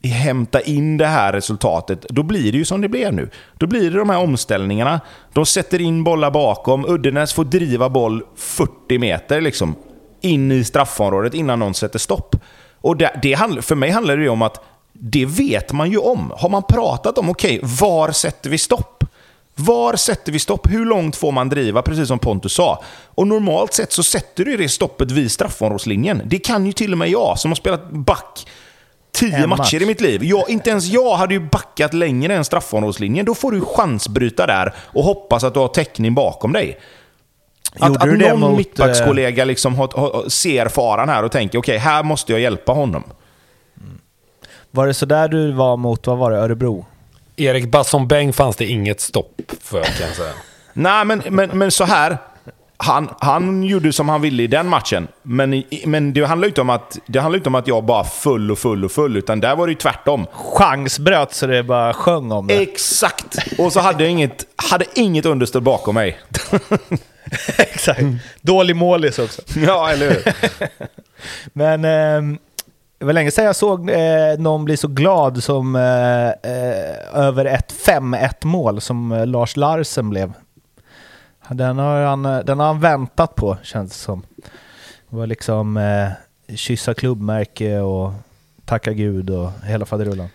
hämta 0.02 0.60
in 0.60 0.96
det 0.96 1.06
här 1.06 1.32
resultatet, 1.32 2.06
då 2.08 2.22
blir 2.22 2.52
det 2.52 2.58
ju 2.58 2.64
som 2.64 2.80
det 2.80 2.88
blev 2.88 3.14
nu. 3.14 3.30
Då 3.54 3.66
blir 3.66 3.90
det 3.90 3.98
de 3.98 4.10
här 4.10 4.18
omställningarna. 4.18 5.00
De 5.32 5.46
sätter 5.46 5.80
in 5.80 6.04
bollar 6.04 6.30
bakom, 6.30 6.84
Uddenäs 6.88 7.32
får 7.32 7.44
driva 7.44 7.88
boll 7.88 8.22
40 8.36 8.98
meter 8.98 9.40
liksom, 9.40 9.74
in 10.20 10.52
i 10.52 10.64
straffområdet 10.64 11.34
innan 11.34 11.58
någon 11.58 11.74
sätter 11.74 11.98
stopp. 11.98 12.36
Och 12.80 12.96
det, 12.96 13.20
det, 13.22 13.36
för 13.64 13.74
mig 13.74 13.90
handlar 13.90 14.16
det 14.16 14.22
ju 14.22 14.28
om 14.28 14.42
att 14.42 14.64
det 14.92 15.26
vet 15.26 15.72
man 15.72 15.90
ju 15.90 15.98
om. 15.98 16.32
Har 16.36 16.48
man 16.48 16.62
pratat 16.62 17.18
om, 17.18 17.30
okej, 17.30 17.58
okay, 17.58 17.70
var 17.80 18.12
sätter 18.12 18.50
vi 18.50 18.58
stopp? 18.58 19.04
Var 19.54 19.96
sätter 19.96 20.32
vi 20.32 20.38
stopp? 20.38 20.70
Hur 20.70 20.84
långt 20.84 21.16
får 21.16 21.32
man 21.32 21.48
driva? 21.48 21.82
Precis 21.82 22.08
som 22.08 22.18
Pontus 22.18 22.52
sa. 22.52 22.82
Och 23.04 23.26
normalt 23.26 23.74
sett 23.74 23.92
så 23.92 24.02
sätter 24.02 24.44
du 24.44 24.56
det 24.56 24.68
stoppet 24.68 25.10
vid 25.10 25.30
straffområdeslinjen. 25.30 26.22
Det 26.24 26.38
kan 26.38 26.66
ju 26.66 26.72
till 26.72 26.92
och 26.92 26.98
med 26.98 27.08
jag 27.08 27.38
som 27.38 27.50
har 27.50 27.56
spelat 27.56 27.90
back 27.90 28.46
tio 29.12 29.46
matcher 29.46 29.46
match. 29.46 29.74
i 29.74 29.86
mitt 29.86 30.00
liv. 30.00 30.24
Jag, 30.24 30.50
inte 30.50 30.70
ens 30.70 30.86
jag 30.86 31.16
hade 31.16 31.34
ju 31.34 31.40
backat 31.40 31.94
längre 31.94 32.34
än 32.34 32.44
straffområdeslinjen. 32.44 33.26
Då 33.26 33.34
får 33.34 33.52
du 33.52 33.60
chansbryta 33.60 34.46
där 34.46 34.74
och 34.78 35.04
hoppas 35.04 35.44
att 35.44 35.54
du 35.54 35.60
har 35.60 35.68
täckning 35.68 36.14
bakom 36.14 36.52
dig. 36.52 36.78
Att, 37.80 37.96
att 37.96 38.18
någon 38.18 38.40
mot, 38.40 38.56
mittbackskollega 38.56 39.44
liksom 39.44 39.74
har, 39.74 39.88
har, 39.96 40.28
ser 40.28 40.68
faran 40.68 41.08
här 41.08 41.22
och 41.22 41.32
tänker 41.32 41.58
okej, 41.58 41.76
okay, 41.76 41.78
här 41.78 42.02
måste 42.02 42.32
jag 42.32 42.40
hjälpa 42.40 42.72
honom. 42.72 43.04
Var 44.70 44.86
det 44.86 44.94
sådär 44.94 45.28
du 45.28 45.52
var 45.52 45.76
mot, 45.76 46.06
vad 46.06 46.18
var 46.18 46.30
det, 46.30 46.38
Örebro? 46.38 46.86
Erik 47.36 47.70
Basson 47.70 48.08
Beng 48.08 48.32
fanns 48.32 48.56
det 48.56 48.66
inget 48.66 49.00
stopp 49.00 49.42
för 49.60 49.82
kan 49.82 50.06
jag 50.06 50.16
säga. 50.16 50.32
Nej, 50.72 51.04
men, 51.04 51.22
men, 51.30 51.50
men 51.58 51.70
så 51.70 51.84
här. 51.84 52.18
Han, 52.82 53.08
han 53.20 53.62
gjorde 53.62 53.92
som 53.92 54.08
han 54.08 54.20
ville 54.20 54.42
i 54.42 54.46
den 54.46 54.68
matchen. 54.68 55.08
Men, 55.22 55.62
men 55.84 56.12
det 56.12 56.24
handlar 56.24 56.48
inte 56.48 56.60
om 56.60 56.70
att, 56.70 56.98
det 57.06 57.20
handlar 57.20 57.36
inte 57.36 57.48
om 57.48 57.54
att 57.54 57.66
jag 57.66 57.84
bara 57.84 58.04
full 58.04 58.50
och 58.50 58.58
full 58.58 58.84
och 58.84 58.92
full, 58.92 59.16
utan 59.16 59.40
där 59.40 59.56
var 59.56 59.66
det 59.66 59.70
ju 59.70 59.78
tvärtom. 59.78 60.26
Chansbröt 60.32 61.34
så 61.34 61.46
det 61.46 61.62
bara 61.62 61.92
sjöng 61.92 62.32
om 62.32 62.46
det. 62.46 62.62
Exakt! 62.62 63.38
Och 63.58 63.72
så 63.72 63.80
hade 63.80 64.02
jag 64.02 64.10
inget, 64.10 64.46
hade 64.56 64.84
inget 64.94 65.26
understöd 65.26 65.62
bakom 65.62 65.94
mig. 65.94 66.18
Exakt. 67.58 68.02
Dålig 68.40 68.76
målis 68.76 69.18
också. 69.18 69.42
Ja, 69.66 69.90
eller 69.90 70.10
hur? 70.10 70.34
men... 71.52 71.84
Eh, 71.84 72.40
det 73.00 73.06
var 73.06 73.12
länge 73.12 73.30
sedan 73.30 73.44
jag 73.44 73.56
såg 73.56 73.90
eh, 73.90 74.38
någon 74.38 74.64
bli 74.64 74.76
så 74.76 74.88
glad 74.88 75.42
som 75.42 75.76
eh, 75.76 76.28
eh, 76.28 77.14
över 77.14 77.44
ett 77.44 77.72
5-1 77.86 78.46
mål 78.46 78.80
som 78.80 79.12
eh, 79.12 79.26
Lars 79.26 79.56
Larsen 79.56 80.10
blev. 80.10 80.32
Den 81.48 81.78
har, 81.78 82.00
han, 82.02 82.24
eh, 82.24 82.38
den 82.38 82.58
har 82.58 82.66
han 82.66 82.80
väntat 82.80 83.34
på, 83.34 83.56
känns 83.62 83.90
det 83.92 83.98
som. 83.98 84.22
Det 85.08 85.16
var 85.16 85.26
liksom 85.26 85.76
eh, 85.76 86.08
kyssa 86.56 86.94
klubbmärke 86.94 87.78
och 87.78 88.12
tacka 88.64 88.92
gud 88.92 89.30
och 89.30 89.50
hela 89.64 89.86
faderullan. 89.86 90.28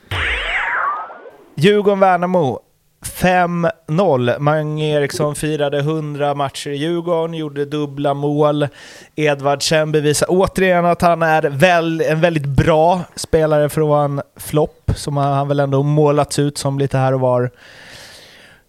Djurgården-Värnamo 1.55 2.59
5-0. 3.05 4.39
Mange 4.39 4.85
Eriksson 4.85 5.35
firade 5.35 5.79
100 5.79 6.33
matcher 6.33 6.69
i 6.69 6.75
Djurgården, 6.75 7.33
gjorde 7.33 7.65
dubbla 7.65 8.13
mål. 8.13 8.67
Edvardsen 9.15 9.91
bevisar 9.91 10.27
återigen 10.29 10.85
att 10.85 11.01
han 11.01 11.21
är 11.21 11.41
väl, 11.41 12.01
en 12.01 12.21
väldigt 12.21 12.45
bra 12.45 13.01
spelare 13.15 13.69
från 13.69 14.21
flopp, 14.35 14.91
som 14.95 15.17
han 15.17 15.47
väl 15.47 15.59
ändå 15.59 15.83
målats 15.83 16.39
ut 16.39 16.57
som 16.57 16.79
lite 16.79 16.97
här 16.97 17.13
och 17.13 17.19
var. 17.19 17.51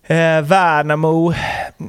Eh, 0.03 0.41
Värnamo, 0.41 1.35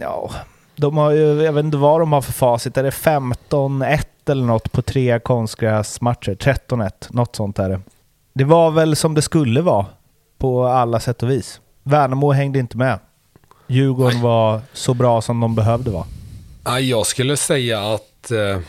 ja, 0.02 0.32
de 0.76 0.98
har 0.98 1.12
ju, 1.12 1.44
jag 1.44 1.54
vet 1.54 1.66
inte 1.66 1.78
vad 1.78 2.00
de 2.00 2.14
har 2.14 2.22
för 2.22 2.34
facit. 2.34 2.78
Är 2.78 2.84
det 2.84 2.90
15-1 2.90 4.06
eller 4.30 4.46
något 4.46 4.72
på 4.72 4.82
tre 4.82 5.20
konstgräsmatcher? 5.20 6.36
13-1, 6.36 6.92
något 7.10 7.36
sånt 7.36 7.60
är 7.60 7.70
det. 7.70 7.80
Det 8.34 8.44
var 8.44 8.72
väl 8.72 8.96
som 8.96 9.14
det 9.14 9.22
skulle 9.22 9.62
vara 9.62 9.86
på 10.38 10.66
alla 10.66 11.00
sätt 11.00 11.24
och 11.24 11.30
vis. 11.30 11.62
Värnamo 11.88 12.32
hängde 12.32 12.60
inte 12.60 12.78
med. 12.78 13.00
Djurgården 13.68 14.22
var 14.22 14.62
så 14.74 14.94
bra 14.94 15.22
som 15.22 15.40
de 15.40 15.56
behövde 15.56 15.92
vara? 15.92 16.06
Ja, 16.64 16.80
jag 16.80 17.08
skulle 17.08 17.38
säga 17.38 17.94
att 17.94 18.32
eh, 18.32 18.60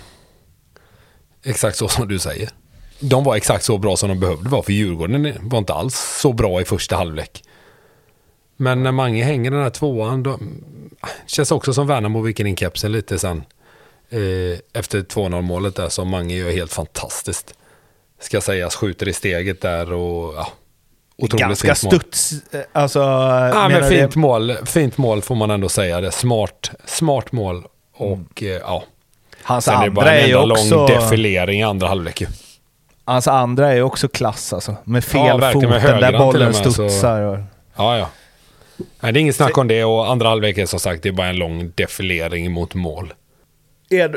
exakt 1.45 1.77
så 1.77 1.89
som 1.89 2.09
du 2.09 2.19
säger. 2.19 2.49
De 3.01 3.24
var 3.24 3.36
exakt 3.36 3.65
så 3.65 3.78
bra 3.78 3.97
som 3.97 4.09
de 4.09 4.20
behövde 4.20 4.51
vara, 4.51 4.62
för 4.62 4.73
Djurgården 4.73 5.49
var 5.49 5.59
inte 5.59 5.74
alls 5.74 6.19
så 6.20 6.32
bra 6.32 6.61
i 6.61 6.65
första 6.65 6.97
halvlek. 6.97 7.45
Men 8.57 8.82
när 8.82 8.93
Mange 8.93 9.24
hänger 9.24 9.51
den 9.51 9.62
här 9.62 9.70
tvåan, 9.70 10.23
då, 10.23 10.39
känns 11.27 11.53
också 11.53 11.73
som 11.73 11.86
Värnamo 11.86 12.20
viker 12.20 12.45
in 12.45 12.57
kepsen 12.57 12.93
lite 12.93 13.19
sen. 13.19 13.43
Eh, 14.11 14.59
efter 14.73 15.01
2-0 15.01 15.40
målet 15.40 15.77
där 15.77 15.89
som 15.89 16.09
Mange 16.09 16.35
gör 16.35 16.51
helt 16.51 16.73
fantastiskt. 16.73 17.55
Ska 18.20 18.40
sägas, 18.40 18.77
skjuter 18.77 19.09
i 19.09 19.12
steget 19.12 19.61
där 19.61 19.93
och 19.93 20.35
ja, 20.35 20.53
otroligt 21.19 21.40
Ganska 21.47 21.74
fint 21.74 21.93
mål. 21.93 22.01
studs... 22.01 22.32
eh, 22.55 22.61
Alltså... 22.73 22.99
Ja, 23.55 23.69
men 23.69 23.89
fint 23.89 24.12
det- 24.15 24.19
mål, 24.20 24.57
fint 24.66 24.99
mål 24.99 25.23
får 25.23 25.35
man 25.35 25.51
ändå 25.51 25.69
säga. 25.69 26.01
Det. 26.01 26.12
Smart, 26.12 26.70
smart 26.85 27.32
mål 27.32 27.65
och 27.97 28.43
Mm. 28.43 28.61
ja. 28.62 28.85
Hans 29.43 29.65
Sen 29.65 29.74
är 29.74 29.78
det 29.78 29.85
andra 29.85 29.95
bara 30.03 30.15
en 30.15 30.24
enda 30.24 30.53
också... 30.53 30.77
lång 30.77 30.86
defilering 30.86 31.61
i 31.61 31.65
andra 31.65 31.89
halvlek 31.89 32.20
ju. 32.20 32.27
Hans 33.05 33.28
andra 33.28 33.73
är 33.73 33.82
också 33.82 34.09
klass 34.09 34.53
alltså. 34.53 34.77
Med 34.85 34.99
Ja, 34.99 35.03
fel 35.03 35.39
med 35.39 35.53
foten 35.53 36.01
där 36.01 36.19
bollen 36.19 36.55
studsar. 36.55 37.20
Och... 37.23 37.39
Ja, 37.77 37.99
ja. 37.99 38.09
Nej, 39.01 39.12
det 39.12 39.19
är 39.19 39.20
inget 39.20 39.36
snack 39.36 39.59
om 39.59 39.69
det 39.69 39.85
och 39.85 40.11
andra 40.11 40.28
halvlek 40.28 40.59
är 40.59 40.66
som 40.66 40.81
sagt 40.81 41.03
det 41.03 41.09
är 41.09 41.12
bara 41.12 41.27
en 41.28 41.36
lång 41.36 41.73
defilering 41.74 42.53
mot 42.53 42.74
mål. 42.74 43.15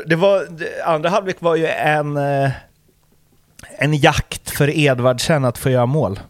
Det 0.06 0.16
var, 0.16 0.46
andra 0.84 1.08
halvlek 1.10 1.36
var 1.38 1.56
ju 1.56 1.66
en, 1.66 2.16
eh, 2.16 2.50
en 3.78 3.94
jakt 3.94 4.50
för 4.50 4.78
Edvardsen 4.78 5.44
att 5.44 5.58
få 5.58 5.70
göra 5.70 5.86
mål. 5.86 6.20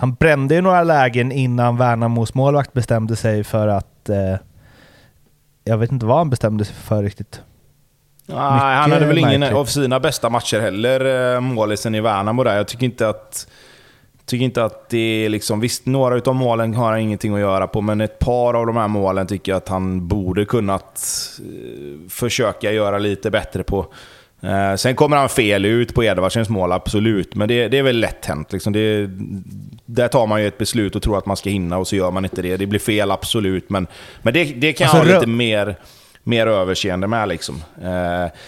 Han 0.00 0.14
brände 0.14 0.54
ju 0.54 0.60
några 0.60 0.82
lägen 0.82 1.32
innan 1.32 1.76
Värnamos 1.76 2.34
målvakt 2.34 2.72
bestämde 2.72 3.16
sig 3.16 3.44
för 3.44 3.68
att... 3.68 4.08
Eh, 4.08 4.36
jag 5.64 5.78
vet 5.78 5.92
inte 5.92 6.06
vad 6.06 6.18
han 6.18 6.30
bestämde 6.30 6.64
sig 6.64 6.74
för 6.74 7.02
riktigt. 7.02 7.42
Nej, 8.26 8.38
han 8.38 8.92
hade 8.92 9.06
väl 9.06 9.18
ingen 9.18 9.40
märkligt. 9.40 9.58
av 9.58 9.64
sina 9.64 10.00
bästa 10.00 10.30
matcher 10.30 10.60
heller, 10.60 11.34
eh, 11.34 11.40
målisen 11.40 11.94
i 11.94 12.00
Värnamo 12.00 12.44
där. 12.44 12.56
Jag 12.56 12.68
tycker 12.68 12.84
inte 12.84 13.08
att... 13.08 13.48
Tycker 14.26 14.44
inte 14.44 14.64
att 14.64 14.88
det 14.88 15.24
är 15.24 15.28
liksom... 15.28 15.60
Visst, 15.60 15.86
några 15.86 16.16
utav 16.16 16.34
målen 16.34 16.74
har 16.74 16.90
han 16.90 17.00
ingenting 17.00 17.34
att 17.34 17.40
göra 17.40 17.66
på, 17.66 17.80
men 17.80 18.00
ett 18.00 18.18
par 18.18 18.54
av 18.54 18.66
de 18.66 18.76
här 18.76 18.88
målen 18.88 19.26
tycker 19.26 19.52
jag 19.52 19.56
att 19.56 19.68
han 19.68 20.08
borde 20.08 20.44
kunnat 20.44 21.04
eh, 21.40 22.08
försöka 22.10 22.72
göra 22.72 22.98
lite 22.98 23.30
bättre 23.30 23.62
på. 23.62 23.86
Eh, 24.42 24.74
sen 24.76 24.94
kommer 24.94 25.16
han 25.16 25.28
fel 25.28 25.64
ut 25.64 25.94
på 25.94 26.04
Edvardsens 26.04 26.48
mål, 26.48 26.72
absolut. 26.72 27.34
Men 27.34 27.48
det, 27.48 27.68
det 27.68 27.78
är 27.78 27.82
väl 27.82 28.00
lätt 28.00 28.26
hänt. 28.26 28.52
Liksom. 28.52 28.72
Det, 28.72 29.10
där 29.86 30.08
tar 30.08 30.26
man 30.26 30.40
ju 30.42 30.48
ett 30.48 30.58
beslut 30.58 30.96
och 30.96 31.02
tror 31.02 31.18
att 31.18 31.26
man 31.26 31.36
ska 31.36 31.50
hinna 31.50 31.78
och 31.78 31.88
så 31.88 31.96
gör 31.96 32.10
man 32.10 32.24
inte 32.24 32.42
det. 32.42 32.56
Det 32.56 32.66
blir 32.66 32.80
fel, 32.80 33.10
absolut. 33.10 33.70
Men, 33.70 33.86
men 34.22 34.34
det, 34.34 34.44
det 34.44 34.72
kan 34.72 34.84
jag 34.86 34.96
Alltså, 34.96 35.12
ha 35.12 35.18
lite 35.20 35.30
mer, 35.30 35.76
mer 36.24 36.46
överseende 36.46 37.06
med. 37.06 37.28
Liksom. 37.28 37.62
Eh, 37.82 37.86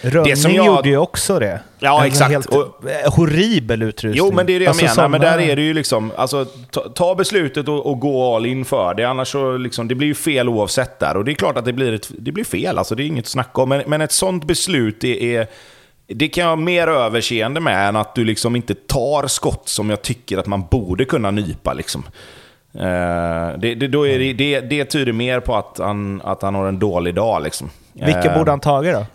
Rönning 0.01 0.23
det 0.29 0.35
som 0.35 0.51
jag- 0.53 0.65
gjorde 0.65 0.89
ju 0.89 0.97
också 0.97 1.39
det. 1.39 1.59
Ja, 1.79 2.01
En 2.01 2.07
exakt. 2.07 2.31
Helt 2.31 2.45
Och- 2.45 2.89
eh, 2.89 3.13
horribel 3.13 3.81
utrustning. 3.83 4.13
Jo, 4.27 4.31
men 4.35 4.45
det 4.45 4.53
är 4.53 4.59
det 4.59 4.65
jag 4.65 4.69
Alltså, 4.69 4.85
menar. 5.01 5.09
Men 5.09 5.21
såna- 5.21 5.31
där 5.31 5.39
är 5.51 5.55
det 5.55 5.61
ju 5.61 5.73
liksom, 5.73 6.11
alltså, 6.15 6.45
ta, 6.71 6.81
ta 6.81 7.15
beslutet 7.15 7.67
och, 7.67 7.85
och 7.85 7.99
gå 7.99 8.35
all 8.35 8.45
in 8.45 8.65
för 8.65 8.93
det. 8.93 9.03
Annars 9.03 9.27
så 9.27 9.57
liksom, 9.57 9.87
det 9.87 9.95
blir 9.95 10.07
ju 10.07 10.15
fel 10.15 10.49
oavsett 10.49 10.99
där. 10.99 11.17
Och 11.17 11.25
det 11.25 11.31
är 11.31 11.35
klart 11.35 11.57
att 11.57 11.65
det 11.65 11.73
blir, 11.73 11.93
ett, 11.93 12.11
det 12.17 12.31
blir 12.31 12.43
fel, 12.43 12.77
alltså, 12.77 12.95
det 12.95 13.03
är 13.03 13.07
inget 13.07 13.25
att 13.25 13.29
snacka 13.31 13.61
om. 13.61 13.69
Men, 13.69 13.83
men 13.87 14.01
ett 14.01 14.11
sånt 14.11 14.43
beslut 14.45 15.01
det 15.01 15.35
är... 15.35 15.47
Det 16.07 16.27
kan 16.27 16.41
jag 16.41 16.49
ha 16.49 16.55
mer 16.55 16.87
överseende 16.87 17.59
med 17.59 17.87
än 17.89 17.95
att 17.95 18.15
du 18.15 18.25
liksom 18.25 18.55
inte 18.55 18.73
tar 18.75 19.27
skott 19.27 19.69
som 19.69 19.89
jag 19.89 20.01
tycker 20.01 20.37
att 20.37 20.47
man 20.47 20.65
borde 20.71 21.05
kunna 21.05 21.31
nypa. 21.31 21.73
Liksom. 21.73 22.03
Eh, 22.73 23.57
det, 23.59 23.75
det, 23.75 23.87
då 23.87 24.07
är 24.07 24.19
det, 24.19 24.33
det, 24.33 24.59
det 24.59 24.85
tyder 24.85 25.11
mer 25.11 25.39
på 25.39 25.55
att 25.55 25.77
han, 25.77 26.21
att 26.23 26.41
han 26.41 26.55
har 26.55 26.67
en 26.67 26.79
dålig 26.79 27.15
dag. 27.15 27.43
Liksom. 27.43 27.69
Vilka 27.93 28.31
Eh, 28.31 28.37
borde 28.37 28.51
han 28.51 28.59
tagit 28.59 28.93
då? 28.93 29.05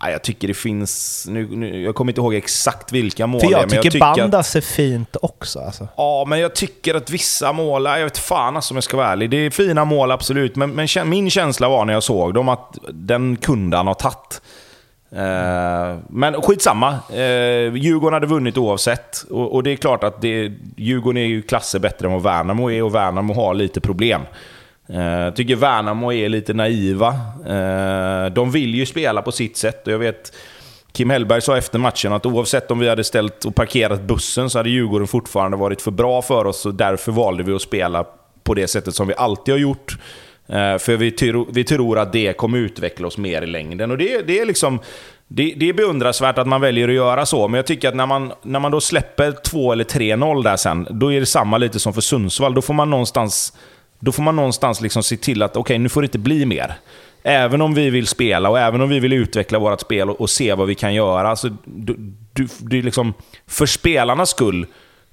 Jag 0.00 0.22
tycker 0.22 0.48
det 0.48 0.54
finns... 0.54 1.26
Nu, 1.30 1.48
nu, 1.56 1.82
jag 1.82 1.94
kommer 1.94 2.12
inte 2.12 2.20
ihåg 2.20 2.34
exakt 2.34 2.92
vilka 2.92 3.26
mål 3.26 3.40
För 3.40 3.48
det 3.48 3.54
är, 3.54 3.60
jag 3.60 3.70
men 3.72 3.82
tycker, 3.82 4.04
att- 4.10 4.16
Bandas 4.16 4.56
är 4.56 4.60
fint 4.60 5.16
också. 5.22 5.60
Alltså. 5.60 5.88
Ja, 5.96 6.24
men 6.28 6.40
jag 6.40 6.54
tycker 6.54 6.94
att 6.94 7.10
vissa 7.10 7.52
mål, 7.52 7.84
jag 7.84 8.04
vet 8.04 8.18
fan 8.18 8.56
alltså, 8.56 8.72
om 8.74 8.76
jag 8.76 8.84
ska 8.84 8.96
vara 8.96 9.08
ärlig. 9.08 9.30
Det 9.30 9.36
är 9.36 9.50
fina 9.50 9.84
mål 9.84 10.10
absolut, 10.10 10.56
men, 10.56 10.70
men 10.70 10.88
min 11.08 11.30
känsla 11.30 11.68
var 11.68 11.84
när 11.84 11.92
jag 11.92 12.02
såg 12.02 12.34
dem 12.34 12.48
att 12.48 12.78
den 12.92 13.36
kunde 13.36 13.76
han 13.76 13.86
ha 13.86 13.94
tagit. 13.94 14.40
Eh, 15.16 15.98
men 16.08 16.42
skitsamma. 16.42 16.98
Eh, 17.10 17.74
Djurgården 17.74 18.14
hade 18.14 18.26
vunnit 18.26 18.58
oavsett. 18.58 19.22
Och, 19.30 19.54
och 19.54 19.62
det 19.62 19.70
är 19.70 19.76
klart 19.76 20.04
att 20.04 20.20
det, 20.20 20.52
Djurgården 20.76 21.22
är 21.22 21.26
ju 21.26 21.42
klasser 21.42 21.78
bättre 21.78 22.06
än 22.06 22.12
vad 22.12 22.22
Värnamo 22.22 22.70
är 22.70 22.82
och 22.82 22.94
Värnamo 22.94 23.34
har 23.34 23.54
lite 23.54 23.80
problem. 23.80 24.22
Eh, 24.88 25.00
Jag 25.00 25.36
tycker 25.36 25.56
Värnamo 25.56 26.12
är 26.12 26.28
lite 26.28 26.54
naiva. 26.54 27.08
Eh, 27.46 28.32
de 28.32 28.50
vill 28.50 28.74
ju 28.74 28.86
spela 28.86 29.22
på 29.22 29.32
sitt 29.32 29.56
sätt 29.56 29.86
och 29.86 29.92
jag 29.92 29.98
vet 29.98 30.32
Kim 30.92 31.10
Hellberg 31.10 31.40
sa 31.40 31.56
efter 31.58 31.78
matchen 31.78 32.12
att 32.12 32.26
oavsett 32.26 32.70
om 32.70 32.78
vi 32.78 32.88
hade 32.88 33.04
ställt 33.04 33.44
och 33.44 33.54
parkerat 33.54 34.02
bussen 34.02 34.50
så 34.50 34.58
hade 34.58 34.70
Djurgården 34.70 35.06
fortfarande 35.06 35.56
varit 35.56 35.82
för 35.82 35.90
bra 35.90 36.22
för 36.22 36.44
oss 36.44 36.66
och 36.66 36.74
därför 36.74 37.12
valde 37.12 37.42
vi 37.42 37.52
att 37.52 37.62
spela 37.62 38.04
på 38.44 38.54
det 38.54 38.66
sättet 38.68 38.94
som 38.94 39.06
vi 39.08 39.14
alltid 39.14 39.54
har 39.54 39.58
gjort. 39.58 39.98
Eh, 40.48 40.78
för 40.78 40.96
vi, 40.96 41.10
tror- 41.10 41.46
vi 41.52 41.64
tror 41.64 41.98
att 41.98 42.12
det 42.12 42.32
kommer 42.36 42.58
utveckla 42.58 43.06
oss 43.06 43.18
mer 43.18 43.42
i 43.42 43.46
längden. 43.46 43.90
Och 43.90 43.98
det, 43.98 44.22
det 44.26 44.40
är 44.40 44.46
liksom... 44.46 44.78
Det, 45.28 45.54
det 45.56 45.68
är 45.68 45.72
beundransvärt 45.72 46.38
att 46.38 46.46
man 46.46 46.60
väljer 46.60 46.88
att 46.88 46.94
göra 46.94 47.26
så, 47.26 47.48
men 47.48 47.58
jag 47.58 47.66
tycker 47.66 47.88
att 47.88 47.94
när 47.96 48.06
man, 48.06 48.32
när 48.42 48.60
man 48.60 48.70
då 48.72 48.80
släpper 48.80 49.32
2 49.32 49.72
eller 49.72 49.84
3-0 49.84 50.42
där 50.42 50.56
sen, 50.56 50.86
då 50.90 51.12
är 51.12 51.20
det 51.20 51.26
samma 51.26 51.58
lite 51.58 51.78
som 51.78 51.94
för 51.94 52.00
Sundsvall. 52.00 52.54
Då 52.54 52.62
får 52.62 52.74
man 52.74 52.90
någonstans, 52.90 53.52
då 54.00 54.12
får 54.12 54.22
man 54.22 54.36
någonstans 54.36 54.80
liksom 54.80 55.02
se 55.02 55.16
till 55.16 55.42
att 55.42 55.56
okej, 55.56 55.78
nu 55.78 55.88
får 55.88 56.02
det 56.02 56.06
inte 56.06 56.18
bli 56.18 56.46
mer. 56.46 56.74
Även 57.22 57.60
om 57.60 57.74
vi 57.74 57.90
vill 57.90 58.06
spela 58.06 58.50
och 58.50 58.58
även 58.58 58.80
om 58.80 58.88
vi 58.88 59.00
vill 59.00 59.12
utveckla 59.12 59.58
vårt 59.58 59.80
spel 59.80 60.10
och, 60.10 60.20
och 60.20 60.30
se 60.30 60.54
vad 60.54 60.66
vi 60.66 60.74
kan 60.74 60.94
göra. 60.94 61.28
Alltså, 61.28 61.48
du, 61.64 61.96
du, 62.32 62.48
det 62.58 62.78
är 62.78 62.82
liksom, 62.82 63.14
för 63.46 63.66
spelarnas 63.66 64.30
skull 64.30 64.66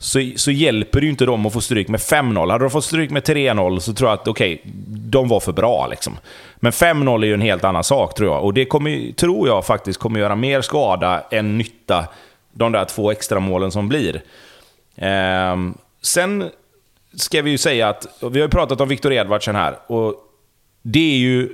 så, 0.03 0.31
så 0.35 0.51
hjälper 0.51 0.99
det 0.99 1.05
ju 1.05 1.11
inte 1.11 1.25
dem 1.25 1.45
att 1.45 1.53
få 1.53 1.61
stryk 1.61 1.87
med 1.87 1.99
5-0. 1.99 2.51
Hade 2.51 2.63
de 2.63 2.69
fått 2.71 2.85
stryk 2.85 3.09
med 3.09 3.23
3-0 3.23 3.79
så 3.79 3.93
tror 3.93 4.09
jag 4.09 4.19
att 4.19 4.27
okej, 4.27 4.61
de 4.87 5.27
var 5.27 5.39
för 5.39 5.51
bra. 5.51 5.87
Liksom. 5.87 6.17
Men 6.55 6.71
5-0 6.71 7.23
är 7.23 7.27
ju 7.27 7.33
en 7.33 7.41
helt 7.41 7.63
annan 7.63 7.83
sak 7.83 8.15
tror 8.15 8.29
jag. 8.29 8.43
Och 8.43 8.53
det 8.53 8.65
kommer, 8.65 9.11
tror 9.11 9.47
jag 9.47 9.65
faktiskt 9.65 9.99
kommer 9.99 10.19
göra 10.19 10.35
mer 10.35 10.61
skada 10.61 11.23
än 11.31 11.57
nytta, 11.57 12.07
de 12.51 12.71
där 12.71 12.85
två 12.85 13.11
extra 13.11 13.39
målen 13.39 13.71
som 13.71 13.87
blir. 13.87 14.21
Eh, 14.95 15.57
sen 16.01 16.49
ska 17.15 17.41
vi 17.41 17.51
ju 17.51 17.57
säga 17.57 17.89
att, 17.89 18.07
vi 18.21 18.39
har 18.39 18.47
ju 18.47 18.49
pratat 18.49 18.81
om 18.81 18.89
Viktor 18.89 19.13
Edvardsen 19.13 19.55
här, 19.55 19.77
och 19.87 20.15
det 20.81 21.13
är 21.13 21.17
ju... 21.17 21.49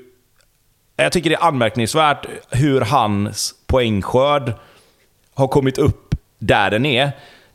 Jag 0.96 1.12
tycker 1.12 1.30
det 1.30 1.36
är 1.36 1.48
anmärkningsvärt 1.48 2.26
hur 2.50 2.82
hans 2.82 3.56
poängskörd 3.68 4.54
har 5.34 5.48
kommit 5.48 5.78
upp 5.78 6.16
där 6.40 6.72
den 6.72 6.86
är. 6.86 7.12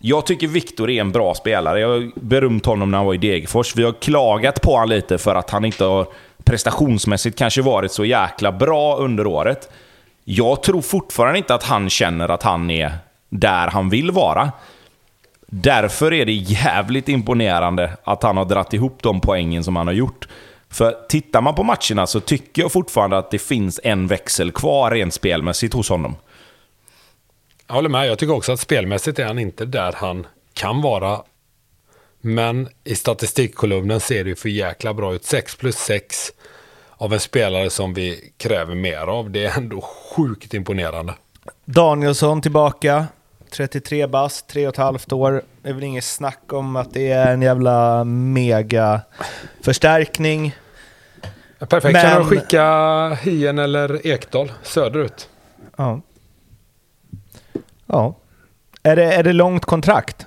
Jag 0.06 0.26
tycker 0.26 0.46
Viktor 0.46 0.90
är 0.90 1.00
en 1.00 1.12
bra 1.12 1.34
spelare. 1.34 1.80
Jag 1.80 1.88
har 1.88 2.10
berömt 2.14 2.66
honom 2.66 2.90
när 2.90 2.98
han 2.98 3.06
var 3.06 3.14
i 3.14 3.18
Degerfors. 3.18 3.76
Vi 3.76 3.84
har 3.84 3.92
klagat 3.92 4.62
på 4.62 4.72
honom 4.72 4.88
lite 4.88 5.18
för 5.18 5.34
att 5.34 5.50
han 5.50 5.64
inte 5.64 5.84
har 5.84 6.06
prestationsmässigt 6.44 7.38
kanske 7.38 7.62
varit 7.62 7.92
så 7.92 8.04
jäkla 8.04 8.52
bra 8.52 8.96
under 8.96 9.26
året. 9.26 9.70
Jag 10.24 10.62
tror 10.62 10.82
fortfarande 10.82 11.38
inte 11.38 11.54
att 11.54 11.62
han 11.62 11.90
känner 11.90 12.28
att 12.28 12.42
han 12.42 12.70
är 12.70 12.92
där 13.28 13.68
han 13.68 13.90
vill 13.90 14.10
vara. 14.10 14.52
Därför 15.46 16.12
är 16.12 16.26
det 16.26 16.32
jävligt 16.32 17.08
imponerande 17.08 17.90
att 18.04 18.22
han 18.22 18.36
har 18.36 18.44
dratt 18.44 18.74
ihop 18.74 18.98
de 19.02 19.20
poängen 19.20 19.64
som 19.64 19.76
han 19.76 19.86
har 19.86 19.94
gjort. 19.94 20.28
För 20.70 20.96
tittar 21.08 21.40
man 21.40 21.54
på 21.54 21.62
matcherna 21.62 22.06
så 22.06 22.20
tycker 22.20 22.62
jag 22.62 22.72
fortfarande 22.72 23.18
att 23.18 23.30
det 23.30 23.38
finns 23.38 23.80
en 23.84 24.06
växel 24.06 24.52
kvar 24.52 24.90
rent 24.90 25.14
spelmässigt 25.14 25.74
hos 25.74 25.88
honom. 25.88 26.16
Jag 27.66 27.74
håller 27.74 27.88
med. 27.88 28.06
Jag 28.08 28.18
tycker 28.18 28.34
också 28.34 28.52
att 28.52 28.60
spelmässigt 28.60 29.18
är 29.18 29.24
han 29.24 29.38
inte 29.38 29.64
där 29.64 29.92
han 29.96 30.26
kan 30.52 30.82
vara. 30.82 31.20
Men 32.20 32.68
i 32.84 32.94
statistikkolumnen 32.94 34.00
ser 34.00 34.24
det 34.24 34.30
ju 34.30 34.36
för 34.36 34.48
jäkla 34.48 34.94
bra 34.94 35.14
ut. 35.14 35.24
6 35.24 35.56
plus 35.56 35.76
6 35.76 36.32
av 36.96 37.12
en 37.12 37.20
spelare 37.20 37.70
som 37.70 37.94
vi 37.94 38.32
kräver 38.36 38.74
mer 38.74 39.06
av. 39.06 39.30
Det 39.30 39.44
är 39.44 39.58
ändå 39.58 39.80
sjukt 39.80 40.54
imponerande. 40.54 41.14
Danielsson 41.64 42.42
tillbaka. 42.42 43.06
33 43.50 44.06
bast, 44.06 44.54
3,5 44.54 45.14
år. 45.14 45.42
Det 45.62 45.68
är 45.68 45.72
väl 45.72 45.82
inget 45.84 46.04
snack 46.04 46.52
om 46.52 46.76
att 46.76 46.92
det 46.94 47.10
är 47.10 47.32
en 47.32 47.42
jävla 47.42 48.04
mega 48.04 49.00
förstärkning. 49.62 50.56
Perfekt. 51.58 51.92
Men- 51.92 52.02
Kan 52.02 52.22
du 52.22 52.28
skicka 52.28 53.08
Hien 53.22 53.58
eller 53.58 54.06
Ekdal 54.06 54.52
söderut? 54.62 55.28
Ja. 55.76 56.00
Ja. 57.86 58.14
Är 58.82 58.96
det, 58.96 59.04
är 59.14 59.22
det 59.22 59.32
långt 59.32 59.64
kontrakt? 59.64 60.26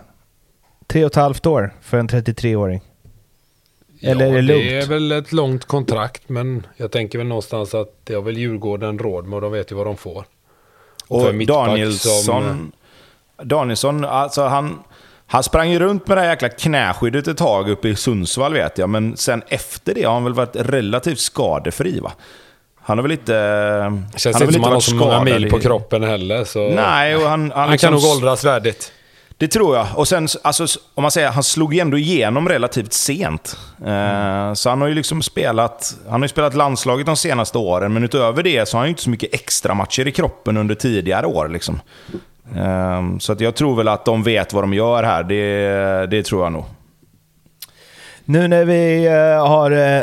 Tre 0.88 1.04
och 1.06 1.12
ett 1.12 1.16
halvt 1.16 1.46
år 1.46 1.74
för 1.82 1.98
en 1.98 2.10
33-åring? 2.10 2.82
Eller 4.02 4.26
ja, 4.26 4.32
är 4.32 4.36
det 4.36 4.38
det 4.38 4.42
lugnt? 4.42 4.72
är 4.84 4.88
väl 4.88 5.12
ett 5.12 5.32
långt 5.32 5.66
kontrakt. 5.66 6.30
Men 6.30 6.68
jag 6.78 6.92
tänker 6.92 7.18
väl 7.18 7.28
någonstans 7.28 7.74
att 7.76 7.94
det 8.04 8.14
har 8.14 8.22
väl 8.22 8.38
Djurgården 8.38 9.00
råd 9.00 9.26
med 9.26 9.36
och 9.36 9.42
de 9.42 9.52
vet 9.52 9.72
ju 9.72 9.76
vad 9.76 9.86
de 9.86 9.98
får. 9.98 10.26
Och 11.08 11.36
mittback 11.36 11.58
Danielsson, 11.68 12.24
som- 12.24 12.72
Danielsson, 13.44 14.06
alltså 14.06 14.44
han, 14.44 14.80
Han 15.30 15.44
sprang 15.44 15.70
ju 15.70 15.80
runt 15.80 16.08
med 16.08 16.18
det 16.18 16.22
här 16.22 16.30
jäkla 16.30 16.50
knäskyddet 16.50 17.28
ett 17.28 17.38
tag 17.38 17.70
uppe 17.70 17.90
i 17.90 17.96
Sundsvall 17.96 18.54
vet 18.54 18.78
jag, 18.78 18.90
men 18.90 19.18
sen 19.18 19.44
efter 19.48 19.94
det 19.94 20.04
har 20.04 20.14
han 20.14 20.24
väl 20.24 20.34
varit 20.34 20.56
relativt 20.56 21.20
skadefri 21.20 22.00
va? 22.00 22.12
Han 22.88 22.98
har 22.98 23.04
väl 23.04 23.12
inte... 23.12 23.34
Det 23.34 24.20
känns 24.20 24.36
han 24.36 24.44
inte 24.44 24.54
som 24.54 24.64
han 24.64 24.74
har 24.74 24.80
så 24.80 24.96
många 24.96 25.24
mil 25.24 25.50
på 25.50 25.60
kroppen 25.60 26.04
heller. 26.04 26.44
Så 26.44 26.70
Nej, 26.70 27.16
och 27.16 27.22
han... 27.22 27.42
Han, 27.42 27.52
han 27.52 27.72
liksom- 27.72 27.88
kan 27.88 28.02
nog 28.02 28.12
åldras 28.12 28.44
värdigt. 28.44 28.92
Det 29.38 29.48
tror 29.48 29.78
jag. 29.78 29.88
Och 29.96 30.08
sen, 30.08 30.28
alltså, 30.42 30.80
om 30.96 31.02
man 31.02 31.12
säger, 31.12 31.30
han 31.30 31.44
slog 31.44 31.74
ju 31.74 31.80
ändå 31.80 31.98
igenom 31.98 32.50
relativt 32.50 32.94
sent. 32.94 33.58
Eh, 33.86 34.54
så 34.54 34.70
han 34.70 34.82
har 34.82 34.88
ju 34.88 34.94
liksom 34.94 35.22
spelat, 35.22 35.96
han 36.06 36.22
har 36.22 36.26
ju 36.26 36.28
spelat 36.28 36.54
landslaget 36.54 37.06
de 37.06 37.16
senaste 37.16 37.58
åren, 37.58 37.94
men 37.94 38.04
utöver 38.04 38.44
det 38.44 38.70
så 38.70 38.78
har 38.78 38.80
han 38.80 38.88
ju 38.88 38.90
inte 38.90 39.04
så 39.04 39.10
mycket 39.10 39.34
extra 39.34 39.74
matcher 39.74 40.08
i 40.08 40.12
kroppen 40.12 40.58
under 40.58 40.76
tidigare 40.76 41.26
år. 41.26 41.48
Liksom. 41.48 41.82
Eh, 42.56 43.18
så 43.20 43.34
att 43.34 43.42
jag 43.42 43.56
tror 43.56 43.76
väl 43.76 43.88
att 43.88 44.06
de 44.06 44.24
vet 44.24 44.54
vad 44.54 44.64
de 44.64 44.74
gör 44.74 45.04
här, 45.04 45.24
det, 45.24 46.08
det 46.08 46.24
tror 46.24 46.44
jag 46.44 46.52
nog. 46.52 46.66
Nu 48.26 48.48
när 48.48 48.66
vi 48.66 49.06
eh, 49.06 49.48
har 49.48 49.72
eh, 49.72 50.02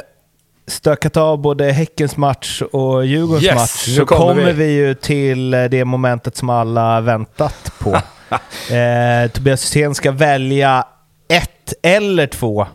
stökat 0.67 1.17
av 1.17 1.39
både 1.39 1.73
Häckens 1.73 2.17
match 2.17 2.63
och 2.73 3.07
Djurgårdens 3.07 3.45
Yes, 3.45 3.55
match 3.55 3.97
så 3.97 4.07
kommer 4.07 4.21
kommer 4.35 4.53
vi. 4.53 4.53
vi. 4.53 4.73
ju 4.73 4.95
till 4.95 5.55
eh, 5.55 5.65
det 5.65 5.85
momentet 5.85 6.37
som 6.37 6.51
alla 6.51 7.01
väntat 7.01 7.73
på. 7.79 7.95
eh, 8.75 9.31
Tobias 9.33 9.65
Hysén 9.77 9.95
ska 9.95 10.13
välja 10.13 10.87
ett 11.29 11.73
eller 11.83 12.27
två. 12.27 12.67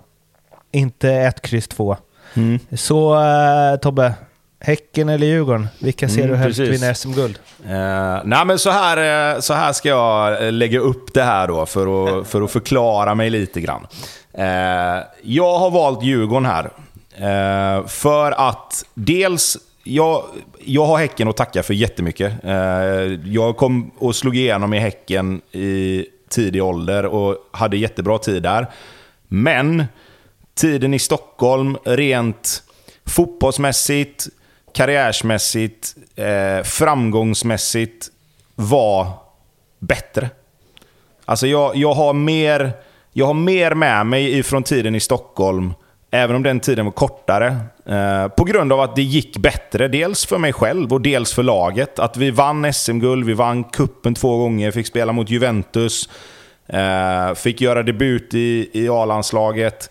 Inte 0.72 1.10
ett, 1.12 1.42
kryss 1.42 1.68
två. 1.68 1.98
Mm. 2.34 2.60
Så 2.76 3.16
eh, 3.24 3.76
Tobbe, 3.82 4.14
Häcken 4.62 5.10
eller 5.10 5.28
Djurgården? 5.28 5.68
Vilka 5.80 6.10
ser 6.10 6.18
Mm, 6.18 6.30
du 6.32 6.36
helst 6.38 6.60
precis. 6.60 6.82
vinna 6.82 6.94
SM-guld? 6.96 7.40
Eh, 7.66 8.22
nej 8.24 8.46
men 8.46 8.60
så 8.60 8.70
här, 8.70 9.34
eh, 9.36 9.40
så 9.40 9.54
här 9.54 9.74
ska 9.74 9.90
jag 9.90 10.54
lägga 10.54 10.80
upp 10.80 11.14
det 11.14 11.24
här 11.24 11.48
då 11.48 11.66
för 11.66 12.20
att, 12.20 12.28
för 12.28 12.42
att 12.42 12.52
förklara 12.52 13.16
mig 13.16 13.30
lite 13.30 13.62
grann. 13.62 13.88
Eh, 14.34 15.04
jag 15.24 15.58
har 15.60 15.70
valt 15.72 16.04
Djurgården 16.04 16.46
här. 16.46 16.70
Eh, 17.16 17.88
för 17.88 18.32
att 18.32 18.86
dels, 18.94 19.58
jag, 19.84 20.24
jag 20.66 20.86
har 20.86 20.98
Häcken 20.98 21.28
att 21.28 21.38
tacka 21.38 21.64
för 21.64 21.74
jättemycket. 21.74 22.44
Eh, 22.44 22.54
jag 23.26 23.58
kom 23.58 23.92
och 23.98 24.16
slog 24.16 24.38
igenom 24.38 24.74
i 24.74 24.80
Häcken 24.80 25.42
i 25.52 26.06
tidig 26.30 26.64
ålder 26.64 27.06
och 27.06 27.38
hade 27.52 27.78
jättebra 27.78 28.18
tid 28.18 28.44
där. 28.44 28.68
Men 29.28 29.86
tiden 30.56 30.94
i 30.94 31.00
Stockholm, 31.00 31.78
rent 31.84 32.64
fotbollsmässigt, 33.06 34.28
karriärsmässigt, 34.74 35.96
eh, 36.16 36.64
framgångsmässigt, 36.64 38.10
var 38.56 39.08
bättre. 39.80 40.30
Alltså 41.26 41.48
jag, 41.48 41.76
jag, 41.76 41.94
har 41.94 42.14
mer, 42.14 42.72
jag 43.14 43.26
har 43.26 43.34
mer 43.34 43.74
med 43.74 44.06
mig 44.06 44.38
ifrån 44.38 44.64
tiden 44.64 44.96
i 44.96 45.00
Stockholm, 45.00 45.74
även 46.12 46.36
om 46.36 46.44
den 46.44 46.60
tiden 46.60 46.86
var 46.86 46.92
kortare. 46.92 47.58
Eh, 47.86 48.28
på 48.28 48.44
grund 48.44 48.74
av 48.74 48.80
att 48.80 48.96
det 48.96 49.02
gick 49.02 49.38
bättre, 49.38 49.88
dels 49.88 50.26
för 50.26 50.38
mig 50.38 50.54
själv 50.54 50.94
och 50.94 51.02
dels 51.02 51.34
för 51.34 51.44
laget. 51.44 52.00
Att 52.00 52.18
vi 52.18 52.32
vann 52.32 52.74
SM-guld, 52.74 53.26
vi 53.26 53.34
vann 53.34 53.64
kuppen 53.64 54.14
två 54.16 54.38
gånger, 54.38 54.72
fick 54.72 54.88
spela 54.88 55.12
mot 55.14 55.30
Juventus. 55.30 56.10
Eh, 56.68 57.34
fick 57.34 57.62
göra 57.62 57.84
debut 57.84 58.34
i, 58.34 58.70
i 58.74 58.90
A-landslaget. 58.90 59.90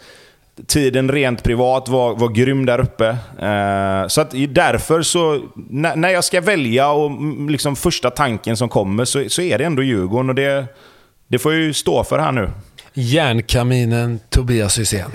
Tiden 0.66 1.10
rent 1.10 1.42
privat 1.42 1.88
var, 1.88 2.14
var 2.14 2.28
grym 2.28 2.66
där 2.66 2.78
uppe. 2.80 3.08
Eh, 3.38 4.08
så 4.08 4.20
att 4.20 4.34
därför 4.48 5.02
så, 5.02 5.40
när, 5.54 5.96
när 5.96 6.08
jag 6.08 6.24
ska 6.24 6.40
välja 6.40 6.90
och 6.90 7.06
mm, 7.06 7.48
liksom 7.48 7.76
första 7.76 8.10
tanken 8.10 8.56
som 8.56 8.68
kommer 8.68 9.04
så, 9.04 9.24
så 9.28 9.42
är 9.42 9.58
det 9.58 9.64
ändå 9.64 9.82
Djurgården 9.82 10.28
och 10.28 10.34
det, 10.34 10.66
det 11.28 11.38
får 11.38 11.52
jag 11.52 11.62
ju 11.62 11.72
stå 11.72 12.04
för 12.04 12.18
här 12.18 12.32
nu. 12.32 12.50
Järnkaminen 12.94 14.20
Tobias 14.30 14.78
Hysén. 14.78 15.10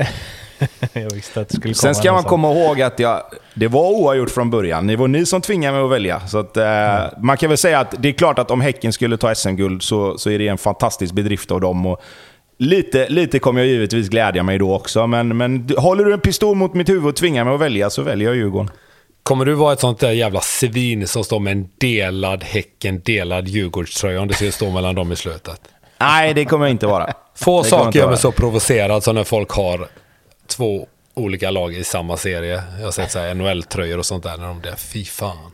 Jag 0.94 1.14
visste 1.14 1.42
att 1.42 1.50
det 1.50 1.56
skulle 1.56 1.74
komma 1.74 1.82
Sen 1.82 1.96
ska 1.96 2.14
man 2.14 2.24
komma 2.24 2.52
ihåg 2.52 2.82
att 2.82 3.00
jag, 3.00 3.24
det 3.54 3.68
var 3.68 3.90
oavgjort 3.90 4.30
från 4.30 4.50
början. 4.50 4.88
Det 4.88 4.96
var 4.96 5.08
ni 5.08 5.26
som 5.26 5.42
tvingade 5.42 5.78
mig 5.78 5.86
att 5.86 5.92
välja. 5.92 6.28
Så 6.28 6.38
att, 6.38 6.58
eh, 6.58 6.64
Man 7.18 7.38
kan 7.38 7.50
väl 7.50 7.58
säga 7.58 7.80
att 7.80 7.96
det 8.00 8.10
är 8.10 8.14
klart 8.14 8.40
att 8.40 8.52
om 8.52 8.62
Häcken 8.62 8.94
skulle 8.94 9.18
ta 9.18 9.36
SM-guld 9.36 9.84
så, 9.84 10.18
så 10.18 10.30
är 10.30 10.40
det 10.40 10.48
en 10.48 10.58
fantastisk 10.58 11.14
bedrift 11.14 11.52
av 11.52 11.62
dem. 11.62 11.86
Och 11.86 12.02
lite, 12.60 13.10
lite 13.10 13.40
kommer 13.40 13.62
jag 13.62 13.68
givetvis 13.68 14.10
glädja 14.10 14.44
mig 14.44 14.58
då 14.58 14.76
också, 14.76 15.08
men, 15.08 15.38
men 15.38 15.70
håller 15.78 16.06
du 16.06 16.14
en 16.14 16.20
pistol 16.20 16.56
mot 16.56 16.74
mitt 16.74 16.90
huvud 16.90 17.06
och 17.06 17.16
tvingar 17.16 17.44
mig 17.44 17.54
att 17.54 17.62
välja 17.62 17.90
så 17.90 18.02
väljer 18.02 18.28
jag 18.30 18.36
Djurgården. 18.36 18.72
Kommer 19.24 19.46
du 19.46 19.54
vara 19.54 19.74
ett 19.74 19.80
sånt 19.80 20.00
där 20.00 20.12
jävla 20.12 20.42
svin 20.42 21.08
som 21.08 21.24
står 21.24 21.40
med 21.40 21.52
en 21.52 21.70
delad 21.78 22.44
Häcken, 22.44 23.02
delad 23.06 23.48
Djurgårdströja 23.48 24.22
om 24.22 24.28
det 24.28 24.34
skulle 24.34 24.52
stå 24.52 24.70
mellan 24.70 24.96
dem 24.96 25.12
i 25.12 25.16
slutet? 25.16 25.62
Nej, 26.00 26.34
det 26.34 26.46
kommer 26.46 26.66
jag 26.66 26.72
inte 26.72 26.88
vara. 26.88 27.14
Få 27.36 27.64
Det 27.64 27.70
saker 27.70 28.00
gör 28.00 28.08
mig 28.08 28.18
så 28.18 28.32
provocerad 28.32 29.04
som 29.04 29.16
när 29.16 29.24
folk 29.24 29.52
har 29.52 29.88
två 30.48 30.88
olika 31.14 31.52
lag 31.52 31.74
i 31.74 31.84
samma 31.84 32.18
serie. 32.18 32.64
Jag 32.78 32.86
har 32.86 32.92
sett 32.92 33.12
så 33.12 33.20
här 33.20 33.34
NHL-tröjor 33.34 33.98
och 33.98 34.06
sånt 34.06 34.24
där 34.24 34.38
när 34.38 34.48
de 34.48 34.62
där, 34.62 34.76
fy 34.76 35.06
fan. 35.06 35.52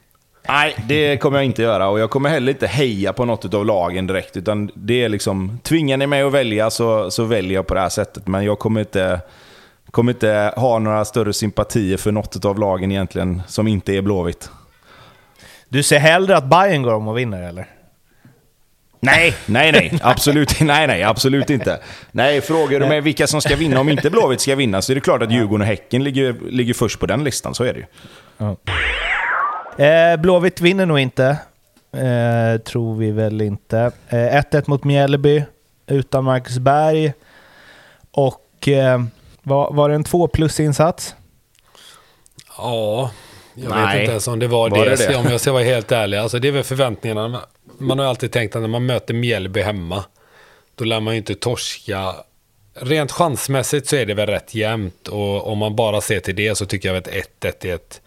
Nej, 0.48 0.76
det 0.88 1.18
kommer 1.18 1.38
jag 1.38 1.46
inte 1.46 1.62
göra. 1.62 1.88
Och 1.88 2.00
jag 2.00 2.10
kommer 2.10 2.30
heller 2.30 2.52
inte 2.52 2.68
heja 2.68 3.14
på 3.14 3.26
något 3.26 3.54
av 3.54 3.66
lagen 3.66 4.08
direkt. 4.08 4.38
Utan 4.38 4.72
det 4.74 5.04
är 5.04 5.10
liksom, 5.10 5.60
tvingar 5.64 5.98
ni 5.98 6.08
mig 6.08 6.22
att 6.22 6.32
välja 6.32 6.70
så, 6.70 7.12
så 7.12 7.24
väljer 7.24 7.54
jag 7.54 7.68
på 7.68 7.74
det 7.74 7.80
här 7.80 7.90
sättet. 7.90 8.28
Men 8.28 8.46
jag 8.46 8.60
kommer 8.60 8.80
inte, 8.80 9.22
kommer 9.92 10.12
inte 10.12 10.54
ha 10.56 10.80
några 10.80 11.06
större 11.06 11.34
sympatier 11.34 11.98
för 11.98 12.12
något 12.12 12.46
av 12.46 12.60
lagen 12.60 12.92
egentligen 12.92 13.42
som 13.48 13.68
inte 13.68 13.94
är 13.94 14.02
Blåvitt. 14.02 14.50
Du 15.70 15.84
ser 15.84 16.00
hellre 16.00 16.38
att 16.38 16.46
Bayern 16.46 16.84
går 16.84 16.94
om 16.94 17.08
och 17.08 17.18
vinner 17.18 17.42
eller? 17.50 17.68
Nej, 19.00 19.36
nej, 19.46 19.72
nej. 19.72 20.00
Absolut, 20.02 20.60
nej, 20.62 20.88
nej, 20.88 21.04
absolut 21.04 21.50
inte. 21.50 21.80
Nej, 22.12 22.42
frågar 22.42 22.80
du 22.80 22.86
mig 22.88 23.02
vilka 23.02 23.28
som 23.28 23.42
ska 23.42 23.56
vinna 23.56 23.80
om 23.80 23.90
inte 23.90 24.10
Blåvitt 24.10 24.42
ska 24.42 24.56
vinna 24.56 24.82
så 24.82 24.92
är 24.94 24.96
det 24.96 25.02
klart 25.02 25.22
att 25.22 25.32
Djurgården 25.32 25.62
och 25.62 25.68
Häcken 25.68 26.04
ligger, 26.04 26.36
ligger 26.50 26.74
först 26.74 27.00
på 27.00 27.06
den 27.06 27.24
listan. 27.24 27.56
Så 27.56 27.64
är 27.64 27.74
det 27.74 27.80
ju. 27.80 27.86
Eh, 29.86 30.18
Blåvitt 30.18 30.62
vinner 30.62 30.86
nog 30.86 31.00
inte. 31.00 31.38
Eh, 31.94 32.62
tror 32.62 32.96
vi 32.96 33.12
väl 33.12 33.42
inte. 33.42 33.92
Eh, 34.10 34.18
1-1 34.18 34.64
mot 34.68 34.84
Mjällby 34.84 35.44
utan 35.88 36.24
Marcus 36.24 36.58
Berg. 36.60 37.14
Och 38.12 38.68
eh, 38.68 39.02
var, 39.44 39.74
var 39.74 39.90
det 39.90 39.96
en 39.96 40.04
2 40.04 40.28
plus-insats? 40.28 41.16
Ja, 42.58 43.12
jag 43.56 43.70
Nej. 43.70 43.86
vet 43.86 44.00
inte 44.02 44.12
ens 44.12 44.28
om 44.28 44.40
det 44.40 44.48
var, 44.48 44.70
Var 44.70 44.86
det. 44.86 44.96
det 44.96 45.08
det? 45.08 45.16
Om 45.16 45.26
jag 45.32 45.42
ska 45.42 45.52
vara 45.52 45.64
helt 45.64 45.92
ärlig. 45.92 46.18
Alltså 46.18 46.40
det 46.40 46.48
är 46.48 46.52
väl 46.52 46.64
förväntningarna. 46.64 47.42
Man 47.80 48.00
har 48.00 48.06
ju 48.06 48.10
alltid 48.10 48.32
tänkt 48.32 48.56
att 48.56 48.62
när 48.62 48.70
man 48.70 48.86
möter 48.86 49.14
Mjällby 49.14 49.62
hemma, 49.62 50.04
då 50.76 50.86
lär 50.86 51.00
man 51.00 51.14
ju 51.14 51.18
inte 51.18 51.36
torska. 51.36 52.16
Rent 52.74 53.12
chansmässigt 53.12 53.88
så 53.88 53.96
är 53.96 54.06
det 54.06 54.14
väl 54.14 54.28
rätt 54.30 54.56
jämnt 54.56 55.08
och 55.08 55.48
om 55.48 55.58
man 55.58 55.76
bara 55.76 56.02
ser 56.02 56.20
till 56.20 56.36
det 56.36 56.56
så 56.56 56.66
tycker 56.66 56.90
jag 56.90 56.98
att 56.98 57.08
1-1 57.08 57.68
är 57.68 57.76
ett 57.76 58.02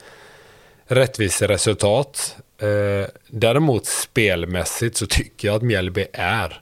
rättvist 0.87 1.43
resultat. 1.43 2.37
Eh, 2.59 3.09
däremot 3.29 3.87
spelmässigt 3.87 4.97
så 4.97 5.07
tycker 5.07 5.49
jag 5.49 5.57
att 5.57 5.63
Mjällby 5.63 6.07
är 6.13 6.61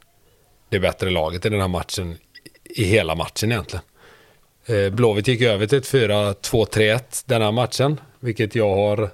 det 0.68 0.80
bättre 0.80 1.10
laget 1.10 1.46
i 1.46 1.48
den 1.48 1.60
här 1.60 1.68
matchen. 1.68 2.16
I 2.64 2.84
hela 2.84 3.14
matchen 3.14 3.52
egentligen. 3.52 3.84
Eh, 4.66 4.90
Blåvitt 4.90 5.28
gick 5.28 5.40
över 5.40 5.66
till 5.66 5.78
ett 5.78 5.92
4-2-3-1 5.92 7.24
den 7.26 7.42
här 7.42 7.52
matchen. 7.52 8.00
Vilket 8.20 8.54
jag 8.54 8.74
har, 8.74 9.10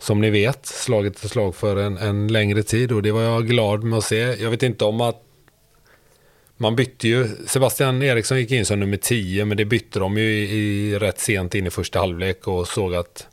som 0.00 0.20
ni 0.20 0.30
vet, 0.30 0.66
slagit 0.66 1.24
ett 1.24 1.30
slag 1.30 1.54
för 1.56 1.76
en, 1.76 1.98
en 1.98 2.28
längre 2.28 2.62
tid. 2.62 2.92
Och 2.92 3.02
det 3.02 3.12
var 3.12 3.22
jag 3.22 3.46
glad 3.46 3.84
med 3.84 3.98
att 3.98 4.04
se. 4.04 4.16
Jag 4.16 4.50
vet 4.50 4.62
inte 4.62 4.84
om 4.84 5.00
att 5.00 5.22
man 6.56 6.76
bytte 6.76 7.08
ju, 7.08 7.28
Sebastian 7.46 8.02
Eriksson 8.02 8.38
gick 8.38 8.50
in 8.50 8.66
som 8.66 8.80
nummer 8.80 8.96
10, 8.96 9.44
men 9.44 9.56
det 9.56 9.64
bytte 9.64 9.98
de 9.98 10.18
ju 10.18 10.24
i, 10.24 10.90
i 10.90 10.98
rätt 10.98 11.20
sent 11.20 11.54
in 11.54 11.66
i 11.66 11.70
första 11.70 11.98
halvlek 11.98 12.48
och 12.48 12.68
såg 12.68 12.94
att 12.94 13.26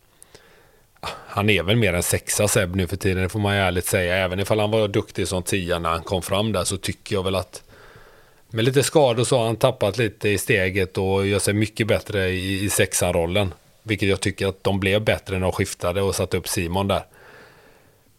ah, 0.99 1.09
han 1.27 1.49
är 1.49 1.63
väl 1.63 1.75
mer 1.75 1.93
en 1.93 2.03
sexa 2.03 2.47
Seb 2.47 2.75
nu 2.75 2.87
för 2.87 2.97
tiden, 2.97 3.23
det 3.23 3.29
får 3.29 3.39
man 3.39 3.55
ju 3.55 3.61
ärligt 3.61 3.85
säga. 3.85 4.15
Även 4.15 4.39
ifall 4.39 4.59
han 4.59 4.71
var 4.71 4.87
duktig 4.87 5.27
som 5.27 5.43
tia 5.43 5.79
när 5.79 5.89
han 5.89 6.03
kom 6.03 6.21
fram 6.21 6.51
där 6.51 6.63
så 6.63 6.77
tycker 6.77 7.15
jag 7.15 7.23
väl 7.23 7.35
att 7.35 7.63
med 8.49 8.65
lite 8.65 8.83
skador 8.83 9.23
så 9.23 9.37
har 9.37 9.45
han 9.45 9.55
tappat 9.55 9.97
lite 9.97 10.29
i 10.29 10.37
steget 10.37 10.97
och 10.97 11.27
gör 11.27 11.39
sig 11.39 11.53
mycket 11.53 11.87
bättre 11.87 12.29
i, 12.29 12.63
i 12.63 12.69
sexan-rollen. 12.69 13.53
Vilket 13.87 14.09
jag 14.09 14.21
tycker 14.21 14.47
att 14.47 14.63
de 14.63 14.79
blev 14.79 15.03
bättre 15.03 15.33
när 15.33 15.41
de 15.41 15.51
skiftade 15.51 16.01
och 16.01 16.15
satte 16.15 16.37
upp 16.37 16.47
Simon 16.47 16.87
där. 16.87 17.05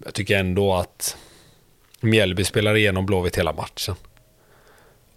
Jag 0.05 0.15
tycker 0.15 0.39
ändå 0.39 0.75
att 0.75 1.17
Mjällby 2.01 2.45
spelar 2.45 2.77
igenom 2.77 3.07
Blåvitt 3.07 3.39
hela 3.39 3.53
matchen. 3.53 3.95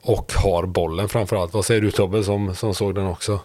Och 0.01 0.31
har 0.35 0.65
bollen 0.65 1.09
framförallt. 1.09 1.53
Vad 1.53 1.65
säger 1.65 1.81
du 1.81 1.91
Tobbe 1.91 2.23
som, 2.23 2.55
som 2.55 2.75
såg 2.75 2.95
den 2.95 3.07
också? 3.07 3.39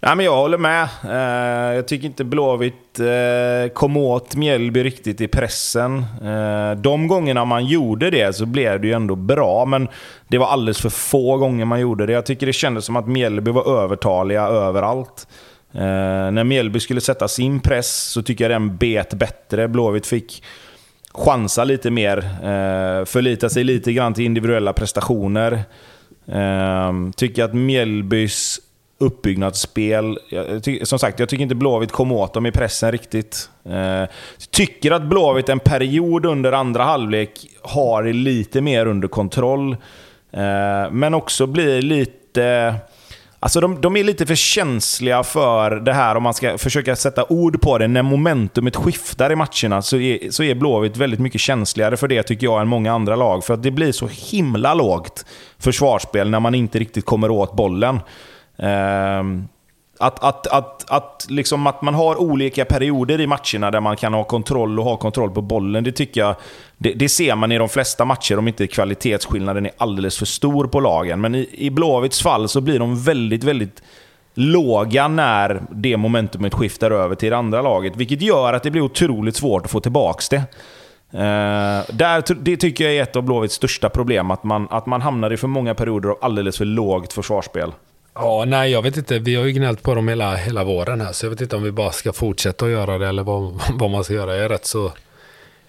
Nej, 0.00 0.16
men 0.16 0.26
jag 0.26 0.36
håller 0.36 0.58
med. 0.58 0.88
Eh, 1.04 1.76
jag 1.76 1.88
tycker 1.88 2.06
inte 2.06 2.24
Blåvitt 2.24 3.00
eh, 3.00 3.72
kom 3.72 3.96
åt 3.96 4.36
Mjällby 4.36 4.84
riktigt 4.84 5.20
i 5.20 5.28
pressen. 5.28 6.04
Eh, 6.22 6.76
de 6.76 7.08
gångerna 7.08 7.44
man 7.44 7.66
gjorde 7.66 8.10
det 8.10 8.36
så 8.36 8.46
blev 8.46 8.80
det 8.80 8.86
ju 8.86 8.92
ändå 8.92 9.14
bra, 9.14 9.64
men 9.64 9.88
det 10.28 10.38
var 10.38 10.46
alldeles 10.46 10.80
för 10.80 10.90
få 10.90 11.36
gånger 11.36 11.64
man 11.64 11.80
gjorde 11.80 12.06
det. 12.06 12.12
Jag 12.12 12.26
tycker 12.26 12.46
det 12.46 12.52
kändes 12.52 12.84
som 12.84 12.96
att 12.96 13.08
Mjällby 13.08 13.50
var 13.50 13.82
övertaliga 13.82 14.42
överallt. 14.42 15.26
Eh, 15.74 16.30
när 16.30 16.44
Mjällby 16.44 16.80
skulle 16.80 17.00
sätta 17.00 17.28
sin 17.28 17.60
press 17.60 18.02
så 18.02 18.22
tycker 18.22 18.44
jag 18.44 18.50
den 18.50 18.76
bet 18.76 19.14
bättre. 19.14 19.68
Blåvitt 19.68 20.06
fick 20.06 20.42
chansa 21.12 21.64
lite 21.64 21.90
mer, 21.90 22.18
eh, 22.18 23.04
förlita 23.04 23.48
sig 23.48 23.64
lite 23.64 23.92
grann 23.92 24.14
till 24.14 24.24
individuella 24.24 24.72
prestationer. 24.72 25.62
Eh, 26.26 26.92
tycker 27.16 27.44
att 27.44 27.54
Mjällbys 27.54 28.60
uppbyggnadsspel, 28.98 30.18
jag 30.30 30.64
ty- 30.64 30.86
som 30.86 30.98
sagt, 30.98 31.18
jag 31.20 31.28
tycker 31.28 31.42
inte 31.42 31.54
Blåvitt 31.54 31.92
kom 31.92 32.12
åt 32.12 32.34
dem 32.34 32.46
i 32.46 32.52
pressen 32.52 32.92
riktigt. 32.92 33.50
Eh, 33.64 34.04
tycker 34.50 34.90
att 34.90 35.02
Blåvitt 35.02 35.48
en 35.48 35.58
period 35.58 36.26
under 36.26 36.52
andra 36.52 36.84
halvlek 36.84 37.30
har 37.62 38.02
det 38.02 38.12
lite 38.12 38.60
mer 38.60 38.86
under 38.86 39.08
kontroll. 39.08 39.72
Eh, 40.32 40.90
men 40.90 41.14
också 41.14 41.46
blir 41.46 41.82
lite... 41.82 42.74
Alltså 43.42 43.60
de, 43.60 43.80
de 43.80 43.96
är 43.96 44.04
lite 44.04 44.26
för 44.26 44.34
känsliga 44.34 45.22
för 45.22 45.70
det 45.70 45.92
här, 45.92 46.14
om 46.14 46.22
man 46.22 46.34
ska 46.34 46.58
försöka 46.58 46.96
sätta 46.96 47.24
ord 47.28 47.60
på 47.60 47.78
det. 47.78 47.88
När 47.88 48.02
momentumet 48.02 48.76
skiftar 48.76 49.32
i 49.32 49.36
matcherna 49.36 49.82
så 49.82 49.96
är, 49.96 50.30
så 50.30 50.42
är 50.42 50.54
Blåvitt 50.54 50.96
väldigt 50.96 51.20
mycket 51.20 51.40
känsligare 51.40 51.96
för 51.96 52.08
det 52.08 52.22
tycker 52.22 52.46
jag 52.46 52.60
än 52.60 52.68
många 52.68 52.92
andra 52.92 53.16
lag. 53.16 53.44
För 53.44 53.54
att 53.54 53.62
det 53.62 53.70
blir 53.70 53.92
så 53.92 54.08
himla 54.12 54.74
lågt 54.74 55.26
försvarsspel 55.58 56.30
när 56.30 56.40
man 56.40 56.54
inte 56.54 56.78
riktigt 56.78 57.04
kommer 57.04 57.30
åt 57.30 57.56
bollen. 57.56 58.00
Ehm, 58.58 59.48
att, 60.00 60.24
att, 60.24 60.46
att, 60.46 60.90
att, 60.90 61.26
liksom 61.28 61.66
att 61.66 61.82
man 61.82 61.94
har 61.94 62.20
olika 62.20 62.64
perioder 62.64 63.20
i 63.20 63.26
matcherna 63.26 63.70
där 63.70 63.80
man 63.80 63.96
kan 63.96 64.14
ha 64.14 64.24
kontroll 64.24 64.78
och 64.78 64.84
ha 64.84 64.96
kontroll 64.96 65.30
på 65.30 65.42
bollen, 65.42 65.84
det 65.84 65.92
tycker 65.92 66.20
jag 66.20 66.34
det, 66.78 66.92
det 66.92 67.08
ser 67.08 67.34
man 67.34 67.52
i 67.52 67.58
de 67.58 67.68
flesta 67.68 68.04
matcher 68.04 68.38
om 68.38 68.48
inte 68.48 68.66
kvalitetsskillnaden 68.66 69.66
är 69.66 69.72
alldeles 69.76 70.18
för 70.18 70.26
stor 70.26 70.66
på 70.66 70.80
lagen. 70.80 71.20
Men 71.20 71.34
i, 71.34 71.48
i 71.52 71.70
Blåvitts 71.70 72.22
fall 72.22 72.48
så 72.48 72.60
blir 72.60 72.78
de 72.78 73.04
väldigt, 73.04 73.44
väldigt 73.44 73.82
låga 74.34 75.08
när 75.08 75.62
det 75.70 75.96
momentumet 75.96 76.54
skiftar 76.54 76.90
över 76.90 77.14
till 77.14 77.30
det 77.30 77.36
andra 77.36 77.62
laget. 77.62 77.96
Vilket 77.96 78.22
gör 78.22 78.52
att 78.52 78.62
det 78.62 78.70
blir 78.70 78.82
otroligt 78.82 79.36
svårt 79.36 79.64
att 79.64 79.70
få 79.70 79.80
tillbaka 79.80 80.22
det. 80.30 80.42
Uh, 81.14 81.96
där, 81.96 82.34
det 82.34 82.56
tycker 82.56 82.84
jag 82.84 82.94
är 82.94 83.02
ett 83.02 83.16
av 83.16 83.22
Blåvitts 83.22 83.54
största 83.54 83.88
problem, 83.88 84.30
att 84.30 84.44
man, 84.44 84.68
att 84.70 84.86
man 84.86 85.02
hamnar 85.02 85.32
i 85.32 85.36
för 85.36 85.48
många 85.48 85.74
perioder 85.74 86.08
av 86.08 86.16
alldeles 86.20 86.58
för 86.58 86.64
lågt 86.64 87.12
försvarsspel. 87.12 87.72
Ja, 88.14 88.44
nej, 88.44 88.70
jag 88.70 88.82
vet 88.82 88.96
inte. 88.96 89.18
Vi 89.18 89.34
har 89.34 89.44
ju 89.44 89.52
gnällt 89.52 89.82
på 89.82 89.94
dem 89.94 90.08
hela, 90.08 90.36
hela 90.36 90.64
våren 90.64 91.00
här, 91.00 91.12
så 91.12 91.26
jag 91.26 91.30
vet 91.30 91.40
inte 91.40 91.56
om 91.56 91.62
vi 91.62 91.72
bara 91.72 91.92
ska 91.92 92.12
fortsätta 92.12 92.64
att 92.64 92.70
göra 92.70 92.98
det 92.98 93.08
eller 93.08 93.22
vad, 93.22 93.60
vad 93.72 93.90
man 93.90 94.04
ska 94.04 94.14
göra. 94.14 94.36
Jag 94.36 94.44
är 94.44 94.48
rätt 94.48 94.66
så, 94.66 94.92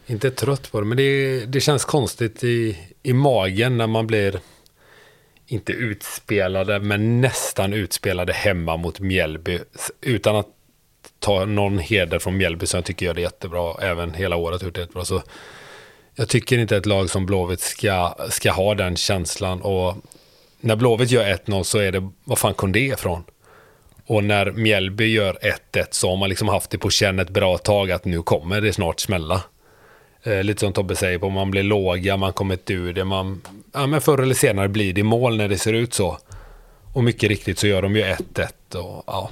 inte 0.08 0.32
trött 0.32 0.72
på 0.72 0.80
det, 0.80 0.86
men 0.86 0.98
det, 0.98 1.46
det 1.46 1.62
känns 1.62 1.86
konstigt 1.86 2.44
i, 2.44 2.78
i 3.04 3.14
magen 3.14 3.78
när 3.78 3.88
man 3.88 4.08
blir, 4.08 4.40
inte 5.48 5.72
utspelade, 5.72 6.80
men 6.80 7.22
nästan 7.22 7.74
utspelade 7.74 8.34
hemma 8.34 8.78
mot 8.78 9.00
Mjällby. 9.00 9.60
Utan 10.02 10.36
att 10.36 10.48
ta 11.20 11.46
någon 11.46 11.80
heder 11.80 12.20
från 12.20 12.38
Mjällby, 12.38 12.66
som 12.66 12.78
jag 12.78 12.86
tycker 12.86 13.06
gör 13.06 13.14
det 13.14 13.22
jättebra, 13.22 13.76
även 13.82 14.14
hela 14.14 14.36
året 14.36 14.64
gjort 14.64 14.76
det 14.76 14.82
jättebra. 14.82 15.06
Så 15.06 15.22
jag 16.16 16.30
tycker 16.30 16.58
inte 16.58 16.78
ett 16.78 16.86
lag 16.86 17.10
som 17.10 17.26
Blåvitt 17.26 17.60
ska, 17.60 18.16
ska 18.30 18.52
ha 18.52 18.76
den 18.76 18.96
känslan. 18.96 19.62
Och 19.62 19.96
när 20.62 20.76
Blåvitt 20.76 21.12
gör 21.12 21.26
1-0 21.26 21.64
så 21.64 21.78
är 21.78 21.92
det, 21.92 22.10
vad 22.24 22.38
fan 22.38 22.54
kom 22.54 22.72
det 22.72 22.80
ifrån? 22.80 23.24
Och 24.06 24.24
när 24.24 24.52
Mjällby 24.52 25.06
gör 25.06 25.38
1-1 25.74 25.86
så 25.92 26.10
har 26.10 26.18
man 26.18 26.30
liksom 26.30 26.48
haft 26.48 26.70
det 26.70 26.78
på 26.78 26.90
känn 26.90 27.20
ett 27.20 27.30
bra 27.30 27.58
tag 27.58 27.92
att 27.92 28.06
nu 28.06 28.22
kommer 28.22 28.62
det 28.62 28.74
snart 28.74 29.00
smälla. 29.00 29.44
Eh, 30.24 30.44
lite 30.44 30.60
som 30.60 30.74
Tobbe 30.74 30.96
säger, 30.96 31.20
på 31.20 31.30
man 31.30 31.52
blir 31.52 31.64
låga, 31.64 32.18
man 32.18 32.34
kommer 32.34 32.54
inte 32.56 32.74
ur 32.74 32.94
det. 32.94 33.04
Man, 33.04 33.42
ja, 33.74 33.88
men 33.88 34.02
förr 34.02 34.18
eller 34.18 34.36
senare 34.36 34.70
blir 34.70 34.94
det 34.94 35.04
mål 35.04 35.38
när 35.38 35.50
det 35.50 35.58
ser 35.58 35.74
ut 35.74 35.94
så. 35.94 36.18
Och 36.94 37.04
mycket 37.04 37.30
riktigt 37.30 37.60
så 37.60 37.68
gör 37.68 37.82
de 37.82 37.96
ju 37.96 38.04
1-1. 38.04 38.76
Och, 38.76 39.04
ja. 39.08 39.30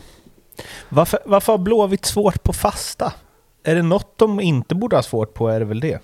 Varför, 0.89 1.19
varför 1.25 1.53
har 1.53 1.57
Blåvitt 1.57 2.05
svårt 2.05 2.43
på 2.43 2.53
fasta? 2.53 3.13
Är 3.63 3.75
det 3.75 3.81
något 3.81 4.17
de 4.17 4.39
inte 4.39 4.75
borde 4.75 4.95
ha 4.95 5.03
svårt 5.03 5.33
på 5.33 5.49
är 5.49 5.59
det 5.59 5.65
väl 5.65 5.79
det? 5.79 5.99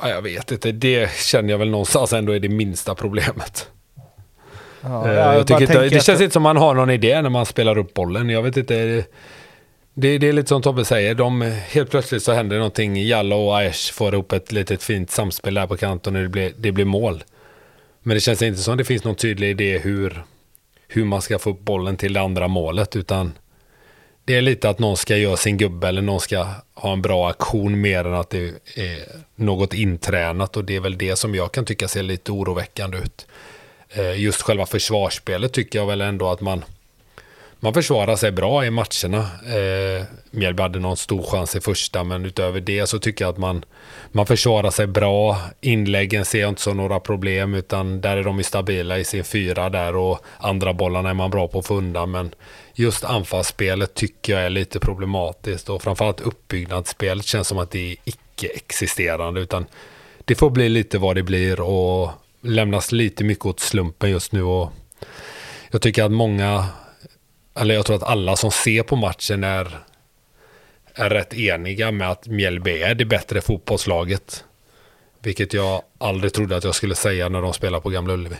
ja, 0.00 0.08
jag 0.08 0.22
vet 0.22 0.52
inte, 0.52 0.72
det 0.72 1.10
känner 1.10 1.50
jag 1.50 1.58
väl 1.58 1.70
någonstans 1.70 2.12
ändå 2.12 2.32
är 2.32 2.40
det 2.40 2.48
minsta 2.48 2.94
problemet. 2.94 3.70
Ja, 4.82 5.08
Eh, 5.08 5.14
jag 5.14 5.34
jag 5.36 5.46
tycker 5.46 5.60
inte, 5.62 5.88
det 5.88 5.96
att- 5.96 6.04
känns 6.04 6.20
inte 6.20 6.32
som 6.32 6.42
man 6.42 6.56
har 6.56 6.74
någon 6.74 6.90
idé 6.90 7.22
när 7.22 7.30
man 7.30 7.46
spelar 7.46 7.78
upp 7.78 7.94
bollen. 7.94 8.28
Jag 8.30 8.42
vet 8.42 8.56
inte. 8.56 9.04
Det, 9.94 10.18
det 10.18 10.28
är 10.28 10.32
lite 10.32 10.48
som 10.48 10.62
Tobbe 10.62 10.84
säger. 10.84 11.14
De, 11.14 11.40
helt 11.68 11.90
plötsligt 11.90 12.22
så 12.22 12.32
händer 12.32 12.56
någonting. 12.56 12.96
Jallo 13.06 13.36
och 13.36 13.56
Aiesh 13.58 13.92
får 13.92 14.14
ihop 14.14 14.32
ett 14.32 14.52
litet 14.52 14.82
fint 14.82 15.10
samspel 15.10 15.54
där 15.54 15.66
på 15.66 15.76
kanten 15.76 16.16
och 16.16 16.22
det 16.22 16.28
blir, 16.28 16.52
det 16.58 16.72
blir 16.72 16.84
mål. 16.84 17.24
Men 18.02 18.14
det 18.14 18.20
känns 18.20 18.42
inte 18.42 18.60
som 18.60 18.76
det 18.76 18.84
finns 18.84 19.04
någon 19.04 19.14
tydlig 19.14 19.50
idé 19.50 19.78
hur, 19.78 20.22
hur 20.88 21.04
man 21.04 21.22
ska 21.22 21.38
få 21.38 21.50
upp 21.50 21.60
bollen 21.60 21.96
till 21.96 22.12
det 22.12 22.20
andra 22.20 22.48
målet. 22.48 22.96
Utan 22.96 23.32
det 24.24 24.36
är 24.36 24.40
lite 24.42 24.68
att 24.70 24.78
någon 24.78 24.96
ska 24.96 25.16
göra 25.16 25.36
sin 25.36 25.56
gubbe 25.56 25.88
eller 25.88 26.02
någon 26.02 26.20
ska 26.20 26.46
ha 26.74 26.92
en 26.92 27.02
bra 27.02 27.30
aktion 27.30 27.80
mer 27.80 28.04
än 28.04 28.14
att 28.14 28.30
det 28.30 28.38
är 28.76 28.98
något 29.36 29.74
intränat. 29.74 30.56
Och 30.56 30.64
det 30.64 30.76
är 30.76 30.80
väl 30.80 30.98
det 30.98 31.16
som 31.16 31.34
jag 31.34 31.52
kan 31.52 31.64
tycka 31.64 31.88
ser 31.88 32.02
lite 32.02 32.32
oroväckande 32.32 32.98
ut. 32.98 33.26
Eh, 33.90 34.20
just 34.20 34.42
själva 34.42 34.66
försvarsspelet 34.66 35.52
tycker 35.52 35.78
jag 35.78 35.86
väl 35.86 36.00
ändå 36.00 36.28
att 36.28 36.40
man 36.40 36.64
man 37.60 37.74
försvarar 37.74 38.16
sig 38.16 38.32
bra 38.32 38.64
i 38.66 38.70
matcherna. 38.70 39.18
Eh, 39.56 40.04
Mjällby 40.30 40.62
hade 40.62 40.78
någon 40.78 40.96
stor 40.96 41.22
chans 41.22 41.56
i 41.56 41.60
första, 41.60 42.04
men 42.04 42.24
utöver 42.24 42.60
det 42.60 42.86
så 42.86 42.98
tycker 42.98 43.24
jag 43.24 43.32
att 43.32 43.38
man, 43.38 43.64
man 44.12 44.26
försvarar 44.26 44.70
sig 44.70 44.86
bra. 44.86 45.36
Inläggen 45.60 46.24
ser 46.24 46.40
jag 46.40 46.48
inte 46.48 46.62
som 46.62 46.76
några 46.76 47.00
problem, 47.00 47.54
utan 47.54 48.00
där 48.00 48.16
är 48.16 48.24
de 48.24 48.38
ju 48.38 48.42
stabila 48.42 48.98
i 48.98 49.04
sin 49.04 49.24
fyra 49.24 49.70
där 49.70 49.96
och 49.96 50.18
andra 50.38 50.72
bollarna 50.72 51.10
är 51.10 51.14
man 51.14 51.30
bra 51.30 51.48
på 51.48 51.58
att 51.58 51.66
få 51.66 51.74
undan. 51.74 52.10
Men 52.10 52.34
just 52.74 53.04
anfallsspelet 53.04 53.94
tycker 53.94 54.32
jag 54.32 54.42
är 54.42 54.50
lite 54.50 54.80
problematiskt 54.80 55.68
och 55.68 55.82
framförallt 55.82 56.20
uppbyggnadsspelet 56.20 57.24
känns 57.24 57.48
som 57.48 57.58
att 57.58 57.70
det 57.70 57.92
är 57.92 57.96
icke-existerande, 58.04 59.40
utan 59.40 59.66
det 60.24 60.34
får 60.34 60.50
bli 60.50 60.68
lite 60.68 60.98
vad 60.98 61.16
det 61.16 61.22
blir 61.22 61.60
och 61.60 62.10
lämnas 62.40 62.92
lite 62.92 63.24
mycket 63.24 63.46
åt 63.46 63.60
slumpen 63.60 64.10
just 64.10 64.32
nu. 64.32 64.42
Och 64.42 64.72
jag 65.70 65.82
tycker 65.82 66.04
att 66.04 66.12
många 66.12 66.66
eller 67.60 67.74
jag 67.74 67.86
tror 67.86 67.96
att 67.96 68.02
alla 68.02 68.36
som 68.36 68.50
ser 68.50 68.82
på 68.82 68.96
matchen 68.96 69.44
är, 69.44 69.78
är 70.94 71.10
rätt 71.10 71.34
eniga 71.34 71.90
med 71.90 72.10
att 72.10 72.26
Mjällby 72.26 72.82
är 72.82 72.94
det 72.94 73.04
bättre 73.04 73.40
fotbollslaget. 73.40 74.44
Vilket 75.22 75.52
jag 75.52 75.82
aldrig 75.98 76.32
trodde 76.32 76.56
att 76.56 76.64
jag 76.64 76.74
skulle 76.74 76.94
säga 76.94 77.28
när 77.28 77.42
de 77.42 77.52
spelar 77.52 77.80
på 77.80 77.88
Gamla 77.90 78.14
Ullevi. 78.14 78.36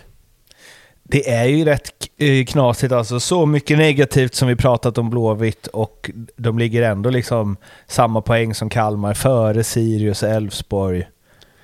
Det 1.03 1.31
är 1.31 1.45
ju 1.45 1.65
rätt 1.65 1.93
eh, 2.17 2.45
knasigt 2.45 2.93
alltså. 2.93 3.21
Så 3.21 3.47
mycket 3.47 3.79
negativt 3.79 4.35
som 4.35 4.49
vi 4.49 4.57
pratat 4.57 4.99
om 4.99 5.11
Blåvitt 5.11 5.67
och 5.67 6.11
de 6.37 6.59
ligger 6.59 6.83
ändå 6.83 7.11
liksom 7.11 7.57
samma 7.87 8.21
poäng 8.21 8.55
som 8.55 8.71
Kalmar 8.71 9.15
före 9.15 9.65
Sirius, 9.65 10.23
och 10.23 10.29
Elfsborg, 10.29 11.09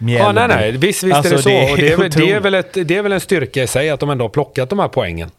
Mjällby. 0.04 0.40
Ja, 0.40 0.46
nej, 0.46 0.48
nej, 0.48 0.72
visst, 0.72 1.02
visst 1.02 1.16
Alltså, 1.16 1.32
är 1.32 1.36
det 1.36 1.42
så. 1.42 1.48
det 1.48 1.58
är 1.68 1.72
och 1.72 1.78
det, 1.78 1.92
är, 1.92 1.96
väl- 1.96 2.10
det, 2.10 2.32
är 2.32 2.40
väl 2.40 2.54
ett, 2.54 2.72
det 2.88 2.96
är 2.96 3.02
väl 3.02 3.12
en 3.12 3.20
styrka 3.20 3.62
i 3.62 3.66
sig 3.66 3.90
att 3.90 4.00
de 4.00 4.10
ändå 4.10 4.24
har 4.24 4.28
plockat 4.28 4.70
de 4.70 4.78
här 4.78 4.88
poängen. 4.88 5.30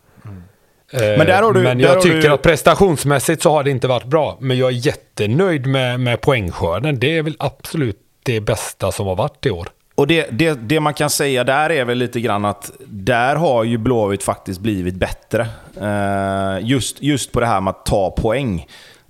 Eh, 0.94 1.02
Men 1.02 1.20
där 1.28 1.42
har 1.42 1.54
du- 1.54 1.62
men 1.64 1.78
där 1.78 1.86
jag 1.86 1.94
har 1.96 2.02
tycker 2.02 2.22
du- 2.22 2.28
att 2.34 2.42
prestationsmässigt 2.42 3.42
så 3.42 3.52
har 3.52 3.64
det 3.64 3.72
inte 3.72 3.88
varit 3.88 4.06
bra. 4.06 4.38
Men 4.40 4.58
jag 4.58 4.68
är 4.70 4.74
jättenöjd 4.88 5.66
med, 5.68 6.00
med 6.00 6.22
poängskörden. 6.22 7.00
Det 7.00 7.18
är 7.18 7.24
väl 7.24 7.36
absolut 7.40 7.98
det 8.24 8.42
bästa 8.42 8.92
som 8.92 9.08
har 9.08 9.16
varit 9.16 9.46
i 9.46 9.50
år. 9.50 9.68
Och 9.96 10.08
det, 10.08 10.28
det, 10.32 10.54
det 10.70 10.80
man 10.80 10.94
kan 10.94 11.10
säga 11.10 11.44
där 11.44 11.70
är 11.72 11.86
väl 11.86 11.98
lite 11.98 12.20
grann 12.22 12.46
att 12.46 12.72
där 12.88 13.36
har 13.36 13.64
ju 13.64 13.78
Blåvitt 13.78 14.24
faktiskt 14.24 14.60
blivit 14.60 14.96
bättre. 14.96 15.48
Eh, 15.82 16.58
just, 16.68 17.02
just 17.04 17.32
på 17.32 17.40
det 17.40 17.46
här 17.46 17.62
med 17.62 17.72
att 17.72 17.86
ta 17.86 18.12
poäng. 18.12 18.68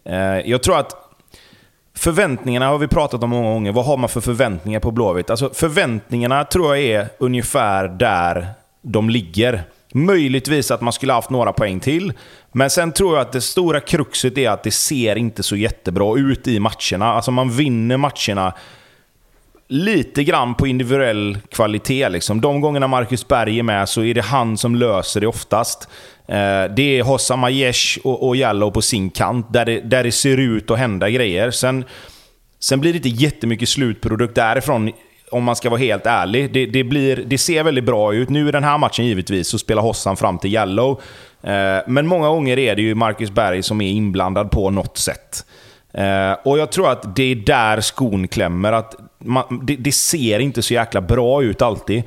Eh, 0.10 0.16
jag 0.50 0.64
tror 0.64 0.80
att 0.80 0.92
förväntningarna 1.98 2.68
har 2.68 2.78
vi 2.78 2.88
pratat 2.88 3.24
om 3.24 3.30
många 3.30 3.50
gånger. 3.50 3.72
Vad 3.72 3.86
har 3.86 3.98
man 3.98 4.10
för 4.10 4.22
förväntningar 4.22 4.80
på 4.80 4.92
Blåvitt? 4.92 5.30
Alltså 5.30 5.50
förväntningarna 5.54 6.44
tror 6.44 6.76
jag 6.76 6.86
är 6.86 7.10
ungefär 7.18 7.88
där 7.88 8.48
de 8.82 9.10
ligger. 9.10 9.64
Möjligtvis 9.94 10.72
att 10.72 10.82
man 10.82 10.94
skulle 10.94 11.14
haft 11.14 11.30
några 11.30 11.54
poäng 11.54 11.80
till. 11.80 12.14
Men 12.52 12.70
sen 12.70 12.92
tror 12.92 13.16
jag 13.16 13.22
att 13.22 13.32
det 13.32 13.42
stora 13.42 13.80
kruxet 13.80 14.38
är 14.38 14.50
att 14.50 14.64
det 14.64 14.72
ser 14.72 15.16
inte 15.16 15.44
så 15.44 15.56
jättebra 15.56 16.18
ut 16.18 16.48
i 16.48 16.60
matcherna. 16.60 17.14
Alltså 17.14 17.32
man 17.32 17.50
vinner 17.50 17.98
matcherna 17.98 18.54
lite 19.68 20.24
grann 20.24 20.56
på 20.56 20.68
individuell 20.68 21.38
kvalitet. 21.52 22.10
Liksom. 22.10 22.42
De 22.42 22.62
gångerna 22.62 22.88
Marcus 22.88 23.28
Berg 23.28 23.60
är 23.60 23.64
med 23.64 23.90
så 23.90 24.04
är 24.04 24.14
det 24.14 24.22
han 24.22 24.58
som 24.58 24.76
löser 24.76 25.22
det 25.22 25.28
oftast. 25.28 25.90
Eh, 26.28 26.74
det 26.76 27.00
är 27.00 27.04
Hossam 27.04 27.44
Aiesh 27.44 28.00
och, 28.04 28.28
och 28.28 28.36
Jallow 28.36 28.72
på 28.72 28.82
sin 28.82 29.10
kant, 29.10 29.54
där 29.54 29.66
det, 29.66 29.80
där 29.80 30.04
det 30.04 30.12
ser 30.12 30.38
ut 30.38 30.72
att 30.72 30.78
hända 30.78 31.10
grejer. 31.10 31.52
Sen, 31.52 31.86
sen 32.60 32.80
blir 32.80 32.94
det 32.94 32.98
inte 32.98 33.10
jättemycket 33.10 33.70
slutprodukt 33.70 34.36
därifrån, 34.36 34.92
om 35.32 35.44
man 35.44 35.56
ska 35.56 35.70
vara 35.70 35.80
helt 35.80 36.06
ärlig. 36.06 36.54
Det, 36.54 36.66
det, 36.66 36.84
blir, 36.84 37.24
det 37.26 37.38
ser 37.38 37.64
väldigt 37.64 37.84
bra 37.84 38.14
ut. 38.14 38.30
Nu 38.30 38.50
i 38.50 38.52
den 38.52 38.64
här 38.64 38.78
matchen 38.78 39.06
givetvis 39.06 39.48
så 39.48 39.60
spelar 39.60 39.82
Hossam 39.82 40.18
fram 40.18 40.38
till 40.38 40.54
Jallow. 40.54 41.02
Eh, 41.44 41.78
men 41.88 42.08
många 42.08 42.28
gånger 42.28 42.60
är 42.60 42.76
det 42.76 42.82
ju 42.82 42.96
Marcus 42.96 43.32
Berg 43.32 43.64
som 43.64 43.82
är 43.82 43.90
inblandad 43.90 44.52
på 44.52 44.70
något 44.70 44.98
sätt. 44.98 45.46
Eh, 45.94 46.34
och 46.44 46.58
jag 46.58 46.72
tror 46.72 46.90
att 46.90 47.16
det 47.16 47.24
är 47.24 47.36
där 47.36 47.82
skon 47.82 48.28
klämmer. 48.28 48.72
Att 48.72 48.96
man, 49.20 49.66
det, 49.66 49.76
det 49.76 49.92
ser 49.92 50.40
inte 50.40 50.62
så 50.62 50.74
jäkla 50.74 51.02
bra 51.02 51.44
ut 51.44 51.62
alltid. 51.62 52.04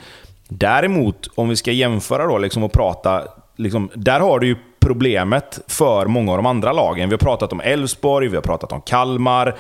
Däremot, 0.49 1.31
om 1.35 1.49
vi 1.49 1.57
ska 1.57 1.73
jämföra 1.73 2.27
då 2.27 2.39
liksom 2.39 2.63
och 2.63 2.73
prata, 2.73 3.25
liksom, 3.59 3.91
där 3.95 4.21
har 4.21 4.39
du 4.39 4.47
ju 4.47 4.57
problemet 4.81 5.61
för 5.67 6.07
många 6.07 6.33
av 6.33 6.39
de 6.39 6.47
andra 6.47 6.73
lagen. 6.73 7.09
Vi 7.09 7.13
har 7.13 7.19
pratat 7.19 7.53
om 7.53 7.61
Elfsborg, 7.61 8.29
vi 8.29 8.35
har 8.35 8.43
pratat 8.43 8.73
om 8.73 8.81
Kalmar. 8.81 9.57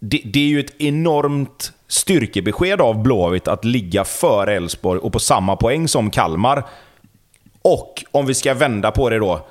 Det, 0.00 0.20
det 0.24 0.40
är 0.40 0.48
ju 0.48 0.60
ett 0.60 0.80
enormt 0.80 1.72
styrkebesked 1.88 2.80
av 2.80 3.02
Blåvitt 3.02 3.48
att 3.48 3.64
ligga 3.64 4.04
före 4.04 4.56
Elfsborg 4.56 5.00
och 5.00 5.12
på 5.12 5.18
samma 5.18 5.56
poäng 5.56 5.88
som 5.88 6.10
Kalmar. 6.10 6.64
Och 7.62 8.04
om 8.10 8.26
vi 8.26 8.34
ska 8.34 8.54
vända 8.54 8.90
på 8.90 9.10
det 9.10 9.18
då, 9.18 9.46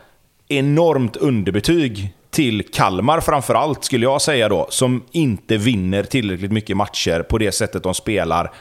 enormt 0.47 1.15
underbetyg 1.15 2.13
till 2.29 2.63
Kalmar 2.73 3.19
framförallt, 3.19 3.83
skulle 3.83 4.05
jag 4.05 4.21
säga 4.21 4.49
då, 4.49 4.67
som 4.69 5.03
inte 5.11 5.57
vinner 5.57 6.03
tillräckligt 6.03 6.51
mycket 6.51 6.77
matcher 6.77 7.23
på 7.29 7.37
det 7.37 7.51
sättet 7.51 7.83
de 7.83 7.93
spelar. 7.93 8.51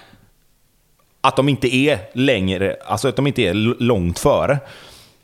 Att 1.21 1.37
de 1.37 1.49
inte 1.49 1.75
är 1.75 1.99
längre, 2.13 2.77
alltså 2.87 3.09
att 3.09 3.17
de 3.17 3.27
inte 3.27 3.43
är 3.43 3.55
långt 3.83 4.19
före. 4.19 4.59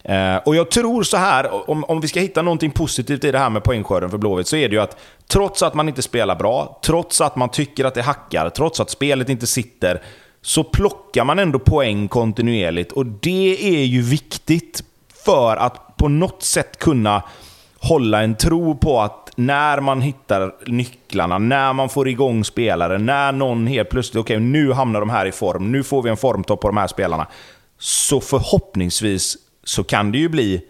Eh, 0.09 0.37
och 0.37 0.57
jag 0.57 0.71
tror 0.71 1.03
så 1.03 1.17
här, 1.17 1.71
om, 1.71 1.85
om 1.85 2.01
vi 2.01 2.09
ska 2.09 2.21
hitta 2.21 2.43
någonting 2.43 2.71
positivt 2.71 3.25
i 3.25 3.33
det 3.33 3.39
här 3.39 3.51
med 3.51 3.65
poängskörden 3.65 4.11
för 4.11 4.19
Blåvitt, 4.19 4.47
så 4.47 4.57
är 4.57 4.69
det 4.69 4.75
ju 4.75 4.81
att 4.81 4.97
trots 5.27 5.63
att 5.63 5.75
man 5.75 5.89
inte 5.89 6.03
spelar 6.03 6.37
bra, 6.37 6.81
trots 6.85 7.21
att 7.21 7.37
man 7.37 7.49
tycker 7.49 7.85
att 7.85 7.95
det 7.95 8.03
hackar, 8.03 8.51
trots 8.51 8.81
att 8.81 8.91
spelet 8.91 9.29
inte 9.29 9.47
sitter, 9.47 10.03
så 10.43 10.65
plockar 10.65 11.25
man 11.25 11.39
ändå 11.39 11.59
poäng 11.59 12.09
kontinuerligt. 12.09 12.93
Och 12.93 13.07
det 13.07 13.81
är 13.81 13.85
ju 13.85 14.03
viktigt 14.03 14.83
för 15.25 15.57
att 15.57 15.97
på 15.97 16.09
något 16.09 16.43
sätt 16.43 16.79
kunna 16.79 17.23
hålla 17.89 18.23
en 18.23 18.35
tro 18.35 18.77
på 18.77 19.01
att 19.01 19.31
när 19.37 19.81
man 19.81 20.01
hittar 20.01 20.55
nycklarna, 20.67 21.39
när 21.39 21.73
man 21.73 21.89
får 21.89 22.09
igång 22.09 22.45
spelare, 22.45 22.99
när 22.99 23.33
någon 23.33 23.67
helt 23.67 23.89
plötsligt, 23.89 24.21
okej 24.21 24.37
okay, 24.37 24.47
nu 24.47 24.73
hamnar 24.73 25.01
de 25.01 25.11
här 25.11 25.27
i 25.27 25.33
form, 25.33 25.73
nu 25.73 25.83
får 25.83 26.03
vi 26.03 26.11
en 26.11 26.17
formtopp 26.17 26.61
på 26.61 26.69
de 26.69 26.77
här 26.77 26.87
spelarna. 26.87 27.27
Så 27.79 28.21
förhoppningsvis 28.21 29.37
så 29.65 29.85
kan 29.85 30.13
det 30.13 30.19
ju 30.19 30.29
bli 30.29 30.65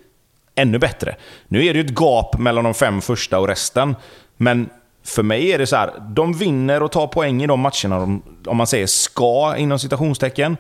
ännu 0.55 0.79
bättre. 0.79 1.17
Nu 1.49 1.67
är 1.67 1.75
det 1.75 1.81
ju 1.81 1.85
ett 1.85 2.01
gap 2.01 2.39
mellan 2.39 2.65
de 2.65 2.75
fem 2.75 3.01
första 3.01 3.39
och 3.39 3.49
resten, 3.49 3.97
men 4.37 4.69
för 5.05 5.23
mig 5.23 5.53
är 5.53 5.59
det 5.59 5.67
så 5.67 5.77
här, 5.77 5.91
de 6.09 6.33
vinner 6.33 6.83
och 6.83 6.93
tar 6.93 7.07
poäng 7.07 7.43
i 7.43 7.47
de 7.47 7.61
matcherna 7.61 8.01
de, 8.01 8.23
om 8.47 8.57
man 8.57 8.67
säger 8.67 8.87
ska, 8.87 9.57
inom 9.57 9.79
citationstecken. 9.79 10.57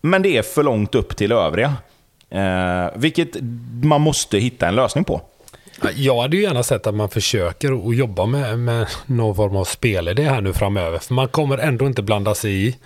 Men 0.00 0.22
det 0.22 0.36
är 0.36 0.42
för 0.42 0.62
långt 0.62 0.94
upp 0.94 1.16
till 1.16 1.32
övriga. 1.32 1.74
Eh, 2.30 2.86
vilket 2.94 3.36
man 3.82 4.00
måste 4.00 4.38
hitta 4.38 4.68
en 4.68 4.74
lösning 4.74 5.04
på. 5.04 5.20
Jag 5.94 6.22
hade 6.22 6.36
ju 6.36 6.42
gärna 6.42 6.62
sett 6.62 6.86
att 6.86 6.94
man 6.94 7.10
försöker 7.10 7.88
att 7.88 7.96
jobba 7.96 8.26
med, 8.26 8.58
med 8.58 8.88
någon 9.06 9.36
form 9.36 9.56
av 9.56 9.64
spelidé 9.64 10.22
här 10.22 10.40
nu 10.40 10.52
framöver. 10.52 10.98
För 10.98 11.14
man 11.14 11.28
kommer 11.28 11.58
ändå 11.58 11.86
inte 11.86 12.02
blanda 12.02 12.34
sig 12.34 12.68
i 12.68 12.76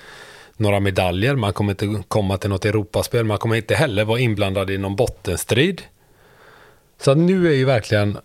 några 0.56 0.80
medaljer, 0.80 1.34
man 1.34 1.52
kommer 1.52 1.70
inte 1.70 2.02
komma 2.08 2.38
till 2.38 2.50
något 2.50 2.64
Europaspel, 2.64 3.24
man 3.24 3.38
kommer 3.38 3.56
inte 3.56 3.74
heller 3.74 4.04
vara 4.04 4.20
inblandad 4.20 4.70
i 4.70 4.78
någon 4.78 4.96
bottenstrid. 4.96 5.82
Så 7.00 7.10
att 7.10 7.18
nu 7.18 7.48
är 7.48 7.52
ju 7.52 7.64
verkligen, 7.64 8.18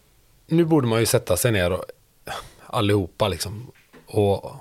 nu 0.47 0.65
borde 0.65 0.87
man 0.87 0.99
ju 0.99 1.05
sätta 1.05 1.37
sig 1.37 1.51
ner 1.51 1.71
och 1.71 1.83
allihopa 2.67 3.27
liksom 3.27 3.71
och 4.05 4.51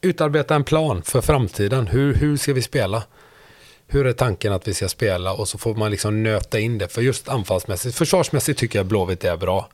utarbeta 0.00 0.54
en 0.54 0.64
plan 0.64 1.02
för 1.02 1.20
framtiden. 1.20 1.86
Hur, 1.86 2.14
hur 2.14 2.36
ska 2.36 2.52
vi 2.52 2.62
spela? 2.62 3.02
Hur 3.94 4.06
är 4.06 4.12
tanken 4.12 4.52
att 4.52 4.68
vi 4.68 4.74
ska 4.74 4.88
spela 4.88 5.32
och 5.32 5.48
så 5.48 5.58
får 5.58 5.74
man 5.74 5.90
liksom 5.90 6.22
nöta 6.22 6.58
in 6.58 6.78
det. 6.78 6.88
För 6.88 7.02
just 7.02 7.28
anfallsmässigt, 7.28 7.96
försvarsmässigt 7.96 8.58
tycker 8.58 8.78
jag 8.78 8.86
Blåvitt 8.86 9.24
är 9.24 9.36
bra. 9.36 9.68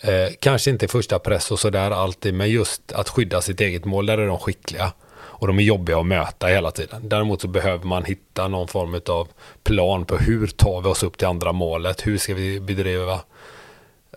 Eh, 0.00 0.32
kanske 0.40 0.70
inte 0.70 0.88
första 0.88 1.18
press 1.18 1.50
och 1.50 1.58
sådär 1.58 1.90
alltid, 1.90 2.34
men 2.34 2.50
just 2.50 2.92
att 2.92 3.08
skydda 3.08 3.40
sitt 3.40 3.60
eget 3.60 3.84
mål, 3.84 4.06
där 4.06 4.18
är 4.18 4.26
de 4.26 4.38
skickliga. 4.38 4.92
Och 5.16 5.46
de 5.46 5.58
är 5.58 5.62
jobbiga 5.62 5.98
att 5.98 6.06
möta 6.06 6.46
hela 6.46 6.70
tiden. 6.70 7.08
Däremot 7.08 7.40
så 7.40 7.48
behöver 7.48 7.84
man 7.84 8.04
hitta 8.04 8.48
någon 8.48 8.68
form 8.68 9.00
av 9.08 9.28
plan 9.62 10.04
på 10.04 10.16
hur 10.16 10.46
tar 10.46 10.80
vi 10.80 10.88
oss 10.88 11.02
upp 11.02 11.18
till 11.18 11.26
andra 11.26 11.52
målet? 11.52 12.06
Hur 12.06 12.18
ska 12.18 12.34
vi 12.34 12.60
bedriva 12.60 13.20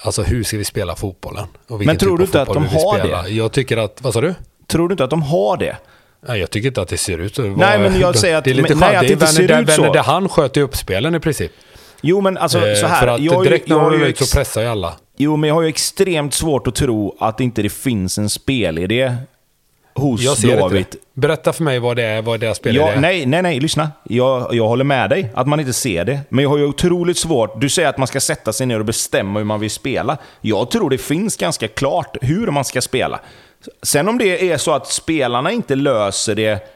Alltså 0.01 0.23
hur 0.23 0.43
ska 0.43 0.57
vi 0.57 0.63
spela 0.63 0.95
fotbollen? 0.95 1.47
Men 1.67 1.97
tror 1.97 2.17
typ 2.17 2.17
du 2.17 2.23
inte 2.23 2.41
att 2.41 2.53
de 2.53 2.65
har 2.65 3.23
det? 3.23 3.29
Jag 3.29 3.51
tycker 3.51 3.77
att, 3.77 4.01
vad 4.01 4.13
sa 4.13 4.21
du? 4.21 4.35
Tror 4.67 4.89
du 4.89 4.93
inte 4.93 5.03
att 5.03 5.09
de 5.09 5.21
har 5.21 5.57
det? 5.57 5.77
Nej, 6.27 6.39
jag 6.39 6.51
tycker 6.51 6.67
inte 6.67 6.81
att 6.81 6.89
det 6.89 6.97
ser 6.97 7.17
ut 7.17 7.35
så. 7.35 7.41
Nej, 7.41 7.79
men 7.79 7.99
jag 7.99 8.15
säger 8.15 8.37
att 8.37 8.43
det 8.43 8.49
är 8.49 8.55
lite 8.55 8.75
nej, 8.75 8.95
att 8.95 9.07
det 9.07 9.13
inte 9.13 9.27
ser 9.27 9.61
ut 9.61 9.71
så. 9.71 9.97
han 9.97 10.29
sköter 10.29 10.61
upp 10.61 10.75
spelen 10.75 11.15
i 11.15 11.19
princip. 11.19 11.51
Jo, 12.01 12.21
men 12.21 12.37
alltså 12.37 12.59
så 12.59 12.87
här. 12.87 12.99
För 12.99 13.07
att 13.07 13.21
jag, 13.21 13.43
direkt 13.43 13.67
när 13.67 13.75
de 13.75 14.01
är 14.01 14.05
ut 14.05 14.17
så 14.17 14.37
pressar 14.37 14.61
ju 14.61 14.67
alla. 14.67 14.93
Jo, 15.17 15.35
men 15.35 15.47
jag 15.47 15.55
har 15.55 15.61
ju 15.61 15.67
extremt 15.67 16.33
svårt 16.33 16.67
att 16.67 16.75
tro 16.75 17.17
att 17.19 17.39
inte 17.39 17.61
det 17.61 17.69
finns 17.69 18.17
en 18.17 18.29
spelidé 18.29 19.15
hos 19.95 20.21
jag 20.21 20.37
ser 20.37 20.57
Blåvitt. 20.57 20.93
Inte. 20.93 20.97
Berätta 21.13 21.53
för 21.53 21.63
mig 21.63 21.79
vad 21.79 21.95
det 21.95 22.03
är, 22.03 22.21
vad 22.21 22.39
deras 22.39 22.57
spelidé 22.57 22.85
är. 22.85 22.99
Nej, 22.99 23.25
nej, 23.25 23.41
nej, 23.41 23.59
lyssna. 23.59 23.91
Jag, 24.03 24.53
jag 24.53 24.67
håller 24.67 24.83
med 24.83 25.09
dig 25.09 25.29
att 25.33 25.47
man 25.47 25.59
inte 25.59 25.73
ser 25.73 26.05
det. 26.05 26.19
Men 26.29 26.43
jag 26.43 26.49
har 26.49 26.57
ju 26.57 26.65
otroligt 26.65 27.17
svårt... 27.17 27.61
Du 27.61 27.69
säger 27.69 27.89
att 27.89 27.97
man 27.97 28.07
ska 28.07 28.19
sätta 28.19 28.53
sig 28.53 28.67
ner 28.67 28.79
och 28.79 28.85
bestämma 28.85 29.39
hur 29.39 29.45
man 29.45 29.59
vill 29.59 29.71
spela. 29.71 30.17
Jag 30.41 30.71
tror 30.71 30.89
det 30.89 30.97
finns 30.97 31.37
ganska 31.37 31.67
klart 31.67 32.17
hur 32.21 32.47
man 32.47 32.65
ska 32.65 32.81
spela. 32.81 33.19
Sen 33.81 34.09
om 34.09 34.17
det 34.17 34.51
är 34.51 34.57
så 34.57 34.71
att 34.71 34.87
spelarna 34.87 35.51
inte 35.51 35.75
löser 35.75 36.35
det 36.35 36.67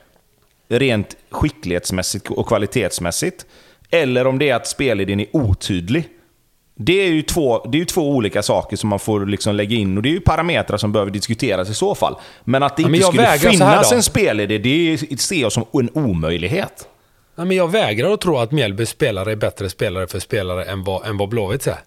rent 0.69 1.17
skicklighetsmässigt 1.29 2.29
och 2.29 2.47
kvalitetsmässigt, 2.47 3.45
eller 3.89 4.27
om 4.27 4.39
det 4.39 4.49
är 4.49 4.55
att 4.55 4.67
spelidén 4.67 5.19
är 5.19 5.27
otydlig. 5.31 6.09
Det 6.75 7.01
är 7.01 7.07
ju 7.07 7.21
två, 7.21 7.65
det 7.71 7.81
är 7.81 7.85
två 7.85 8.09
olika 8.09 8.43
saker 8.43 8.77
som 8.77 8.89
man 8.89 8.99
får 8.99 9.25
liksom 9.25 9.55
lägga 9.55 9.75
in 9.75 9.97
och 9.97 10.03
det 10.03 10.09
är 10.09 10.13
ju 10.13 10.19
parametrar 10.19 10.77
som 10.77 10.91
behöver 10.91 11.11
diskuteras 11.11 11.69
i 11.69 11.73
så 11.73 11.95
fall. 11.95 12.15
Men 12.43 12.63
att 12.63 12.77
det 12.77 12.83
inte 12.83 13.01
skulle 13.01 13.37
finnas 13.37 13.91
en 13.91 14.03
spelidé, 14.03 14.57
det 14.57 15.21
ser 15.21 15.41
jag 15.41 15.51
som 15.51 15.65
en 15.73 15.89
omöjlighet. 15.93 16.87
Ja, 17.35 17.45
men 17.45 17.57
jag 17.57 17.71
vägrar 17.71 18.13
att 18.13 18.21
tro 18.21 18.37
att 18.37 18.51
Mjällbys 18.51 18.89
spelare 18.89 19.31
är 19.31 19.35
bättre 19.35 19.69
spelare 19.69 20.07
för 20.07 20.19
spelare 20.19 20.63
än 20.65 20.83
vad, 20.83 21.05
än 21.05 21.17
vad 21.17 21.29
Blåvitt 21.29 21.67
är. 21.67 21.79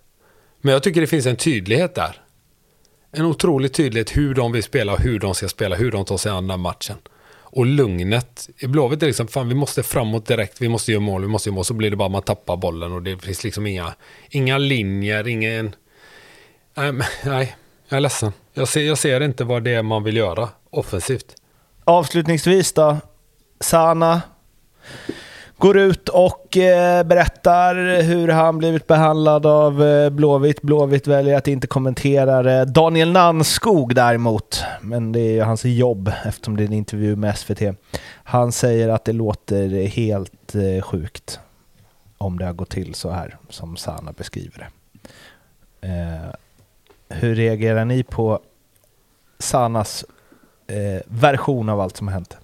Men 0.60 0.72
jag 0.72 0.82
tycker 0.82 1.01
det 1.01 1.06
finns 1.06 1.26
en 1.26 1.36
tydlighet 1.36 1.94
där 1.94 2.23
en 3.14 3.26
otrolig 3.26 3.72
tydlighet 3.72 4.16
hur 4.16 4.34
de 4.34 4.52
vill 4.52 4.62
spela 4.62 4.96
hur 4.96 5.18
de 5.18 5.34
ska 5.34 5.48
spela, 5.48 5.76
hur 5.76 5.92
de 5.92 6.04
tar 6.04 6.16
sig 6.16 6.32
an 6.32 6.46
den 6.46 6.60
matchen. 6.60 6.96
Och 7.56 7.66
lugnet. 7.66 8.48
I 8.58 8.66
Blåvitt 8.66 8.96
är 8.96 9.00
det 9.00 9.06
liksom, 9.06 9.28
fan 9.28 9.48
vi 9.48 9.54
måste 9.54 9.82
framåt 9.82 10.26
direkt, 10.26 10.60
vi 10.60 10.68
måste 10.68 10.92
göra 10.92 11.00
mål, 11.00 11.22
vi 11.22 11.28
måste 11.28 11.48
göra 11.48 11.54
mål. 11.54 11.64
Så 11.64 11.74
blir 11.74 11.90
det 11.90 11.96
bara 11.96 12.06
att 12.06 12.12
man 12.12 12.22
tappar 12.22 12.56
bollen 12.56 12.92
och 12.92 13.02
det 13.02 13.18
finns 13.18 13.44
liksom 13.44 13.66
inga, 13.66 13.94
inga 14.30 14.58
linjer, 14.58 15.28
ingen... 15.28 15.74
Nej, 16.74 16.92
nej, 17.24 17.56
jag 17.88 17.96
är 17.96 18.00
ledsen. 18.00 18.32
Jag 18.52 18.68
ser, 18.68 18.82
jag 18.82 18.98
ser 18.98 19.20
inte 19.20 19.44
vad 19.44 19.64
det 19.64 19.70
är 19.70 19.82
man 19.82 20.04
vill 20.04 20.16
göra 20.16 20.48
offensivt. 20.70 21.34
Avslutningsvis 21.84 22.72
då, 22.72 22.98
Sana 23.60 24.22
går 25.64 25.78
ut 25.78 26.08
och 26.08 26.56
eh, 26.56 27.06
berättar 27.06 28.02
hur 28.02 28.28
han 28.28 28.58
blivit 28.58 28.86
behandlad 28.86 29.46
av 29.46 29.82
eh, 29.82 30.10
Blåvitt. 30.10 30.62
Blåvitt 30.62 31.06
väljer 31.06 31.36
att 31.36 31.48
inte 31.48 31.66
kommentera 31.66 32.42
det. 32.42 32.64
Daniel 32.64 33.12
Nanskog 33.12 33.94
däremot, 33.94 34.62
men 34.80 35.12
det 35.12 35.20
är 35.20 35.32
ju 35.32 35.42
hans 35.42 35.64
jobb 35.64 36.12
eftersom 36.24 36.56
det 36.56 36.62
är 36.62 36.66
en 36.66 36.72
intervju 36.72 37.16
med 37.16 37.38
SVT. 37.38 37.60
Han 38.24 38.52
säger 38.52 38.88
att 38.88 39.04
det 39.04 39.12
låter 39.12 39.86
helt 39.86 40.54
eh, 40.54 40.82
sjukt 40.82 41.40
om 42.18 42.38
det 42.38 42.44
har 42.44 42.52
gått 42.52 42.70
till 42.70 42.94
så 42.94 43.10
här 43.10 43.36
som 43.48 43.76
Sana 43.76 44.12
beskriver 44.12 44.68
det. 45.80 45.88
Eh, 45.88 46.34
hur 47.08 47.34
reagerar 47.34 47.84
ni 47.84 48.02
på 48.02 48.40
Sanas 49.38 50.04
eh, 50.66 51.02
version 51.06 51.68
av 51.68 51.80
allt 51.80 51.96
som 51.96 52.08
har 52.08 52.14
hänt? 52.14 52.36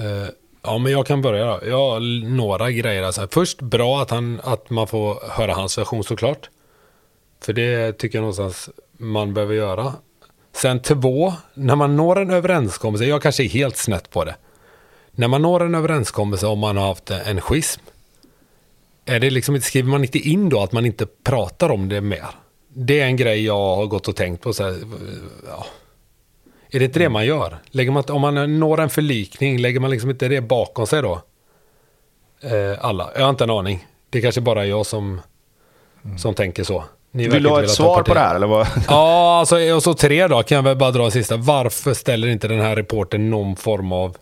Uh 0.00 0.28
Ja, 0.64 0.78
men 0.78 0.92
jag 0.92 1.06
kan 1.06 1.22
börja 1.22 1.46
då. 1.46 1.60
Jag 1.66 1.76
har 1.76 2.00
några 2.36 2.70
grejer. 2.70 3.02
Alltså, 3.02 3.28
först 3.30 3.60
bra 3.60 4.02
att, 4.02 4.10
han, 4.10 4.40
att 4.44 4.70
man 4.70 4.86
får 4.86 5.30
höra 5.30 5.54
hans 5.54 5.78
version 5.78 6.04
såklart. 6.04 6.50
För 7.40 7.52
det 7.52 7.98
tycker 7.98 8.18
jag 8.18 8.22
någonstans 8.22 8.70
man 8.98 9.34
behöver 9.34 9.54
göra. 9.54 9.92
Sen 10.52 10.82
två, 10.82 11.34
när 11.54 11.76
man 11.76 11.96
når 11.96 12.18
en 12.20 12.30
överenskommelse, 12.30 13.04
jag 13.04 13.22
kanske 13.22 13.44
är 13.44 13.48
helt 13.48 13.76
snett 13.76 14.10
på 14.10 14.24
det. 14.24 14.36
När 15.10 15.28
man 15.28 15.42
når 15.42 15.62
en 15.62 15.74
överenskommelse 15.74 16.46
om 16.46 16.58
man 16.58 16.76
har 16.76 16.86
haft 16.86 17.10
en 17.10 17.40
schism. 17.40 17.80
Är 19.04 19.20
det 19.20 19.30
liksom, 19.30 19.60
skriver 19.60 19.88
man 19.88 20.02
inte 20.02 20.18
in 20.18 20.48
då 20.48 20.62
att 20.62 20.72
man 20.72 20.86
inte 20.86 21.06
pratar 21.06 21.70
om 21.70 21.88
det 21.88 22.00
mer? 22.00 22.26
Det 22.68 23.00
är 23.00 23.06
en 23.06 23.16
grej 23.16 23.44
jag 23.44 23.76
har 23.76 23.86
gått 23.86 24.08
och 24.08 24.16
tänkt 24.16 24.42
på. 24.42 24.52
Så 24.52 24.62
här, 24.62 24.70
eh, 24.70 24.76
ja, 25.48 25.66
är 26.74 26.78
det 26.78 26.84
inte 26.84 26.98
det 26.98 27.08
man 27.08 27.26
gör? 27.26 27.58
Lägger 27.70 27.90
man, 27.90 28.04
om 28.08 28.20
man 28.20 28.58
når 28.58 28.80
en 28.80 28.90
förlikning, 28.90 29.58
lägger 29.58 29.80
man 29.80 29.90
liksom 29.90 30.10
inte 30.10 30.28
det 30.28 30.40
bakom 30.40 30.86
sig 30.86 31.02
då? 31.02 31.20
Eh, 32.42 32.84
alla? 32.84 33.10
Jag 33.14 33.22
har 33.22 33.30
inte 33.30 33.44
en 33.44 33.50
aning. 33.50 33.86
Det 34.10 34.18
är 34.18 34.22
kanske 34.22 34.40
bara 34.40 34.66
jag 34.66 34.86
som, 34.86 35.20
mm. 36.04 36.18
som 36.18 36.34
tänker 36.34 36.64
så. 36.64 36.84
Ni 37.10 37.28
Vill 37.28 37.42
du 37.42 37.48
ha 37.48 37.62
ett 37.62 37.70
svar 37.70 38.02
på 38.02 38.14
det 38.14 38.20
här 38.20 38.34
eller 38.34 38.46
vad? 38.46 38.66
ja, 38.88 39.38
alltså, 39.40 39.74
och 39.74 39.82
så 39.82 39.94
tre 39.94 40.28
då 40.28 40.42
kan 40.42 40.56
jag 40.56 40.62
väl 40.62 40.76
bara 40.76 40.90
dra 40.90 41.10
sista. 41.10 41.36
Varför 41.36 41.94
ställer 41.94 42.28
inte 42.28 42.48
den 42.48 42.60
här 42.60 42.76
reporten 42.76 43.30
någon 43.30 43.56
form 43.56 43.92
av 43.92 44.16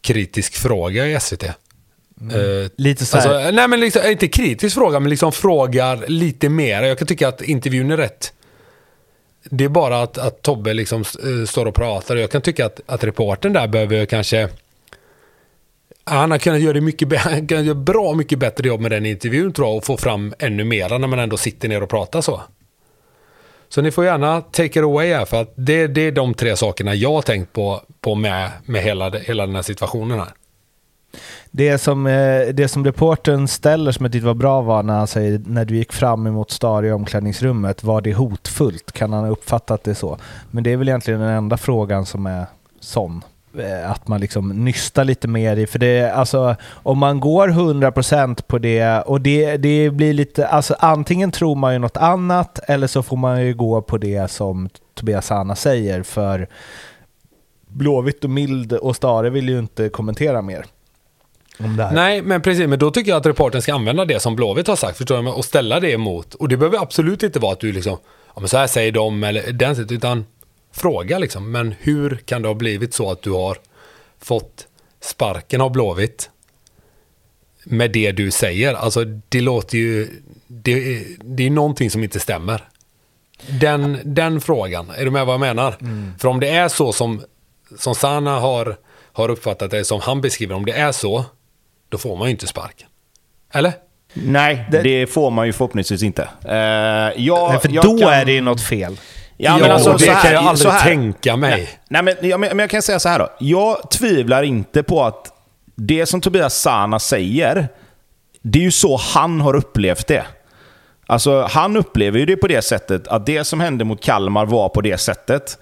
kritisk 0.00 0.56
fråga 0.56 1.06
i 1.06 1.20
SVT? 1.20 1.44
Mm. 2.20 2.36
Uh, 2.36 2.68
lite 2.76 3.06
så. 3.06 3.16
Alltså, 3.16 3.50
nej 3.52 3.68
men 3.68 3.80
liksom, 3.80 4.02
inte 4.06 4.28
kritisk 4.28 4.74
fråga, 4.74 5.00
men 5.00 5.10
liksom 5.10 5.32
frågar 5.32 6.04
lite 6.06 6.48
mer. 6.48 6.82
Jag 6.82 6.98
kan 6.98 7.06
tycka 7.06 7.28
att 7.28 7.42
intervjun 7.42 7.90
är 7.90 7.96
rätt 7.96 8.32
det 9.50 9.64
är 9.64 9.68
bara 9.68 10.02
att, 10.02 10.18
att 10.18 10.42
Tobbe 10.42 10.74
liksom 10.74 11.00
eh, 11.00 11.46
står 11.46 11.66
och 11.66 11.74
pratar. 11.74 12.16
Jag 12.16 12.30
kan 12.30 12.42
tycka 12.42 12.66
att, 12.66 12.80
att 12.86 13.04
reporten 13.04 13.52
där 13.52 13.68
behöver 13.68 14.06
kanske... 14.06 14.48
Han 16.06 16.30
har 16.30 16.38
kunnat 16.38 16.60
göra, 16.60 16.72
det 16.72 16.80
mycket, 16.80 17.18
han 17.18 17.46
kan 17.46 17.64
göra 17.64 17.74
bra 17.74 18.14
mycket 18.14 18.38
bättre 18.38 18.68
jobb 18.68 18.80
med 18.80 18.90
den 18.90 19.06
intervjun 19.06 19.52
tror 19.52 19.68
jag 19.68 19.76
och 19.76 19.84
få 19.84 19.96
fram 19.96 20.34
ännu 20.38 20.64
mera 20.64 20.98
när 20.98 21.08
man 21.08 21.18
ändå 21.18 21.36
sitter 21.36 21.68
ner 21.68 21.82
och 21.82 21.88
pratar 21.88 22.20
så. 22.20 22.40
Så 23.68 23.82
ni 23.82 23.90
får 23.90 24.04
gärna 24.04 24.40
take 24.40 24.66
it 24.66 24.76
away 24.84 25.12
här, 25.12 25.24
för 25.24 25.42
att 25.42 25.52
det, 25.56 25.86
det 25.86 26.00
är 26.00 26.12
de 26.12 26.34
tre 26.34 26.56
sakerna 26.56 26.94
jag 26.94 27.12
har 27.12 27.22
tänkt 27.22 27.52
på, 27.52 27.82
på 28.00 28.14
med, 28.14 28.50
med 28.64 28.82
hela, 28.82 29.10
hela 29.10 29.46
den 29.46 29.54
här 29.54 29.62
situationen 29.62 30.18
här. 30.18 30.28
Det 31.50 31.78
som, 31.78 32.06
eh, 32.06 32.46
det 32.54 32.68
som 32.68 32.84
reporten 32.84 33.48
ställer 33.48 33.92
som 33.92 34.04
jag 34.04 34.12
tyckte 34.12 34.26
var 34.26 34.34
bra 34.34 34.60
var 34.60 34.82
när 34.82 34.94
han 34.94 35.06
säger 35.06 35.40
när 35.46 35.64
du 35.64 35.76
gick 35.76 35.92
fram 35.92 36.26
emot 36.26 36.50
Stare 36.50 36.86
i 36.86 36.92
omklädningsrummet, 36.92 37.84
var 37.84 38.00
det 38.00 38.14
hotfullt? 38.14 38.92
Kan 38.92 39.12
han 39.12 39.24
ha 39.24 39.30
uppfattat 39.30 39.84
det 39.84 39.94
så? 39.94 40.18
Men 40.50 40.64
det 40.64 40.72
är 40.72 40.76
väl 40.76 40.88
egentligen 40.88 41.20
den 41.20 41.30
enda 41.30 41.56
frågan 41.56 42.06
som 42.06 42.26
är 42.26 42.46
sån. 42.80 43.22
Eh, 43.58 43.90
att 43.90 44.08
man 44.08 44.20
liksom 44.20 44.64
nystar 44.64 45.04
lite 45.04 45.28
mer 45.28 45.56
i, 45.56 45.66
för 45.66 45.78
det, 45.78 46.10
alltså 46.10 46.56
om 46.72 46.98
man 46.98 47.20
går 47.20 47.48
100% 47.48 48.42
på 48.46 48.58
det 48.58 49.00
och 49.00 49.20
det, 49.20 49.56
det 49.56 49.90
blir 49.90 50.12
lite, 50.12 50.46
alltså 50.46 50.76
antingen 50.78 51.30
tror 51.30 51.54
man 51.54 51.72
ju 51.72 51.78
något 51.78 51.96
annat 51.96 52.58
eller 52.66 52.86
så 52.86 53.02
får 53.02 53.16
man 53.16 53.46
ju 53.46 53.54
gå 53.54 53.82
på 53.82 53.98
det 53.98 54.30
som 54.30 54.68
Tobias 54.94 55.26
Sana 55.26 55.56
säger 55.56 56.02
för 56.02 56.48
Blåvitt 57.66 58.24
och 58.24 58.30
Mild 58.30 58.72
och 58.72 58.96
Stare 58.96 59.30
vill 59.30 59.48
ju 59.48 59.58
inte 59.58 59.88
kommentera 59.88 60.42
mer 60.42 60.66
om 61.58 61.76
det 61.76 61.84
här. 61.84 61.94
Nej, 61.94 62.22
men 62.22 62.42
precis. 62.42 62.66
Men 62.66 62.78
då 62.78 62.90
tycker 62.90 63.10
jag 63.10 63.18
att 63.18 63.26
reporten 63.26 63.62
ska 63.62 63.74
använda 63.74 64.04
det 64.04 64.20
som 64.20 64.36
Blåvitt 64.36 64.66
har 64.66 64.76
sagt, 64.76 64.98
förstår 64.98 65.22
du? 65.22 65.28
Och 65.28 65.44
ställa 65.44 65.80
det 65.80 65.90
emot. 65.92 66.34
Och 66.34 66.48
det 66.48 66.56
behöver 66.56 66.78
absolut 66.78 67.22
inte 67.22 67.38
vara 67.38 67.52
att 67.52 67.60
du 67.60 67.72
liksom, 67.72 67.98
ja 68.34 68.40
men 68.40 68.48
så 68.48 68.56
här 68.56 68.66
säger 68.66 68.92
de 68.92 69.24
eller 69.24 69.52
den 69.52 69.76
sättet, 69.76 69.92
utan 69.92 70.24
fråga 70.72 71.18
liksom. 71.18 71.52
Men 71.52 71.74
hur 71.80 72.16
kan 72.24 72.42
det 72.42 72.48
ha 72.48 72.54
blivit 72.54 72.94
så 72.94 73.10
att 73.10 73.22
du 73.22 73.30
har 73.30 73.58
fått 74.20 74.66
sparken 75.00 75.60
av 75.60 75.72
Blåvitt 75.72 76.30
med 77.64 77.90
det 77.90 78.12
du 78.12 78.30
säger? 78.30 78.74
Alltså 78.74 79.04
det 79.04 79.40
låter 79.40 79.78
ju, 79.78 80.08
det, 80.46 81.04
det 81.20 81.46
är 81.46 81.50
någonting 81.50 81.90
som 81.90 82.04
inte 82.04 82.20
stämmer. 82.20 82.68
Den, 83.46 83.98
den 84.04 84.40
frågan, 84.40 84.90
är 84.90 85.04
du 85.04 85.10
med 85.10 85.26
vad 85.26 85.34
jag 85.34 85.40
menar? 85.40 85.76
För 86.18 86.28
om 86.28 86.40
det 86.40 86.48
är 86.48 86.68
så 86.68 86.92
som, 86.92 87.22
som 87.78 87.94
Sana 87.94 88.40
har, 88.40 88.76
har 89.12 89.28
uppfattat 89.28 89.70
det, 89.70 89.84
som 89.84 90.00
han 90.00 90.20
beskriver, 90.20 90.54
om 90.54 90.64
det 90.66 90.72
är 90.72 90.92
så, 90.92 91.24
då 91.94 91.98
får 91.98 92.16
man 92.16 92.26
ju 92.26 92.30
inte 92.30 92.46
sparken. 92.46 92.88
Eller? 93.52 93.72
Nej, 94.14 94.66
det, 94.70 95.06
får 95.06 95.30
man 95.30 95.46
ju 95.46 95.52
förhoppningsvis 95.52 96.02
inte. 96.02 96.22
Uh, 96.44 96.52
jag, 96.52 97.50
Nej, 97.50 97.60
för 97.60 97.68
jag 97.68 97.84
då 97.84 97.98
kan- 97.98 98.12
är 98.12 98.24
det 98.24 98.32
ju 98.32 98.40
något 98.40 98.60
fel. 98.60 98.96
Ja, 99.36 99.58
men 99.58 99.70
alltså, 99.70 99.92
det 99.92 99.98
så 99.98 100.10
här, 100.10 100.22
kan 100.22 100.32
jag 100.32 100.42
så 100.42 100.48
aldrig 100.68 100.72
här. 100.72 100.84
tänka 100.84 101.36
mig. 101.36 101.68
Nej, 101.88 102.02
men, 102.02 102.14
ja, 102.20 102.38
men, 102.38 102.48
men 102.48 102.58
jag 102.58 102.70
kan 102.70 102.82
säga 102.82 102.98
så 102.98 103.08
här 103.08 103.18
då. 103.18 103.28
Jag 103.40 103.90
tvivlar 103.90 104.42
inte 104.42 104.82
på 104.82 105.04
att 105.04 105.32
det 105.74 106.06
som 106.06 106.20
Tobias 106.20 106.54
Sana 106.54 106.98
säger, 106.98 107.68
det 108.42 108.58
är 108.58 108.62
ju 108.62 108.70
så 108.70 108.96
han 108.96 109.40
har 109.40 109.56
upplevt 109.56 110.06
det. 110.06 110.24
Alltså, 111.06 111.42
han 111.50 111.76
upplever 111.76 112.18
ju 112.18 112.26
det 112.26 112.36
på 112.36 112.46
det 112.48 112.62
sättet 112.62 113.08
att 113.08 113.26
det 113.26 113.44
som 113.44 113.60
hände 113.60 113.84
mot 113.84 114.02
Kalmar 114.02 114.46
var 114.46 114.68
på 114.68 114.80
det 114.80 114.98
sättet. 114.98 115.58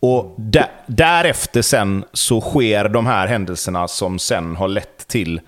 Och 0.00 0.34
där, 0.38 0.70
därefter 0.86 1.62
sen 1.62 2.04
så 2.12 2.40
sker 2.40 2.88
de 2.88 3.06
här 3.06 3.26
händelserna 3.26 3.88
som 3.88 4.18
sen 4.18 4.56
har 4.56 4.68
lett 4.68 5.08
till 5.08 5.40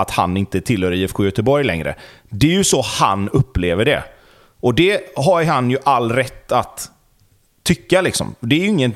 att 0.00 0.10
han 0.10 0.36
inte 0.36 0.60
tillhör 0.60 0.92
IFK 0.92 1.24
Göteborg 1.24 1.64
längre. 1.64 1.94
Det 2.28 2.46
är 2.46 2.56
ju 2.56 2.64
så 2.64 2.82
han 2.82 3.28
upplever 3.28 3.84
det. 3.84 4.02
Och 4.60 4.74
det 4.74 5.00
har 5.16 5.44
han 5.44 5.70
ju 5.70 5.78
all 5.84 6.12
rätt 6.12 6.52
att 6.52 6.90
tycka 7.62 8.00
liksom. 8.00 8.34
Det 8.40 8.56
är 8.56 8.60
ju 8.60 8.66
ingen... 8.66 8.92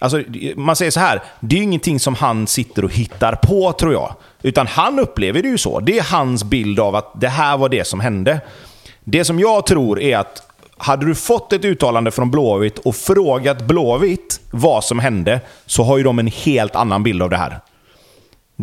Alltså, 0.00 0.22
man 0.56 0.76
säger 0.76 0.90
så 0.90 1.00
här, 1.00 1.22
det 1.40 1.56
är 1.56 1.58
ju 1.58 1.64
ingenting 1.64 2.00
som 2.00 2.14
han 2.14 2.46
sitter 2.46 2.84
och 2.84 2.92
hittar 2.92 3.34
på 3.34 3.72
tror 3.72 3.92
jag. 3.92 4.14
Utan 4.42 4.66
han 4.66 4.98
upplever 4.98 5.42
det 5.42 5.48
ju 5.48 5.58
så. 5.58 5.80
Det 5.80 5.98
är 5.98 6.02
hans 6.02 6.44
bild 6.44 6.80
av 6.80 6.96
att 6.96 7.20
det 7.20 7.28
här 7.28 7.56
var 7.56 7.68
det 7.68 7.86
som 7.86 8.00
hände. 8.00 8.40
Det 9.04 9.24
som 9.24 9.40
jag 9.40 9.66
tror 9.66 10.00
är 10.00 10.16
att 10.16 10.42
hade 10.76 11.06
du 11.06 11.14
fått 11.14 11.52
ett 11.52 11.64
uttalande 11.64 12.10
från 12.10 12.30
Blåvitt 12.30 12.78
och 12.78 12.96
frågat 12.96 13.62
Blåvitt 13.62 14.40
vad 14.50 14.84
som 14.84 14.98
hände, 14.98 15.40
så 15.66 15.82
har 15.82 15.98
ju 15.98 16.04
de 16.04 16.18
en 16.18 16.26
helt 16.26 16.76
annan 16.76 17.02
bild 17.02 17.22
av 17.22 17.30
det 17.30 17.36
här. 17.36 17.60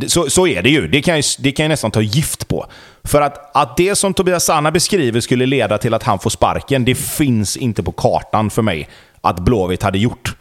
Så, 0.07 0.29
så 0.29 0.47
är 0.47 0.61
det 0.61 0.69
ju. 0.69 0.87
Det 0.87 1.01
kan 1.01 1.15
jag, 1.15 1.23
det 1.39 1.51
kan 1.51 1.63
jag 1.63 1.69
nästan 1.69 1.91
ta 1.91 2.01
gift 2.01 2.47
på. 2.47 2.65
För 3.03 3.21
att, 3.21 3.55
att 3.55 3.77
det 3.77 3.95
som 3.95 4.13
Tobias 4.13 4.43
Sana 4.43 4.71
beskriver 4.71 5.19
skulle 5.19 5.45
leda 5.45 5.77
till 5.77 5.93
att 5.93 6.03
han 6.03 6.19
får 6.19 6.29
sparken, 6.29 6.85
det 6.85 6.95
finns 6.95 7.57
inte 7.57 7.83
på 7.83 7.91
kartan 7.91 8.49
för 8.49 8.61
mig 8.61 8.89
att 9.21 9.39
Blåvitt 9.39 9.83
hade 9.83 9.97
gjort. 9.97 10.35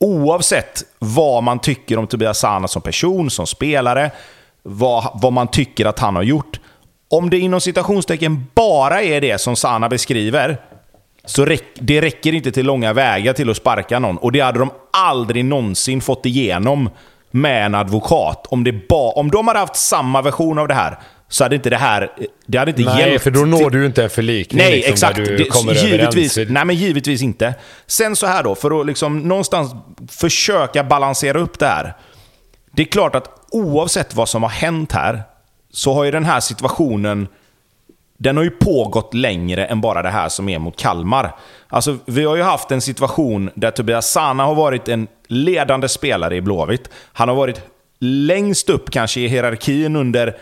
Oavsett 0.00 0.82
vad 0.98 1.42
man 1.42 1.58
tycker 1.58 1.98
om 1.98 2.06
Tobias 2.06 2.38
Sana 2.38 2.68
som 2.68 2.82
person, 2.82 3.30
som 3.30 3.46
spelare, 3.46 4.10
vad, 4.62 5.20
vad 5.22 5.32
man 5.32 5.48
tycker 5.48 5.86
att 5.86 5.98
han 5.98 6.16
har 6.16 6.22
gjort. 6.22 6.60
Om 7.10 7.30
det 7.30 7.38
inom 7.38 7.60
citationstecken 7.60 8.46
bara 8.54 9.02
är 9.02 9.20
det 9.20 9.38
som 9.38 9.56
Sana 9.56 9.88
beskriver, 9.88 10.60
så 11.24 11.44
räck, 11.44 11.64
det 11.74 12.00
räcker 12.00 12.34
inte 12.34 12.52
till 12.52 12.66
långa 12.66 12.92
vägar 12.92 13.32
till 13.32 13.50
att 13.50 13.56
sparka 13.56 13.98
någon. 13.98 14.18
Och 14.18 14.32
det 14.32 14.40
hade 14.40 14.58
de 14.58 14.70
aldrig 14.90 15.44
någonsin 15.44 16.00
fått 16.00 16.26
igenom 16.26 16.90
med 17.30 17.66
en 17.66 17.74
advokat. 17.74 18.46
Om, 18.46 18.64
det 18.64 18.88
ba, 18.88 19.12
om 19.12 19.30
de 19.30 19.48
hade 19.48 19.60
haft 19.60 19.76
samma 19.76 20.22
version 20.22 20.58
av 20.58 20.68
det 20.68 20.74
här, 20.74 20.98
så 21.28 21.44
hade 21.44 21.56
inte 21.56 21.70
det 21.70 21.76
här... 21.76 22.10
Det 22.46 22.58
hade 22.58 22.70
inte 22.70 22.82
Nej, 22.82 23.00
hjälpt. 23.00 23.24
för 23.24 23.30
då 23.30 23.40
når 23.40 23.70
du 23.70 23.86
inte 23.86 24.02
en 24.04 24.10
förlikning. 24.10 24.58
Nej, 24.58 24.72
liksom, 24.72 24.92
exakt. 24.92 25.16
Där 25.16 25.38
du 25.38 25.44
kommer 25.44 25.74
givetvis, 25.74 26.38
överens. 26.38 26.54
nej, 26.54 26.64
men 26.64 26.76
givetvis 26.76 27.22
inte. 27.22 27.54
Sen 27.86 28.16
så 28.16 28.26
här 28.26 28.42
då, 28.42 28.54
för 28.54 28.80
att 28.80 28.86
liksom 28.86 29.18
någonstans 29.18 29.72
försöka 30.08 30.84
balansera 30.84 31.40
upp 31.40 31.58
det 31.58 31.66
här. 31.66 31.96
Det 32.72 32.82
är 32.82 32.86
klart 32.86 33.14
att 33.14 33.30
oavsett 33.50 34.14
vad 34.14 34.28
som 34.28 34.42
har 34.42 34.50
hänt 34.50 34.92
här, 34.92 35.22
så 35.72 35.94
har 35.94 36.04
ju 36.04 36.10
den 36.10 36.24
här 36.24 36.40
situationen 36.40 37.28
den 38.18 38.36
har 38.36 38.44
ju 38.44 38.50
pågått 38.50 39.14
längre 39.14 39.66
än 39.66 39.80
bara 39.80 40.02
det 40.02 40.10
här 40.10 40.28
som 40.28 40.48
är 40.48 40.58
mot 40.58 40.76
Kalmar. 40.76 41.34
Alltså, 41.68 41.96
vi 42.06 42.24
har 42.24 42.36
ju 42.36 42.42
haft 42.42 42.70
en 42.70 42.80
situation 42.80 43.50
där 43.54 43.70
Tobias 43.70 44.10
Sana 44.10 44.44
har 44.44 44.54
varit 44.54 44.88
en 44.88 45.06
ledande 45.28 45.88
spelare 45.88 46.36
i 46.36 46.40
Blåvitt. 46.40 46.90
Han 47.12 47.28
har 47.28 47.36
varit 47.36 47.62
längst 47.98 48.70
upp 48.70 48.90
kanske 48.90 49.20
i 49.20 49.28
hierarkin 49.28 49.96
under 49.96 50.36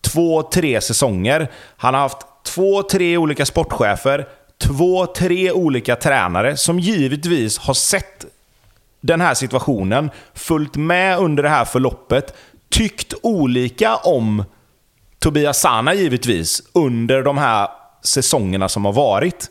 två, 0.00 0.42
tre 0.42 0.80
säsonger. 0.80 1.50
Han 1.76 1.94
har 1.94 2.00
haft 2.00 2.26
två, 2.46 2.82
tre 2.82 3.16
olika 3.16 3.46
sportchefer, 3.46 4.28
två, 4.58 5.06
tre 5.06 5.52
olika 5.52 5.96
tränare 5.96 6.56
som 6.56 6.78
givetvis 6.78 7.58
har 7.58 7.74
sett 7.74 8.24
den 9.00 9.20
här 9.20 9.34
situationen, 9.34 10.10
följt 10.34 10.76
med 10.76 11.18
under 11.18 11.42
det 11.42 11.48
här 11.48 11.64
förloppet, 11.64 12.34
tyckt 12.70 13.14
olika 13.22 13.96
om 13.96 14.44
Tobias 15.18 15.60
Sana 15.60 15.94
givetvis 15.94 16.62
under 16.72 17.22
de 17.22 17.38
här 17.38 17.68
säsongerna 18.02 18.68
som 18.68 18.84
har 18.84 18.92
varit. 18.92 19.50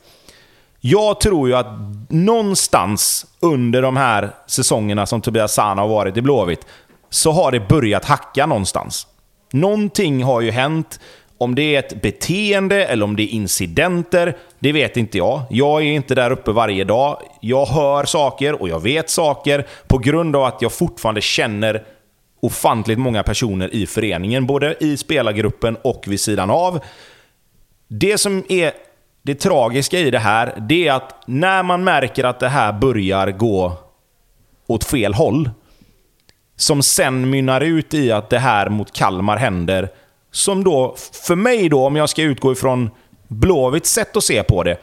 Jag 0.80 1.20
tror 1.20 1.50
ju 1.50 1.56
att 1.56 1.68
någonstans 2.10 3.26
under 3.42 3.82
de 3.82 3.98
här 3.98 4.30
säsongerna 4.48 5.06
som 5.06 5.22
Tobias 5.22 5.54
Sana 5.54 5.82
har 5.82 5.90
varit 5.90 6.18
i 6.18 6.22
Blåvitt, 6.22 6.66
så 7.10 7.32
har 7.32 7.52
det 7.52 7.68
börjat 7.68 8.06
hacka 8.06 8.46
någonstans. 8.46 9.08
Någonting 9.54 10.24
har 10.24 10.42
ju 10.42 10.52
hänt. 10.52 11.00
Om 11.40 11.56
det 11.56 11.76
är 11.76 11.80
ett 11.80 12.02
beteende 12.02 12.86
eller 12.86 13.04
om 13.04 13.16
det 13.16 13.24
är 13.24 13.28
incidenter, 13.28 14.38
det 14.60 14.72
vet 14.72 14.98
inte 14.98 15.18
jag. 15.18 15.42
Jag 15.50 15.82
är 15.82 15.86
inte 15.86 16.16
där 16.16 16.32
uppe 16.32 16.52
varje 16.52 16.84
dag. 16.84 17.22
Jag 17.42 17.66
hör 17.66 18.06
saker 18.06 18.62
och 18.62 18.70
jag 18.70 18.80
vet 18.80 19.10
saker 19.10 19.68
på 19.88 19.98
grund 19.98 20.36
av 20.36 20.44
att 20.44 20.62
jag 20.62 20.72
fortfarande 20.72 21.22
känner 21.22 21.84
ofantligt 22.40 23.00
många 23.00 23.24
personer 23.24 23.74
i 23.74 23.86
föreningen, 23.86 24.46
både 24.46 24.76
i 24.80 24.98
spelargruppen 24.98 25.78
och 25.84 26.04
vid 26.08 26.20
sidan 26.20 26.50
av. 26.50 26.80
Det 27.88 28.18
som 28.18 28.44
är 28.50 28.72
det 29.28 29.36
tragiska 29.36 30.00
i 30.00 30.12
det 30.12 30.20
här, 30.20 30.54
det 30.70 30.88
är 30.88 30.94
att 30.94 31.24
när 31.26 31.64
man 31.64 31.84
märker 31.84 32.24
att 32.24 32.40
det 32.40 32.50
här 32.50 32.74
börjar 32.74 33.32
gå 33.32 33.74
åt 34.68 34.84
fel 34.84 35.14
håll, 35.14 35.50
som 36.56 36.84
sen 36.84 37.30
mynnar 37.30 37.62
ut 37.62 37.94
i 37.94 38.12
att 38.12 38.30
det 38.30 38.40
här 38.40 38.70
mot 38.70 38.94
Kalmar 38.94 39.38
händer, 39.38 39.90
som 40.32 40.64
då, 40.64 40.96
för 41.26 41.36
mig 41.36 41.70
då, 41.70 41.86
om 41.86 41.96
jag 41.96 42.10
ska 42.10 42.22
utgå 42.22 42.52
ifrån 42.52 42.90
Blåvitts 43.28 43.94
sätt 43.94 44.18
att 44.18 44.24
se 44.24 44.44
på 44.44 44.64
det, 44.64 44.78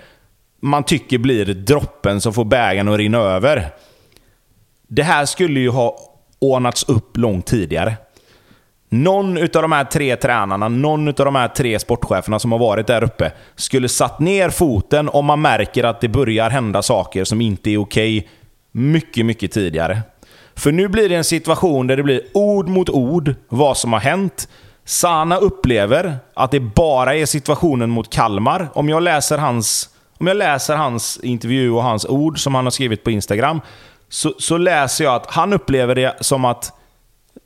man 0.61 0.85
tycker 0.85 1.19
blir 1.19 1.45
droppen 1.45 2.21
som 2.21 2.33
får 2.33 2.45
bägaren 2.45 2.89
att 2.89 2.99
rinna 2.99 3.19
över. 3.19 3.69
Det 4.89 5.03
här 5.03 5.27
skulle 5.27 5.61
ju 5.61 5.69
ha 5.69 5.99
ordnats 6.39 6.89
upp 6.89 7.17
långt 7.17 7.47
tidigare. 7.47 7.97
Någon 8.89 9.39
av 9.39 9.49
de 9.49 9.73
här 9.73 9.85
tre 9.85 10.17
tränarna, 10.17 10.69
någon 10.69 11.09
av 11.09 11.15
de 11.15 11.35
här 11.35 11.49
tre 11.49 11.79
sportcheferna 11.79 12.39
som 12.39 12.53
har 12.53 12.59
varit 12.59 12.87
där 12.87 13.05
uppe, 13.05 13.33
skulle 13.57 13.89
satt 13.89 14.21
ner 14.21 14.51
foten 14.51 15.09
om 15.09 15.25
man 15.25 15.41
märker 15.41 15.85
att 15.85 16.01
det 16.01 16.09
börjar 16.09 16.51
hända 16.51 16.83
saker 16.83 17.25
som 17.25 17.41
inte 17.41 17.71
är 17.71 17.79
okej 17.79 18.29
mycket, 18.73 19.27
mycket 19.27 19.53
tidigare. 19.53 20.03
För 20.57 20.73
nu 20.73 20.89
blir 20.89 21.09
det 21.09 21.15
en 21.15 21.25
situation 21.25 21.87
där 21.87 21.97
det 21.97 22.03
blir 22.03 22.23
ord 22.35 22.69
mot 22.69 22.89
ord 22.89 23.35
vad 23.49 23.77
som 23.77 23.93
har 23.93 24.01
hänt. 24.01 24.49
Sana 24.85 25.37
upplever 25.37 26.17
att 26.35 26.51
det 26.51 26.61
bara 26.61 27.15
är 27.15 27.27
situationen 27.27 27.91
mot 27.91 28.13
Kalmar. 28.13 28.69
Om 28.75 28.89
jag 28.89 29.03
läser 29.03 29.39
hans, 29.39 29.89
om 30.19 30.27
jag 30.27 30.37
läser 30.37 30.77
hans 30.77 31.21
intervju 31.23 31.71
och 31.71 31.83
hans 31.83 32.07
ord 32.07 32.39
som 32.39 32.55
han 32.55 32.67
har 32.67 32.71
skrivit 32.71 33.05
på 33.05 33.11
Instagram, 33.11 33.61
så, 34.09 34.35
så 34.39 34.57
läser 34.59 35.05
jag 35.05 35.15
att 35.15 35.27
han 35.27 35.53
upplever 35.53 35.95
det 35.95 36.17
som 36.21 36.45
att 36.45 36.73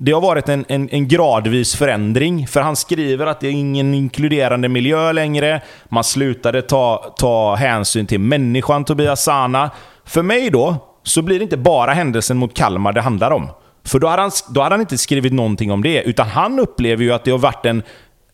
det 0.01 0.13
har 0.13 0.21
varit 0.21 0.49
en, 0.49 0.65
en, 0.69 0.89
en, 0.91 1.09
gradvis 1.09 1.77
förändring. 1.77 2.47
För 2.47 2.61
han 2.61 2.77
skriver 2.77 3.27
att 3.27 3.41
det 3.41 3.47
är 3.47 3.53
ingen 3.53 3.95
inkluderande 3.95 4.69
miljö 4.69 5.13
längre. 5.13 5.63
Man 5.89 6.05
slutade 6.05 6.63
ta, 6.63 7.15
ta 7.17 7.55
hänsyn 7.55 8.07
till 8.07 8.21
människan 8.21 8.85
Tobias 8.85 9.23
Sana. 9.23 9.71
För 10.05 10.23
mig 10.23 10.51
då, 10.51 10.77
så 11.03 11.23
blir 11.23 11.39
det 11.39 11.43
inte 11.43 11.57
bara 11.57 11.93
händelsen 11.93 12.37
mot 12.37 12.55
Kalmar 12.55 12.93
det 12.93 13.01
handlar 13.01 13.31
om. 13.31 13.49
För 13.85 13.99
då 13.99 14.07
hade 14.09 14.23
han, 14.23 14.31
då 14.49 14.63
hade 14.63 14.73
han 14.73 14.81
inte 14.81 14.99
skrivit 14.99 15.33
någonting 15.33 15.73
om 15.73 15.83
det. 15.83 16.03
Utan 16.03 16.29
han 16.29 16.59
upplever 16.59 17.05
ju 17.05 17.13
att 17.13 17.25
det 17.25 17.31
har 17.31 17.39
varit 17.39 17.67
en... 17.67 17.83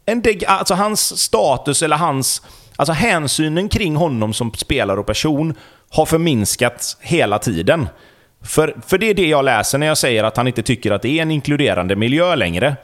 en 0.06 0.22
alltså 0.46 0.74
hans 0.74 1.18
status, 1.20 1.82
eller 1.82 1.96
hans... 1.96 2.42
Alltså 2.76 2.92
hänsynen 2.92 3.68
kring 3.68 3.96
honom 3.96 4.32
som 4.32 4.52
spelare 4.52 5.00
och 5.00 5.06
person 5.06 5.54
har 5.90 6.06
förminskats 6.06 6.96
hela 7.00 7.38
tiden. 7.38 7.88
För, 8.44 8.76
för 8.86 8.98
det 8.98 9.10
är 9.10 9.14
det 9.14 9.26
jag 9.26 9.44
läser 9.44 9.78
när 9.78 9.86
jag 9.86 9.98
säger 9.98 10.24
att 10.24 10.36
han 10.36 10.46
inte 10.46 10.62
tycker 10.62 10.90
att 10.90 11.02
det 11.02 11.18
är 11.18 11.22
en 11.22 11.30
inkluderande 11.30 11.96
miljö 11.96 12.34
längre. 12.34 12.76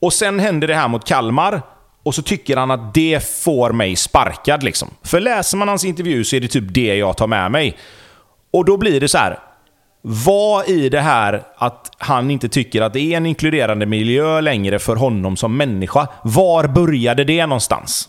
Och 0.00 0.12
sen 0.12 0.40
händer 0.40 0.68
det 0.68 0.74
här 0.74 0.88
mot 0.88 1.04
Kalmar, 1.04 1.62
och 2.02 2.14
så 2.14 2.22
tycker 2.22 2.56
han 2.56 2.70
att 2.70 2.94
det 2.94 3.24
får 3.44 3.72
mig 3.72 3.96
sparkad. 3.96 4.62
Liksom. 4.62 4.88
För 5.02 5.20
läser 5.20 5.56
man 5.56 5.68
hans 5.68 5.84
intervju 5.84 6.24
så 6.24 6.36
är 6.36 6.40
det 6.40 6.48
typ 6.48 6.64
det 6.74 6.94
jag 6.96 7.16
tar 7.16 7.26
med 7.26 7.50
mig. 7.50 7.76
Och 8.52 8.64
då 8.64 8.76
blir 8.76 9.00
det 9.00 9.08
så 9.08 9.18
här. 9.18 9.38
Vad 10.02 10.68
i 10.68 10.88
det 10.88 11.00
här 11.00 11.42
att 11.56 11.90
han 11.98 12.30
inte 12.30 12.48
tycker 12.48 12.82
att 12.82 12.92
det 12.92 13.00
är 13.00 13.16
en 13.16 13.26
inkluderande 13.26 13.86
miljö 13.86 14.40
längre 14.40 14.78
för 14.78 14.96
honom 14.96 15.36
som 15.36 15.56
människa, 15.56 16.08
var 16.24 16.68
började 16.68 17.24
det 17.24 17.46
någonstans? 17.46 18.08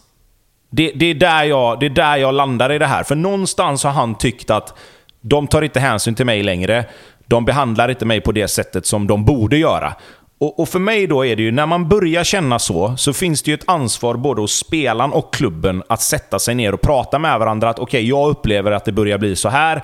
Det, 0.69 0.91
det, 0.95 1.06
är 1.06 1.14
där 1.14 1.43
jag, 1.43 1.80
det 1.80 1.85
är 1.85 1.89
där 1.89 2.18
jag 2.18 2.34
landar 2.34 2.72
i 2.72 2.80
det 2.80 2.85
här. 2.85 3.03
För 3.03 3.15
någonstans 3.15 3.84
har 3.84 3.91
han 3.91 4.15
tyckt 4.15 4.49
att 4.49 4.73
de 5.22 5.48
tar 5.48 5.61
inte 5.61 5.80
hänsyn 5.80 6.15
till 6.15 6.26
mig 6.26 6.43
längre. 6.43 6.85
De 7.27 7.45
behandlar 7.45 7.89
inte 7.89 8.06
mig 8.06 8.22
på 8.22 8.31
det 8.31 8.48
sättet 8.48 8.85
som 8.85 9.07
de 9.07 9.26
borde 9.26 9.57
göra. 9.57 9.93
Och, 10.39 10.60
och, 10.60 10.69
för 10.69 10.80
mig 10.80 11.07
då 11.07 11.26
är 11.26 11.35
det 11.35 11.43
ju, 11.43 11.52
när 11.52 11.65
man 11.65 11.89
börjar 11.89 12.23
känna 12.23 12.60
så, 12.60 12.98
så 12.98 13.14
finns 13.14 13.41
det 13.41 13.52
ju 13.52 13.56
ett 13.56 13.69
ansvar 13.69 14.15
både 14.15 14.41
hos 14.41 14.53
spelaren 14.53 15.11
och 15.11 15.34
klubben 15.34 15.84
att 15.89 16.02
sätta 16.02 16.39
sig 16.39 16.56
ner 16.56 16.73
och 16.73 16.81
prata 16.81 17.19
med 17.19 17.39
varandra. 17.39 17.69
Att 17.69 17.80
okej, 17.80 17.99
okay, 17.99 18.10
jag 18.10 18.30
upplever 18.30 18.72
att 18.72 18.85
det 18.85 18.91
börjar 18.91 19.18
bli 19.18 19.35
så 19.35 19.49
här. 19.49 19.84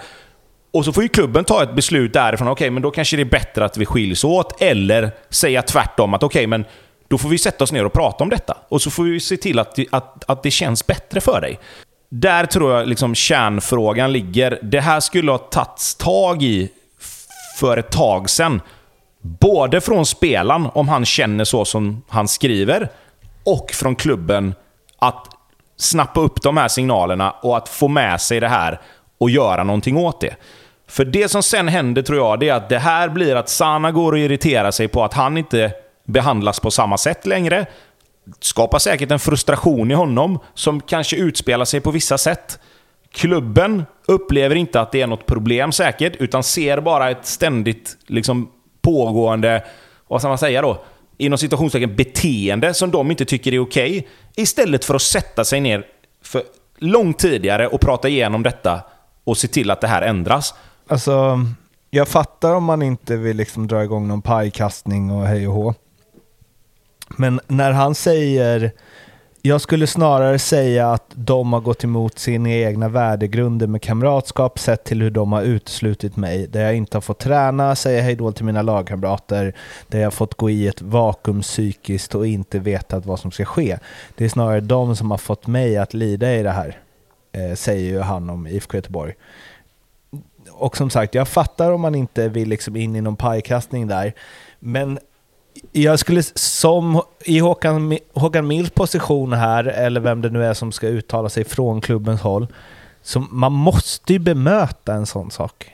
Och 0.73 0.85
så 0.85 0.93
får 0.93 1.03
ju 1.03 1.09
klubben 1.09 1.43
ta 1.43 1.63
ett 1.63 1.75
beslut 1.75 2.13
därifrån. 2.13 2.47
Okej, 2.47 2.65
okay, 2.65 2.71
men 2.71 2.81
då 2.81 2.91
kanske 2.91 3.15
det 3.15 3.23
är 3.23 3.25
bättre 3.25 3.65
att 3.65 3.77
vi 3.77 3.85
skiljs 3.85 4.23
åt. 4.23 4.61
Eller 4.61 5.11
säga 5.29 5.61
tvärtom, 5.61 6.13
att 6.13 6.23
okej, 6.23 6.39
okay, 6.39 6.47
men 6.47 6.65
då 7.07 7.17
får 7.17 7.29
vi 7.29 7.37
sätta 7.37 7.63
oss 7.63 7.71
ner 7.71 7.85
och 7.85 7.93
prata 7.93 8.23
om 8.23 8.29
detta. 8.29 8.57
Och 8.69 8.81
så 8.81 8.89
får 8.91 9.03
vi 9.03 9.19
se 9.19 9.37
till 9.37 9.59
att, 9.59 9.79
att, 9.91 10.29
att 10.29 10.43
det 10.43 10.51
känns 10.51 10.87
bättre 10.87 11.21
för 11.21 11.41
dig. 11.41 11.59
Där 12.09 12.45
tror 12.45 12.73
jag 12.73 12.87
liksom 12.87 13.15
kärnfrågan 13.15 14.11
ligger. 14.11 14.59
Det 14.61 14.79
här 14.79 14.99
skulle 14.99 15.31
ha 15.31 15.37
tagits 15.37 15.95
tag 15.95 16.43
i 16.43 16.69
för 17.59 17.77
ett 17.77 17.91
tag 17.91 18.29
sedan. 18.29 18.61
Både 19.21 19.81
från 19.81 20.05
spelaren, 20.05 20.67
om 20.73 20.89
han 20.89 21.05
känner 21.05 21.43
så 21.43 21.65
som 21.65 22.01
han 22.07 22.27
skriver, 22.27 22.89
och 23.43 23.71
från 23.71 23.95
klubben 23.95 24.55
att 24.99 25.27
snappa 25.77 26.19
upp 26.19 26.41
de 26.41 26.57
här 26.57 26.67
signalerna 26.67 27.31
och 27.31 27.57
att 27.57 27.69
få 27.69 27.87
med 27.87 28.21
sig 28.21 28.39
det 28.39 28.47
här 28.47 28.79
och 29.17 29.29
göra 29.29 29.63
någonting 29.63 29.97
åt 29.97 30.21
det. 30.21 30.35
För 30.87 31.05
det 31.05 31.29
som 31.29 31.43
sen 31.43 31.67
händer 31.67 32.01
tror 32.01 32.17
jag, 32.17 32.39
det 32.39 32.49
är 32.49 32.53
att 32.53 32.69
det 32.69 32.79
här 32.79 33.09
blir 33.09 33.35
att 33.35 33.49
Sana 33.49 33.91
går 33.91 34.11
och 34.11 34.19
irriterar 34.19 34.71
sig 34.71 34.87
på 34.87 35.03
att 35.03 35.13
han 35.13 35.37
inte 35.37 35.71
behandlas 36.05 36.59
på 36.59 36.71
samma 36.71 36.97
sätt 36.97 37.25
längre. 37.25 37.65
Skapar 38.39 38.79
säkert 38.79 39.11
en 39.11 39.19
frustration 39.19 39.91
i 39.91 39.93
honom 39.93 40.39
som 40.53 40.81
kanske 40.81 41.15
utspelar 41.15 41.65
sig 41.65 41.81
på 41.81 41.91
vissa 41.91 42.17
sätt. 42.17 42.59
Klubben 43.11 43.85
upplever 44.07 44.55
inte 44.55 44.81
att 44.81 44.91
det 44.91 45.01
är 45.01 45.07
något 45.07 45.25
problem 45.25 45.71
säkert, 45.71 46.15
utan 46.15 46.43
ser 46.43 46.81
bara 46.81 47.09
ett 47.09 47.25
ständigt 47.25 47.97
liksom, 48.07 48.49
pågående, 48.81 49.63
vad 50.07 50.21
ska 50.21 50.29
man 50.29 50.37
säga 50.37 50.61
då? 50.61 50.83
Inom 51.17 51.37
situationstecken 51.37 51.95
beteende 51.95 52.73
som 52.73 52.91
de 52.91 53.11
inte 53.11 53.25
tycker 53.25 53.53
är 53.53 53.59
okej. 53.59 53.99
Okay, 53.99 54.09
istället 54.35 54.85
för 54.85 54.95
att 54.95 55.01
sätta 55.01 55.45
sig 55.45 55.61
ner 55.61 55.85
för 56.23 56.43
långt 56.77 57.19
tidigare 57.19 57.67
och 57.67 57.81
prata 57.81 58.09
igenom 58.09 58.43
detta 58.43 58.81
och 59.23 59.37
se 59.37 59.47
till 59.47 59.71
att 59.71 59.81
det 59.81 59.87
här 59.87 60.01
ändras. 60.01 60.53
Alltså, 60.87 61.39
jag 61.89 62.07
fattar 62.07 62.53
om 62.53 62.63
man 62.63 62.81
inte 62.81 63.17
vill 63.17 63.37
liksom 63.37 63.67
dra 63.67 63.83
igång 63.83 64.07
någon 64.07 64.21
pajkastning 64.21 65.11
och 65.11 65.27
hej 65.27 65.47
och 65.47 65.53
hå. 65.53 65.73
Men 67.07 67.39
när 67.47 67.71
han 67.71 67.95
säger, 67.95 68.71
jag 69.41 69.61
skulle 69.61 69.87
snarare 69.87 70.39
säga 70.39 70.91
att 70.91 71.11
de 71.15 71.53
har 71.53 71.59
gått 71.59 71.83
emot 71.83 72.19
sina 72.19 72.49
egna 72.49 72.89
värdegrunder 72.89 73.67
med 73.67 73.81
kamratskap 73.81 74.59
sett 74.59 74.83
till 74.83 75.01
hur 75.01 75.09
de 75.09 75.31
har 75.31 75.41
uteslutit 75.41 76.15
mig, 76.15 76.47
där 76.47 76.61
jag 76.61 76.75
inte 76.75 76.97
har 76.97 77.01
fått 77.01 77.19
träna, 77.19 77.75
säga 77.75 78.01
hejdå 78.01 78.31
till 78.31 78.45
mina 78.45 78.61
lagkamrater, 78.61 79.53
där 79.87 79.99
jag 79.99 80.05
har 80.05 80.11
fått 80.11 80.33
gå 80.33 80.49
i 80.49 80.67
ett 80.67 80.81
vakuum 80.81 81.41
psykiskt 81.41 82.15
och 82.15 82.27
inte 82.27 82.59
vetat 82.59 83.05
vad 83.05 83.19
som 83.19 83.31
ska 83.31 83.45
ske. 83.45 83.77
Det 84.15 84.25
är 84.25 84.29
snarare 84.29 84.61
de 84.61 84.95
som 84.95 85.11
har 85.11 85.17
fått 85.17 85.47
mig 85.47 85.77
att 85.77 85.93
lida 85.93 86.35
i 86.35 86.43
det 86.43 86.51
här, 86.51 86.79
eh, 87.31 87.55
säger 87.55 87.91
ju 87.91 87.99
han 87.99 88.29
om 88.29 88.47
IFK 88.47 88.77
Göteborg. 88.77 89.13
Och 90.51 90.77
som 90.77 90.89
sagt, 90.89 91.15
jag 91.15 91.27
fattar 91.27 91.71
om 91.71 91.81
man 91.81 91.95
inte 91.95 92.29
vill 92.29 92.49
liksom 92.49 92.75
in 92.75 92.95
i 92.95 93.01
någon 93.01 93.15
pajkastning 93.15 93.87
där, 93.87 94.13
men 94.59 94.99
jag 95.71 95.99
skulle, 95.99 96.23
som 96.35 97.01
i 97.19 97.39
Håkan, 97.39 97.97
Håkan 98.13 98.47
Mills 98.47 98.69
position 98.69 99.33
här, 99.33 99.63
eller 99.63 99.99
vem 99.99 100.21
det 100.21 100.29
nu 100.29 100.45
är 100.45 100.53
som 100.53 100.71
ska 100.71 100.87
uttala 100.87 101.29
sig 101.29 101.43
från 101.43 101.81
klubbens 101.81 102.21
håll, 102.21 102.47
så 103.01 103.19
man 103.19 103.51
måste 103.51 104.13
ju 104.13 104.19
bemöta 104.19 104.93
en 104.93 105.05
sån 105.05 105.31
sak. 105.31 105.71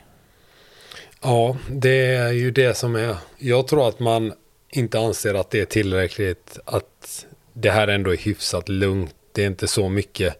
Ja, 1.21 1.57
det 1.69 2.15
är 2.15 2.31
ju 2.31 2.51
det 2.51 2.77
som 2.77 2.95
är. 2.95 3.15
Jag 3.37 3.67
tror 3.67 3.87
att 3.87 3.99
man 3.99 4.33
inte 4.69 4.99
anser 4.99 5.33
att 5.33 5.49
det 5.49 5.61
är 5.61 5.65
tillräckligt, 5.65 6.59
att 6.65 7.25
det 7.53 7.71
här 7.71 7.87
ändå 7.87 8.13
är 8.13 8.17
hyfsat 8.17 8.69
lugnt. 8.69 9.15
Det 9.31 9.43
är 9.43 9.47
inte 9.47 9.67
så 9.67 9.89
mycket 9.89 10.35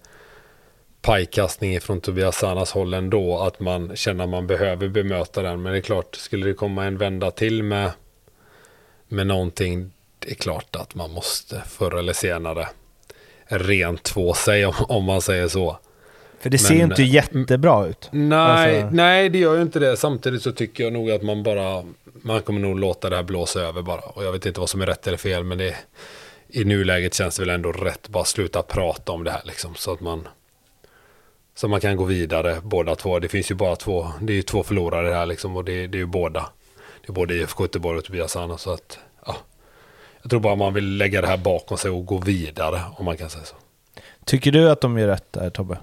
pajkastning 1.02 1.82
från 1.82 2.02
Tobias 2.02 2.38
Sanas 2.38 2.72
håll 2.72 2.94
ändå, 2.94 3.40
att 3.40 3.60
man 3.60 3.96
känner 3.96 4.24
att 4.24 4.30
man 4.30 4.48
behöver 4.48 4.88
bemöta 4.88 5.42
den. 5.42 5.62
Men 5.62 5.72
det 5.72 5.78
är 5.78 5.82
klart, 5.82 6.16
skulle 6.16 6.48
det 6.48 6.54
komma 6.54 6.86
en 6.86 6.98
vända 6.98 7.32
till 7.32 7.64
med 7.64 7.92
med 9.14 9.28
någonting, 9.28 9.92
det 10.20 10.32
är 10.32 10.36
klart 10.36 10.76
att 10.76 10.96
man 10.96 11.12
måste 11.12 11.62
förr 11.68 11.98
eller 11.98 12.14
senare 12.14 12.68
rent 13.46 14.04
två 14.04 14.34
sig 14.34 14.66
om, 14.66 14.74
om 14.80 15.04
man 15.04 15.22
säger 15.22 15.48
så. 15.48 15.78
För 16.40 16.50
det 16.50 16.58
ser 16.58 16.74
ju 16.74 16.84
inte 16.84 17.04
jättebra 17.04 17.86
ut. 17.88 18.10
Nej, 18.12 18.82
alltså... 18.82 18.96
nej, 18.96 19.30
det 19.30 19.38
gör 19.38 19.56
ju 19.56 19.62
inte 19.62 19.80
det. 19.80 19.98
Samtidigt 19.98 20.42
så 20.42 20.52
tycker 20.52 20.84
jag 20.84 20.94
nog 20.94 21.12
att 21.12 21.22
man 21.22 21.44
bara, 21.44 21.84
man 22.22 22.42
kommer 22.42 22.60
nog 22.60 22.80
låta 22.80 23.10
det 23.10 23.16
här 23.16 23.24
blåsa 23.24 23.62
över 23.62 23.82
bara. 23.82 24.02
Och 24.02 24.24
jag 24.24 24.32
vet 24.32 24.46
inte 24.46 24.60
vad 24.60 24.70
som 24.70 24.82
är 24.82 24.86
rätt 24.86 25.08
eller 25.08 25.18
fel, 25.18 25.44
men 25.44 25.58
det, 25.58 25.76
i 26.48 26.64
nuläget 26.64 27.14
känns 27.14 27.36
det 27.36 27.42
väl 27.42 27.56
ändå 27.56 27.72
rätt 27.72 28.10
bara 28.10 28.24
sluta 28.24 28.62
prata 28.62 29.12
om 29.12 29.24
det 29.24 29.32
här 29.32 29.42
liksom. 29.46 29.76
Så 29.76 29.94
att 29.94 30.00
man, 30.00 30.28
så 31.56 31.68
man 31.68 31.82
kan 31.82 31.96
gå 31.96 32.04
vidare 32.04 32.58
båda 32.64 32.96
två. 32.96 33.20
Det 33.20 33.28
finns 33.28 33.52
ju 33.52 33.56
bara 33.56 33.76
två, 33.76 34.12
det 34.22 34.34
är 34.34 34.38
ju 34.38 34.42
två 34.42 34.64
förlorare 34.64 35.14
här 35.14 35.26
liksom 35.26 35.58
och 35.58 35.66
det, 35.66 35.88
det 35.88 35.98
är 35.98 36.00
ju 36.00 36.06
båda. 36.06 36.50
Det 37.06 37.12
är 37.12 37.14
både 37.14 37.34
IFK 37.34 37.64
Göteborg 37.64 37.98
och 37.98 38.06
Tobias 38.06 38.36
Anna. 38.36 38.58
Så 38.58 38.74
att, 38.74 39.00
ja. 39.26 39.36
Jag 40.22 40.30
tror 40.30 40.40
bara 40.40 40.56
man 40.56 40.74
vill 40.74 40.98
lägga 40.98 41.22
det 41.22 41.28
här 41.28 41.38
bakom 41.38 41.78
sig 41.78 41.92
och 41.92 42.06
gå 42.06 42.18
vidare, 42.18 42.82
om 42.98 43.06
man 43.06 43.18
kan 43.18 43.30
säga 43.30 43.46
så. 43.46 43.56
Tycker 44.26 44.52
du 44.52 44.70
att 44.70 44.82
de 44.82 44.98
gör 44.98 45.08
rätt 45.08 45.34
där, 45.34 45.50
Tobbe? 45.50 45.78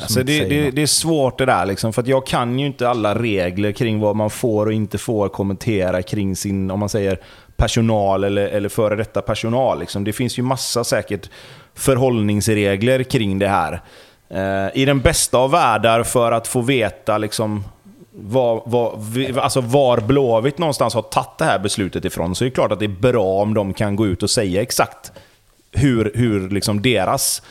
Alltså 0.00 0.22
det, 0.22 0.44
det, 0.44 0.70
det, 0.70 0.82
är 0.82 0.86
svårt 0.86 1.38
det 1.38 1.46
där, 1.46 1.66
liksom, 1.66 1.92
för 1.92 2.02
att 2.02 2.08
jag 2.08 2.26
kan 2.26 2.58
ju 2.58 2.66
inte 2.66 2.88
alla 2.88 3.14
regler 3.14 3.72
kring 3.72 4.00
vad 4.00 4.16
man 4.16 4.30
får 4.30 4.66
och 4.66 4.72
inte 4.72 4.98
får 4.98 5.28
kommentera 5.28 6.02
kring 6.02 6.36
sin, 6.36 6.70
om 6.70 6.80
man 6.80 6.88
säger 6.88 7.20
personal 7.56 8.24
eller, 8.24 8.48
eller 8.48 8.68
före 8.68 8.96
detta 8.96 9.22
personal. 9.22 9.80
Liksom. 9.80 10.04
Det 10.04 10.12
finns 10.12 10.38
ju 10.38 10.42
massa 10.42 10.84
säkert 10.84 11.30
förhållningsregler 11.74 13.02
kring 13.02 13.38
det 13.38 13.48
här. 13.48 13.82
Eh, 14.28 14.68
I 14.74 14.84
den 14.84 15.00
bästa 15.00 15.38
av 15.38 15.50
världar 15.50 16.02
för 16.02 16.32
att 16.32 16.46
få 16.46 16.60
veta 16.60 17.18
liksom, 17.18 17.64
var, 18.22 18.62
var, 18.66 18.98
alltså 19.38 19.60
var 19.60 20.00
Blåvitt 20.00 20.58
någonstans 20.58 20.94
har 20.94 21.02
tagit 21.02 21.38
det 21.38 21.44
här 21.44 21.58
beslutet 21.58 22.04
ifrån, 22.04 22.34
så 22.34 22.44
är 22.44 22.48
det 22.48 22.54
klart 22.54 22.72
att 22.72 22.78
det 22.78 22.84
är 22.84 23.00
bra 23.12 23.42
om 23.42 23.54
de 23.54 23.74
kan 23.74 23.96
gå 23.96 24.06
ut 24.06 24.22
och 24.22 24.30
säga 24.30 24.62
exakt 24.62 25.12
hur, 25.72 26.12
hur 26.14 26.50
liksom 26.50 26.82
deras 26.82 27.42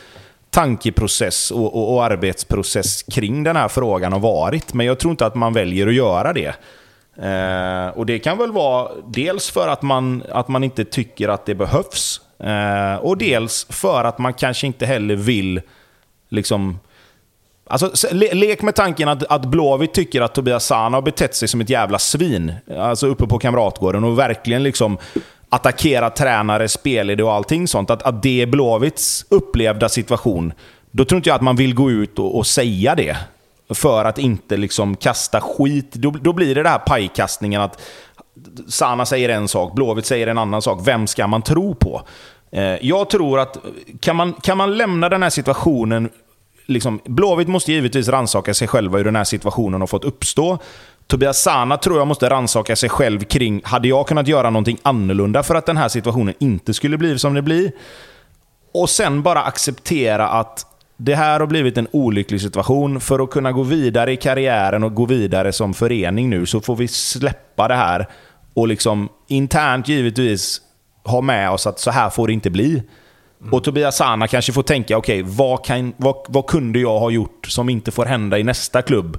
tankeprocess 0.50 1.52
och, 1.52 1.76
och, 1.76 1.94
och, 1.94 2.06
arbetsprocess 2.06 3.04
kring 3.04 3.44
den 3.44 3.56
här 3.56 3.68
frågan 3.68 4.14
har 4.14 4.20
varit. 4.20 4.74
Men 4.74 4.86
jag 4.86 5.00
tror 5.00 5.12
inte 5.12 5.26
att 5.26 5.36
man 5.36 5.54
väljer 5.54 5.88
att 5.88 5.94
göra 5.94 6.34
det. 6.34 6.56
Eh, 7.22 7.98
och 7.98 8.06
Det 8.06 8.20
kan 8.20 8.38
väl 8.38 8.52
vara 8.52 8.92
dels 9.08 9.50
för 9.50 9.68
att 9.68 9.82
man, 9.82 10.24
att 10.32 10.48
man 10.48 10.64
inte 10.64 10.86
tycker 10.86 11.30
att 11.30 11.46
det 11.46 11.56
behövs, 11.56 12.22
eh, 12.40 12.96
och 12.96 13.18
dels 13.18 13.68
för 13.70 14.04
att 14.04 14.18
man 14.18 14.34
kanske 14.34 14.68
inte 14.68 14.86
heller 14.86 15.16
vill 15.16 15.62
liksom 16.30 16.80
Alltså, 17.72 18.08
le 18.12 18.34
lek 18.34 18.62
med 18.62 18.76
tanken 18.76 19.10
att, 19.10 19.24
att 19.24 19.46
Blåvitt 19.46 19.94
tycker 19.94 20.22
att 20.22 20.36
Tobias 20.36 20.66
Sana 20.66 20.98
har 20.98 21.02
betett 21.02 21.36
sig 21.36 21.48
som 21.48 21.62
ett 21.62 21.70
jävla 21.70 22.00
svin. 22.00 22.54
Alltså 22.78 23.08
uppe 23.08 23.28
på 23.28 23.40
Kamratgården 23.40 24.04
och 24.04 24.20
verkligen 24.20 24.64
liksom 24.64 24.98
attackerat 25.50 26.16
tränare, 26.16 26.68
spelidé 26.68 27.24
och 27.24 27.34
allting 27.34 27.68
sånt. 27.68 27.90
Att, 27.90 28.04
att 28.04 28.24
det 28.24 28.42
är 28.42 28.46
Blåvitts 28.46 29.26
upplevda 29.30 29.90
situation. 29.90 30.54
Då 30.92 31.06
tror 31.06 31.18
inte 31.18 31.30
jag 31.30 31.36
att 31.36 31.42
man 31.42 31.56
vill 31.56 31.76
gå 31.76 31.92
ut 31.92 32.20
och, 32.20 32.38
och 32.38 32.48
säga 32.48 32.96
det. 32.96 33.18
För 33.74 34.06
att 34.06 34.18
inte 34.18 34.58
liksom 34.58 34.96
kasta 34.96 35.42
skit. 35.42 35.94
Då, 35.94 36.12
då 36.12 36.34
blir 36.34 36.56
det 36.56 36.64
den 36.64 36.72
här 36.72 36.80
pajkastningen 36.80 37.62
att 37.62 37.82
Sana 38.68 39.06
säger 39.06 39.30
en 39.30 39.48
sak, 39.48 39.76
Blåvitt 39.76 40.06
säger 40.06 40.28
en 40.28 40.38
annan 40.38 40.62
sak. 40.62 40.80
Vem 40.84 41.08
ska 41.08 41.28
man 41.28 41.42
tro 41.42 41.76
på? 41.76 42.02
Eh, 42.52 42.86
jag 42.86 43.10
tror 43.10 43.40
att 43.40 43.58
kan 44.00 44.16
man, 44.16 44.34
kan 44.34 44.58
man 44.58 44.78
lämna 44.78 45.10
den 45.10 45.24
här 45.24 45.30
situationen 45.30 46.10
Liksom, 46.70 47.00
Blåvitt 47.06 47.48
måste 47.48 47.72
givetvis 47.72 48.08
ransaka 48.08 48.54
sig 48.54 48.68
själva 48.68 48.98
hur 48.98 49.06
den 49.06 49.16
här 49.16 49.24
situationen 49.24 49.82
har 49.82 49.88
fått 49.88 50.04
uppstå. 50.04 50.58
Tobias 51.08 51.42
Sana 51.42 51.78
tror 51.78 51.98
jag 51.98 52.08
måste 52.08 52.30
ransaka 52.30 52.76
sig 52.76 52.90
själv 52.90 53.24
kring, 53.24 53.62
hade 53.64 53.88
jag 53.88 54.08
kunnat 54.08 54.28
göra 54.28 54.50
någonting 54.50 54.78
annorlunda 54.82 55.44
för 55.44 55.56
att 55.56 55.66
den 55.66 55.78
här 55.78 55.90
situationen 55.90 56.34
inte 56.40 56.74
skulle 56.74 56.98
bli 56.98 57.20
som 57.20 57.34
det 57.34 57.42
blir? 57.42 57.72
Och 58.74 58.90
sen 58.90 59.24
bara 59.24 59.42
acceptera 59.42 60.30
att 60.30 60.66
det 60.98 61.16
här 61.16 61.40
har 61.40 61.48
blivit 61.48 61.78
en 61.78 61.88
olycklig 61.92 62.42
situation. 62.42 63.02
För 63.02 63.24
att 63.24 63.30
kunna 63.30 63.52
gå 63.52 63.64
vidare 63.64 64.12
i 64.12 64.18
karriären 64.18 64.84
och 64.84 64.94
gå 64.94 65.06
vidare 65.06 65.52
som 65.52 65.74
förening 65.74 66.30
nu 66.30 66.46
så 66.46 66.62
får 66.62 66.76
vi 66.76 66.88
släppa 66.88 67.68
det 67.68 67.76
här 67.76 68.08
och 68.54 68.68
liksom 68.68 69.10
internt 69.28 69.88
givetvis 69.88 70.62
ha 71.04 71.22
med 71.22 71.52
oss 71.52 71.68
att 71.68 71.80
så 71.80 71.92
här 71.92 72.10
får 72.10 72.28
det 72.28 72.34
inte 72.34 72.50
bli. 72.50 72.84
Mm. 73.42 73.54
Och 73.54 73.64
Tobias 73.64 73.96
Sana 73.96 74.28
kanske 74.28 74.54
får 74.54 74.64
tänka, 74.64 74.98
okej, 74.98 75.24
okay, 75.24 75.34
vad, 75.36 75.94
vad, 75.98 76.16
vad 76.28 76.48
kunde 76.48 76.80
jag 76.80 77.00
ha 77.00 77.10
gjort 77.10 77.46
som 77.48 77.70
inte 77.70 77.92
får 77.92 78.06
hända 78.06 78.40
i 78.40 78.44
nästa 78.44 78.82
klubb? 78.82 79.18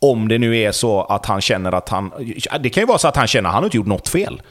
Om 0.00 0.28
det 0.28 0.38
nu 0.38 0.56
är 0.56 0.72
så 0.72 1.02
att 1.02 1.26
han 1.26 1.40
känner 1.40 1.72
att 1.72 1.88
han... 1.88 2.12
Det 2.60 2.70
kan 2.70 2.82
ju 2.82 2.86
vara 2.86 2.98
så 2.98 3.08
att 3.08 3.16
han 3.16 3.26
känner 3.26 3.48
att 3.48 3.54
han 3.54 3.64
inte 3.64 3.76
gjort 3.76 3.86
något 3.86 4.08
fel. 4.08 4.42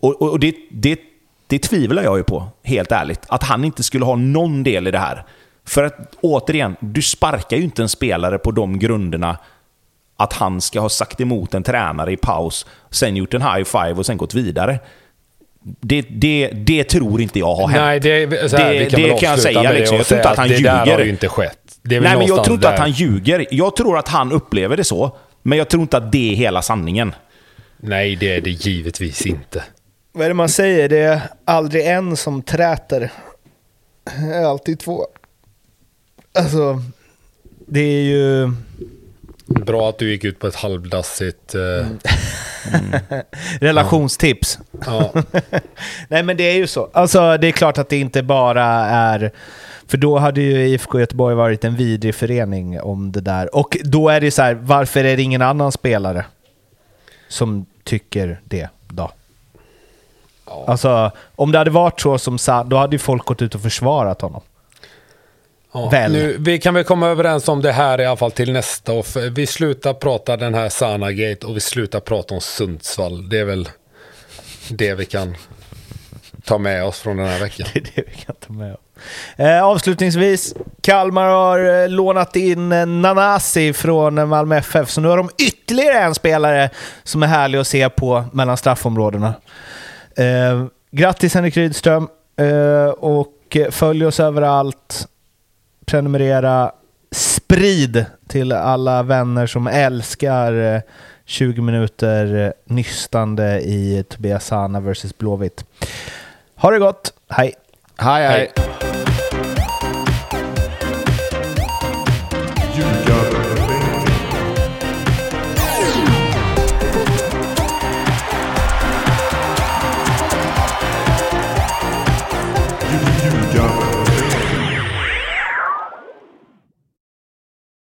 Och, 0.00 0.22
och 0.22 0.40
det, 0.40 0.54
det, 0.70 1.00
det 1.46 1.58
tvivlar 1.58 2.02
jag 2.02 2.16
ju 2.16 2.24
på, 2.24 2.48
helt 2.62 2.92
ärligt. 2.92 3.20
Att 3.28 3.42
han 3.44 3.64
inte 3.64 3.82
skulle 3.82 4.04
ha 4.04 4.16
någon 4.16 4.62
del 4.62 4.86
i 4.86 4.90
det 4.90 4.98
här. 4.98 5.24
För 5.64 5.84
att 5.84 6.16
återigen, 6.20 6.76
du 6.80 7.02
sparkar 7.02 7.56
ju 7.56 7.62
inte 7.62 7.82
en 7.82 7.88
spelare 7.88 8.38
på 8.38 8.50
de 8.50 8.78
grunderna 8.78 9.38
att 10.16 10.32
han 10.32 10.60
ska 10.60 10.80
ha 10.80 10.88
sagt 10.88 11.20
emot 11.20 11.54
en 11.54 11.62
tränare 11.62 12.12
i 12.12 12.16
paus, 12.16 12.66
sen 12.90 13.16
gjort 13.16 13.34
en 13.34 13.42
high 13.42 13.64
five 13.64 13.92
och 13.92 14.06
sen 14.06 14.16
gått 14.16 14.34
vidare. 14.34 14.78
Det, 15.60 16.02
det, 16.02 16.50
det 16.54 16.84
tror 16.84 17.20
inte 17.20 17.38
jag 17.38 17.54
har 17.54 17.68
hänt. 17.68 17.82
Nej, 17.82 18.00
det, 18.00 18.50
så 18.50 18.56
här, 18.56 18.74
det, 18.74 18.86
kan, 18.86 19.02
det 19.02 19.08
kan 19.08 19.30
jag 19.30 19.38
säga. 19.38 19.72
Liksom. 19.72 19.96
Jag 19.96 20.06
tror 20.06 20.18
inte 20.18 20.30
att 20.30 20.36
han 20.36 20.48
det 20.48 20.54
ljuger. 20.54 20.84
Det 20.84 20.92
har 20.92 21.00
ju 21.00 21.10
inte 21.10 21.28
skett. 21.28 21.58
Nej, 21.82 22.00
men 22.00 22.26
jag 22.26 22.44
tror 22.44 22.54
inte 22.54 22.66
där. 22.68 22.74
att 22.74 22.80
han 22.80 22.90
ljuger. 22.90 23.46
Jag 23.50 23.76
tror 23.76 23.98
att 23.98 24.08
han 24.08 24.32
upplever 24.32 24.76
det 24.76 24.84
så. 24.84 25.16
Men 25.42 25.58
jag 25.58 25.68
tror 25.68 25.82
inte 25.82 25.96
att 25.96 26.12
det 26.12 26.32
är 26.32 26.36
hela 26.36 26.62
sanningen. 26.62 27.14
Nej, 27.76 28.16
det 28.16 28.34
är 28.34 28.40
det 28.40 28.50
givetvis 28.50 29.26
inte. 29.26 29.64
Vad 30.12 30.24
är 30.24 30.28
det 30.28 30.34
man 30.34 30.48
säger? 30.48 30.88
Det 30.88 30.98
är 30.98 31.20
aldrig 31.44 31.86
en 31.86 32.16
som 32.16 32.42
träter. 32.42 33.12
Det 34.04 34.34
är 34.34 34.44
alltid 34.44 34.78
två. 34.78 35.06
Alltså, 36.38 36.82
det 37.66 37.80
är 37.80 38.02
ju... 38.02 38.52
Bra 39.48 39.88
att 39.88 39.98
du 39.98 40.10
gick 40.10 40.24
ut 40.24 40.38
på 40.38 40.46
ett 40.46 40.54
halvdassigt... 40.54 41.54
Uh... 41.54 41.86
Mm. 42.74 43.00
Relationstips. 43.60 44.58
Ja. 44.86 45.12
Nej 46.08 46.22
men 46.22 46.36
det 46.36 46.44
är 46.44 46.56
ju 46.56 46.66
så. 46.66 46.90
Alltså 46.92 47.36
det 47.36 47.48
är 47.48 47.52
klart 47.52 47.78
att 47.78 47.88
det 47.88 47.96
inte 47.96 48.22
bara 48.22 48.64
är... 48.86 49.32
För 49.86 49.98
då 49.98 50.18
hade 50.18 50.40
ju 50.40 50.68
IFK 50.68 51.00
Göteborg 51.00 51.34
varit 51.34 51.64
en 51.64 51.76
vidrig 51.76 52.14
förening 52.14 52.80
om 52.80 53.12
det 53.12 53.20
där. 53.20 53.56
Och 53.56 53.76
då 53.84 54.08
är 54.08 54.20
det 54.20 54.30
så 54.30 54.42
här, 54.42 54.54
varför 54.54 55.04
är 55.04 55.16
det 55.16 55.22
ingen 55.22 55.42
annan 55.42 55.72
spelare 55.72 56.24
som 57.28 57.66
tycker 57.84 58.40
det 58.44 58.68
då? 58.88 59.10
Ja. 60.46 60.64
Alltså, 60.66 61.10
om 61.36 61.52
det 61.52 61.58
hade 61.58 61.70
varit 61.70 62.00
så 62.00 62.18
som 62.18 62.38
sa, 62.38 62.64
då 62.64 62.76
hade 62.76 62.94
ju 62.94 62.98
folk 62.98 63.24
gått 63.24 63.42
ut 63.42 63.54
och 63.54 63.60
försvarat 63.60 64.20
honom. 64.20 64.42
Ja, 65.72 65.88
väl. 65.88 66.12
Nu, 66.12 66.36
vi 66.38 66.58
kan 66.58 66.74
väl 66.74 66.84
komma 66.84 67.08
överens 67.08 67.48
om 67.48 67.62
det 67.62 67.72
här 67.72 68.00
i 68.00 68.06
alla 68.06 68.16
fall 68.16 68.30
till 68.30 68.52
nästa. 68.52 68.92
Och 68.92 69.06
vi 69.32 69.46
slutar 69.46 69.94
prata 69.94 70.36
den 70.36 70.54
här 70.54 70.68
Sana-gate 70.68 71.46
och 71.46 71.56
vi 71.56 71.60
slutar 71.60 72.00
prata 72.00 72.34
om 72.34 72.40
Sundsvall. 72.40 73.28
Det 73.28 73.38
är 73.38 73.44
väl 73.44 73.68
det 74.70 74.94
vi 74.94 75.04
kan 75.04 75.34
ta 76.44 76.58
med 76.58 76.84
oss 76.84 77.00
från 77.00 77.16
den 77.16 77.26
här 77.26 77.40
veckan. 77.40 77.66
Det 77.74 77.80
är 77.80 77.92
det 77.94 78.02
vi 78.06 78.16
kan 78.16 78.34
ta 78.46 78.52
med 78.52 78.72
oss. 78.72 78.80
Eh, 79.36 79.64
avslutningsvis, 79.64 80.54
Kalmar 80.80 81.24
har 81.24 81.82
eh, 81.82 81.88
lånat 81.88 82.36
in 82.36 82.72
eh, 82.72 82.86
Nanasi 82.86 83.72
från 83.72 84.28
Malmö 84.28 84.56
FF, 84.56 84.90
så 84.90 85.00
nu 85.00 85.08
har 85.08 85.16
de 85.16 85.30
ytterligare 85.38 85.98
en 85.98 86.14
spelare 86.14 86.70
som 87.02 87.22
är 87.22 87.26
härlig 87.26 87.58
att 87.58 87.66
se 87.66 87.88
på 87.88 88.24
mellan 88.32 88.56
straffområdena. 88.56 89.34
Eh, 90.16 90.64
grattis 90.90 91.34
Henrik 91.34 91.56
Rydström 91.56 92.08
eh, 92.40 92.88
och 92.88 93.56
följ 93.70 94.06
oss 94.06 94.20
överallt 94.20 95.08
prenumerera, 95.88 96.72
sprid 97.10 98.04
till 98.26 98.52
alla 98.52 99.02
vänner 99.02 99.46
som 99.46 99.66
älskar 99.66 100.82
20 101.24 101.58
eh, 101.58 101.64
minuter 101.64 102.46
eh, 102.46 102.74
nystande 102.74 103.60
i 103.60 104.04
Tobias 104.08 104.46
Sana 104.46 104.80
vs 104.80 105.18
Blåvitt. 105.18 105.64
Ha 106.54 106.70
det 106.70 106.78
gott, 106.78 107.12
hej! 107.28 107.54
Hej 107.96 108.26
hej! 108.26 108.52
hej. 108.56 108.77